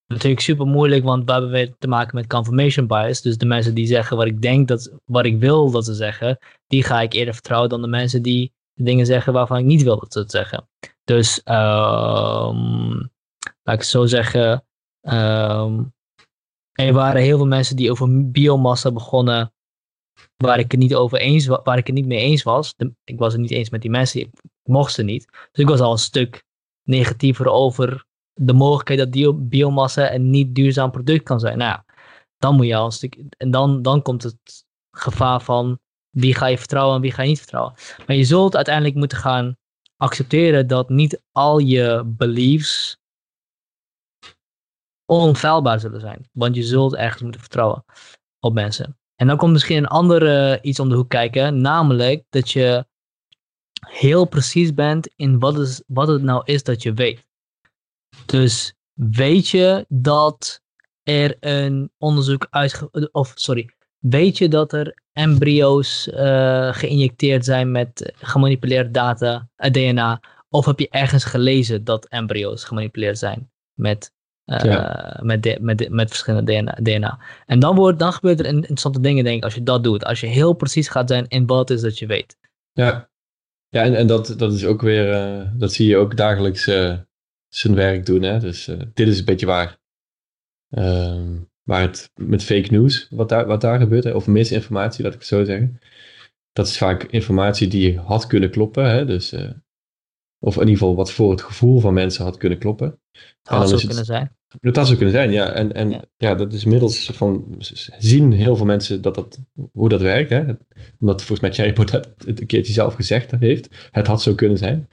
natuurlijk 0.06 0.42
super 0.42 0.66
moeilijk, 0.66 1.04
want 1.04 1.24
we 1.24 1.32
hebben 1.32 1.50
weer 1.50 1.74
te 1.78 1.88
maken 1.88 2.16
met 2.16 2.26
confirmation 2.26 2.86
bias. 2.86 3.20
Dus 3.20 3.38
de 3.38 3.46
mensen 3.46 3.74
die 3.74 3.86
zeggen 3.86 4.16
wat 4.16 4.26
ik 4.26 4.42
denk 4.42 4.68
dat, 4.68 4.92
wat 5.04 5.24
ik 5.24 5.38
wil 5.38 5.70
dat 5.70 5.84
ze 5.84 5.94
zeggen, 5.94 6.38
die 6.66 6.82
ga 6.82 7.00
ik 7.00 7.12
eerder 7.12 7.34
vertrouwen 7.34 7.70
dan 7.70 7.82
de 7.82 7.88
mensen 7.88 8.22
die 8.22 8.52
de 8.72 8.84
dingen 8.84 9.06
zeggen 9.06 9.32
waarvan 9.32 9.58
ik 9.58 9.64
niet 9.64 9.82
wil 9.82 9.98
dat 9.98 10.12
ze 10.12 10.18
het 10.18 10.30
zeggen. 10.30 10.68
Dus 11.04 11.42
ehm, 11.42 12.90
laat 13.62 13.74
ik 13.74 13.80
het 13.80 13.86
zo 13.86 14.06
zeggen. 14.06 14.66
ehm, 15.00 15.82
er 16.72 16.92
waren 16.92 17.22
heel 17.22 17.36
veel 17.36 17.46
mensen 17.46 17.76
die 17.76 17.90
over 17.90 18.30
biomassa 18.30 18.92
begonnen. 18.92 19.52
Waar 20.36 20.58
ik 20.58 20.70
het 20.70 20.80
niet 20.80 20.94
over 20.94 21.18
eens 21.18 21.46
wa- 21.46 21.60
waar 21.64 21.78
ik 21.78 21.86
het 21.86 21.94
niet 21.96 22.06
mee 22.06 22.18
eens 22.18 22.42
was. 22.42 22.74
Ik 23.04 23.18
was 23.18 23.32
het 23.32 23.40
niet 23.40 23.50
eens 23.50 23.70
met 23.70 23.80
die 23.82 23.90
mensen. 23.90 24.20
Ik 24.20 24.30
mocht 24.62 24.92
ze 24.92 25.02
niet. 25.02 25.26
Dus 25.30 25.62
ik 25.64 25.68
was 25.68 25.80
al 25.80 25.92
een 25.92 25.98
stuk 25.98 26.44
negatiever 26.82 27.46
over 27.46 28.06
de 28.32 28.52
mogelijkheid 28.52 28.98
dat 29.12 29.48
biomassa 29.48 30.12
een 30.14 30.30
niet 30.30 30.54
duurzaam 30.54 30.90
product 30.90 31.22
kan 31.22 31.40
zijn. 31.40 31.58
Nou 31.58 31.70
ja, 31.70 31.84
dan 32.38 32.54
moet 32.56 32.66
je 32.66 32.76
al 32.76 32.84
een 32.84 32.92
stuk. 32.92 33.24
En 33.36 33.50
dan, 33.50 33.82
dan 33.82 34.02
komt 34.02 34.22
het 34.22 34.64
gevaar 34.90 35.42
van 35.42 35.80
wie 36.10 36.34
ga 36.34 36.46
je 36.46 36.58
vertrouwen 36.58 36.94
en 36.96 37.00
wie 37.02 37.12
ga 37.12 37.22
je 37.22 37.28
niet 37.28 37.38
vertrouwen. 37.38 37.74
Maar 38.06 38.16
je 38.16 38.24
zult 38.24 38.56
uiteindelijk 38.56 38.94
moeten 38.94 39.18
gaan 39.18 39.56
accepteren 40.02 40.66
dat 40.66 40.88
niet 40.88 41.22
al 41.32 41.58
je 41.58 42.02
beliefs 42.06 42.96
onfeilbaar 45.04 45.80
zullen 45.80 46.00
zijn. 46.00 46.28
Want 46.32 46.54
je 46.54 46.62
zult 46.62 46.94
ergens 46.94 47.22
moeten 47.22 47.40
vertrouwen 47.40 47.84
op 48.40 48.54
mensen. 48.54 48.98
En 49.16 49.26
dan 49.26 49.36
komt 49.36 49.52
misschien 49.52 49.76
een 49.76 49.86
ander 49.86 50.26
eh, 50.26 50.58
iets 50.62 50.80
om 50.80 50.88
de 50.88 50.94
hoek 50.94 51.08
kijken. 51.08 51.60
Namelijk 51.60 52.24
dat 52.28 52.50
je 52.50 52.86
heel 53.88 54.24
precies 54.24 54.74
bent 54.74 55.12
in 55.16 55.38
wat, 55.38 55.58
is, 55.58 55.82
wat 55.86 56.08
het 56.08 56.22
nou 56.22 56.42
is 56.44 56.62
dat 56.62 56.82
je 56.82 56.92
weet. 56.92 57.26
Dus 58.26 58.74
weet 58.92 59.48
je 59.48 59.86
dat 59.88 60.62
er 61.02 61.36
een 61.40 61.92
onderzoek 61.98 62.46
uitge... 62.50 63.08
Of, 63.12 63.32
sorry. 63.34 63.74
Weet 64.02 64.38
je 64.38 64.48
dat 64.48 64.72
er 64.72 65.02
embryo's 65.12 66.08
eh, 66.10 66.72
geïnjecteerd 66.74 67.44
zijn 67.44 67.70
met 67.70 68.12
gemanipuleerd 68.16 68.94
data, 68.94 69.48
eh, 69.56 69.70
DNA? 69.70 70.20
Of 70.48 70.64
heb 70.66 70.78
je 70.78 70.88
ergens 70.90 71.24
gelezen 71.24 71.84
dat 71.84 72.06
embryo's 72.08 72.64
gemanipuleerd 72.64 73.18
zijn 73.18 73.50
met, 73.74 74.12
eh, 74.44 74.64
Ja. 74.64 75.18
met, 75.22 75.42
de- 75.42 75.58
met, 75.60 75.78
de- 75.78 75.90
met 75.90 76.08
verschillende 76.08 76.52
DNA, 76.52 76.72
DNA? 76.82 77.18
En 77.46 77.58
dan, 77.58 77.76
wordt, 77.76 77.98
dan 77.98 78.12
gebeurt 78.12 78.40
er 78.40 78.46
in- 78.46 78.54
interessante 78.54 79.00
dingen, 79.00 79.24
denk 79.24 79.36
ik, 79.36 79.44
als 79.44 79.54
je 79.54 79.62
dat 79.62 79.84
doet. 79.84 80.04
Als 80.04 80.20
je 80.20 80.26
heel 80.26 80.52
precies 80.52 80.88
gaat 80.88 81.08
zijn 81.08 81.28
in 81.28 81.46
wat 81.46 81.58
het 81.68 81.70
is 81.78 81.84
dat 81.84 81.98
je 81.98 82.06
weet. 82.06 82.36
Ja, 82.72 83.10
ja 83.68 83.82
en, 83.82 83.94
en 83.94 84.06
dat, 84.06 84.34
dat 84.36 84.52
is 84.52 84.64
ook 84.64 84.80
weer, 84.82 85.50
dat 85.54 85.72
zie 85.72 85.88
je 85.88 85.96
ook 85.96 86.16
dagelijks 86.16 86.62
zijn 87.48 87.74
werk 87.74 88.06
doen. 88.06 88.22
Hè? 88.22 88.38
Dus 88.38 88.64
dit 88.94 89.08
is 89.08 89.18
een 89.18 89.24
beetje 89.24 89.46
waar, 89.46 89.78
ehm, 90.70 91.36
waar 91.62 91.80
het 91.80 92.10
met 92.14 92.42
fake 92.44 92.70
news, 92.70 93.06
wat 93.10 93.28
daar, 93.28 93.46
wat 93.46 93.60
daar 93.60 93.78
gebeurt, 93.78 94.14
of 94.14 94.26
misinformatie, 94.26 95.02
laat 95.04 95.12
ik 95.12 95.18
het 95.18 95.28
zo 95.28 95.44
zeggen. 95.44 95.78
Dat 96.52 96.66
is 96.66 96.78
vaak 96.78 97.02
informatie 97.02 97.68
die 97.68 97.98
had 97.98 98.26
kunnen 98.26 98.50
kloppen. 98.50 98.90
Hè? 98.90 99.04
Dus, 99.06 99.32
eh, 99.32 99.50
of 100.38 100.54
in 100.54 100.60
ieder 100.60 100.76
geval 100.78 100.94
wat 100.96 101.12
voor 101.12 101.30
het 101.30 101.42
gevoel 101.42 101.80
van 101.80 101.94
mensen 101.94 102.24
had 102.24 102.36
kunnen 102.36 102.58
kloppen. 102.58 103.00
Dat 103.42 103.58
had 103.58 103.68
zo 103.68 103.74
is 103.74 103.80
het- 103.82 103.90
kunnen 103.90 104.04
zijn. 104.06 104.36
Dat 104.60 104.76
had 104.76 104.86
zo 104.88 104.94
kunnen 104.96 105.14
zijn, 105.14 105.30
ja. 105.32 105.52
En, 105.52 105.72
en 105.72 105.90
Ja. 105.90 106.02
ja. 106.16 106.34
dat 106.34 106.52
is 106.52 106.64
inmiddels 106.64 107.10
van, 107.12 107.54
zien 107.98 108.32
heel 108.32 108.56
veel 108.56 108.66
mensen 108.66 109.02
dat 109.02 109.14
dat, 109.14 109.38
hoe 109.72 109.88
dat 109.88 110.00
werkt. 110.00 110.30
Hè? 110.30 110.44
Omdat 111.00 111.18
volgens 111.22 111.40
mij 111.40 111.50
Thierry 111.50 111.72
Baudet 111.72 112.08
het 112.26 112.40
een 112.40 112.46
keertje 112.46 112.72
zelf 112.72 112.94
gezegd 112.94 113.30
heeft. 113.30 113.88
Het 113.90 114.06
had 114.06 114.22
zo 114.22 114.34
kunnen 114.34 114.58
zijn. 114.58 114.88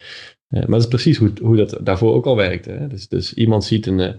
Eh, 0.48 0.60
maar 0.60 0.70
dat 0.70 0.80
is 0.82 0.88
precies 0.88 1.18
hoe, 1.18 1.32
hoe 1.42 1.56
dat 1.56 1.78
daarvoor 1.82 2.14
ook 2.14 2.26
al 2.26 2.36
werkte. 2.36 2.72
Hè? 2.72 2.88
Dus, 2.88 3.08
dus 3.08 3.34
iemand 3.34 3.64
ziet 3.64 3.86
een... 3.86 4.00
eh, 4.00 4.14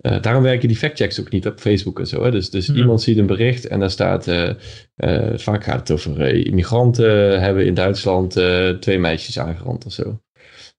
eh, 0.00 0.22
daarom 0.22 0.42
werken 0.42 0.68
die 0.68 0.76
factchecks 0.76 1.20
ook 1.20 1.30
niet 1.30 1.46
op 1.46 1.60
Facebook 1.60 1.98
en 1.98 2.06
zo. 2.06 2.24
Hè? 2.24 2.30
Dus, 2.30 2.50
dus 2.50 2.70
iemand 2.70 3.02
ziet 3.02 3.18
een 3.18 3.26
bericht 3.26 3.66
en 3.66 3.80
daar 3.80 3.90
staat... 3.90 4.26
eh, 4.26 4.48
eh, 4.94 5.38
vaak 5.38 5.64
gaat 5.64 5.80
het 5.80 5.90
over 5.90 6.46
immigranten 6.46 7.40
hebben 7.40 7.66
in 7.66 7.74
Duitsland 7.74 8.32
twee 8.80 8.98
meisjes 8.98 9.38
aangerand 9.38 9.86
of 9.86 9.92
zo. 9.92 10.20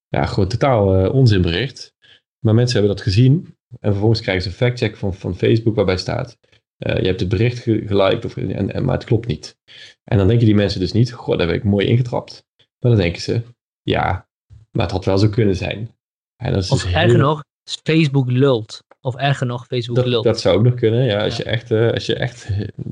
Ja, 0.07 0.25
gewoon 0.25 0.49
totaal 0.49 1.11
onzinbericht. 1.11 1.95
Maar 2.39 2.53
mensen 2.53 2.77
hebben 2.77 2.95
dat 2.95 3.05
gezien. 3.05 3.55
En 3.79 3.91
vervolgens 3.91 4.21
krijgen 4.21 4.43
ze 4.43 4.49
een 4.49 4.55
factcheck 4.55 4.97
van, 4.97 5.13
van 5.13 5.37
Facebook 5.37 5.75
waarbij 5.75 5.97
staat... 5.97 6.37
je 6.77 7.05
hebt 7.05 7.19
het 7.19 7.29
bericht 7.29 7.59
geliked, 7.59 8.25
of, 8.25 8.37
en, 8.37 8.73
en, 8.73 8.85
maar 8.85 8.95
het 8.95 9.03
klopt 9.03 9.27
niet. 9.27 9.57
En 10.03 10.17
dan 10.17 10.27
denken 10.27 10.45
die 10.45 10.55
mensen 10.55 10.79
dus 10.79 10.91
niet, 10.91 11.13
goh, 11.13 11.37
daar 11.37 11.47
heb 11.47 11.55
ik 11.55 11.63
mooi 11.63 11.87
ingetrapt. 11.87 12.45
Maar 12.79 12.91
dan 12.91 13.01
denken 13.01 13.21
ze, 13.21 13.41
ja, 13.81 14.29
maar 14.71 14.83
het 14.83 14.91
had 14.91 15.05
wel 15.05 15.17
zo 15.17 15.29
kunnen 15.29 15.55
zijn. 15.55 15.95
En 16.43 16.53
dat 16.53 16.63
is 16.63 16.71
of 16.71 16.83
dus 16.83 16.93
erger 16.93 17.17
nog, 17.17 17.43
Facebook 17.83 18.31
lult. 18.31 18.83
Of 19.07 19.15
erger 19.15 19.47
nog, 19.47 19.65
Facebook 19.65 19.95
dat, 19.95 20.05
lult. 20.05 20.23
Dat 20.23 20.39
zou 20.39 20.57
ook 20.57 20.63
nog 20.63 20.73
kunnen, 20.73 21.03
ja. 21.05 21.23
Als, 21.23 21.37
Je, 21.37 21.43
echt, 21.43 21.71
uh, 21.71 21.91
als 21.91 22.05
je 22.05 22.15
echt 22.15 22.49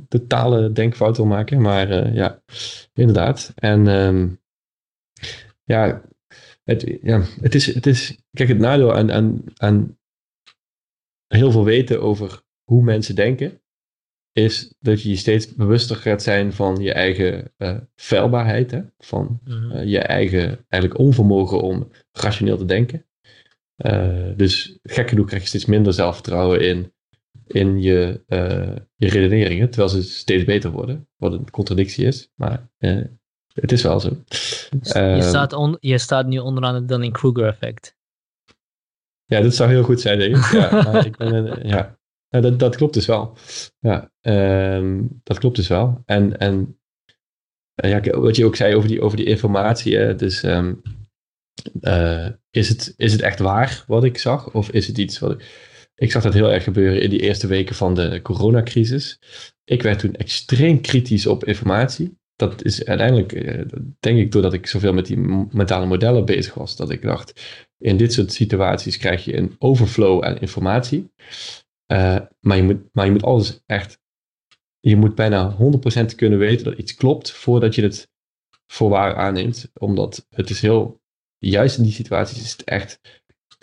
totale 0.07 0.71
denkfout 0.71 1.17
wil 1.17 1.25
maken. 1.25 1.61
Maar 1.61 1.89
uh, 1.89 2.15
ja, 2.15 2.41
inderdaad. 2.93 3.53
En 3.55 3.87
um, 3.87 4.41
ja, 5.63 6.01
het, 6.63 6.97
ja 7.01 7.21
het, 7.41 7.55
is, 7.55 7.73
het 7.73 7.85
is... 7.85 8.17
Kijk, 8.31 8.49
het 8.49 8.59
nadeel 8.59 8.93
aan, 8.93 9.11
aan, 9.11 9.43
aan 9.55 9.97
heel 11.27 11.51
veel 11.51 11.63
weten 11.63 12.01
over 12.01 12.41
hoe 12.63 12.83
mensen 12.83 13.15
denken... 13.15 13.61
is 14.31 14.75
dat 14.79 15.01
je 15.01 15.09
je 15.09 15.15
steeds 15.15 15.55
bewuster 15.55 15.95
gaat 15.95 16.23
zijn 16.23 16.53
van 16.53 16.75
je 16.75 16.93
eigen 16.93 17.53
uh, 17.57 17.77
feilbaarheid. 17.95 18.71
Hè? 18.71 18.81
Van 18.97 19.39
mm 19.43 19.63
je 19.83 19.99
eigen 19.99 20.65
eigenlijk 20.69 20.99
onvermogen 20.99 21.61
om 21.61 21.91
rationeel 22.11 22.57
te 22.57 22.65
denken. 22.65 23.05
Uh, 23.77 24.31
dus 24.35 24.79
gek 24.83 25.09
genoeg 25.09 25.27
krijg 25.27 25.41
je 25.41 25.47
steeds 25.47 25.65
minder 25.65 25.93
zelfvertrouwen 25.93 26.61
in, 26.61 26.93
in 27.47 27.81
je, 27.81 28.23
uh, 28.27 28.75
je 28.95 29.09
redeneringen, 29.09 29.69
terwijl 29.69 29.89
ze 29.89 30.03
steeds 30.03 30.43
beter 30.43 30.71
worden, 30.71 31.07
wat 31.15 31.33
een 31.33 31.49
contradictie 31.51 32.05
is. 32.05 32.31
Maar 32.35 32.69
uh, 32.79 33.05
het 33.53 33.71
is 33.71 33.81
wel 33.81 33.99
zo. 33.99 34.09
Dus 34.27 34.69
je, 34.69 34.93
ehm, 34.93 35.21
staat 35.21 35.53
on, 35.53 35.77
je 35.79 35.97
staat 35.97 36.27
nu 36.27 36.37
onderaan 36.37 36.75
het 36.75 36.87
Dunning-Kruger 36.87 37.47
effect. 37.47 37.97
Ja, 39.25 39.41
dat 39.41 39.55
zou 39.55 39.69
heel 39.69 39.83
goed 39.83 40.01
zijn, 40.01 40.19
denk 40.19 40.35
ik. 40.35 40.51
Ja, 40.51 40.71
maar 40.83 41.05
ik 41.05 41.17
ben, 41.17 41.67
ja. 41.67 41.97
ja 42.27 42.39
dat, 42.39 42.59
dat 42.59 42.75
klopt 42.75 42.93
dus 42.93 43.05
wel. 43.05 43.37
Ja, 43.79 44.11
um, 44.77 45.19
dat 45.23 45.39
klopt 45.39 45.55
dus 45.55 45.67
wel. 45.67 46.01
En, 46.05 46.37
en 46.37 46.79
ja, 47.75 47.99
wat 47.99 48.35
je 48.35 48.45
ook 48.45 48.55
zei 48.55 48.75
over 48.75 48.89
die, 48.89 49.01
over 49.01 49.17
die 49.17 49.25
informatie, 49.25 50.15
dus 50.15 50.43
um, 50.43 50.81
uh, 51.81 52.27
is, 52.51 52.69
het, 52.69 52.93
is 52.97 53.11
het 53.11 53.21
echt 53.21 53.39
waar 53.39 53.83
wat 53.87 54.03
ik 54.03 54.17
zag? 54.17 54.53
Of 54.53 54.69
is 54.69 54.87
het 54.87 54.97
iets 54.97 55.19
wat 55.19 55.31
ik... 55.31 55.73
Ik 55.95 56.11
zag 56.11 56.23
dat 56.23 56.33
heel 56.33 56.51
erg 56.51 56.63
gebeuren 56.63 57.01
in 57.01 57.09
die 57.09 57.19
eerste 57.19 57.47
weken 57.47 57.75
van 57.75 57.93
de 57.95 58.19
coronacrisis. 58.21 59.19
Ik 59.63 59.81
werd 59.81 59.99
toen 59.99 60.15
extreem 60.15 60.81
kritisch 60.81 61.27
op 61.27 61.45
informatie. 61.45 62.17
Dat 62.35 62.63
is 62.63 62.85
uiteindelijk, 62.85 63.33
uh, 63.33 63.61
denk 63.99 64.17
ik, 64.17 64.31
doordat 64.31 64.53
ik 64.53 64.67
zoveel 64.67 64.93
met 64.93 65.05
die 65.05 65.17
mentale 65.51 65.85
modellen 65.85 66.25
bezig 66.25 66.53
was, 66.53 66.75
dat 66.75 66.89
ik 66.89 67.01
dacht, 67.01 67.41
in 67.77 67.97
dit 67.97 68.13
soort 68.13 68.33
situaties 68.33 68.97
krijg 68.97 69.25
je 69.25 69.37
een 69.37 69.55
overflow 69.59 70.23
aan 70.23 70.37
informatie. 70.37 71.11
Uh, 71.91 72.17
maar, 72.39 72.57
je 72.57 72.63
moet, 72.63 72.81
maar 72.91 73.05
je 73.05 73.11
moet 73.11 73.23
alles 73.23 73.63
echt, 73.65 73.99
je 74.79 74.95
moet 74.95 75.15
bijna 75.15 75.57
100% 76.11 76.15
kunnen 76.15 76.39
weten 76.39 76.65
dat 76.65 76.77
iets 76.77 76.95
klopt 76.95 77.31
voordat 77.31 77.75
je 77.75 77.81
het 77.81 78.09
voor 78.67 78.89
waar 78.89 79.15
aanneemt. 79.15 79.71
Omdat 79.73 80.27
het 80.29 80.49
is 80.49 80.61
heel 80.61 81.01
juist 81.37 81.77
in 81.77 81.83
die 81.83 81.93
situaties 81.93 82.41
is 82.41 82.51
het 82.51 82.63
echt 82.63 82.99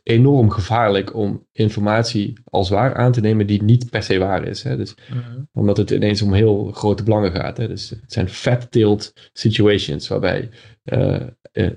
enorm 0.03 0.51
gevaarlijk 0.51 1.15
om 1.15 1.47
informatie 1.53 2.33
als 2.45 2.71
waar 2.71 2.95
aan 2.95 3.13
te 3.13 3.21
nemen 3.21 3.47
die 3.47 3.63
niet 3.63 3.91
per 3.91 4.03
se 4.03 4.19
waar 4.19 4.47
is. 4.47 4.63
Hè? 4.63 4.77
Dus, 4.77 4.95
mhm. 5.11 5.43
Omdat 5.53 5.77
het 5.77 5.91
ineens 5.91 6.23
om 6.23 6.33
heel 6.33 6.71
grote 6.73 7.03
belangen 7.03 7.33
gaat. 7.33 7.57
Hè? 7.57 7.69
Dus 7.69 7.91
het 7.91 8.13
zijn 8.13 8.29
fat-tailed 8.29 9.31
situations 9.33 10.09
waarbij 10.09 10.49
uh, 10.85 11.21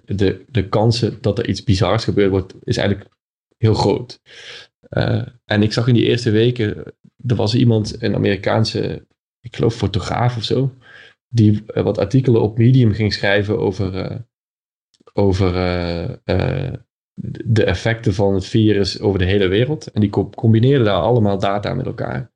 de, 0.05 0.45
de 0.49 0.69
kansen 0.69 1.17
dat 1.21 1.39
er 1.39 1.47
iets 1.47 1.63
bizars 1.63 2.03
gebeurt 2.03 2.29
wordt, 2.29 2.55
is 2.63 2.77
eigenlijk 2.77 3.09
heel 3.57 3.73
groot. 3.73 4.21
Uh, 4.89 5.27
en 5.45 5.63
ik 5.63 5.73
zag 5.73 5.87
in 5.87 5.93
die 5.93 6.05
eerste 6.05 6.31
weken, 6.31 6.83
er 7.25 7.35
was 7.35 7.55
iemand, 7.55 8.01
een 8.01 8.15
Amerikaanse, 8.15 9.07
ik 9.39 9.55
geloof 9.55 9.75
fotograaf 9.75 10.37
of 10.37 10.43
zo, 10.43 10.73
die 11.27 11.63
wat 11.65 11.97
artikelen 11.97 12.41
op 12.41 12.57
Medium 12.57 12.93
ging 12.93 13.13
schrijven 13.13 13.59
over 13.59 14.25
over 15.17 15.55
uh, 15.55 16.09
uh, 16.25 16.73
de 17.45 17.63
effecten 17.63 18.13
van 18.13 18.33
het 18.33 18.45
virus 18.45 18.99
over 18.99 19.19
de 19.19 19.25
hele 19.25 19.47
wereld. 19.47 19.91
En 19.91 20.01
die 20.01 20.09
combineerden 20.09 20.85
daar 20.85 21.01
allemaal 21.01 21.39
data 21.39 21.73
met 21.73 21.85
elkaar. 21.85 22.31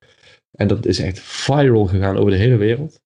En 0.51 0.67
dat 0.67 0.85
is 0.85 0.99
echt 0.99 1.19
viral 1.19 1.85
gegaan 1.85 2.17
over 2.17 2.31
de 2.31 2.37
hele 2.37 2.57
wereld. 2.57 3.01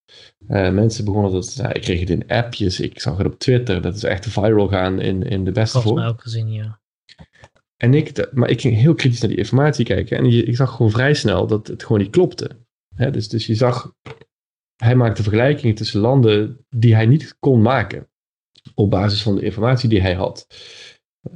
Uh, 0.48 0.70
mensen 0.72 1.06
begonnen 1.06 1.32
dat, 1.32 1.56
nou, 1.58 1.74
ik 1.74 1.82
kreeg 1.82 2.00
het 2.00 2.10
in 2.10 2.28
appjes, 2.28 2.80
ik 2.80 3.00
zag 3.00 3.18
het 3.18 3.28
op 3.28 3.40
Twitter. 3.40 3.82
Dat 3.82 3.96
is 3.96 4.04
echt 4.04 4.28
viral 4.28 4.68
gaan 4.68 5.00
in, 5.00 5.24
in 5.24 5.44
de 5.44 5.52
beste 5.52 5.82
vorm. 5.82 5.96
mij 5.96 6.08
ook 6.08 6.22
gezien, 6.22 6.52
ja. 6.52 6.82
En 7.78 7.94
ik, 7.94 8.30
maar 8.34 8.50
ik 8.50 8.62
ging 8.62 8.76
heel 8.76 8.96
kritisch 8.96 9.20
naar 9.20 9.30
die 9.30 9.40
informatie 9.40 9.86
kijken. 9.86 10.18
En 10.18 10.26
ik 10.26 10.56
zag 10.56 10.76
gewoon 10.76 10.92
vrij 10.92 11.14
snel 11.14 11.48
dat 11.48 11.68
het 11.68 11.84
gewoon 11.84 12.02
niet 12.02 12.12
klopte. 12.12 12.50
dus, 13.12 13.30
dus 13.30 13.46
je 13.46 13.56
zag, 13.56 13.94
hij 14.76 14.96
maakte 14.96 15.24
vergelijkingen 15.24 15.76
tussen 15.76 16.00
landen 16.00 16.66
die 16.70 16.96
hij 16.96 17.06
niet 17.06 17.36
kon 17.40 17.62
maken 17.62 18.08
op 18.76 18.90
basis 18.90 19.22
van 19.22 19.36
de 19.36 19.42
informatie 19.42 19.90
die 19.90 20.02
hij 20.02 20.14
had. 20.14 20.48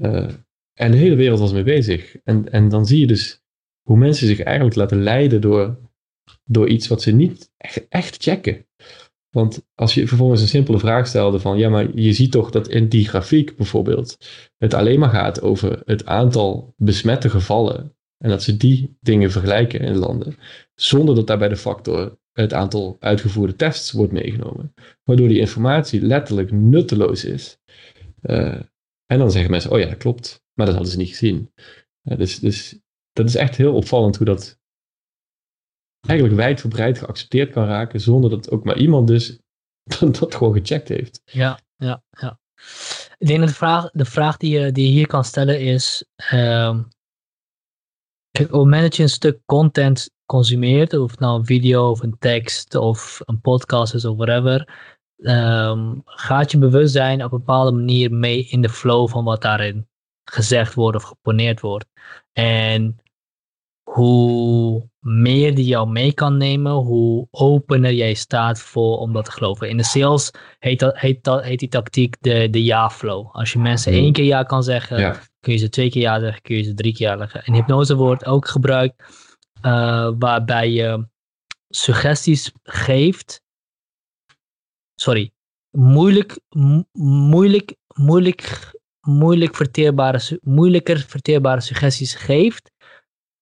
Uh, 0.01 0.29
en 0.73 0.91
de 0.91 0.97
hele 0.97 1.15
wereld 1.15 1.39
was 1.39 1.51
mee 1.51 1.63
bezig. 1.63 2.17
En, 2.23 2.51
en 2.51 2.69
dan 2.69 2.85
zie 2.85 2.99
je 2.99 3.07
dus 3.07 3.41
hoe 3.81 3.97
mensen 3.97 4.27
zich 4.27 4.39
eigenlijk 4.39 4.75
laten 4.75 5.03
leiden 5.03 5.41
door, 5.41 5.77
door 6.43 6.67
iets 6.67 6.87
wat 6.87 7.01
ze 7.01 7.11
niet 7.11 7.51
echt, 7.57 7.87
echt 7.87 8.23
checken. 8.23 8.65
Want 9.29 9.65
als 9.75 9.93
je 9.93 10.07
vervolgens 10.07 10.41
een 10.41 10.47
simpele 10.47 10.79
vraag 10.79 11.07
stelde 11.07 11.39
van, 11.39 11.57
ja, 11.57 11.69
maar 11.69 11.97
je 11.97 12.13
ziet 12.13 12.31
toch 12.31 12.51
dat 12.51 12.67
in 12.67 12.89
die 12.89 13.07
grafiek 13.07 13.55
bijvoorbeeld 13.55 14.17
het 14.57 14.73
alleen 14.73 14.99
maar 14.99 15.09
gaat 15.09 15.41
over 15.41 15.81
het 15.85 16.05
aantal 16.05 16.73
besmette 16.77 17.29
gevallen 17.29 17.95
en 18.17 18.29
dat 18.29 18.43
ze 18.43 18.57
die 18.57 18.97
dingen 19.01 19.31
vergelijken 19.31 19.79
in 19.79 19.97
landen, 19.97 20.35
zonder 20.75 21.15
dat 21.15 21.27
daarbij 21.27 21.47
de 21.47 21.57
factor 21.57 22.17
het 22.41 22.53
aantal 22.53 22.97
uitgevoerde 22.99 23.55
tests 23.55 23.91
wordt 23.91 24.11
meegenomen. 24.11 24.73
Waardoor 25.03 25.27
die 25.27 25.39
informatie 25.39 26.01
letterlijk 26.01 26.51
nutteloos 26.51 27.25
is. 27.25 27.57
Uh, 28.21 28.61
en 29.05 29.17
dan 29.17 29.31
zeggen 29.31 29.51
mensen, 29.51 29.71
oh 29.71 29.79
ja, 29.79 29.85
dat 29.85 29.97
klopt. 29.97 30.43
Maar 30.53 30.65
dat 30.65 30.75
hadden 30.75 30.93
ze 30.93 30.99
niet 30.99 31.09
gezien. 31.09 31.51
Uh, 32.03 32.17
dus, 32.17 32.39
dus 32.39 32.79
dat 33.11 33.27
is 33.27 33.35
echt 33.35 33.55
heel 33.55 33.73
opvallend 33.73 34.17
hoe 34.17 34.25
dat 34.25 34.59
eigenlijk 36.07 36.37
wijdverbreid 36.37 36.97
geaccepteerd 36.97 37.51
kan 37.51 37.65
raken. 37.65 38.01
Zonder 38.01 38.29
dat 38.29 38.51
ook 38.51 38.63
maar 38.63 38.77
iemand 38.77 39.07
dus 39.07 39.39
dat 40.19 40.35
gewoon 40.35 40.53
gecheckt 40.53 40.87
heeft. 40.87 41.21
Ja, 41.25 41.59
ja, 41.75 42.03
ja. 42.09 42.39
Ik 43.17 43.27
denk 43.27 43.39
dat 43.39 43.49
de 43.49 43.55
vraag, 43.55 43.89
de 43.91 44.05
vraag 44.05 44.37
die, 44.37 44.59
je, 44.59 44.71
die 44.71 44.91
hier 44.91 45.07
kan 45.07 45.23
stellen 45.23 45.61
is... 45.61 46.05
Kijk, 48.29 48.49
het 48.49 48.51
moment 48.51 48.81
dat 48.81 48.95
je 48.95 49.03
een 49.03 49.09
stuk 49.09 49.39
content 49.45 50.09
consumeert, 50.27 50.93
of 50.93 51.11
het 51.11 51.19
nou 51.19 51.39
een 51.39 51.45
video 51.45 51.89
of 51.89 52.01
een 52.01 52.17
tekst 52.19 52.75
of 52.75 53.21
een 53.25 53.41
podcast 53.41 53.93
is 53.93 54.05
of 54.05 54.17
whatever, 54.17 54.67
um, 55.17 56.01
gaat 56.05 56.51
je 56.51 56.57
bewustzijn 56.57 57.23
op 57.23 57.31
een 57.31 57.37
bepaalde 57.37 57.71
manier 57.71 58.11
mee 58.11 58.47
in 58.49 58.61
de 58.61 58.69
flow 58.69 59.09
van 59.09 59.23
wat 59.23 59.41
daarin 59.41 59.87
gezegd 60.23 60.73
wordt 60.73 60.97
of 60.97 61.03
geponeerd 61.03 61.61
wordt. 61.61 61.85
En 62.33 62.97
hoe 63.83 64.89
meer 64.99 65.55
die 65.55 65.65
jou 65.65 65.89
mee 65.89 66.13
kan 66.13 66.37
nemen, 66.37 66.71
hoe 66.71 67.27
opener 67.31 67.93
jij 67.93 68.13
staat 68.13 68.59
voor 68.59 68.97
om 68.97 69.13
dat 69.13 69.25
te 69.25 69.31
geloven. 69.31 69.69
In 69.69 69.77
de 69.77 69.83
sales 69.83 70.31
heet, 70.59 70.79
dat, 70.79 70.99
heet, 70.99 71.23
dat, 71.23 71.43
heet 71.43 71.59
die 71.59 71.69
tactiek 71.69 72.15
de, 72.19 72.49
de 72.49 72.63
ja-flow. 72.63 73.27
Als 73.31 73.53
je 73.53 73.59
mensen 73.59 73.91
één 73.91 74.13
keer 74.13 74.25
ja 74.25 74.43
kan 74.43 74.63
zeggen, 74.63 75.15
kun 75.39 75.53
je 75.53 75.59
ze 75.59 75.69
twee 75.69 75.89
keer 75.89 76.01
ja 76.01 76.19
zeggen, 76.19 76.41
kun 76.41 76.55
je 76.55 76.63
ze 76.63 76.73
drie 76.73 76.93
keer 76.93 77.07
ja 77.07 77.17
zeggen. 77.17 77.43
En 77.43 77.53
hypnose 77.53 77.95
wordt 77.95 78.25
ook 78.25 78.47
gebruikt 78.47 79.03
uh, 79.67 80.11
waarbij 80.19 80.71
je 80.71 81.07
suggesties 81.69 82.51
geeft. 82.63 83.41
Sorry. 84.95 85.31
Moeilijk, 85.71 86.39
moeilijk, 86.91 87.75
moeilijk, 87.93 88.71
moeilijk 89.01 89.55
verteerbare, 89.55 90.39
moeilijker 90.41 90.99
verteerbare 90.99 91.61
suggesties 91.61 92.15
geeft. 92.15 92.71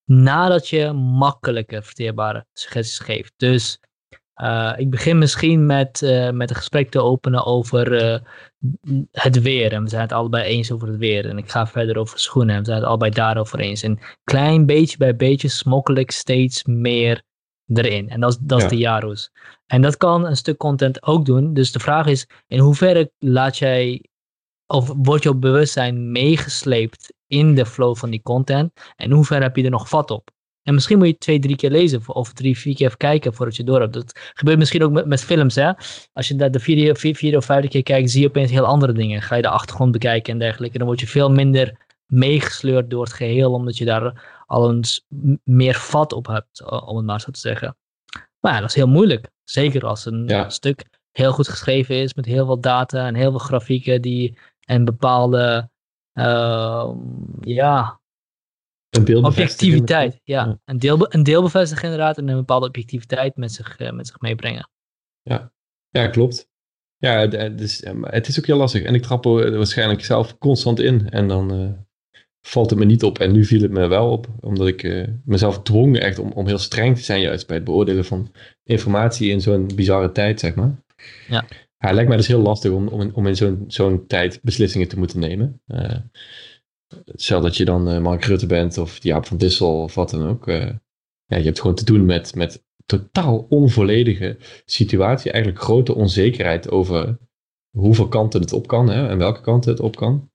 Nadat 0.06 0.70
je 0.70 0.92
makkelijker 0.92 1.84
verteerbare 1.84 2.46
suggesties 2.54 3.00
geeft. 3.00 3.34
Dus 3.38 3.80
uh, 4.42 4.74
ik 4.78 4.90
begin 4.90 5.18
misschien 5.18 5.66
met, 5.66 6.02
uh, 6.02 6.30
met 6.30 6.50
een 6.50 6.56
gesprek 6.56 6.92
te 6.92 7.02
openen 7.02 7.46
over 7.46 8.04
uh, 8.04 8.20
het 9.12 9.42
weer. 9.42 9.72
En 9.72 9.84
we 9.84 9.90
zijn 9.90 10.02
het 10.02 10.12
allebei 10.12 10.44
eens 10.44 10.72
over 10.72 10.88
het 10.88 10.98
weer. 10.98 11.30
En 11.30 11.38
ik 11.38 11.52
ga 11.52 11.68
verder 11.68 11.98
over 11.98 12.20
schoenen. 12.20 12.56
En 12.56 12.60
we 12.60 12.66
zijn 12.66 12.78
het 12.78 12.88
allebei 12.88 13.12
daarover 13.12 13.60
eens. 13.60 13.84
En 13.84 14.00
klein 14.24 14.66
beetje 14.66 14.98
bij 14.98 15.16
beetje 15.16 15.48
smokkel 15.48 15.96
ik 15.96 16.12
steeds 16.12 16.64
meer 16.64 17.22
erin. 17.68 18.10
En 18.10 18.20
dat 18.20 18.32
is, 18.32 18.38
dat 18.42 18.62
is 18.62 18.70
de 18.70 18.78
Jaro's. 18.78 19.32
En 19.66 19.82
dat 19.82 19.98
kan 19.98 20.26
een 20.26 20.38
stuk 20.38 20.58
content 20.58 21.04
ook 21.04 21.26
doen. 21.26 21.54
Dus 21.54 21.72
de 21.72 21.80
vraag 21.80 22.06
is, 22.08 22.28
in 22.48 22.60
hoeverre 22.60 23.12
laat 23.20 23.58
jij, 23.58 24.06
of 24.66 24.94
wordt 24.98 25.24
jouw 25.24 25.34
bewustzijn 25.34 26.12
meegesleept 26.12 27.14
in 27.28 27.56
de 27.56 27.66
flow 27.66 27.96
van 27.96 28.10
die 28.10 28.22
content? 28.22 28.72
En 28.96 29.06
in 29.06 29.12
hoeverre 29.12 29.44
heb 29.44 29.56
je 29.56 29.64
er 29.64 29.70
nog 29.70 29.90
vat 29.90 30.12
op? 30.12 30.34
En 30.66 30.74
misschien 30.74 30.98
moet 30.98 31.08
je 31.08 31.18
twee, 31.18 31.40
drie 31.40 31.56
keer 31.56 31.72
lezen 31.72 32.02
of 32.08 32.34
drie, 32.34 32.58
vier 32.58 32.76
keer 32.76 32.86
even 32.86 32.98
kijken 32.98 33.34
voordat 33.34 33.56
je 33.56 33.64
door 33.64 33.80
hebt. 33.80 33.94
Dat 33.94 34.20
gebeurt 34.34 34.58
misschien 34.58 34.84
ook 34.84 34.92
met, 34.92 35.06
met 35.06 35.24
films. 35.24 35.56
Hè? 35.56 35.72
Als 36.14 36.28
je 36.28 36.50
de 36.50 36.60
vierde, 36.60 36.96
vier, 36.96 37.16
vierde 37.16 37.38
of 37.38 37.46
vijfde 37.46 37.68
keer 37.68 37.84
kijkt, 37.84 38.12
zie 38.12 38.22
je 38.22 38.28
opeens 38.28 38.52
heel 38.52 38.66
andere 38.66 38.94
dingen. 38.94 39.22
Ga 39.22 39.36
je 39.36 39.42
de 39.42 39.50
achtergrond 39.50 39.92
bekijken 39.92 40.34
en 40.34 40.40
dergelijke. 40.40 40.78
Dan 40.78 40.88
word 40.88 41.00
je 41.00 41.08
veel 41.08 41.32
minder 41.32 41.78
meegesleurd 42.06 42.90
door 42.90 43.04
het 43.04 43.14
geheel, 43.14 43.54
omdat 43.54 43.78
je 43.78 43.86
daar 43.86 44.44
al 44.46 44.72
eens 44.72 45.06
meer 45.44 45.76
vat 45.76 46.14
op 46.14 46.28
hebt, 46.28 46.86
om 46.86 46.98
het 46.98 47.06
maar 47.06 47.22
zo 47.22 47.32
te 47.32 47.40
zeggen. 47.40 47.78
Maar 48.40 48.54
ja, 48.54 48.60
dat 48.60 48.70
is 48.70 48.76
heel 48.76 48.88
moeilijk. 48.88 49.30
Zeker 49.44 49.86
als 49.86 50.06
een 50.06 50.46
stuk 50.48 50.86
heel 51.12 51.32
goed 51.32 51.48
geschreven 51.48 51.96
is 51.96 52.14
met 52.14 52.26
heel 52.26 52.46
veel 52.46 52.60
data 52.60 53.08
en 53.08 53.16
heel 53.16 53.30
veel 53.30 53.40
grafieken 53.40 54.02
die 54.02 54.38
en 54.60 54.86
bepaalde 54.86 55.70
uh, 56.14 56.90
ja, 57.42 58.00
een 58.96 59.24
objectiviteit. 59.24 60.20
Ja, 60.24 60.60
Een, 60.66 60.80
deel, 60.80 61.14
een 61.14 61.24
deelbevestiging 61.24 61.92
inderdaad 61.92 62.18
en 62.18 62.28
een 62.28 62.36
bepaalde 62.36 62.68
objectiviteit 62.68 63.36
met 63.36 63.52
zich, 63.52 63.80
uh, 63.80 63.92
met 63.92 64.08
zich 64.08 64.20
meebrengen. 64.20 64.70
Ja. 65.22 65.52
ja, 65.90 66.08
klopt. 66.08 66.50
Ja, 66.98 67.28
dus, 67.50 67.84
het 68.02 68.28
is 68.28 68.40
ook 68.40 68.46
heel 68.46 68.58
lastig. 68.58 68.84
En 68.84 68.96
ik 68.96 69.02
trap 69.02 69.26
er 69.26 69.58
waarschijnlijk 69.58 70.04
zelf 70.04 70.38
constant 70.38 70.80
in. 70.80 71.10
En 71.10 71.28
dan 71.28 71.62
uh, 71.62 71.70
valt 72.42 72.70
het 72.70 72.80
me 72.80 72.86
niet 72.86 73.04
op. 73.04 73.20
En 73.20 73.32
nu 73.32 73.46
viel 73.46 73.62
het 73.62 73.72
me 73.72 73.88
wel 73.88 74.12
op. 74.12 74.28
Omdat 74.40 74.68
ik 74.68 74.84
uh, 74.84 75.08
mezelf 75.26 75.62
dwong 75.62 76.00
echt 76.00 76.20
om, 76.20 76.32
om 76.32 76.48
heel 76.48 76.58
streng 76.58 76.96
te 76.96 77.04
zijn 77.04 77.22
juist 77.22 77.48
bij 77.48 77.56
het 77.56 77.66
beoordelen 77.66 78.06
van 78.06 78.32
informatie 78.64 79.30
in 79.30 79.42
zo'n 79.42 79.72
bizarre 79.76 80.12
tijd, 80.12 80.40
zeg 80.40 80.56
maar. 80.56 80.84
Ja. 81.28 81.46
ja 81.50 81.88
het 81.88 81.94
lijkt 81.94 82.10
mij 82.10 82.18
dus 82.18 82.28
heel 82.28 82.42
lastig 82.42 82.72
om, 82.72 82.88
om 82.88 83.02
in, 83.02 83.16
om 83.16 83.28
in 83.28 83.36
zo'n 83.36 83.64
zo'n 83.68 84.08
tijd 84.08 84.40
beslissingen 84.42 84.88
te 84.88 84.98
moeten 84.98 85.20
nemen. 85.20 85.62
Stel 87.06 87.42
dat 87.42 87.58
je 87.58 87.66
dan 87.66 88.02
Mark 88.02 88.24
Rutte 88.24 88.46
bent 88.46 88.78
of 88.78 89.04
Jaap 89.04 89.26
van 89.26 89.38
Dissel 89.38 89.82
of 89.82 89.96
wat 89.96 90.10
dan 90.10 90.28
ook. 90.28 90.46
ja, 90.46 91.38
je 91.38 91.44
hebt 91.44 91.62
gewoon 91.62 91.76
te 91.76 91.86
doen 91.86 92.06
met, 92.06 92.36
met 92.36 92.64
totaal 92.86 93.46
onvolledige 93.50 94.38
situatie. 94.66 95.32
Eigenlijk 95.32 95.64
grote 95.64 95.96
onzekerheid 95.96 96.70
over 96.70 97.18
hoeveel 97.78 98.08
kanten 98.08 98.42
het 98.42 98.54
op 98.54 98.68
kan 98.68 98.90
hè, 98.90 99.08
en 99.08 99.18
welke 99.18 99.42
kanten 99.42 99.72
het 99.72 99.80
op 99.80 99.96
kan. 99.96 100.32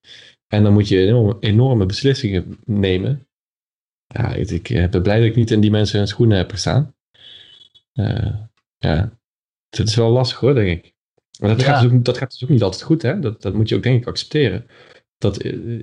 En 0.46 0.62
dan 0.62 0.72
moet 0.72 0.88
je 0.88 1.06
enorme, 1.06 1.36
enorme 1.40 1.86
beslissingen 1.86 2.58
nemen. 2.64 3.28
Ja, 4.06 4.34
ik, 4.34 4.50
ik 4.50 4.90
ben 4.90 5.02
blij 5.02 5.18
dat 5.18 5.28
ik 5.28 5.36
niet 5.36 5.50
in 5.50 5.60
die 5.60 5.70
mensen 5.70 5.98
hun 5.98 6.08
schoenen 6.08 6.36
heb 6.36 6.50
gestaan. 6.50 6.94
Uh, 7.94 8.34
ja, 8.78 9.18
het 9.68 9.88
is 9.88 9.94
wel 9.94 10.10
lastig 10.10 10.38
hoor, 10.38 10.54
denk 10.54 10.84
ik. 10.84 10.94
Maar 11.40 11.48
dat, 11.48 11.62
gaat, 11.62 11.82
dus 11.82 11.92
ook, 11.92 12.04
dat 12.04 12.18
gaat 12.18 12.30
dus 12.30 12.42
ook 12.42 12.48
niet 12.48 12.62
altijd 12.62 12.82
goed, 12.82 13.02
hè? 13.02 13.20
Dat, 13.20 13.42
dat 13.42 13.54
moet 13.54 13.68
je 13.68 13.76
ook 13.76 13.82
denk 13.82 14.00
ik 14.00 14.08
accepteren. 14.08 14.66
Dat, 15.18 15.36
eh, 15.36 15.82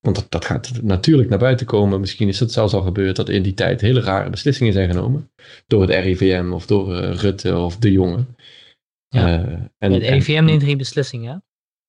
want 0.00 0.16
dat, 0.16 0.26
dat 0.28 0.44
gaat 0.44 0.82
natuurlijk 0.82 1.28
naar 1.28 1.38
buiten 1.38 1.66
komen. 1.66 2.00
Misschien 2.00 2.28
is 2.28 2.40
het 2.40 2.52
zelfs 2.52 2.74
al 2.74 2.82
gebeurd 2.82 3.16
dat 3.16 3.28
in 3.28 3.42
die 3.42 3.54
tijd 3.54 3.80
hele 3.80 4.00
rare 4.00 4.30
beslissingen 4.30 4.72
zijn 4.72 4.90
genomen. 4.90 5.30
Door 5.66 5.80
het 5.80 5.90
RIVM 5.90 6.52
of 6.52 6.66
door 6.66 6.92
uh, 6.92 7.14
Rutte 7.14 7.56
of 7.56 7.76
de 7.76 7.92
jongen. 7.92 8.36
Ja. 9.08 9.40
Uh, 9.40 9.52
en, 9.78 9.92
het 9.92 10.02
RIVM 10.02 10.44
neemt 10.44 10.62
geen 10.62 10.78
beslissingen. 10.78 11.44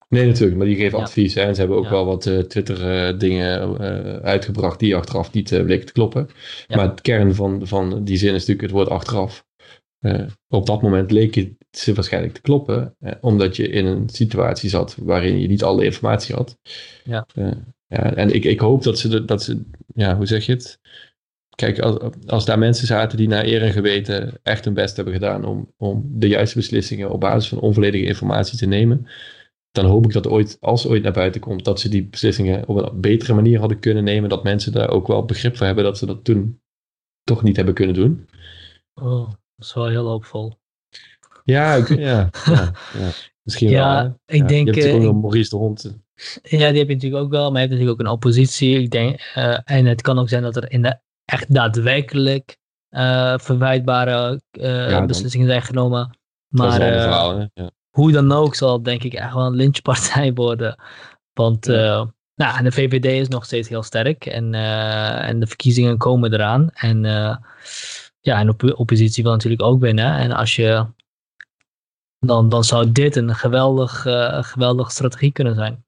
Nee, 0.10 0.26
natuurlijk, 0.26 0.58
maar 0.58 0.68
die 0.68 0.76
geven 0.76 1.00
advies. 1.00 1.34
Hè, 1.34 1.42
en 1.42 1.54
ze 1.54 1.60
hebben 1.60 1.78
ook 1.78 1.90
wel 1.90 2.06
wat 2.06 2.26
uh, 2.26 2.40
Twitter-dingen 2.40 3.80
uitgebracht 4.22 4.80
die 4.80 4.96
achteraf 4.96 5.32
niet 5.32 5.50
bleken 5.50 5.86
te 5.86 5.92
kloppen. 5.92 6.30
Maar 6.68 6.90
het 6.90 7.02
kern 7.02 7.36
van, 7.36 7.68
van 7.68 8.04
die 8.04 8.18
zin 8.18 8.34
is 8.34 8.46
natuurlijk 8.46 8.62
het 8.62 8.72
woord 8.72 8.90
achteraf. 8.90 9.46
op 10.48 10.66
dat 10.66 10.82
moment 10.82 11.12
leek 11.12 11.36
het 11.36 11.54
ze 11.72 11.94
waarschijnlijk 11.94 12.34
te 12.34 12.42
kloppen, 12.42 12.96
omdat 13.22 13.56
je 13.56 13.68
in 13.68 13.86
een 13.86 14.10
situatie 14.10 14.70
zat 14.70 14.96
waarin 15.00 15.40
je 15.40 15.48
niet 15.48 15.64
alle 15.64 15.86
informatie 15.86 16.36
had. 16.36 16.58
Ja. 17.04 17.26
Ja, 17.88 18.16
en 18.16 18.34
ik, 18.34 18.44
ik 18.44 18.60
hoop 18.60 18.84
dat 18.84 19.00
ze, 19.00 19.26
dat 19.26 19.44
ze, 19.44 19.62
ja, 19.94 20.16
hoe 20.16 20.26
zeg 20.26 20.46
je 20.46 20.52
het? 20.52 20.80
Kijk, 21.56 21.80
als, 21.80 21.98
als 22.26 22.46
daar 22.46 22.60
mensen 22.60 22.88
zaten 22.88 23.18
die 23.18 23.28
naar 23.28 23.46
eer 23.46 23.62
en 23.62 23.72
geweten 23.72 24.40
echt 24.44 24.66
hun 24.66 24.74
best 24.74 24.96
hebben 24.96 25.14
gedaan 25.14 25.46
om, 25.46 25.74
om 25.78 26.06
de 26.14 26.28
juiste 26.28 26.58
beslissingen 26.58 27.12
op 27.12 27.20
basis 27.20 27.50
van 27.50 27.60
onvolledige 27.60 28.06
informatie 28.06 28.58
te 28.58 28.66
nemen, 28.66 29.08
dan 29.72 29.86
hoop 29.86 30.06
ik 30.06 30.14
dat 30.14 30.28
ooit, 30.28 30.58
als 30.60 30.88
ooit 30.88 31.04
naar 31.04 31.12
buiten 31.12 31.42
komt, 31.42 31.66
dat 31.66 31.80
ze 31.80 31.90
die 31.90 32.08
beslissingen 32.08 32.68
op 32.68 32.76
een 32.76 33.02
betere 33.02 33.34
manier 33.34 33.60
hadden 33.60 33.80
kunnen 33.80 34.04
nemen. 34.04 34.30
Dat 34.30 34.44
mensen 34.44 34.72
daar 34.72 34.90
ook 34.90 35.08
wel 35.08 35.26
begrip 35.26 35.58
voor 35.58 35.66
hebben 35.66 35.84
dat 35.84 35.98
ze 35.98 36.06
dat 36.06 36.24
toen 36.24 36.62
toch 37.24 37.44
niet 37.44 37.56
hebben 37.56 37.74
kunnen 37.74 37.96
doen. 37.96 38.28
Oh, 38.94 39.30
dat 39.56 39.66
is 39.66 39.74
wel 39.74 39.88
heel 39.88 40.08
hoopvol. 40.08 40.54
Ja, 41.44 41.76
ik, 41.76 41.88
ja, 41.98 42.30
ja, 42.46 42.74
ja, 42.94 43.10
misschien 43.42 43.70
ja, 43.70 44.04
wel. 44.04 44.20
Ik 44.26 44.48
denk, 44.48 44.76
je 44.76 44.82
hebt 44.82 44.96
ook 44.96 45.02
nog 45.02 45.22
Maurice 45.22 45.50
de 45.50 45.56
Hond 45.56 46.05
ja, 46.44 46.70
die 46.70 46.80
heb 46.80 46.88
je 46.88 46.94
natuurlijk 46.94 47.24
ook 47.24 47.32
wel, 47.32 47.52
maar 47.52 47.62
je 47.62 47.68
hebt 47.68 47.72
natuurlijk 47.72 48.00
ook 48.00 48.06
een 48.06 48.14
oppositie. 48.14 48.80
Ik 48.80 48.92
denk, 48.92 49.34
uh, 49.38 49.58
en 49.64 49.86
het 49.86 50.02
kan 50.02 50.20
ook 50.20 50.30
zijn 50.30 50.44
dat 50.44 50.56
er 50.56 50.72
in 50.72 50.82
de 50.82 51.00
echt 51.26 51.54
daadwerkelijk 51.54 52.58
uh, 52.90 53.38
verwijtbare 53.38 54.42
uh, 54.52 55.06
beslissingen 55.06 55.48
zijn 55.48 55.62
genomen. 55.62 56.18
Maar 56.48 56.72
verhaal, 56.72 57.50
ja. 57.54 57.72
hoe 57.90 58.12
dan 58.12 58.32
ook 58.32 58.56
zal 58.56 58.74
het 58.74 58.84
denk 58.84 59.04
ik 59.04 59.14
echt 59.14 59.34
wel 59.34 59.46
een 59.46 59.56
lynchpartij 59.56 60.34
worden. 60.44 60.80
Want 61.34 61.66
ja. 61.66 62.14
nou, 62.36 62.64
de 62.64 62.72
VVD 62.72 63.06
is 63.06 63.28
nog 63.28 63.46
steeds 63.46 63.70
heel 63.70 63.84
sterk 63.84 64.26
en, 64.26 64.54
en 64.54 65.40
de 65.40 65.48
verkiezingen 65.48 65.98
komen 65.98 66.34
eraan. 66.34 66.70
En 66.74 67.04
ja, 68.20 68.40
en 68.40 68.56
de 68.58 68.78
oppositie 68.78 69.24
wil 69.24 69.32
natuurlijk 69.32 69.62
ook 69.62 69.80
winnen. 69.80 70.18
En 70.18 70.32
als 70.32 70.56
je 70.56 70.86
dan, 72.20 72.50
dan 72.50 72.64
zou 72.64 72.92
dit 72.92 73.16
een 73.16 73.36
geweldig, 73.36 74.02
geweldige 74.42 74.92
strategie 74.92 75.32
kunnen 75.32 75.56
zijn. 75.56 75.85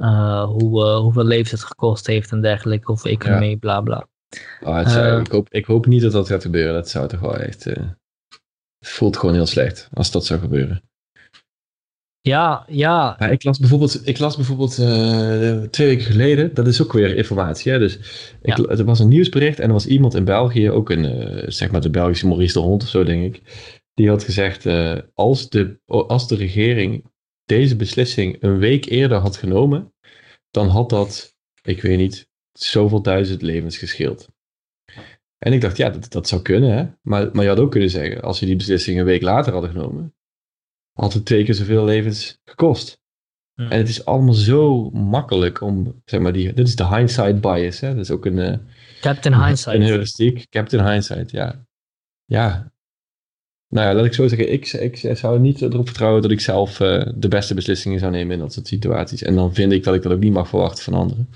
Uh, 0.00 0.44
hoe, 0.44 0.84
uh, 0.84 0.96
hoeveel 0.96 1.24
levens 1.24 1.50
het 1.50 1.64
gekost 1.64 2.06
heeft 2.06 2.30
en 2.30 2.40
dergelijke, 2.40 2.92
of 2.92 3.04
economie, 3.04 3.50
ja. 3.50 3.56
bla 3.56 3.80
bla. 3.80 4.08
Oh, 4.60 4.76
het 4.76 4.90
zou, 4.90 5.14
uh, 5.14 5.20
ik, 5.20 5.30
hoop, 5.30 5.48
ik 5.50 5.64
hoop 5.64 5.86
niet 5.86 6.02
dat 6.02 6.12
dat 6.12 6.28
gaat 6.28 6.42
gebeuren. 6.42 6.74
Dat 6.74 6.88
zou 6.88 7.08
toch 7.08 7.20
wel 7.20 7.36
echt. 7.36 7.64
het 7.64 7.96
voelt 8.80 9.16
gewoon 9.16 9.34
heel 9.34 9.46
slecht 9.46 9.88
als 9.92 10.10
dat 10.10 10.26
zou 10.26 10.40
gebeuren. 10.40 10.82
Ja, 12.20 12.64
ja. 12.68 13.20
ik 13.20 13.44
las 13.44 13.58
bijvoorbeeld, 13.58 14.06
ik 14.06 14.18
las 14.18 14.36
bijvoorbeeld 14.36 14.74
twee 15.72 15.88
weken 15.88 16.04
geleden, 16.04 16.54
dat 16.54 16.66
is 16.66 16.82
ook 16.82 16.92
weer 16.92 17.16
informatie. 17.16 17.72
Hè? 17.72 17.78
Dus 17.78 17.96
ik, 18.42 18.56
ja. 18.56 18.64
er 18.64 18.84
was 18.84 19.00
een 19.00 19.08
nieuwsbericht 19.08 19.60
en 19.60 19.66
er 19.66 19.72
was 19.72 19.86
iemand 19.86 20.14
in 20.14 20.24
België, 20.24 20.70
ook 20.70 20.90
een, 20.90 21.44
zeg 21.52 21.70
maar 21.70 21.80
de 21.80 21.90
Belgische 21.90 22.26
Maurice 22.26 22.52
de 22.52 22.58
Hond 22.58 22.82
of 22.82 22.88
zo, 22.88 23.04
denk 23.04 23.34
ik. 23.34 23.42
Die 23.94 24.08
had 24.08 24.24
gezegd: 24.24 24.66
als, 25.14 25.48
de, 25.48 25.80
als 25.86 26.28
de 26.28 26.36
regering 26.36 27.04
deze 27.44 27.76
beslissing 27.76 28.42
een 28.42 28.58
week 28.58 28.84
eerder 28.84 29.18
had 29.18 29.36
genomen, 29.36 29.94
dan 30.50 30.68
had 30.68 30.90
dat, 30.90 31.34
ik 31.62 31.82
weet 31.82 31.98
niet, 31.98 32.28
zoveel 32.52 33.02
duizend 33.02 33.42
levens 33.42 33.78
gescheeld. 33.78 34.28
En 35.38 35.52
ik 35.52 35.60
dacht, 35.60 35.76
ja, 35.76 35.90
dat, 35.90 36.10
dat 36.10 36.28
zou 36.28 36.42
kunnen, 36.42 36.72
hè? 36.76 36.86
Maar, 37.02 37.28
maar 37.32 37.42
je 37.42 37.48
had 37.48 37.58
ook 37.58 37.70
kunnen 37.70 37.90
zeggen, 37.90 38.22
als 38.22 38.40
je 38.40 38.46
die 38.46 38.56
beslissing 38.56 38.98
een 38.98 39.04
week 39.04 39.22
later 39.22 39.52
hadden 39.52 39.70
genomen, 39.70 40.14
had 40.92 41.12
het 41.12 41.24
twee 41.24 41.44
keer 41.44 41.54
zoveel 41.54 41.84
levens 41.84 42.40
gekost. 42.44 43.00
Hmm. 43.54 43.70
En 43.70 43.78
het 43.78 43.88
is 43.88 44.04
allemaal 44.04 44.34
zo 44.34 44.90
makkelijk 44.90 45.60
om, 45.60 46.02
zeg 46.04 46.20
maar, 46.20 46.32
die, 46.32 46.52
dit 46.52 46.66
is 46.68 46.76
de 46.76 46.86
hindsight 46.86 47.40
bias, 47.40 47.80
hè? 47.80 47.88
Dat 47.88 48.04
is 48.04 48.10
ook 48.10 48.26
een... 48.26 48.36
Uh, 48.36 48.56
Captain 49.00 49.44
Hindsight. 49.44 49.76
Een 49.76 49.82
heuristiek, 49.82 50.48
Captain 50.48 50.90
Hindsight, 50.90 51.30
ja. 51.30 51.66
Ja, 52.24 52.71
nou 53.72 53.88
ja, 53.88 53.94
laat 53.94 54.04
ik 54.04 54.14
zo 54.14 54.28
zeggen, 54.28 54.52
ik, 54.52 54.72
ik 54.72 55.16
zou 55.16 55.40
niet 55.40 55.62
erop 55.62 55.86
vertrouwen 55.86 56.22
dat 56.22 56.30
ik 56.30 56.40
zelf 56.40 56.80
uh, 56.80 57.02
de 57.14 57.28
beste 57.28 57.54
beslissingen 57.54 57.98
zou 57.98 58.12
nemen 58.12 58.34
in 58.34 58.38
dat 58.38 58.52
soort 58.52 58.66
situaties. 58.66 59.22
En 59.22 59.34
dan 59.34 59.54
vind 59.54 59.72
ik 59.72 59.84
dat 59.84 59.94
ik 59.94 60.02
dat 60.02 60.12
ook 60.12 60.20
niet 60.20 60.32
mag 60.32 60.48
verwachten 60.48 60.84
van 60.84 60.94
anderen. 60.94 61.28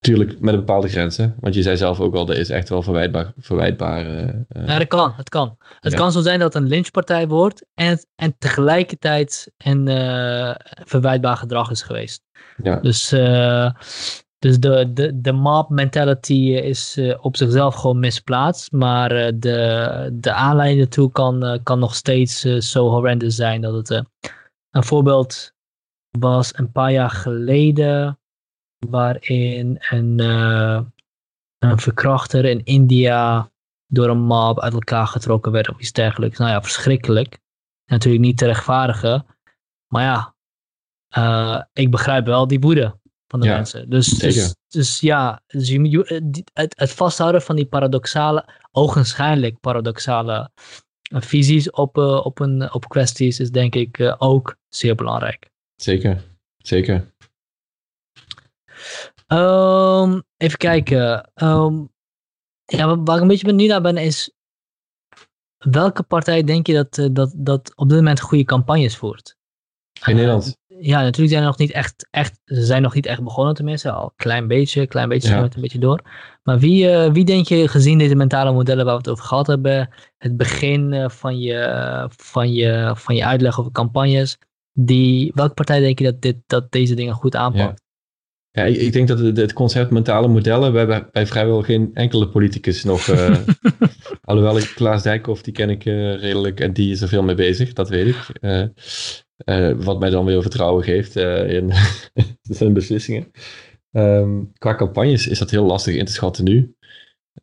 Tuurlijk 0.00 0.40
met 0.40 0.54
een 0.54 0.60
bepaalde 0.60 0.88
grenzen, 0.88 1.34
want 1.40 1.54
je 1.54 1.62
zei 1.62 1.76
zelf 1.76 2.00
ook 2.00 2.14
al, 2.14 2.24
dat 2.24 2.36
is 2.36 2.50
echt 2.50 2.68
wel 2.68 2.82
verwijtbaar. 2.82 3.32
verwijtbaar 3.38 4.06
uh, 4.06 4.66
ja, 4.66 4.78
dat 4.78 4.88
kan, 4.88 5.12
het 5.16 5.28
kan. 5.28 5.56
Het 5.80 5.92
ja. 5.92 5.98
kan 5.98 6.12
zo 6.12 6.20
zijn 6.20 6.38
dat 6.38 6.52
het 6.54 6.62
een 6.62 6.68
lynchpartij 6.68 7.28
wordt 7.28 7.66
en, 7.74 8.06
en 8.14 8.34
tegelijkertijd 8.38 9.52
een 9.56 9.86
uh, 9.86 10.54
verwijtbaar 10.84 11.36
gedrag 11.36 11.70
is 11.70 11.82
geweest. 11.82 12.22
Ja. 12.62 12.76
Dus 12.80 13.12
dus 14.38 14.58
de, 14.58 14.92
de, 14.92 15.20
de 15.20 15.32
mob 15.32 15.70
mentality 15.70 16.50
is 16.62 16.96
uh, 16.96 17.24
op 17.24 17.36
zichzelf 17.36 17.74
gewoon 17.74 17.98
misplaatst. 17.98 18.72
Maar 18.72 19.12
uh, 19.12 19.32
de, 19.34 20.10
de 20.12 20.32
aanleiding 20.32 20.80
ertoe 20.80 21.12
kan, 21.12 21.60
kan 21.62 21.78
nog 21.78 21.94
steeds 21.94 22.40
zo 22.58 22.88
horrendous 22.88 23.34
zijn. 23.34 23.60
Dat 23.60 23.74
het 23.74 24.04
een 24.70 24.84
voorbeeld 24.84 25.52
was 26.18 26.58
een 26.58 26.72
paar 26.72 26.92
jaar 26.92 27.10
geleden. 27.10 28.18
Waarin 28.86 29.76
een, 29.90 30.18
een 31.58 31.78
verkrachter 31.78 32.44
in 32.44 32.64
India 32.64 33.50
door 33.86 34.08
een 34.08 34.20
mob 34.20 34.60
uit 34.60 34.72
elkaar 34.72 35.06
getrokken 35.06 35.52
werd 35.52 35.68
of 35.68 35.78
iets 35.78 35.92
dergelijks. 35.92 36.38
Nou 36.38 36.50
ja, 36.50 36.62
verschrikkelijk. 36.62 37.38
Natuurlijk 37.84 38.24
niet 38.24 38.38
te 38.38 38.46
rechtvaardigen. 38.46 39.26
Maar 39.92 40.02
ja, 40.02 40.34
ik 41.72 41.90
begrijp 41.90 42.26
wel 42.26 42.46
die 42.46 42.60
woede 42.60 42.98
van 43.28 43.40
de 43.40 43.46
ja, 43.46 43.54
mensen. 43.54 43.90
Dus, 43.90 44.06
dus, 44.06 44.54
dus, 44.68 45.00
ja, 45.00 45.42
dus 45.46 45.68
je, 45.68 46.04
eh, 46.04 46.42
het, 46.52 46.78
het 46.78 46.92
vasthouden 46.92 47.42
van 47.42 47.56
die 47.56 47.66
paradoxale, 47.66 48.48
ogenschijnlijk 48.70 49.60
paradoxale 49.60 50.50
uh, 51.12 51.20
visies 51.20 51.70
op, 51.70 51.96
uh, 51.98 52.24
op, 52.24 52.40
een, 52.40 52.72
op 52.72 52.88
kwesties 52.88 53.40
is 53.40 53.50
denk 53.50 53.74
ik 53.74 53.98
uh, 53.98 54.14
ook 54.18 54.56
zeer 54.68 54.94
belangrijk. 54.94 55.50
Zeker, 55.76 56.24
zeker. 56.56 57.12
Um, 59.26 60.22
even 60.36 60.58
kijken. 60.58 61.30
Um, 61.34 61.88
ja, 62.64 62.98
waar 62.98 63.16
ik 63.16 63.22
een 63.22 63.28
beetje 63.28 63.46
benieuwd 63.46 63.70
naar 63.70 63.80
ben 63.80 63.96
is, 63.96 64.32
welke 65.58 66.02
partij 66.02 66.42
denk 66.42 66.66
je 66.66 66.72
dat, 66.72 67.14
dat, 67.14 67.32
dat 67.36 67.72
op 67.76 67.88
dit 67.88 67.98
moment 67.98 68.20
goede 68.20 68.44
campagnes 68.44 68.96
voert? 68.96 69.36
In 70.06 70.14
Nederland? 70.14 70.57
Ja, 70.80 71.00
natuurlijk 71.00 71.28
zijn 71.28 71.42
er 71.42 71.48
nog 71.48 71.58
niet 71.58 71.70
echt, 71.70 72.08
echt, 72.10 72.40
ze 72.44 72.64
zijn 72.64 72.82
nog 72.82 72.94
niet 72.94 73.06
echt 73.06 73.22
begonnen 73.22 73.54
tenminste, 73.54 73.90
al 73.90 74.04
een 74.04 74.12
klein 74.16 74.46
beetje, 74.46 74.86
klein 74.86 75.08
beetje, 75.08 75.34
ja. 75.34 75.42
het 75.42 75.54
een 75.54 75.60
beetje 75.60 75.78
door. 75.78 76.00
Maar 76.42 76.58
wie, 76.58 76.84
uh, 76.84 77.12
wie 77.12 77.24
denk 77.24 77.46
je, 77.46 77.68
gezien 77.68 77.98
deze 77.98 78.14
mentale 78.14 78.52
modellen 78.52 78.84
waar 78.84 78.94
we 78.94 79.00
het 79.00 79.10
over 79.10 79.24
gehad 79.24 79.46
hebben, 79.46 79.88
het 80.18 80.36
begin 80.36 81.10
van 81.10 81.38
je, 81.38 82.08
van 82.16 82.52
je, 82.52 82.92
van 82.96 83.14
je 83.14 83.24
uitleg 83.24 83.60
over 83.60 83.72
campagnes, 83.72 84.38
die, 84.72 85.32
welke 85.34 85.54
partij 85.54 85.80
denk 85.80 85.98
je 85.98 86.04
dat, 86.04 86.20
dit, 86.20 86.36
dat 86.46 86.72
deze 86.72 86.94
dingen 86.94 87.14
goed 87.14 87.36
aanpakt? 87.36 87.82
Ja, 88.58 88.64
ik, 88.64 88.76
ik, 88.76 88.92
denk 88.92 89.08
dat 89.08 89.18
het, 89.18 89.36
het, 89.36 89.52
concept 89.52 89.90
mentale 89.90 90.28
modellen, 90.28 90.72
we 90.72 90.78
hebben 90.78 91.08
bij 91.12 91.26
vrijwel 91.26 91.62
geen 91.62 91.90
enkele 91.94 92.28
politicus 92.28 92.84
nog, 92.84 93.06
uh, 93.06 93.36
alhoewel 94.24 94.58
ik 94.58 94.72
Klaas 94.74 95.02
Dijkhoff, 95.02 95.42
die 95.42 95.52
ken 95.52 95.70
ik 95.70 95.84
uh, 95.84 96.20
redelijk 96.20 96.60
en 96.60 96.72
die 96.72 96.92
is 96.92 97.00
er 97.00 97.08
veel 97.08 97.22
mee 97.22 97.34
bezig, 97.34 97.72
dat 97.72 97.88
weet 97.88 98.06
ik. 98.06 98.16
Uh, 98.40 99.70
wat 99.76 100.00
mij 100.00 100.10
dan 100.10 100.24
weer 100.24 100.42
vertrouwen 100.42 100.84
geeft 100.84 101.16
in 101.16 101.72
zijn 102.58 102.72
beslissingen. 102.72 103.30
Um, 103.92 104.52
qua 104.58 104.74
campagnes 104.74 105.26
is 105.26 105.38
dat 105.38 105.50
heel 105.50 105.64
lastig 105.64 105.94
in 105.94 106.04
te 106.04 106.12
schatten 106.12 106.44
nu. 106.44 106.74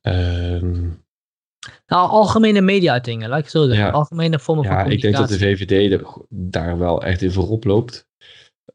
Um, 0.01 1.03
nou, 1.87 2.09
algemene 2.09 2.61
media-uitingen, 2.61 3.29
laat 3.29 3.39
ik 3.39 3.49
zo 3.49 3.65
zeggen. 3.65 3.85
Ja, 3.85 3.91
algemene 3.91 4.39
vormen 4.39 4.63
ja, 4.63 4.69
van 4.69 4.79
communicatie. 4.79 5.09
ik 5.09 5.17
denk 5.17 5.29
dat 5.29 5.39
de 5.39 5.67
VVD 5.67 6.03
daar 6.29 6.77
wel 6.77 7.03
echt 7.03 7.21
in 7.21 7.31
voorop 7.31 7.63
loopt. 7.63 8.07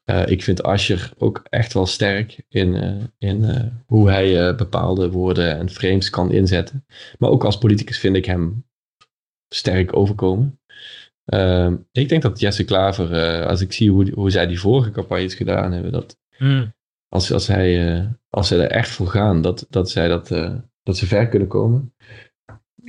Uh, 0.05 0.27
ik 0.27 0.43
vind 0.43 0.63
Ascher 0.63 1.13
ook 1.19 1.43
echt 1.49 1.73
wel 1.73 1.87
sterk 1.87 2.43
in, 2.49 2.75
uh, 2.75 3.05
in 3.19 3.43
uh, 3.43 3.63
hoe 3.87 4.11
hij 4.11 4.55
bepaalde 4.55 5.11
woorden 5.11 5.59
en 5.59 5.71
frames 5.71 6.11
kan 6.11 6.33
inzetten. 6.33 6.87
Maar 7.19 7.31
ook 7.31 7.45
als 7.45 7.59
politicus 7.59 7.99
vind 7.99 8.17
ik 8.17 8.25
hem 8.25 8.65
sterk 9.55 9.97
overkomen. 9.97 10.61
Ehm, 11.25 11.77
ik 11.93 12.09
denk 12.09 12.23
dat 12.23 12.41
Jesse 12.41 12.65
Klaver, 12.65 13.45
als 13.47 13.61
ik 13.61 13.73
zie 13.73 13.91
hoe, 13.91 14.11
hoe 14.15 14.31
zij 14.31 14.47
die 14.47 14.61
vorige 14.61 14.91
campagnes 14.91 15.35
gedaan 15.35 15.73
hebben, 15.73 15.93
dat 15.93 16.19
mm. 16.39 16.73
als, 17.09 17.33
als, 17.33 17.47
hij, 17.47 18.09
als 18.29 18.49
ze 18.49 18.63
er 18.63 18.71
echt 18.71 18.89
voor 18.89 19.07
gaan, 19.07 19.43
dat, 19.43 19.67
dat, 19.71 19.91
zij 19.91 20.09
dat, 20.09 20.29
dat 20.83 20.97
ze 20.97 21.07
ver 21.07 21.29
kunnen 21.29 21.49
komen 21.49 21.95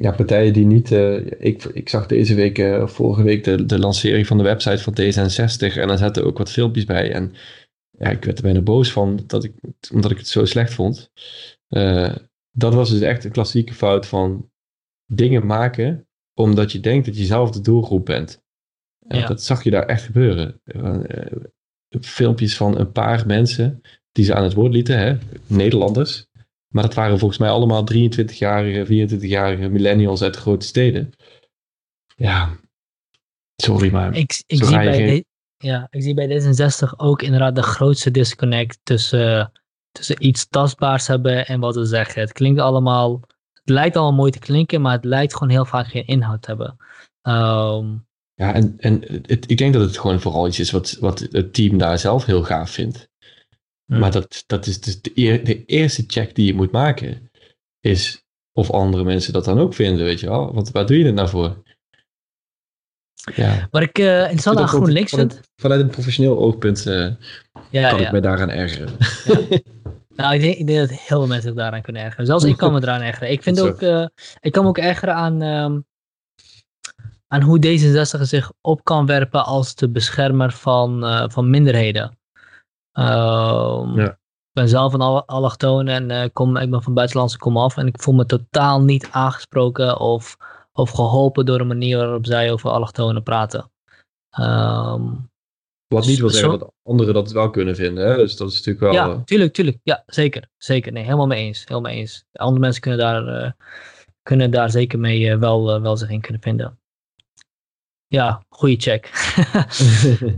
ja, 0.01 0.11
partijen 0.11 0.53
die 0.53 0.65
niet. 0.65 0.91
Uh, 0.91 1.15
ik, 1.39 1.63
ik 1.63 1.89
zag 1.89 2.05
deze 2.05 2.35
week, 2.35 2.57
uh, 2.57 2.87
vorige 2.87 3.23
week, 3.23 3.43
de, 3.43 3.65
de 3.65 3.79
lancering 3.79 4.27
van 4.27 4.37
de 4.37 4.43
website 4.43 4.83
van 4.83 4.93
D66. 4.93 5.77
En 5.77 5.87
daar 5.87 5.97
zaten 5.97 6.25
ook 6.25 6.37
wat 6.37 6.51
filmpjes 6.51 6.85
bij. 6.85 7.11
En 7.11 7.33
ja, 7.97 8.09
ik 8.09 8.23
werd 8.23 8.37
er 8.37 8.43
bijna 8.43 8.61
boos 8.61 8.91
van, 8.91 9.23
dat 9.27 9.43
ik, 9.43 9.53
omdat 9.93 10.11
ik 10.11 10.17
het 10.17 10.27
zo 10.27 10.45
slecht 10.45 10.73
vond. 10.73 11.11
Uh, 11.69 12.15
dat 12.51 12.73
was 12.73 12.89
dus 12.89 13.01
echt 13.01 13.23
een 13.23 13.31
klassieke 13.31 13.73
fout 13.73 14.05
van 14.05 14.51
dingen 15.05 15.45
maken 15.45 16.05
omdat 16.33 16.71
je 16.71 16.79
denkt 16.79 17.05
dat 17.05 17.17
je 17.17 17.23
zelf 17.23 17.51
de 17.51 17.61
doelgroep 17.61 18.05
bent. 18.05 18.43
En 19.07 19.19
ja. 19.19 19.27
dat 19.27 19.43
zag 19.43 19.63
je 19.63 19.69
daar 19.69 19.85
echt 19.85 20.03
gebeuren. 20.03 20.61
filmpjes 22.01 22.57
van 22.57 22.77
een 22.77 22.91
paar 22.91 23.25
mensen 23.27 23.81
die 24.11 24.25
ze 24.25 24.33
aan 24.33 24.43
het 24.43 24.53
woord 24.53 24.73
lieten, 24.73 24.97
hè, 24.97 25.17
Nederlanders. 25.47 26.27
Maar 26.71 26.83
dat 26.83 26.93
waren 26.93 27.19
volgens 27.19 27.39
mij 27.39 27.49
allemaal 27.49 27.83
23-jarige, 27.93 29.07
24-jarige 29.09 29.69
millennials 29.69 30.21
uit 30.21 30.33
de 30.33 30.39
grote 30.39 30.65
steden. 30.65 31.13
Ja, 32.15 32.57
sorry 33.55 33.91
maar. 33.91 34.15
Ik, 34.15 34.43
ik, 34.47 34.63
zie, 34.63 34.75
bij 34.75 34.93
geen... 34.93 35.25
ja, 35.57 35.87
ik 35.89 36.01
zie 36.01 36.13
bij 36.13 36.41
D66 36.41 36.95
ook 36.97 37.21
inderdaad 37.21 37.55
de 37.55 37.63
grootste 37.63 38.11
disconnect 38.11 38.79
tussen, 38.83 39.51
tussen 39.91 40.25
iets 40.25 40.47
tastbaars 40.47 41.07
hebben 41.07 41.47
en 41.47 41.59
wat 41.59 41.75
we 41.75 41.85
zeggen. 41.85 42.21
Het 42.21 42.31
klinkt 42.31 42.59
allemaal, 42.59 43.21
het 43.53 43.69
lijkt 43.69 43.95
allemaal 43.95 44.19
mooi 44.19 44.31
te 44.31 44.39
klinken, 44.39 44.81
maar 44.81 44.93
het 44.93 45.05
lijkt 45.05 45.33
gewoon 45.33 45.49
heel 45.49 45.65
vaak 45.65 45.87
geen 45.87 46.07
inhoud 46.07 46.41
te 46.41 46.47
hebben. 46.47 46.77
Um, 47.21 48.05
ja, 48.33 48.53
en, 48.53 48.75
en 48.77 49.03
het, 49.25 49.51
ik 49.51 49.57
denk 49.57 49.73
dat 49.73 49.81
het 49.81 49.97
gewoon 49.97 50.19
vooral 50.19 50.47
iets 50.47 50.59
is 50.59 50.71
wat, 50.71 50.97
wat 50.99 51.19
het 51.19 51.53
team 51.53 51.77
daar 51.77 51.99
zelf 51.99 52.25
heel 52.25 52.43
gaaf 52.43 52.69
vindt. 52.69 53.09
Maar 53.99 54.11
dat, 54.11 54.43
dat 54.47 54.65
is 54.65 54.81
dus 54.81 55.01
de, 55.01 55.11
de, 55.43 55.65
eerste 55.65 56.03
check 56.07 56.35
die 56.35 56.45
je 56.45 56.53
moet 56.53 56.71
maken. 56.71 57.31
Is 57.79 58.25
of 58.53 58.71
andere 58.71 59.03
mensen 59.03 59.33
dat 59.33 59.45
dan 59.45 59.59
ook 59.59 59.73
vinden, 59.73 60.05
weet 60.05 60.19
je 60.19 60.27
wel. 60.29 60.53
Want 60.53 60.71
waar 60.71 60.85
doe 60.85 60.97
je 60.97 61.05
het 61.05 61.15
nou 61.15 61.29
voor? 61.29 61.63
Ja. 63.35 63.67
Wat 63.71 63.81
ik 63.81 63.99
uh, 63.99 64.21
interessant 64.21 64.57
aan 64.57 64.67
GroenLinks 64.67 65.13
vind... 65.13 65.41
Vanuit 65.55 65.81
een 65.81 65.89
professioneel 65.89 66.37
oogpunt 66.37 66.85
uh, 66.85 66.93
ja, 67.69 67.89
kan 67.89 67.99
ja. 67.99 68.05
ik 68.05 68.11
me 68.11 68.19
daaraan 68.19 68.49
ergeren. 68.49 68.93
Nou, 70.15 70.33
ik 70.33 70.41
denk, 70.41 70.57
ik 70.57 70.67
denk, 70.67 70.79
dat 70.79 70.89
heel 70.89 71.17
veel 71.17 71.27
mensen 71.27 71.41
zich 71.41 71.53
daaraan 71.53 71.81
kunnen 71.81 72.01
ergeren. 72.01 72.25
Zelfs 72.25 72.43
ik 72.43 72.57
kan 72.57 72.73
me 72.73 72.81
eraan 72.81 73.01
ergeren. 73.01 73.31
Ik, 73.31 73.43
vind 73.43 73.61
ook, 73.61 73.81
uh, 73.81 74.05
ik 74.39 74.51
kan 74.51 74.63
me 74.63 74.69
ook 74.69 74.77
ergeren 74.77 75.15
aan, 75.15 75.41
um, 75.41 75.85
aan 77.27 77.41
hoe 77.41 77.65
D66 77.65 78.21
zich 78.21 78.51
op 78.61 78.83
kan 78.83 79.05
werpen 79.05 79.45
als 79.45 79.75
de 79.75 79.89
beschermer 79.89 80.51
van, 80.51 81.03
van 81.31 81.49
minderheden. 81.49 82.19
Um, 82.93 83.95
ja. 83.99 84.19
Ik 84.51 84.59
ben 84.61 84.69
zelf 84.69 84.93
een 84.93 85.01
allochtoon 85.25 85.87
en 85.87 86.09
uh, 86.09 86.23
kom, 86.33 86.57
ik 86.57 86.69
ben 86.69 86.83
van 86.83 86.93
buitenlandse 86.93 87.37
komaf. 87.37 87.77
En 87.77 87.87
ik 87.87 88.01
voel 88.01 88.13
me 88.13 88.25
totaal 88.25 88.81
niet 88.81 89.07
aangesproken 89.11 89.99
of, 89.99 90.37
of 90.73 90.89
geholpen 90.91 91.45
door 91.45 91.57
de 91.57 91.63
manier 91.63 91.97
waarop 91.97 92.25
zij 92.25 92.51
over 92.51 92.69
allochtonen 92.69 93.23
praten. 93.23 93.71
Um, 94.39 95.29
Wat 95.87 96.05
niet 96.05 96.19
wil 96.19 96.29
zeggen 96.29 96.59
dat 96.59 96.71
anderen 96.83 97.13
dat 97.13 97.31
wel 97.31 97.49
kunnen 97.49 97.75
vinden. 97.75 98.07
Hè? 98.07 98.15
Dus 98.15 98.35
dat 98.35 98.49
is 98.49 98.55
natuurlijk 98.55 98.79
wel... 98.79 98.93
Ja, 98.93 99.21
tuurlijk, 99.23 99.53
tuurlijk. 99.53 99.77
Ja, 99.83 100.03
zeker. 100.05 100.49
Zeker. 100.57 100.91
Nee, 100.91 101.03
helemaal 101.03 101.27
mee 101.27 101.43
eens. 101.45 101.59
Helemaal 101.59 101.91
mee 101.91 101.99
eens. 101.99 102.25
Andere 102.31 102.59
mensen 102.59 102.81
kunnen 102.81 102.99
daar, 102.99 103.43
uh, 103.43 103.51
kunnen 104.23 104.51
daar 104.51 104.71
zeker 104.71 104.99
mee 104.99 105.19
uh, 105.19 105.37
wel, 105.37 105.81
wel 105.81 105.97
zich 105.97 106.09
in 106.09 106.21
kunnen 106.21 106.41
vinden. 106.41 106.79
Ja, 108.07 108.43
goede 108.49 108.75
check. 108.75 109.11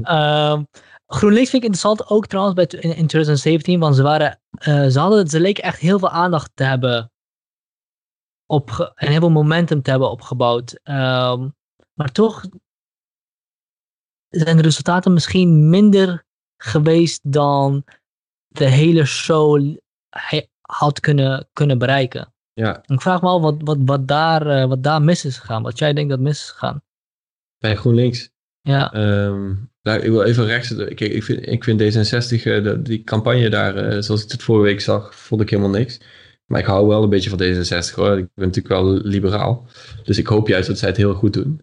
um, 0.03 0.67
GroenLinks 1.13 1.49
vind 1.49 1.63
ik 1.63 1.69
interessant, 1.69 2.09
ook 2.09 2.27
trouwens 2.27 2.55
bij, 2.55 2.65
in, 2.65 2.95
in 2.95 3.07
2017, 3.07 3.79
want 3.79 3.95
ze, 3.95 4.01
waren, 4.01 4.39
uh, 4.67 4.87
ze, 4.87 4.99
hadden, 4.99 5.27
ze 5.27 5.39
leken 5.39 5.63
echt 5.63 5.79
heel 5.79 5.99
veel 5.99 6.09
aandacht 6.09 6.51
te 6.53 6.63
hebben 6.63 7.11
op, 8.45 8.93
en 8.95 9.07
heel 9.07 9.19
veel 9.19 9.29
momentum 9.29 9.81
te 9.81 9.89
hebben 9.89 10.11
opgebouwd. 10.11 10.79
Um, 10.83 11.55
maar 11.93 12.11
toch 12.11 12.45
zijn 14.29 14.57
de 14.57 14.63
resultaten 14.63 15.13
misschien 15.13 15.69
minder 15.69 16.25
geweest 16.57 17.31
dan 17.31 17.83
de 18.47 18.65
hele 18.65 19.05
show 19.05 19.77
had 20.61 20.99
kunnen, 20.99 21.49
kunnen 21.53 21.77
bereiken. 21.77 22.33
Ja. 22.53 22.83
Ik 22.85 23.01
vraag 23.01 23.21
me 23.21 23.29
af 23.29 23.41
wat, 23.41 23.55
wat, 23.59 23.77
wat, 23.85 24.07
daar, 24.07 24.47
uh, 24.47 24.65
wat 24.65 24.83
daar 24.83 25.01
mis 25.01 25.25
is 25.25 25.37
gegaan, 25.37 25.63
wat 25.63 25.79
jij 25.79 25.93
denkt 25.93 26.09
dat 26.09 26.19
mis 26.19 26.39
is 26.39 26.49
gegaan. 26.49 26.83
Bij 27.57 27.75
GroenLinks? 27.75 28.32
Ja. 28.63 28.95
Um, 29.25 29.71
nou, 29.81 29.99
ik 29.99 30.09
wil 30.09 30.23
even 30.23 30.45
rechts. 30.45 30.71
Ik 30.71 31.23
vind, 31.23 31.47
ik 31.47 31.63
vind 31.63 31.81
D66, 31.81 32.43
uh, 32.43 32.63
de, 32.63 32.81
die 32.81 33.03
campagne 33.03 33.49
daar, 33.49 33.93
uh, 33.93 34.01
zoals 34.01 34.23
ik 34.23 34.31
het 34.31 34.43
vorige 34.43 34.65
week 34.65 34.81
zag, 34.81 35.15
vond 35.15 35.41
ik 35.41 35.49
helemaal 35.49 35.71
niks. 35.71 35.99
Maar 36.45 36.59
ik 36.59 36.65
hou 36.65 36.87
wel 36.87 37.03
een 37.03 37.09
beetje 37.09 37.29
van 37.29 37.41
D66 37.41 37.95
hoor. 37.95 38.17
Ik 38.17 38.27
ben 38.35 38.45
natuurlijk 38.45 38.67
wel 38.67 38.93
liberaal. 38.93 39.67
Dus 40.03 40.17
ik 40.17 40.27
hoop 40.27 40.47
juist 40.47 40.67
dat 40.67 40.77
zij 40.77 40.87
het 40.87 40.97
heel 40.97 41.13
goed 41.13 41.33
doen. 41.33 41.61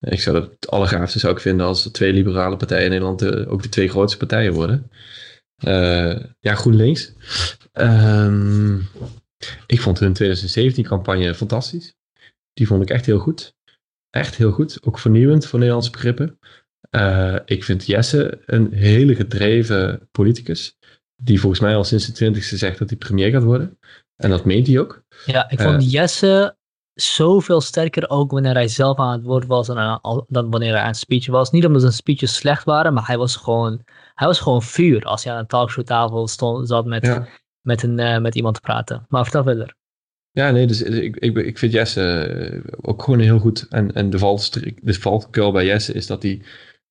Ik 0.00 0.20
zou 0.20 0.36
het 0.36 0.50
het 0.50 0.70
allergaafste 0.70 1.18
zou 1.18 1.32
ik 1.32 1.40
vinden 1.40 1.66
als 1.66 1.82
twee 1.82 2.12
liberale 2.12 2.56
partijen 2.56 2.84
in 2.84 2.90
Nederland 2.90 3.22
uh, 3.22 3.52
ook 3.52 3.62
de 3.62 3.68
twee 3.68 3.88
grootste 3.88 4.18
partijen 4.18 4.52
worden. 4.52 4.90
ja, 6.40 6.54
GroenLinks. 6.54 7.12
Um, 7.72 8.88
ik 9.66 9.80
vond 9.80 9.98
hun 9.98 10.12
2017 10.12 10.84
campagne 10.84 11.34
fantastisch. 11.34 11.94
Die 12.52 12.66
vond 12.66 12.82
ik 12.82 12.90
echt 12.90 13.06
heel 13.06 13.18
goed. 13.18 13.54
Echt 14.10 14.36
heel 14.36 14.50
goed. 14.50 14.78
Ook 14.82 14.98
vernieuwend 14.98 15.46
voor 15.46 15.58
Nederlandse 15.58 15.90
begrippen. 15.90 16.38
Uh, 16.90 17.36
ik 17.44 17.64
vind 17.64 17.86
Jesse 17.86 18.42
een 18.46 18.72
hele 18.72 19.14
gedreven 19.14 20.08
politicus. 20.10 20.78
Die 21.16 21.40
volgens 21.40 21.60
mij 21.60 21.76
al 21.76 21.84
sinds 21.84 22.06
de 22.06 22.12
twintigste 22.12 22.56
zegt 22.56 22.78
dat 22.78 22.88
hij 22.88 22.98
premier 22.98 23.30
gaat 23.30 23.42
worden. 23.42 23.78
En 24.16 24.30
dat 24.30 24.44
meent 24.44 24.66
hij 24.66 24.78
ook. 24.78 25.02
Ja, 25.24 25.50
ik 25.50 25.60
vond 25.60 25.82
uh, 25.82 25.90
Jesse 25.90 26.56
zoveel 26.94 27.60
sterker 27.60 28.08
ook 28.08 28.30
wanneer 28.30 28.54
hij 28.54 28.68
zelf 28.68 28.98
aan 28.98 29.12
het 29.12 29.22
woord 29.22 29.46
was 29.46 29.66
dan, 29.66 30.00
dan 30.28 30.50
wanneer 30.50 30.72
hij 30.72 30.80
aan 30.80 30.86
het 30.86 30.96
speech 30.96 31.26
was. 31.26 31.50
Niet 31.50 31.66
omdat 31.66 31.80
zijn 31.80 31.92
speeches 31.92 32.34
slecht 32.34 32.64
waren, 32.64 32.94
maar 32.94 33.06
hij 33.06 33.18
was 33.18 33.36
gewoon, 33.36 33.84
hij 34.14 34.26
was 34.26 34.40
gewoon 34.40 34.62
vuur 34.62 35.04
als 35.04 35.24
hij 35.24 35.32
aan 35.32 35.38
een 35.38 35.46
talkshowtafel 35.46 36.28
stond, 36.28 36.68
zat 36.68 36.84
met, 36.84 37.06
ja. 37.06 37.26
met, 37.60 37.82
een, 37.82 37.98
uh, 37.98 38.18
met 38.18 38.34
iemand 38.34 38.54
te 38.54 38.60
praten. 38.60 39.04
Maar 39.08 39.22
vertel 39.22 39.42
verder. 39.42 39.74
Ja, 40.32 40.50
nee, 40.50 40.66
dus 40.66 40.82
ik, 40.82 41.16
ik, 41.16 41.36
ik 41.36 41.58
vind 41.58 41.72
Jesse 41.72 42.62
ook 42.80 43.02
gewoon 43.02 43.20
heel 43.20 43.38
goed. 43.38 43.66
En, 43.68 43.92
en 43.92 44.10
de, 44.10 44.18
valstrik, 44.18 44.78
de 44.82 44.94
valkuil 44.94 45.52
bij 45.52 45.64
Jesse 45.64 45.92
is 45.92 46.06
dat 46.06 46.22
hij 46.22 46.42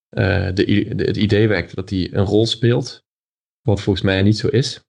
uh, 0.09 0.45
de, 0.53 0.93
de, 0.95 1.03
het 1.05 1.17
idee 1.17 1.47
wekt 1.47 1.75
dat 1.75 1.89
hij 1.89 2.09
een 2.13 2.25
rol 2.25 2.45
speelt, 2.45 3.05
wat 3.61 3.81
volgens 3.81 4.05
mij 4.05 4.21
niet 4.21 4.37
zo 4.37 4.47
is. 4.47 4.83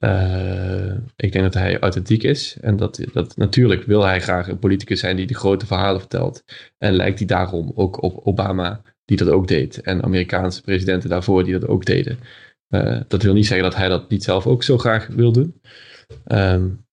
Uh, 0.00 0.94
ik 1.16 1.32
denk 1.32 1.44
dat 1.44 1.54
hij 1.54 1.78
authentiek 1.78 2.22
is 2.22 2.56
en 2.60 2.76
dat, 2.76 3.00
dat 3.12 3.36
natuurlijk 3.36 3.84
wil 3.84 4.02
hij 4.02 4.20
graag 4.20 4.48
een 4.48 4.58
politicus 4.58 5.00
zijn 5.00 5.16
die 5.16 5.26
de 5.26 5.34
grote 5.34 5.66
verhalen 5.66 6.00
vertelt. 6.00 6.44
En 6.78 6.92
lijkt 6.92 7.18
hij 7.18 7.26
daarom 7.26 7.72
ook 7.74 8.02
op 8.02 8.26
Obama, 8.26 8.82
die 9.04 9.16
dat 9.16 9.28
ook 9.28 9.48
deed, 9.48 9.80
en 9.80 10.02
Amerikaanse 10.02 10.62
presidenten 10.62 11.08
daarvoor 11.08 11.44
die 11.44 11.58
dat 11.58 11.68
ook 11.68 11.84
deden. 11.84 12.18
Dat 13.08 13.22
wil 13.22 13.34
niet 13.34 13.46
zeggen 13.46 13.70
dat 13.70 13.76
hij 13.76 13.88
dat 13.88 14.10
niet 14.10 14.24
zelf 14.24 14.46
ook 14.46 14.62
zo 14.62 14.78
graag 14.78 15.06
wil 15.06 15.32
doen. 15.32 15.60
Um, 16.26 16.88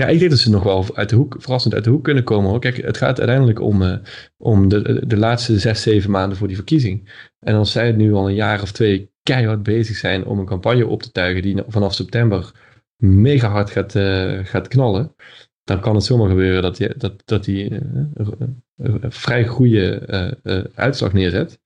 ja, 0.00 0.06
ik 0.06 0.18
denk 0.18 0.30
dat 0.30 0.40
ze 0.40 0.50
nog 0.50 0.62
wel 0.62 0.96
uit 0.96 1.08
de 1.08 1.16
hoek, 1.16 1.36
verrassend 1.38 1.74
uit 1.74 1.84
de 1.84 1.90
hoek 1.90 2.04
kunnen 2.04 2.24
komen. 2.24 2.50
Hoor. 2.50 2.60
Kijk, 2.60 2.76
het 2.76 2.96
gaat 2.96 3.18
uiteindelijk 3.18 3.60
om, 3.60 3.82
uh, 3.82 3.96
om 4.36 4.68
de, 4.68 5.06
de 5.06 5.16
laatste 5.16 5.58
zes, 5.58 5.82
zeven 5.82 6.10
maanden 6.10 6.38
voor 6.38 6.46
die 6.46 6.56
verkiezing. 6.56 7.08
En 7.38 7.54
als 7.54 7.72
zij 7.72 7.92
nu 7.92 8.12
al 8.12 8.28
een 8.28 8.34
jaar 8.34 8.62
of 8.62 8.72
twee 8.72 9.12
keihard 9.22 9.62
bezig 9.62 9.96
zijn 9.96 10.24
om 10.24 10.38
een 10.38 10.46
campagne 10.46 10.86
op 10.86 11.02
te 11.02 11.10
tuigen 11.12 11.42
die 11.42 11.62
vanaf 11.66 11.94
september 11.94 12.52
mega 12.96 13.48
hard 13.48 13.70
gaat, 13.70 13.94
uh, 13.94 14.44
gaat 14.44 14.68
knallen, 14.68 15.14
dan 15.64 15.80
kan 15.80 15.94
het 15.94 16.04
zomaar 16.04 16.28
gebeuren 16.28 16.62
dat 16.62 16.78
hij 16.78 16.94
dat, 16.96 17.22
dat 17.24 17.44
die, 17.44 17.80
een 18.76 19.12
vrij 19.12 19.46
goede 19.46 20.06
uitslag 20.74 21.12
neerzet. 21.12 21.60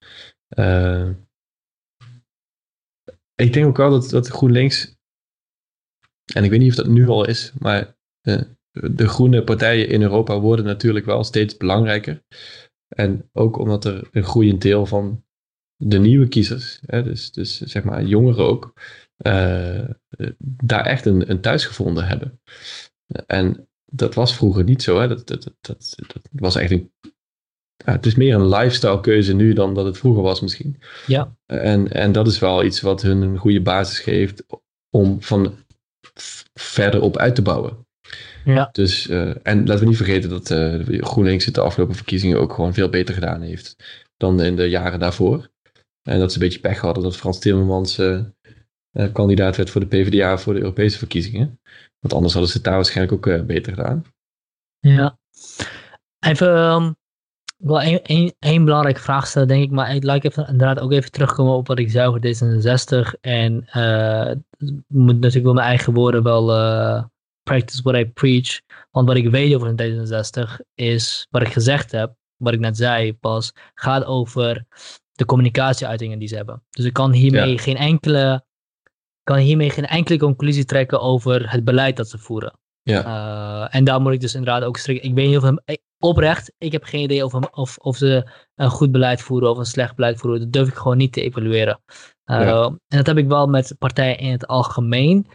ik 3.35 3.53
denk 3.53 3.67
ook 3.67 3.77
wel 3.77 3.91
dat, 3.91 4.11
dat 4.11 4.29
GroenLinks, 4.29 4.97
en 6.35 6.45
ik 6.45 6.51
weet 6.51 6.61
niet 6.61 6.71
of 6.71 6.77
dat 6.77 6.87
nu 6.87 7.09
al 7.09 7.27
is, 7.27 7.53
maar 7.59 7.95
de 8.71 9.09
groene 9.09 9.45
partijen 9.45 9.89
in 9.89 10.03
Europa 10.03 10.41
worden 10.41 10.65
natuurlijk 10.65 11.07
wel 11.07 11.25
steeds 11.25 11.57
belangrijker. 11.57 12.23
En 12.89 13.29
ook 13.33 13.59
omdat 13.59 13.85
er 13.85 14.09
een 14.13 14.25
groeiend 14.25 14.63
deel 14.63 14.87
van 14.87 15.25
de 15.77 15.99
nieuwe 15.99 16.29
kiezers, 16.29 16.81
hè, 16.87 17.03
dus, 17.03 17.33
dus 17.33 17.61
zeg 17.61 17.85
maar 17.85 18.05
jongeren 18.05 18.45
ook, 18.45 18.73
uh, 19.27 19.89
daar 20.39 20.85
echt 20.85 21.07
een, 21.07 21.31
een 21.31 21.41
thuis 21.41 21.65
gevonden 21.65 22.07
hebben. 22.07 22.41
En 23.27 23.69
dat 23.85 24.15
was 24.15 24.35
vroeger 24.35 24.65
niet 24.65 24.83
zo. 24.83 25.01
Hè. 25.01 25.09
Dat, 25.09 25.27
dat, 25.27 25.43
dat, 25.61 25.95
dat, 26.07 26.29
was 26.33 26.57
echt 26.57 26.71
een. 26.71 26.93
Ja, 27.85 27.93
het 27.93 28.07
is 28.07 28.15
meer 28.15 28.35
een 28.35 28.49
lifestyle 28.49 29.01
keuze 29.01 29.35
nu 29.35 29.53
dan 29.53 29.75
dat 29.75 29.85
het 29.85 29.99
vroeger 29.99 30.23
was 30.23 30.41
misschien. 30.41 30.81
Ja. 31.07 31.37
En, 31.47 31.93
en 31.93 32.13
dat 32.13 32.27
is 32.27 32.39
wel 32.39 32.65
iets 32.65 32.81
wat 32.81 33.03
hun 33.03 33.23
een 33.23 33.39
goede 33.39 33.63
basis 33.63 33.99
geeft 33.99 34.45
om 34.91 35.23
van 35.23 35.55
verder 36.55 37.01
op 37.01 37.17
uit 37.17 37.35
te 37.35 37.43
bouwen. 37.43 37.84
Ja. 38.45 38.69
Dus, 38.73 39.07
uh, 39.07 39.35
en 39.43 39.67
laten 39.67 39.79
we 39.79 39.87
niet 39.87 39.97
vergeten 39.97 40.31
dat 40.31 40.51
uh, 40.51 41.03
GroenLinks 41.03 41.45
het 41.45 41.55
de 41.55 41.61
afgelopen 41.61 41.95
verkiezingen 41.95 42.41
ook 42.41 42.53
gewoon 42.53 42.75
veel 42.75 42.89
beter 42.89 43.15
gedaan 43.15 43.41
heeft 43.41 43.77
dan 44.17 44.43
in 44.43 44.57
de 44.57 44.69
jaren 44.69 44.99
daarvoor. 44.99 45.51
En 46.03 46.19
dat 46.19 46.33
ze 46.33 46.39
een 46.39 46.45
beetje 46.45 46.61
pech 46.61 46.81
hadden 46.81 47.03
dat 47.03 47.17
Frans 47.17 47.39
Timmermans 47.39 47.99
uh, 47.99 48.23
kandidaat 49.13 49.57
werd 49.57 49.71
voor 49.71 49.81
de 49.81 49.87
PvdA 49.87 50.39
voor 50.39 50.55
de 50.55 50.61
Europese 50.61 50.99
verkiezingen. 50.99 51.61
Want 52.01 52.15
anders 52.15 52.33
hadden 52.33 52.51
ze 52.51 52.57
het 52.57 52.67
daar 52.67 52.75
waarschijnlijk 52.75 53.27
ook 53.27 53.47
beter 53.47 53.75
gedaan. 53.75 54.05
Ja. 54.79 55.19
Even 56.19 56.59
um, 56.59 56.97
wel 57.57 57.81
één 58.39 58.65
belangrijke 58.65 59.01
vraag 59.01 59.27
stellen, 59.27 59.49
denk 59.49 59.63
ik. 59.63 59.71
Maar 59.71 59.95
ik 59.95 60.05
laat 60.05 60.25
even, 60.25 60.49
inderdaad 60.49 60.81
ook 60.81 60.93
even 60.93 61.11
terugkomen 61.11 61.55
op 61.55 61.67
wat 61.67 61.79
ik 61.79 61.91
zei 61.91 62.09
over 62.09 62.21
D66. 62.21 63.21
En 63.21 63.55
moet 64.87 65.15
natuurlijk 65.15 65.45
wel 65.45 65.55
mijn 65.55 65.67
eigen 65.67 65.93
woorden 65.93 66.23
wel 66.23 66.51
practice 67.45 67.83
what 67.83 67.97
I 67.97 68.07
preach. 68.07 68.61
Want 68.91 69.09
wat 69.09 69.17
ik 69.17 69.31
weet 69.31 69.55
over 69.55 69.75
een 69.77 70.09
D66 70.09 70.65
is, 70.75 71.27
wat 71.31 71.43
ik 71.43 71.53
gezegd 71.53 71.93
heb, 71.93 72.15
wat 72.37 72.53
ik 72.53 72.61
net 72.61 72.77
zei 72.77 73.15
pas, 73.15 73.53
gaat 73.75 74.05
over 74.05 74.67
de 75.13 75.25
communicatieuitingen 75.25 76.19
die 76.19 76.29
ze 76.29 76.37
hebben. 76.37 76.63
Dus 76.71 76.85
ik 76.85 76.93
kan 76.93 77.13
hiermee 77.13 77.59
geen 77.59 77.77
enkele 77.77 78.45
kan 79.25 79.37
hiermee 79.37 79.71
geen 79.71 79.87
enkele 79.87 80.19
conclusie 80.19 80.65
trekken 80.65 81.01
over 81.01 81.51
het 81.51 81.65
beleid 81.65 81.97
dat 81.97 82.09
ze 82.09 82.19
voeren. 82.19 82.59
Ja. 82.83 83.05
Uh, 83.07 83.75
en 83.75 83.85
daar 83.85 84.01
moet 84.01 84.13
ik 84.13 84.21
dus 84.21 84.35
inderdaad 84.35 84.63
ook 84.63 84.77
strikken. 84.77 85.09
Ik 85.09 85.15
weet 85.15 85.29
niet 85.29 85.37
of 85.37 85.43
hem, 85.43 85.59
oprecht, 85.99 86.53
ik 86.59 86.73
heb 86.73 86.85
geen 86.85 87.03
idee 87.03 87.25
of, 87.25 87.35
of, 87.35 87.77
of 87.77 87.97
ze 87.97 88.31
een 88.55 88.71
goed 88.71 88.93
beleid 88.93 89.23
voeren 89.23 89.51
of 89.51 89.59
een 89.59 89.65
slecht 89.65 89.95
beleid 89.95 90.19
voeren. 90.19 90.41
Dat 90.41 90.53
durf 90.53 90.69
ik 90.69 90.75
gewoon 90.75 90.97
niet 90.97 91.13
te 91.13 91.23
evalueren. 91.23 91.81
Uh, 92.27 92.41
ja. 92.41 92.65
En 92.65 92.97
dat 92.97 93.07
heb 93.07 93.17
ik 93.17 93.29
wel 93.29 93.47
met 93.47 93.75
partijen 93.79 94.19
in 94.19 94.31
het 94.31 94.47
algemeen 94.47 95.27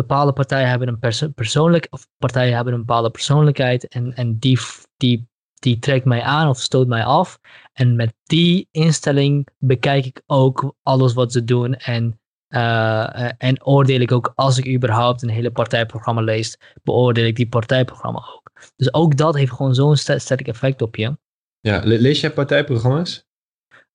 bepaalde 0.00 0.32
partijen 0.32 0.68
hebben 0.68 0.88
een 0.88 0.98
perso 0.98 1.28
persoonlijk, 1.28 1.86
of 1.90 2.06
partijen 2.18 2.54
hebben 2.54 2.72
een 2.72 2.84
bepaalde 2.84 3.10
persoonlijkheid 3.10 3.88
en, 3.88 4.14
en 4.14 4.38
die, 4.38 4.58
die, 4.96 5.28
die 5.54 5.78
trekt 5.78 6.04
mij 6.04 6.22
aan 6.22 6.48
of 6.48 6.58
stoot 6.58 6.86
mij 6.86 7.04
af. 7.04 7.40
En 7.72 7.96
met 7.96 8.14
die 8.24 8.68
instelling 8.70 9.48
bekijk 9.58 10.06
ik 10.06 10.22
ook 10.26 10.74
alles 10.82 11.14
wat 11.14 11.32
ze 11.32 11.44
doen 11.44 11.74
en, 11.74 12.20
uh, 12.48 13.42
en 13.42 13.64
oordeel 13.64 14.00
ik 14.00 14.12
ook 14.12 14.32
als 14.34 14.58
ik 14.58 14.68
überhaupt 14.68 15.22
een 15.22 15.28
hele 15.28 15.50
partijprogramma 15.50 16.20
lees, 16.20 16.58
beoordeel 16.82 17.24
ik 17.24 17.36
die 17.36 17.48
partijprogramma 17.48 18.18
ook. 18.18 18.50
Dus 18.76 18.94
ook 18.94 19.16
dat 19.16 19.34
heeft 19.34 19.52
gewoon 19.52 19.74
zo'n 19.74 19.96
sterk 19.96 20.48
effect 20.48 20.82
op 20.82 20.96
je. 20.96 21.18
Ja, 21.60 21.80
lees 21.84 22.20
jij 22.20 22.30
partijprogramma's? 22.30 23.28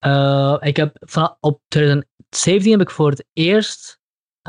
Uh, 0.06 0.58
ik 0.60 0.78
heb 0.78 0.98
van, 1.00 1.38
op 1.40 1.62
2017 1.68 2.72
heb 2.72 2.82
ik 2.82 2.90
voor 2.90 3.10
het 3.10 3.26
eerst 3.34 4.00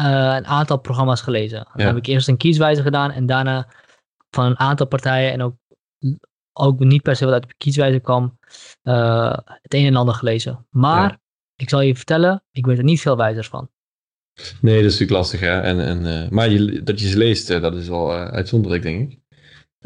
een 0.05 0.47
aantal 0.47 0.79
programma's 0.79 1.21
gelezen. 1.21 1.69
Dan 1.75 1.87
heb 1.87 1.97
ik 1.97 2.07
eerst 2.07 2.29
een 2.29 2.37
kieswijze 2.37 2.83
gedaan 2.83 3.11
en 3.11 3.27
daarna 3.27 3.69
van 4.31 4.45
een 4.45 4.59
aantal 4.59 4.87
partijen 4.87 5.33
en 5.33 5.43
ook, 5.43 5.55
ook 6.53 6.79
niet 6.79 7.03
per 7.03 7.17
se 7.17 7.25
wat 7.25 7.35
uit 7.35 7.49
de 7.49 7.55
kieswijze 7.57 8.01
kwam, 8.01 8.39
uh, 8.83 9.37
het 9.47 9.75
een 9.75 9.87
en 9.87 9.97
ander 9.97 10.15
gelezen. 10.15 10.67
Maar 10.71 11.19
ik 11.57 11.69
zal 11.69 11.81
je 11.81 11.97
vertellen, 11.97 12.45
ik 12.51 12.67
weet 12.67 12.79
er 12.79 12.85
niet 12.85 13.01
veel 13.01 13.17
wijzer 13.17 13.45
van. 13.45 13.71
Nee, 14.61 14.83
dat 14.83 14.85
is 14.85 14.99
natuurlijk 14.99 15.11
lastig. 15.11 15.41
Hè? 15.41 15.61
En, 15.61 15.81
en, 15.81 16.05
uh, 16.05 16.29
maar 16.29 16.49
je, 16.49 16.83
dat 16.83 17.01
je 17.01 17.09
ze 17.09 17.19
leest, 17.19 17.49
dat 17.49 17.75
is 17.75 17.89
wel 17.89 18.13
uitzonderlijk, 18.13 18.83
denk 18.83 19.11
ik. 19.13 19.19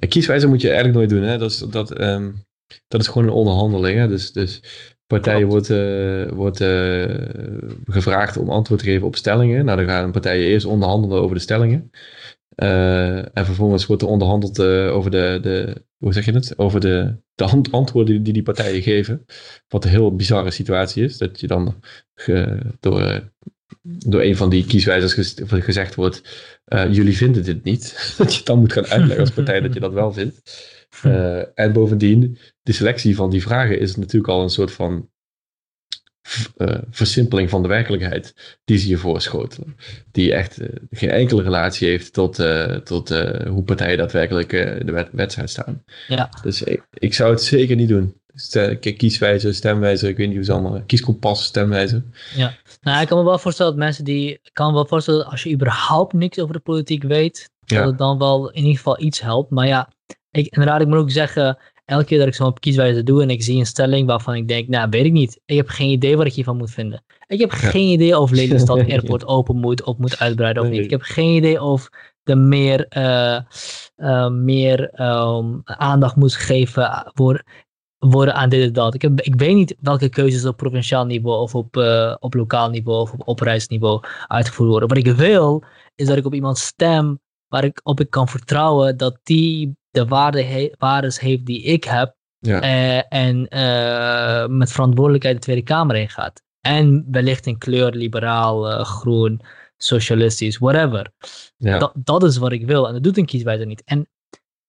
Kieswijze 0.09 0.47
moet 0.47 0.61
je 0.61 0.69
eigenlijk 0.69 0.97
nooit 0.99 1.11
doen. 1.11 1.23
Hè? 1.23 1.39
Dat, 1.39 1.51
is, 1.51 1.59
dat, 1.59 2.01
um, 2.01 2.45
dat 2.89 3.01
is 3.01 3.07
gewoon 3.07 3.27
een 3.27 3.35
onderhandeling. 3.35 3.99
Hè? 3.99 4.09
Dus, 4.09 4.33
dus 4.33 4.63
partijen 5.11 5.49
wordt, 5.49 5.71
uh, 5.71 6.29
wordt 6.29 6.61
uh, 6.61 7.05
gevraagd 7.85 8.37
om 8.37 8.51
antwoord 8.51 8.81
te 8.81 8.87
geven 8.87 9.07
op 9.07 9.17
stellingen. 9.17 9.65
Nou, 9.65 9.77
dan 9.79 9.87
gaan 9.87 10.13
partijen 10.13 10.47
eerst 10.47 10.67
onderhandelen 10.67 11.21
over 11.21 11.35
de 11.35 11.43
stellingen. 11.43 11.91
Uh, 12.57 13.17
en 13.17 13.45
vervolgens 13.45 13.87
wordt 13.87 14.03
er 14.03 14.09
onderhandeld 14.09 14.61
over 14.63 15.11
de, 15.11 15.39
de, 15.43 15.85
hoe 15.99 16.13
zeg 16.13 16.25
je 16.25 16.33
het? 16.33 16.59
Over 16.59 16.81
de, 16.81 17.17
de 17.35 17.45
antwoorden 17.71 18.23
die 18.23 18.33
die 18.33 18.43
partijen 18.43 18.83
geven. 18.83 19.25
Wat 19.69 19.85
een 19.85 19.91
heel 19.91 20.17
bizarre 20.17 20.51
situatie 20.51 21.05
is. 21.05 21.19
Dat 21.19 21.41
je 21.41 21.47
dan 21.47 21.81
ge, 22.15 22.59
door, 22.81 23.31
door 23.83 24.23
een 24.23 24.37
van 24.37 24.51
die 24.51 24.67
kieswijzers 24.67 25.35
gezegd 25.47 25.95
wordt, 25.95 26.23
jullie 26.91 27.17
vinden 27.17 27.45
dit 27.45 27.65
niet. 27.65 28.15
dat 28.19 28.35
je 28.35 28.45
dan 28.45 28.59
moet 28.59 28.73
gaan 28.73 28.87
uitleggen 28.87 29.21
als 29.21 29.31
partij 29.31 29.61
dat 29.61 29.75
je 29.75 29.81
dat 29.81 29.93
wel 29.93 30.13
vindt. 30.13 30.43
En 31.55 31.73
bovendien, 31.73 32.39
de 32.71 32.77
selectie 32.77 33.17
van 33.17 33.31
die 33.31 33.43
vragen 33.43 33.79
is 33.79 33.97
natuurlijk 33.97 34.33
al 34.33 34.43
een 34.43 34.51
soort 34.51 34.73
van 34.73 35.09
uh, 36.57 36.79
versimpeling 36.91 37.51
van 37.51 37.63
de 37.63 37.69
werkelijkheid 37.69 38.35
die 38.65 38.79
ze 38.79 38.89
je 38.89 38.97
voorschotelen. 38.97 39.77
Die 40.11 40.35
echt 40.35 40.61
uh, 40.61 40.69
geen 40.91 41.11
enkele 41.11 41.43
relatie 41.43 41.89
heeft 41.89 42.13
tot, 42.13 42.35
tot 42.85 43.09
hoe 43.49 43.63
partijen 43.65 43.99
daadwerkelijk 43.99 44.51
de 44.87 44.93
wet 44.93 45.09
wedstrijd 45.13 45.51
staan. 45.51 45.85
Ja. 46.09 46.29
Dus 46.43 46.63
ik, 46.63 46.87
ik, 46.93 47.15
zou 47.15 47.31
het 47.31 47.43
zeker 47.43 47.77
niet 47.77 47.89
doen. 47.89 48.15
Kieswijze, 48.97 49.53
stemwijze, 49.53 50.09
ik 50.09 50.17
weet 50.17 50.27
niet 50.27 50.37
hoe 50.37 50.45
ze 50.45 50.53
allemaal. 50.53 50.83
Kieskompas, 50.87 51.45
stemwijze. 51.45 52.03
Ja, 52.35 52.55
nou, 52.81 53.03
ik 53.03 53.09
kan 53.09 53.19
me 53.19 53.25
wel 53.25 53.39
voorstellen 53.39 53.73
dat 53.73 53.81
mensen 53.81 54.05
die. 54.05 54.31
Ik 54.31 54.51
kan 54.53 54.67
me 54.67 54.73
wel 54.73 54.87
voorstellen 54.87 55.27
als 55.27 55.43
je 55.43 55.53
überhaupt 55.53 56.13
niks 56.13 56.39
over 56.39 56.55
de 56.55 56.61
politiek 56.61 57.03
weet, 57.03 57.51
dat 57.65 57.85
het 57.85 57.99
dan 57.99 58.19
wel 58.19 58.51
in 58.51 58.63
ieder 58.63 58.77
geval 58.77 59.01
iets 59.01 59.21
helpt. 59.21 59.51
Maar 59.51 59.67
ja, 59.67 59.89
ik, 60.31 60.47
inderdaad, 60.47 60.81
ik 60.81 60.87
moet 60.87 60.99
ook 60.99 61.11
zeggen, 61.11 61.59
elke 61.91 62.05
keer 62.05 62.19
dat 62.19 62.27
ik 62.27 62.35
zo'n 62.35 62.59
kieswijze 62.59 63.03
doe 63.03 63.23
en 63.23 63.31
ik 63.31 63.43
zie 63.43 63.59
een 63.59 63.67
stelling 63.67 64.07
waarvan 64.07 64.35
ik 64.35 64.49
denk, 64.49 64.69
nou, 64.69 64.89
weet 64.91 65.05
ik 65.05 65.13
niet. 65.13 65.41
Ik 65.45 65.57
heb 65.57 65.69
geen 65.69 65.91
idee 65.91 66.17
wat 66.17 66.27
ik 66.27 66.33
hiervan 66.33 66.57
moet 66.57 66.71
vinden. 66.71 67.05
Ik 67.27 67.41
heb 67.41 67.51
geen 67.51 67.89
idee 67.89 68.19
of 68.19 68.31
Lelystad 68.31 68.79
Airport 68.91 69.27
open 69.27 69.57
moet 69.57 69.85
of 69.85 69.97
moet 69.97 70.19
uitbreiden 70.19 70.63
of 70.63 70.69
niet. 70.69 70.85
Ik 70.85 70.91
heb 70.91 71.03
geen 71.03 71.35
idee 71.35 71.63
of 71.63 71.89
er 72.23 72.39
meer, 72.39 72.87
uh, 72.97 73.41
uh, 73.97 74.29
meer 74.29 75.01
um, 75.01 75.61
aandacht 75.65 76.17
moet 76.17 76.35
geven 76.35 77.11
voor, 77.15 77.45
worden 77.99 78.35
aan 78.35 78.49
dit 78.49 78.67
en 78.67 78.73
dat. 78.73 78.95
Ik, 78.95 79.03
heb, 79.03 79.21
ik 79.21 79.35
weet 79.35 79.55
niet 79.55 79.77
welke 79.81 80.09
keuzes 80.09 80.45
op 80.45 80.57
provinciaal 80.57 81.05
niveau 81.05 81.41
of 81.41 81.55
op, 81.55 81.77
uh, 81.77 82.17
op 82.19 82.35
lokaal 82.35 82.71
niveau 82.71 83.01
of 83.01 83.13
op 83.13 83.29
oprijsniveau 83.29 84.03
uitgevoerd 84.27 84.71
worden. 84.71 84.89
Wat 84.89 84.99
ik 84.99 85.13
wil, 85.13 85.65
is 85.95 86.07
dat 86.07 86.17
ik 86.17 86.27
op 86.27 86.35
iemand 86.35 86.59
stem 86.59 87.21
waar 87.49 87.65
ik 87.65 87.81
op 87.83 88.01
ik 88.01 88.11
kan 88.11 88.29
vertrouwen 88.29 88.97
dat 88.97 89.19
die 89.23 89.79
de 89.91 90.05
waarde 90.05 90.43
he 90.43 90.71
waardes 90.79 91.21
heeft 91.21 91.47
die 91.47 91.63
ik 91.63 91.85
heb. 91.85 92.19
Ja. 92.39 92.63
Uh, 92.63 93.03
en 93.09 93.47
uh, 93.51 94.47
met 94.57 94.73
verantwoordelijkheid 94.73 95.37
de 95.37 95.43
Tweede 95.43 95.63
Kamer 95.63 95.97
in 95.97 96.09
gaat. 96.09 96.43
En 96.61 97.07
wellicht 97.11 97.47
in 97.47 97.59
kleur, 97.59 97.91
liberaal, 97.91 98.71
uh, 98.71 98.85
groen, 98.85 99.41
socialistisch, 99.77 100.59
whatever. 100.59 101.13
Ja. 101.57 101.79
Dat, 101.79 101.93
dat 101.95 102.23
is 102.23 102.37
wat 102.37 102.53
ik 102.53 102.67
wil. 102.67 102.87
En 102.87 102.93
dat 102.93 103.03
doet 103.03 103.19
een 103.19 103.27
kieswijzer 103.27 103.67
niet. 103.67 103.83
En 103.85 104.09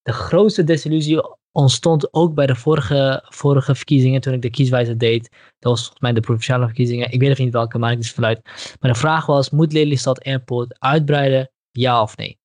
de 0.02 0.14
grootste 0.14 0.64
desillusie 0.64 1.22
ontstond 1.52 2.14
ook 2.14 2.34
bij 2.34 2.46
de 2.46 2.56
vorige, 2.56 3.26
vorige 3.30 3.76
verkiezingen, 3.76 4.22
toen 4.22 4.34
ik 4.34 4.42
de 4.42 4.50
kieswijzer 4.50 4.98
deed. 4.98 5.30
Dat 5.60 5.72
was 5.72 5.80
volgens 5.80 6.00
mij 6.00 6.14
de 6.14 6.20
provinciale 6.20 6.66
verkiezingen. 6.66 7.12
Ik 7.12 7.20
weet 7.20 7.30
nog 7.30 7.38
niet 7.38 7.54
welke, 7.54 7.78
maar 7.78 7.92
ik 7.92 8.06
vanuit. 8.06 8.42
Maar 8.80 8.92
de 8.92 9.00
vraag 9.00 9.26
was, 9.26 9.50
moet 9.50 9.74
Lelystad 9.74 10.24
Airport 10.24 10.80
uitbreiden? 10.80 11.52
Ja 11.72 12.02
of 12.02 12.18
nee? 12.18 12.40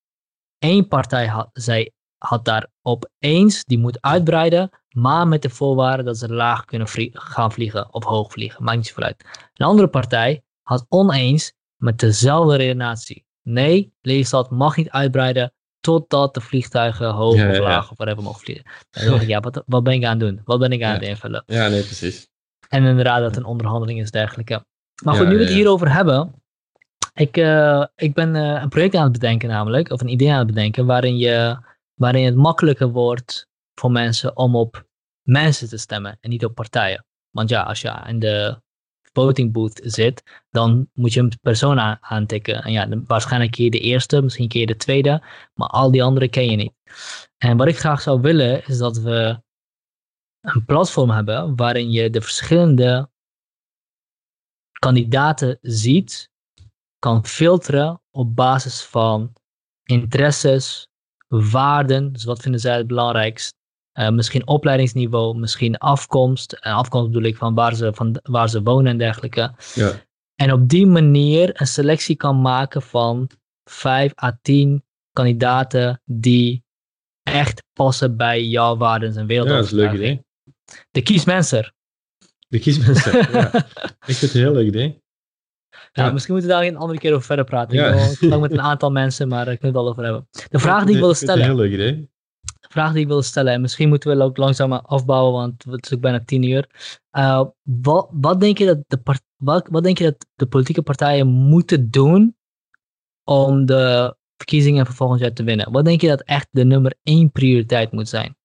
Eén 0.58 0.88
partij 0.88 1.26
had, 1.26 1.48
zei 1.52 1.90
had 2.18 2.44
daarop 2.44 3.10
eens, 3.18 3.64
die 3.64 3.78
moet 3.78 4.00
uitbreiden, 4.00 4.70
maar 4.88 5.28
met 5.28 5.42
de 5.42 5.50
voorwaarde 5.50 6.02
dat 6.02 6.18
ze 6.18 6.32
laag 6.32 6.64
kunnen 6.64 6.88
gaan 7.12 7.52
vliegen 7.52 7.94
of 7.94 8.04
hoog 8.04 8.32
vliegen. 8.32 8.64
Maakt 8.64 8.76
niet 8.76 8.86
zoveel 8.86 9.04
uit. 9.04 9.24
Een 9.54 9.66
andere 9.66 9.88
partij 9.88 10.42
had 10.62 10.86
oneens 10.88 11.52
met 11.76 11.98
dezelfde 11.98 12.56
redenatie. 12.56 13.24
Nee, 13.42 13.92
Lelystad 14.00 14.50
mag 14.50 14.76
niet 14.76 14.90
uitbreiden 14.90 15.52
totdat 15.80 16.34
de 16.34 16.40
vliegtuigen 16.40 17.10
hoog 17.10 17.34
of 17.34 17.58
laag 17.58 17.90
of 17.90 17.96
whatever 17.96 18.22
mogen 18.22 18.40
vliegen. 18.40 18.64
dan 18.90 19.06
dacht 19.06 19.22
ik, 19.22 19.28
ja, 19.28 19.40
wat, 19.40 19.62
wat 19.66 19.82
ben 19.82 19.92
ik 19.92 20.04
aan 20.04 20.10
het 20.10 20.20
doen? 20.20 20.40
Wat 20.44 20.58
ben 20.58 20.72
ik 20.72 20.82
aan 20.82 20.92
het 20.92 21.02
invullen? 21.02 21.42
Ja, 21.46 21.68
nee, 21.68 21.82
precies. 21.82 22.28
En 22.68 22.84
inderdaad 22.84 23.20
dat 23.20 23.36
een 23.36 23.44
onderhandeling 23.44 24.00
is 24.00 24.10
dergelijke. 24.10 24.64
Maar 25.04 25.14
goed, 25.14 25.28
nu 25.28 25.36
we 25.36 25.42
het 25.42 25.52
hierover 25.52 25.92
hebben. 25.92 26.34
Ik, 27.14 27.36
uh, 27.36 27.84
ik 27.94 28.14
ben 28.14 28.34
uh, 28.34 28.62
een 28.62 28.68
project 28.68 28.94
aan 28.94 29.02
het 29.02 29.12
bedenken 29.12 29.48
namelijk, 29.48 29.90
of 29.90 30.00
een 30.00 30.08
idee 30.08 30.32
aan 30.32 30.38
het 30.38 30.46
bedenken, 30.46 30.86
waarin, 30.86 31.16
je, 31.16 31.56
waarin 31.96 32.24
het 32.24 32.34
makkelijker 32.34 32.88
wordt 32.88 33.48
voor 33.74 33.90
mensen 33.90 34.36
om 34.36 34.56
op 34.56 34.86
mensen 35.22 35.68
te 35.68 35.76
stemmen 35.76 36.18
en 36.20 36.30
niet 36.30 36.44
op 36.44 36.54
partijen. 36.54 37.04
Want 37.30 37.48
ja, 37.48 37.62
als 37.62 37.80
je 37.80 38.02
in 38.06 38.18
de 38.18 38.60
voting 39.12 39.52
booth 39.52 39.80
zit, 39.84 40.42
dan 40.50 40.88
moet 40.92 41.12
je 41.12 41.20
een 41.20 41.38
persoon 41.40 41.78
aantikken. 42.00 42.62
En 42.62 42.72
ja, 42.72 42.88
waarschijnlijk 43.06 43.52
keer 43.52 43.70
de 43.70 43.80
eerste, 43.80 44.22
misschien 44.22 44.48
keer 44.48 44.66
de 44.66 44.76
tweede, 44.76 45.22
maar 45.54 45.68
al 45.68 45.90
die 45.90 46.02
andere 46.02 46.28
ken 46.28 46.50
je 46.50 46.56
niet. 46.56 46.72
En 47.38 47.56
wat 47.56 47.66
ik 47.66 47.78
graag 47.78 48.00
zou 48.00 48.20
willen, 48.20 48.66
is 48.66 48.78
dat 48.78 48.98
we 48.98 49.42
een 50.40 50.64
platform 50.64 51.10
hebben 51.10 51.56
waarin 51.56 51.90
je 51.90 52.10
de 52.10 52.20
verschillende 52.20 53.10
kandidaten 54.78 55.58
ziet, 55.60 56.30
kan 56.98 57.26
filteren 57.26 58.02
op 58.10 58.36
basis 58.36 58.82
van 58.82 59.32
interesses, 59.82 60.88
waarden, 61.28 62.12
dus 62.12 62.24
wat 62.24 62.42
vinden 62.42 62.60
zij 62.60 62.76
het 62.76 62.86
belangrijkst, 62.86 63.54
uh, 63.98 64.08
misschien 64.08 64.46
opleidingsniveau, 64.46 65.38
misschien 65.38 65.78
afkomst. 65.78 66.52
En 66.52 66.72
afkomst 66.72 67.06
bedoel 67.06 67.28
ik 67.28 67.36
van 67.36 67.54
waar 67.54 67.74
ze, 67.74 67.94
van 67.94 68.18
waar 68.22 68.48
ze 68.48 68.62
wonen 68.62 68.92
en 68.92 68.98
dergelijke. 68.98 69.54
Ja. 69.74 69.92
En 70.34 70.52
op 70.52 70.68
die 70.68 70.86
manier 70.86 71.60
een 71.60 71.66
selectie 71.66 72.16
kan 72.16 72.40
maken 72.40 72.82
van 72.82 73.30
5 73.64 74.12
à 74.22 74.38
10 74.42 74.84
kandidaten 75.12 76.02
die 76.04 76.64
echt 77.22 77.62
passen 77.72 78.16
bij 78.16 78.44
jouw 78.44 78.76
waarden 78.76 79.16
en 79.16 79.26
wereld. 79.26 79.48
Ja, 79.48 79.54
dat 79.54 79.64
is 79.64 79.70
een 79.70 79.76
leuk 79.76 79.92
idee. 79.92 80.24
De 80.90 81.02
kiesmenser. 81.02 81.74
De 82.48 82.58
kiesmenser, 82.58 83.32
ja. 83.32 83.54
Ik 84.06 84.14
vind 84.14 84.20
het 84.20 84.34
een 84.34 84.40
heel 84.40 84.52
leuk 84.52 84.66
idee. 84.66 85.04
Ja, 85.96 86.10
misschien 86.10 86.34
moeten 86.34 86.52
we 86.52 86.58
daar 86.58 86.66
een 86.66 86.76
andere 86.76 86.98
keer 86.98 87.12
over 87.12 87.26
verder 87.26 87.44
praten. 87.44 87.76
Ja. 87.76 87.92
Ik 87.94 88.18
wil 88.18 88.40
met 88.40 88.52
een 88.52 88.60
aantal 88.60 88.90
mensen, 88.90 89.28
maar 89.28 89.48
ik 89.48 89.58
kunnen 89.60 89.76
het 89.76 89.86
al 89.86 89.88
over 89.88 90.04
hebben. 90.04 90.28
De 90.50 90.58
vraag 90.58 90.84
die 90.84 90.94
ik 90.94 91.00
wilde 91.00 91.14
stellen. 91.14 91.42
een 91.42 91.48
heel 91.48 91.56
leuk 91.56 91.72
idee 91.72 92.10
vraag 92.76 92.92
die 92.92 93.02
ik 93.02 93.06
wilde 93.06 93.22
stellen, 93.22 93.52
en 93.52 93.60
misschien 93.60 93.88
moeten 93.88 94.16
we 94.16 94.22
ook 94.22 94.36
langzaam 94.36 94.72
afbouwen, 94.72 95.32
want 95.32 95.64
het 95.64 95.86
is 95.86 95.94
ook 95.94 96.00
bijna 96.00 96.24
tien 96.24 96.42
uur. 96.42 96.68
Uh, 97.12 97.44
wat, 97.62 98.08
wat, 98.12 98.40
denk 98.40 98.58
je 98.58 98.66
dat 98.66 98.78
de 98.86 99.20
wat, 99.36 99.68
wat 99.70 99.84
denk 99.84 99.98
je 99.98 100.04
dat 100.04 100.26
de 100.34 100.46
politieke 100.46 100.82
partijen 100.82 101.26
moeten 101.26 101.90
doen 101.90 102.36
om 103.24 103.66
de 103.66 104.16
verkiezingen 104.36 104.86
van 104.86 104.94
volgend 104.94 105.20
jaar 105.20 105.32
te 105.32 105.44
winnen? 105.44 105.72
Wat 105.72 105.84
denk 105.84 106.00
je 106.00 106.08
dat 106.08 106.22
echt 106.22 106.48
de 106.50 106.64
nummer 106.64 106.94
één 107.02 107.30
prioriteit 107.30 107.92
moet 107.92 108.08
zijn? 108.08 108.35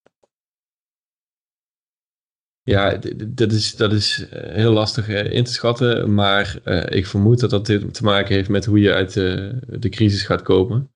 Ja, 2.63 2.99
dat 3.27 3.51
is, 3.51 3.75
dat 3.75 3.93
is 3.93 4.27
eh, 4.29 4.53
heel 4.53 4.71
lastig 4.71 5.09
eh, 5.09 5.31
in 5.31 5.43
te 5.43 5.51
schatten, 5.51 6.13
maar 6.13 6.59
ik 6.89 7.05
vermoed 7.05 7.39
dat 7.39 7.49
dat 7.49 7.65
te 7.65 8.03
maken 8.03 8.35
heeft 8.35 8.49
met 8.49 8.65
hoe 8.65 8.79
je 8.79 8.93
uit 8.93 9.13
de, 9.13 9.59
de 9.79 9.89
crisis 9.89 10.23
gaat 10.23 10.41
komen. 10.41 10.91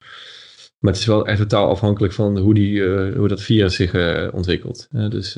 Maar 0.80 0.92
het 0.92 1.02
is 1.02 1.08
wel 1.08 1.28
echt 1.28 1.40
totaal 1.40 1.70
afhankelijk 1.70 2.14
van 2.14 2.38
hoe, 2.38 2.54
die, 2.54 2.72
uh, 2.72 3.16
hoe 3.16 3.28
dat 3.28 3.42
virus 3.42 3.76
zich 3.76 3.94
uh, 3.94 4.28
ontwikkelt. 4.34 4.88
Dus 4.90 5.34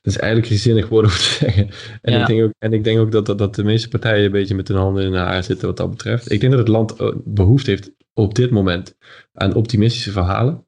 het 0.00 0.12
is 0.12 0.18
eigenlijk 0.18 0.52
zinnig 0.52 0.88
woorden 0.88 1.10
om 1.10 1.16
te 1.16 1.22
zeggen. 1.44 1.68
En, 2.02 2.12
ja. 2.12 2.20
ik, 2.20 2.26
denk 2.26 2.42
ook, 2.42 2.52
en 2.58 2.72
ik 2.72 2.84
denk 2.84 2.98
ook 2.98 3.12
dat, 3.12 3.26
dat, 3.26 3.38
dat 3.38 3.54
de 3.54 3.64
meeste 3.64 3.88
partijen 3.88 4.24
een 4.24 4.30
beetje 4.30 4.54
met 4.54 4.68
hun 4.68 4.76
handen 4.76 5.04
in 5.04 5.12
de 5.12 5.18
haar 5.18 5.44
zitten 5.44 5.66
wat 5.66 5.76
dat 5.76 5.90
betreft. 5.90 6.32
Ik 6.32 6.40
denk 6.40 6.52
dat 6.52 6.60
het 6.60 6.68
land 6.68 6.96
behoefte 7.24 7.70
heeft 7.70 7.92
op 8.14 8.34
dit 8.34 8.50
moment 8.50 8.96
aan 9.32 9.54
optimistische 9.54 10.10
verhalen. 10.10 10.66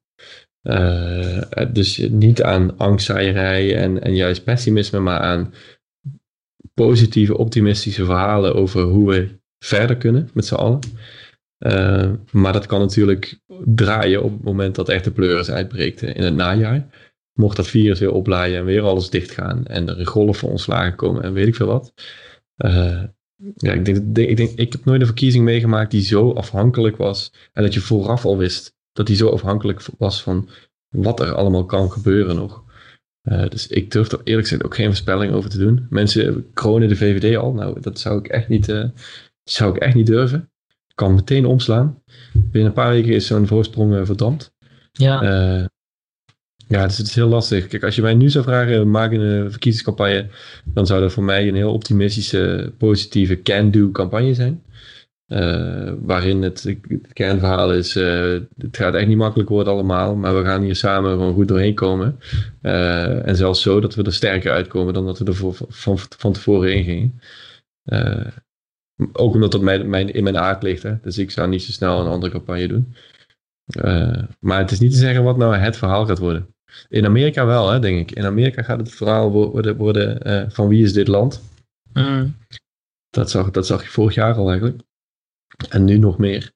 Dus 1.73 1.97
niet 1.97 2.43
aan 2.43 2.77
angstzaaierij 2.77 3.75
en, 3.75 4.01
en 4.01 4.15
juist 4.15 4.43
pessimisme, 4.43 4.99
maar 4.99 5.19
aan 5.19 5.53
positieve, 6.73 7.37
optimistische 7.37 8.05
verhalen 8.05 8.55
over 8.55 8.81
hoe 8.81 9.09
we 9.09 9.39
verder 9.59 9.97
kunnen 9.97 10.29
met 10.33 10.45
z'n 10.45 10.55
allen. 10.55 10.79
Uh, 11.59 12.11
maar 12.31 12.53
dat 12.53 12.65
kan 12.65 12.79
natuurlijk 12.79 13.39
draaien 13.65 14.23
op 14.23 14.31
het 14.31 14.43
moment 14.43 14.75
dat 14.75 14.89
echt 14.89 15.03
de 15.03 15.11
pleuris 15.11 15.51
uitbreekt 15.51 16.01
in 16.01 16.23
het 16.23 16.35
najaar. 16.35 16.87
Mocht 17.33 17.55
dat 17.55 17.67
virus 17.67 17.99
weer 17.99 18.11
oplaaien 18.11 18.57
en 18.57 18.65
weer 18.65 18.81
alles 18.81 19.09
dichtgaan 19.09 19.65
en 19.65 19.87
er 19.89 20.33
van 20.35 20.49
ontslagen 20.49 20.95
komen 20.95 21.23
en 21.23 21.33
weet 21.33 21.47
ik 21.47 21.55
veel 21.55 21.67
wat. 21.67 21.93
Ja, 23.55 23.73
ik, 23.73 23.85
denk, 23.85 24.17
ik, 24.17 24.37
denk, 24.37 24.51
ik 24.55 24.71
heb 24.71 24.85
nooit 24.85 24.99
een 24.99 25.05
verkiezing 25.05 25.43
meegemaakt 25.43 25.91
die 25.91 26.01
zo 26.01 26.31
afhankelijk 26.31 26.97
was 26.97 27.33
en 27.53 27.63
dat 27.63 27.73
je 27.73 27.79
vooraf 27.79 28.25
al 28.25 28.37
wist 28.37 28.75
dat 28.93 29.07
die 29.07 29.15
zo 29.15 29.29
afhankelijk 29.29 29.85
was 29.97 30.23
van 30.23 30.49
wat 30.89 31.19
er 31.19 31.33
allemaal 31.33 31.65
kan 31.65 31.91
gebeuren 31.91 32.35
nog. 32.35 32.63
Uh, 33.29 33.49
dus 33.49 33.67
ik 33.67 33.91
durf 33.91 34.11
er 34.11 34.21
eerlijk 34.23 34.47
gezegd 34.47 34.65
ook 34.65 34.75
geen 34.75 34.85
voorspelling 34.85 35.33
over 35.33 35.49
te 35.49 35.57
doen. 35.57 35.87
Mensen 35.89 36.51
kronen 36.53 36.87
de 36.87 36.95
VVD 36.95 37.37
al. 37.37 37.53
Nou, 37.53 37.81
dat 37.81 37.99
zou 37.99 38.19
ik 38.19 38.27
echt 38.27 38.47
niet, 38.47 38.69
uh, 38.69 38.85
zou 39.43 39.75
ik 39.75 39.81
echt 39.81 39.95
niet 39.95 40.07
durven 40.07 40.51
kan 40.95 41.13
meteen 41.13 41.45
omslaan. 41.45 42.01
Binnen 42.33 42.69
een 42.69 42.75
paar 42.75 42.91
weken 42.91 43.13
is 43.13 43.27
zo'n 43.27 43.47
voorsprong 43.47 43.93
uh, 43.93 44.05
verdampt. 44.05 44.53
Ja. 44.91 45.69
Ja, 46.67 46.85
dus 46.87 46.97
het 46.97 47.07
is 47.07 47.15
heel 47.15 47.27
lastig. 47.27 47.67
Kijk, 47.67 47.83
als 47.83 47.95
je 47.95 48.01
mij 48.01 48.13
nu 48.13 48.29
zou 48.29 48.43
vragen, 48.43 48.91
maak 48.91 49.11
een 49.11 49.51
verkiezingscampagne, 49.51 50.27
dan 50.65 50.85
zou 50.85 51.01
dat 51.01 51.13
voor 51.13 51.23
mij 51.23 51.47
een 51.47 51.55
heel 51.55 51.73
optimistische, 51.73 52.73
positieve 52.77 53.41
can-do 53.41 53.91
campagne 53.91 54.33
zijn. 54.33 54.63
Uh, 55.27 55.93
waarin 56.01 56.41
het, 56.41 56.63
het, 56.63 57.13
kernverhaal 57.13 57.73
is, 57.73 57.93
het 57.93 58.77
gaat 58.77 58.93
echt 58.93 59.07
niet 59.07 59.17
makkelijk 59.17 59.49
worden 59.49 59.73
allemaal, 59.73 60.15
maar 60.15 60.35
we 60.35 60.43
gaan 60.43 60.61
hier 60.61 60.75
samen 60.75 61.11
gewoon 61.11 61.33
goed 61.33 61.47
doorheen 61.47 61.75
komen. 61.75 62.19
en 62.61 63.35
zelfs 63.35 63.61
zo 63.61 63.79
dat 63.79 63.95
we 63.95 64.03
er 64.03 64.13
sterker 64.13 64.51
uitkomen 64.51 64.93
dan 64.93 65.05
dat 65.05 65.19
we 65.19 65.25
er 65.25 65.35
voor, 65.35 65.55
van, 65.67 65.97
van 66.17 66.33
tevoren 66.33 66.75
in 66.75 66.83
gingen. 66.83 67.19
Ook 69.13 69.33
omdat 69.33 69.51
dat 69.51 69.61
mijn, 69.61 69.89
mijn, 69.89 70.13
in 70.13 70.23
mijn 70.23 70.37
aard 70.37 70.63
ligt. 70.63 70.83
Hè? 70.83 70.99
Dus 71.01 71.17
ik 71.17 71.31
zou 71.31 71.49
niet 71.49 71.63
zo 71.63 71.71
snel 71.71 71.99
een 71.99 72.11
andere 72.11 72.31
campagne 72.31 72.67
doen. 72.67 72.93
Maar 74.39 74.59
het 74.59 74.71
is 74.71 74.79
niet 74.79 74.91
te 74.91 74.97
zeggen 74.97 75.23
wat 75.23 75.37
nou 75.37 75.55
het 75.55 75.77
verhaal 75.77 76.05
gaat 76.05 76.19
worden. 76.19 76.55
In 76.89 77.05
Amerika 77.05 77.45
wel, 77.45 77.69
hè, 77.69 77.79
denk 77.79 77.99
ik. 78.09 78.17
In 78.17 78.25
Amerika 78.25 78.61
gaat 78.61 78.79
het 78.79 78.91
verhaal 78.91 79.31
worden, 79.31 79.75
worden 79.75 80.51
van 80.51 80.67
wie 80.67 80.83
is 80.83 80.93
dit 80.93 81.07
land? 81.07 81.41
Mm. 81.93 82.35
Dat, 83.09 83.29
zag, 83.29 83.51
dat 83.51 83.65
zag 83.65 83.83
je 83.83 83.89
vorig 83.89 84.13
jaar 84.13 84.35
al 84.35 84.49
eigenlijk. 84.49 84.81
En 85.69 85.83
nu 85.83 85.97
nog 85.97 86.17
meer. 86.17 86.51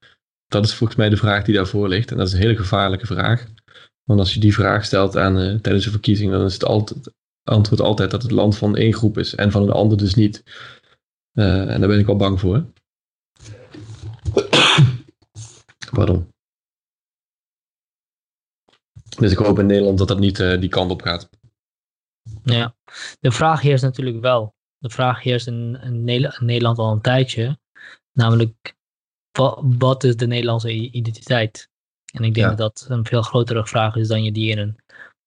Dat 0.47 0.65
is 0.65 0.73
volgens 0.73 0.97
mij 0.97 1.09
de 1.09 1.17
vraag 1.17 1.43
die 1.43 1.55
daarvoor 1.55 1.87
ligt. 1.87 2.11
En 2.11 2.17
dat 2.17 2.27
is 2.27 2.33
een 2.33 2.39
hele 2.39 2.55
gevaarlijke 2.55 3.05
vraag. 3.05 3.47
Want 4.03 4.19
als 4.19 4.33
je 4.33 4.39
die 4.39 4.53
vraag 4.53 4.85
stelt 4.85 5.17
aan, 5.17 5.39
uh, 5.39 5.59
tijdens 5.59 5.85
een 5.85 5.91
verkiezing, 5.91 6.31
dan 6.31 6.45
is 6.45 6.53
het 6.53 6.63
altijd, 6.65 7.13
antwoord 7.43 7.81
altijd 7.81 8.11
dat 8.11 8.21
het 8.21 8.31
land 8.31 8.57
van 8.57 8.75
één 8.75 8.93
groep 8.93 9.17
is 9.17 9.35
en 9.35 9.51
van 9.51 9.61
een 9.61 9.71
ander 9.71 9.97
dus 9.97 10.15
niet. 10.15 10.43
Uh, 11.33 11.73
en 11.73 11.79
daar 11.79 11.89
ben 11.89 11.99
ik 11.99 12.05
wel 12.05 12.15
bang 12.15 12.39
voor. 12.39 12.65
Pardon. 15.91 16.27
Dus 19.17 19.31
ik 19.31 19.37
hoop 19.37 19.59
in 19.59 19.65
Nederland 19.65 19.97
dat 19.97 20.07
dat 20.07 20.19
niet 20.19 20.39
uh, 20.39 20.59
die 20.59 20.69
kant 20.69 20.91
op 20.91 21.01
gaat. 21.01 21.29
Ja, 22.43 22.75
de 23.19 23.31
vraag 23.31 23.61
heerst 23.61 23.83
natuurlijk 23.83 24.21
wel. 24.21 24.55
De 24.77 24.89
vraag 24.89 25.23
heerst 25.23 25.47
in, 25.47 25.79
in, 25.81 26.03
Nederland 26.39 26.77
al 26.77 26.91
een 26.91 27.01
tijdje. 27.01 27.59
Namelijk, 28.11 28.75
wat, 29.37 29.59
wat, 29.77 30.03
is 30.03 30.15
de 30.15 30.27
Nederlandse 30.27 30.71
identiteit? 30.71 31.69
En 32.13 32.23
ik 32.23 32.33
denk 32.33 32.49
ja. 32.49 32.55
dat 32.55 32.57
dat 32.57 32.85
een 32.89 33.05
veel 33.05 33.21
grotere 33.21 33.67
vraag 33.67 33.95
is 33.95 34.07
dan 34.07 34.23
je 34.23 34.31
die 34.31 34.49
in 34.49 34.57
een 34.57 34.75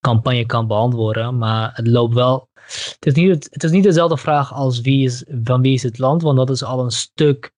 campagne 0.01 0.47
kan 0.47 0.67
beantwoorden. 0.67 1.39
Maar 1.39 1.71
het 1.75 1.87
loopt 1.87 2.15
wel 2.15 2.49
het 2.71 3.07
is, 3.07 3.15
niet, 3.15 3.49
het 3.51 3.65
is 3.65 3.71
niet 3.71 3.83
dezelfde 3.83 4.17
vraag 4.17 4.53
als 4.53 4.81
wie 4.81 5.05
is, 5.05 5.25
van 5.45 5.63
wie 5.63 5.75
is 5.75 5.83
het 5.83 5.99
land, 5.99 6.23
want 6.23 6.37
dat 6.37 6.51
is 6.51 6.65
al 6.65 6.85
een 6.85 6.91
stuk 6.91 7.53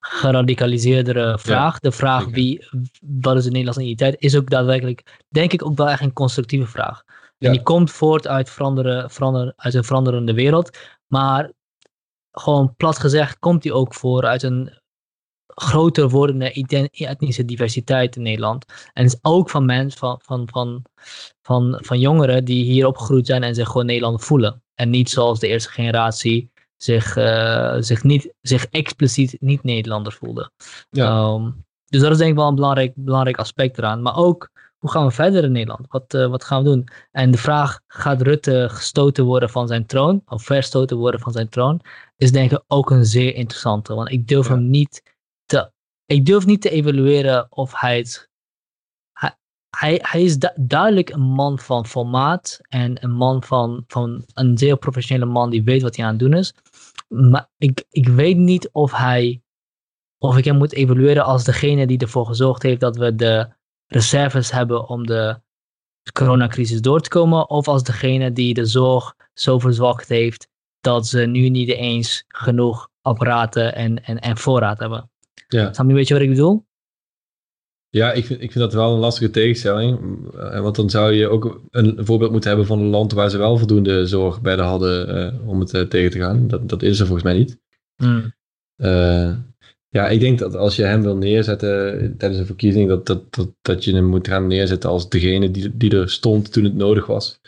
geradicaliseerdere 0.00 1.38
vraag. 1.38 1.80
de 1.80 1.92
vraag 1.92 2.24
wie, 2.24 2.68
wat 3.00 3.36
is 3.36 3.44
de 3.44 3.50
Nederlandse 3.50 3.82
identiteit, 3.82 4.22
is 4.22 4.36
ook 4.36 4.50
daadwerkelijk, 4.50 5.24
denk 5.28 5.52
ik, 5.52 5.64
ook 5.64 5.76
wel 5.76 5.88
echt 5.88 6.00
een 6.00 6.12
constructieve 6.12 6.66
vraag. 6.66 7.02
En 7.38 7.52
die 7.52 7.62
komt 7.62 7.90
voort 7.90 8.26
uit, 8.26 8.50
veranderen, 8.50 9.10
verander, 9.10 9.52
uit 9.56 9.74
een 9.74 9.84
veranderende 9.84 10.34
wereld. 10.34 10.78
Maar 11.06 11.50
gewoon 12.32 12.74
plat 12.76 12.98
gezegd 12.98 13.38
komt 13.38 13.62
die 13.62 13.72
ook 13.72 13.94
voor 13.94 14.24
uit 14.24 14.42
een 14.42 14.80
groter 15.60 16.08
wordende 16.08 16.52
etnische 16.90 17.44
diversiteit 17.44 18.16
in 18.16 18.22
Nederland. 18.22 18.64
En 18.92 19.04
is 19.04 19.18
ook 19.22 19.50
van 19.50 19.64
mensen, 19.64 19.98
van, 19.98 20.20
van, 20.24 20.48
van, 20.52 20.84
van, 21.42 21.78
van 21.80 22.00
jongeren 22.00 22.44
die 22.44 22.64
hier 22.64 22.86
opgegroeid 22.86 23.26
zijn 23.26 23.42
en 23.42 23.54
zich 23.54 23.66
gewoon 23.66 23.86
Nederland 23.86 24.24
voelen. 24.24 24.62
En 24.74 24.90
niet 24.90 25.10
zoals 25.10 25.40
de 25.40 25.46
eerste 25.46 25.70
generatie 25.70 26.50
zich, 26.76 27.16
uh, 27.16 27.76
zich, 27.78 28.02
niet, 28.02 28.34
zich 28.40 28.66
expliciet 28.66 29.36
niet 29.40 29.62
Nederlander 29.62 30.12
voelde. 30.12 30.50
Ja. 30.90 31.32
Um, 31.32 31.64
dus 31.86 32.00
dat 32.00 32.10
is 32.10 32.18
denk 32.18 32.30
ik 32.30 32.36
wel 32.36 32.48
een 32.48 32.54
belangrijk, 32.54 32.92
belangrijk 32.94 33.38
aspect 33.38 33.78
eraan. 33.78 34.02
Maar 34.02 34.16
ook, 34.16 34.50
hoe 34.78 34.90
gaan 34.90 35.06
we 35.06 35.12
verder 35.12 35.44
in 35.44 35.52
Nederland? 35.52 35.86
Wat, 35.88 36.14
uh, 36.14 36.26
wat 36.26 36.44
gaan 36.44 36.62
we 36.62 36.68
doen? 36.68 36.88
En 37.10 37.30
de 37.30 37.38
vraag, 37.38 37.80
gaat 37.86 38.22
Rutte 38.22 38.66
gestoten 38.70 39.24
worden 39.24 39.50
van 39.50 39.66
zijn 39.66 39.86
troon? 39.86 40.22
Of 40.26 40.42
verstoten 40.42 40.96
worden 40.96 41.20
van 41.20 41.32
zijn 41.32 41.48
troon? 41.48 41.80
Is 42.16 42.32
denk 42.32 42.52
ik 42.52 42.62
ook 42.66 42.90
een 42.90 43.04
zeer 43.04 43.34
interessante. 43.34 43.94
Want 43.94 44.10
ik 44.10 44.28
durf 44.28 44.48
hem 44.48 44.70
niet. 44.70 45.14
Ik 46.06 46.26
durf 46.26 46.46
niet 46.46 46.60
te 46.60 46.70
evalueren 46.70 47.46
of 47.50 47.80
hij 47.80 47.96
het 47.96 48.28
hij, 49.78 49.98
hij 50.02 50.22
is 50.22 50.38
duidelijk 50.54 51.10
een 51.10 51.20
man 51.20 51.58
van 51.58 51.86
formaat 51.86 52.60
en 52.68 53.04
een 53.04 53.12
man 53.12 53.42
van, 53.42 53.84
van 53.86 54.24
een 54.34 54.58
zeer 54.58 54.76
professionele 54.76 55.30
man 55.30 55.50
die 55.50 55.64
weet 55.64 55.82
wat 55.82 55.96
hij 55.96 56.04
aan 56.04 56.10
het 56.10 56.20
doen 56.20 56.34
is. 56.34 56.54
Maar 57.08 57.48
ik, 57.58 57.84
ik 57.90 58.08
weet 58.08 58.36
niet 58.36 58.68
of 58.72 58.92
hij, 58.92 59.42
of 60.18 60.36
ik 60.36 60.44
hem 60.44 60.56
moet 60.56 60.72
evalueren 60.72 61.24
als 61.24 61.44
degene 61.44 61.86
die 61.86 61.98
ervoor 61.98 62.26
gezorgd 62.26 62.62
heeft 62.62 62.80
dat 62.80 62.96
we 62.96 63.14
de 63.14 63.48
reserves 63.86 64.50
hebben 64.50 64.88
om 64.88 65.06
de 65.06 65.40
coronacrisis 66.12 66.80
door 66.80 67.00
te 67.00 67.08
komen, 67.08 67.50
of 67.50 67.68
als 67.68 67.82
degene 67.82 68.32
die 68.32 68.54
de 68.54 68.66
zorg 68.66 69.14
zo 69.34 69.58
verzwakt 69.58 70.08
heeft 70.08 70.48
dat 70.80 71.06
ze 71.06 71.20
nu 71.20 71.48
niet 71.48 71.68
eens 71.68 72.24
genoeg 72.28 72.88
apparaten 73.00 73.74
en, 73.74 74.04
en, 74.04 74.20
en 74.20 74.36
voorraad 74.36 74.78
hebben. 74.78 75.10
Ja. 75.46 75.72
Snap 75.72 75.86
je 75.86 75.92
een 75.92 75.98
beetje 75.98 76.14
wat 76.14 76.22
ik 76.22 76.28
bedoel? 76.28 76.66
Ja, 77.96 78.12
ik 78.12 78.24
vind, 78.24 78.42
ik 78.42 78.52
vind 78.52 78.64
dat 78.64 78.72
wel 78.72 78.92
een 78.92 78.98
lastige 78.98 79.30
tegenstelling. 79.30 79.98
Eh, 80.34 80.60
want 80.60 80.76
dan 80.76 80.90
zou 80.90 81.12
je 81.12 81.28
ook 81.28 81.60
een 81.70 81.96
voorbeeld 81.98 82.30
moeten 82.30 82.48
hebben 82.48 82.66
van 82.66 82.78
een 82.78 82.86
land 82.86 83.12
waar 83.12 83.30
ze 83.30 83.38
wel 83.38 83.58
voldoende 83.58 84.06
zorg 84.06 84.40
bij 84.40 84.56
de 84.56 84.62
hadden 84.62 85.16
uh, 85.16 85.48
om 85.48 85.60
het 85.60 85.74
uh, 85.74 85.82
tegen 85.82 86.10
te 86.10 86.18
gaan. 86.18 86.48
Dat, 86.48 86.68
dat 86.68 86.82
is 86.82 87.00
er 87.00 87.06
volgens 87.06 87.24
mij 87.24 87.36
niet. 87.36 87.58
Mm. 87.96 88.34
ja, 89.88 90.08
ik 90.08 90.20
denk 90.20 90.38
dat 90.38 90.54
als 90.54 90.76
je 90.76 90.82
hem 90.82 91.02
wil 91.02 91.16
neerzetten 91.16 92.14
tijdens 92.18 92.40
een 92.40 92.46
verkiezing, 92.46 92.88
dat, 92.88 93.06
dat, 93.06 93.34
dat, 93.34 93.54
dat 93.62 93.84
je 93.84 93.94
hem 93.94 94.04
moet 94.04 94.28
gaan 94.28 94.46
neerzetten 94.46 94.90
als 94.90 95.08
degene 95.08 95.50
die, 95.50 95.76
die 95.76 95.90
er 95.96 96.10
stond 96.10 96.52
toen 96.52 96.64
het 96.64 96.74
nodig 96.74 97.06
was. 97.06 97.40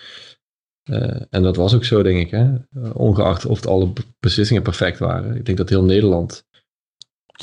en 1.31 1.43
dat 1.43 1.57
was 1.57 1.75
ook 1.75 1.85
zo, 1.85 2.03
denk 2.03 2.19
ik. 2.19 2.31
Hè? 2.31 2.51
Ongeacht 2.93 3.47
of 3.47 3.67
alle 3.67 3.93
beslissingen 4.21 4.63
perfect 4.63 4.99
waren. 4.99 5.37
Ik 5.37 5.47
denk 5.47 5.59
dat 5.59 5.69
heel 5.69 5.85
Nederland 5.85 6.47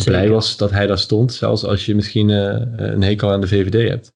blij 0.03 0.29
was 0.29 0.57
dat 0.57 0.71
hij 0.71 0.87
daar 0.87 0.97
stond, 0.97 1.33
zelfs 1.33 1.63
als 1.65 1.85
je 1.85 1.95
misschien 1.95 2.29
uh, 2.29 2.61
een 2.75 3.03
hekel 3.03 3.31
aan 3.31 3.41
de 3.41 3.47
VVD 3.47 3.89
hebt. 3.89 4.13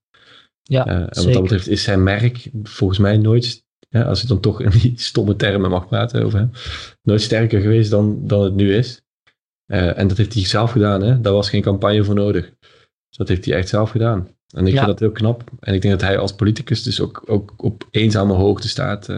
Ja, 0.61 0.87
uh, 0.87 0.93
en 0.93 1.23
wat 1.23 1.33
dat 1.33 1.41
betreft 1.41 1.67
is 1.67 1.83
zijn 1.83 2.03
merk 2.03 2.49
volgens 2.63 2.99
mij 2.99 3.17
nooit, 3.17 3.63
ja, 3.89 4.01
als 4.01 4.21
je 4.21 4.27
dan 4.27 4.39
toch 4.39 4.61
in 4.61 4.69
die 4.69 4.93
stomme 4.95 5.35
termen 5.35 5.69
mag 5.69 5.87
praten 5.87 6.23
over 6.23 6.39
hem, 6.39 6.51
nooit 7.01 7.21
sterker 7.21 7.61
geweest 7.61 7.89
dan, 7.89 8.27
dan 8.27 8.43
het 8.43 8.55
nu 8.55 8.75
is. 8.75 9.01
Uh, 9.67 9.97
en 9.97 10.07
dat 10.07 10.17
heeft 10.17 10.33
hij 10.33 10.45
zelf 10.45 10.71
gedaan, 10.71 11.01
hè? 11.01 11.21
daar 11.21 11.33
was 11.33 11.49
geen 11.49 11.61
campagne 11.61 12.03
voor 12.03 12.15
nodig. 12.15 12.53
Dus 13.09 13.17
dat 13.17 13.27
heeft 13.27 13.45
hij 13.45 13.55
echt 13.55 13.69
zelf 13.69 13.89
gedaan. 13.89 14.27
En 14.49 14.67
ik 14.67 14.73
vind 14.73 14.85
dat 14.85 14.99
heel 14.99 15.11
knap. 15.11 15.43
En 15.59 15.73
ik 15.73 15.81
denk 15.81 15.99
dat 15.99 16.09
hij 16.09 16.17
als 16.17 16.35
politicus 16.35 16.83
dus 16.83 17.01
ook, 17.01 17.23
ook 17.25 17.53
op 17.57 17.87
eenzame 17.91 18.33
hoogte 18.33 18.67
staat 18.69 19.09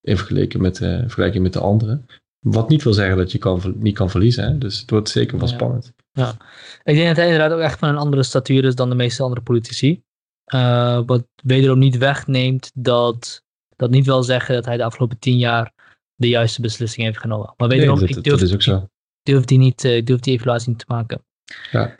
in 0.00 0.16
vergelijking 0.16 0.62
met, 0.62 0.76
vergelijking 0.76 1.42
met 1.42 1.52
de 1.52 1.60
anderen. 1.60 2.06
Wat 2.40 2.68
niet 2.68 2.82
wil 2.82 2.92
zeggen 2.92 3.16
dat 3.16 3.32
je 3.32 3.38
kan, 3.38 3.74
niet 3.78 3.94
kan 3.94 4.10
verliezen. 4.10 4.44
Hè? 4.44 4.58
Dus 4.58 4.80
het 4.80 4.90
wordt 4.90 5.08
zeker 5.08 5.38
wel 5.38 5.48
spannend. 5.48 5.92
Ja, 6.18 6.36
ik 6.84 6.94
denk 6.94 7.06
dat 7.06 7.16
hij 7.16 7.24
inderdaad 7.24 7.52
ook 7.52 7.64
echt 7.64 7.78
van 7.78 7.88
een 7.88 7.96
andere 7.96 8.22
statuur 8.22 8.64
is 8.64 8.74
dan 8.74 8.88
de 8.88 8.94
meeste 8.94 9.22
andere 9.22 9.40
politici. 9.40 10.02
Uh, 10.54 11.00
wat 11.06 11.26
wederom 11.42 11.78
niet 11.78 11.98
wegneemt 11.98 12.70
dat 12.74 13.42
dat 13.76 13.90
niet 13.90 14.06
wil 14.06 14.22
zeggen 14.22 14.54
dat 14.54 14.64
hij 14.64 14.76
de 14.76 14.84
afgelopen 14.84 15.18
tien 15.18 15.38
jaar 15.38 15.72
de 16.14 16.28
juiste 16.28 16.60
beslissing 16.60 17.06
heeft 17.06 17.18
genomen. 17.18 17.54
Maar 17.56 17.68
wederom, 17.68 17.98
nee, 17.98 18.06
dat, 18.08 18.16
ik 18.16 18.24
durf, 18.24 18.38
dat 18.38 18.48
is 18.48 18.54
ook 18.54 18.62
zo. 18.62 18.88
durf 19.22 19.44
die, 19.44 19.58
niet, 19.58 19.84
uh, 19.84 20.04
durf 20.04 20.20
die 20.20 20.34
evaluatie 20.34 20.68
niet 20.68 20.78
te 20.78 20.84
maken. 20.88 21.24
Ja. 21.70 21.96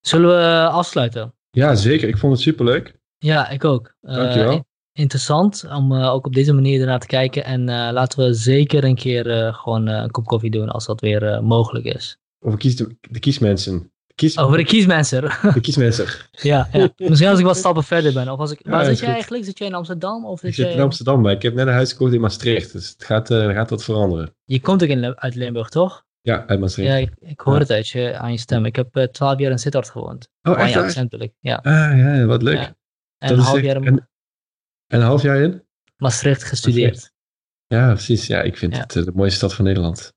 Zullen 0.00 0.28
we 0.28 0.68
afsluiten? 0.68 1.34
Ja, 1.50 1.74
zeker. 1.74 2.08
Ik 2.08 2.18
vond 2.18 2.32
het 2.32 2.42
superleuk. 2.42 2.98
Ja, 3.18 3.48
ik 3.48 3.64
ook. 3.64 3.94
Uh, 4.02 4.14
Dankjewel. 4.14 4.66
Interessant 4.92 5.64
om 5.70 5.94
ook 5.94 6.26
op 6.26 6.34
deze 6.34 6.52
manier 6.52 6.80
ernaar 6.80 7.00
te 7.00 7.06
kijken. 7.06 7.44
En 7.44 7.64
laten 7.92 8.18
we 8.18 8.34
zeker 8.34 8.84
een 8.84 8.94
keer 8.94 9.54
gewoon 9.54 9.86
een 9.86 10.10
kop 10.10 10.24
koffie 10.24 10.50
doen 10.50 10.68
als 10.68 10.86
dat 10.86 11.00
weer 11.00 11.44
mogelijk 11.44 11.84
is. 11.84 12.18
Over 12.40 12.58
kies 12.58 12.76
de, 12.76 12.96
de 13.00 13.18
kiesmensen. 13.18 13.92
Kies, 14.14 14.38
Over 14.38 14.56
de 14.56 14.64
kiesmenser. 14.64 15.40
De 15.54 15.60
kiesmenser. 15.60 16.28
ja, 16.50 16.68
ja, 16.72 16.88
misschien 16.96 17.30
als 17.30 17.38
ik 17.38 17.44
wat 17.44 17.56
stappen 17.56 17.84
verder 17.84 18.12
ben. 18.12 18.28
Of 18.28 18.38
als 18.38 18.50
ik, 18.50 18.60
waar 18.62 18.84
zit 18.84 18.98
jij 18.98 19.08
eigenlijk? 19.08 19.44
Zit 19.44 19.58
jij 19.58 19.66
in 19.66 19.74
Amsterdam? 19.74 20.26
Of 20.26 20.42
ik 20.42 20.54
zit 20.54 20.68
in 20.68 20.80
Amsterdam, 20.80 21.20
maar 21.20 21.32
ik 21.32 21.42
heb 21.42 21.54
net 21.54 21.66
een 21.66 21.72
huis 21.72 21.92
gekocht 21.92 22.12
in 22.12 22.20
Maastricht. 22.20 22.72
Dus 22.72 22.88
het 22.88 23.04
gaat, 23.04 23.30
uh, 23.30 23.54
gaat 23.54 23.70
wat 23.70 23.84
veranderen. 23.84 24.34
Je 24.44 24.60
komt 24.60 24.82
ook 24.82 24.88
in, 24.88 25.18
uit 25.18 25.34
Limburg, 25.34 25.68
toch? 25.68 26.04
Ja, 26.20 26.46
uit 26.46 26.60
Maastricht. 26.60 26.88
Ja, 26.88 26.96
ik, 26.96 27.12
ik 27.18 27.40
hoor 27.40 27.58
het 27.58 27.70
uit 27.70 27.88
je, 27.88 28.18
aan 28.18 28.32
je 28.32 28.38
stem. 28.38 28.64
Ik 28.64 28.76
heb 28.76 28.96
uh, 28.96 29.04
twaalf 29.04 29.38
jaar 29.38 29.50
in 29.50 29.58
Sittard 29.58 29.90
gewoond. 29.90 30.28
Oh, 30.42 30.60
echt? 30.60 30.72
Ja, 30.72 30.82
accent 30.82 31.28
Ja. 31.40 31.56
Ah, 31.56 31.98
ja, 31.98 32.24
wat 32.24 32.42
leuk. 32.42 32.56
Ja. 32.56 32.76
En, 33.18 33.32
een 33.32 33.38
half 33.38 33.60
jaar 33.60 33.76
in... 33.76 33.84
en, 33.84 34.08
een 34.86 35.00
half 35.00 35.22
jaar 35.22 35.40
in? 35.40 35.62
Maastricht 35.96 36.44
gestudeerd. 36.44 37.12
Ja, 37.66 37.92
precies. 37.92 38.26
Ja, 38.26 38.42
ik 38.42 38.56
vind 38.56 38.76
het 38.76 38.94
uh, 38.94 39.04
de 39.04 39.12
mooiste 39.14 39.36
stad 39.36 39.54
van 39.54 39.64
Nederland. 39.64 40.12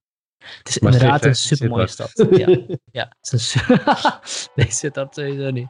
Het 0.58 0.70
is 0.70 0.78
inderdaad 0.78 1.26
een 1.26 1.36
supermooie 1.36 1.88
stad. 1.88 2.26
Ja, 2.30 2.48
ja 3.00 3.16
het 3.22 3.34
is 3.34 3.56
een 3.68 3.80
nee, 4.56 4.72
zit 4.72 4.94
dat 4.94 5.16
sowieso 5.16 5.50
niet. 5.50 5.68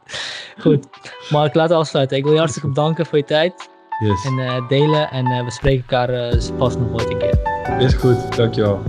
Goed, 0.60 0.88
Mark, 1.30 1.54
laten 1.54 1.76
we 1.76 1.82
afsluiten. 1.82 2.18
Ik 2.18 2.24
wil 2.24 2.32
je 2.34 2.40
hartstikke 2.40 2.68
bedanken 2.68 3.06
voor 3.06 3.18
je 3.18 3.24
tijd. 3.24 3.70
Yes. 4.00 4.26
En 4.26 4.38
uh, 4.38 4.68
delen. 4.68 5.10
En 5.10 5.28
uh, 5.28 5.44
we 5.44 5.52
spreken 5.52 5.82
elkaar 5.82 6.34
uh, 6.34 6.58
pas 6.58 6.78
nog 6.78 6.92
ooit 6.92 7.10
een 7.10 7.18
keer. 7.18 7.40
Is 7.80 7.94
goed, 7.94 8.36
dankjewel. 8.36 8.84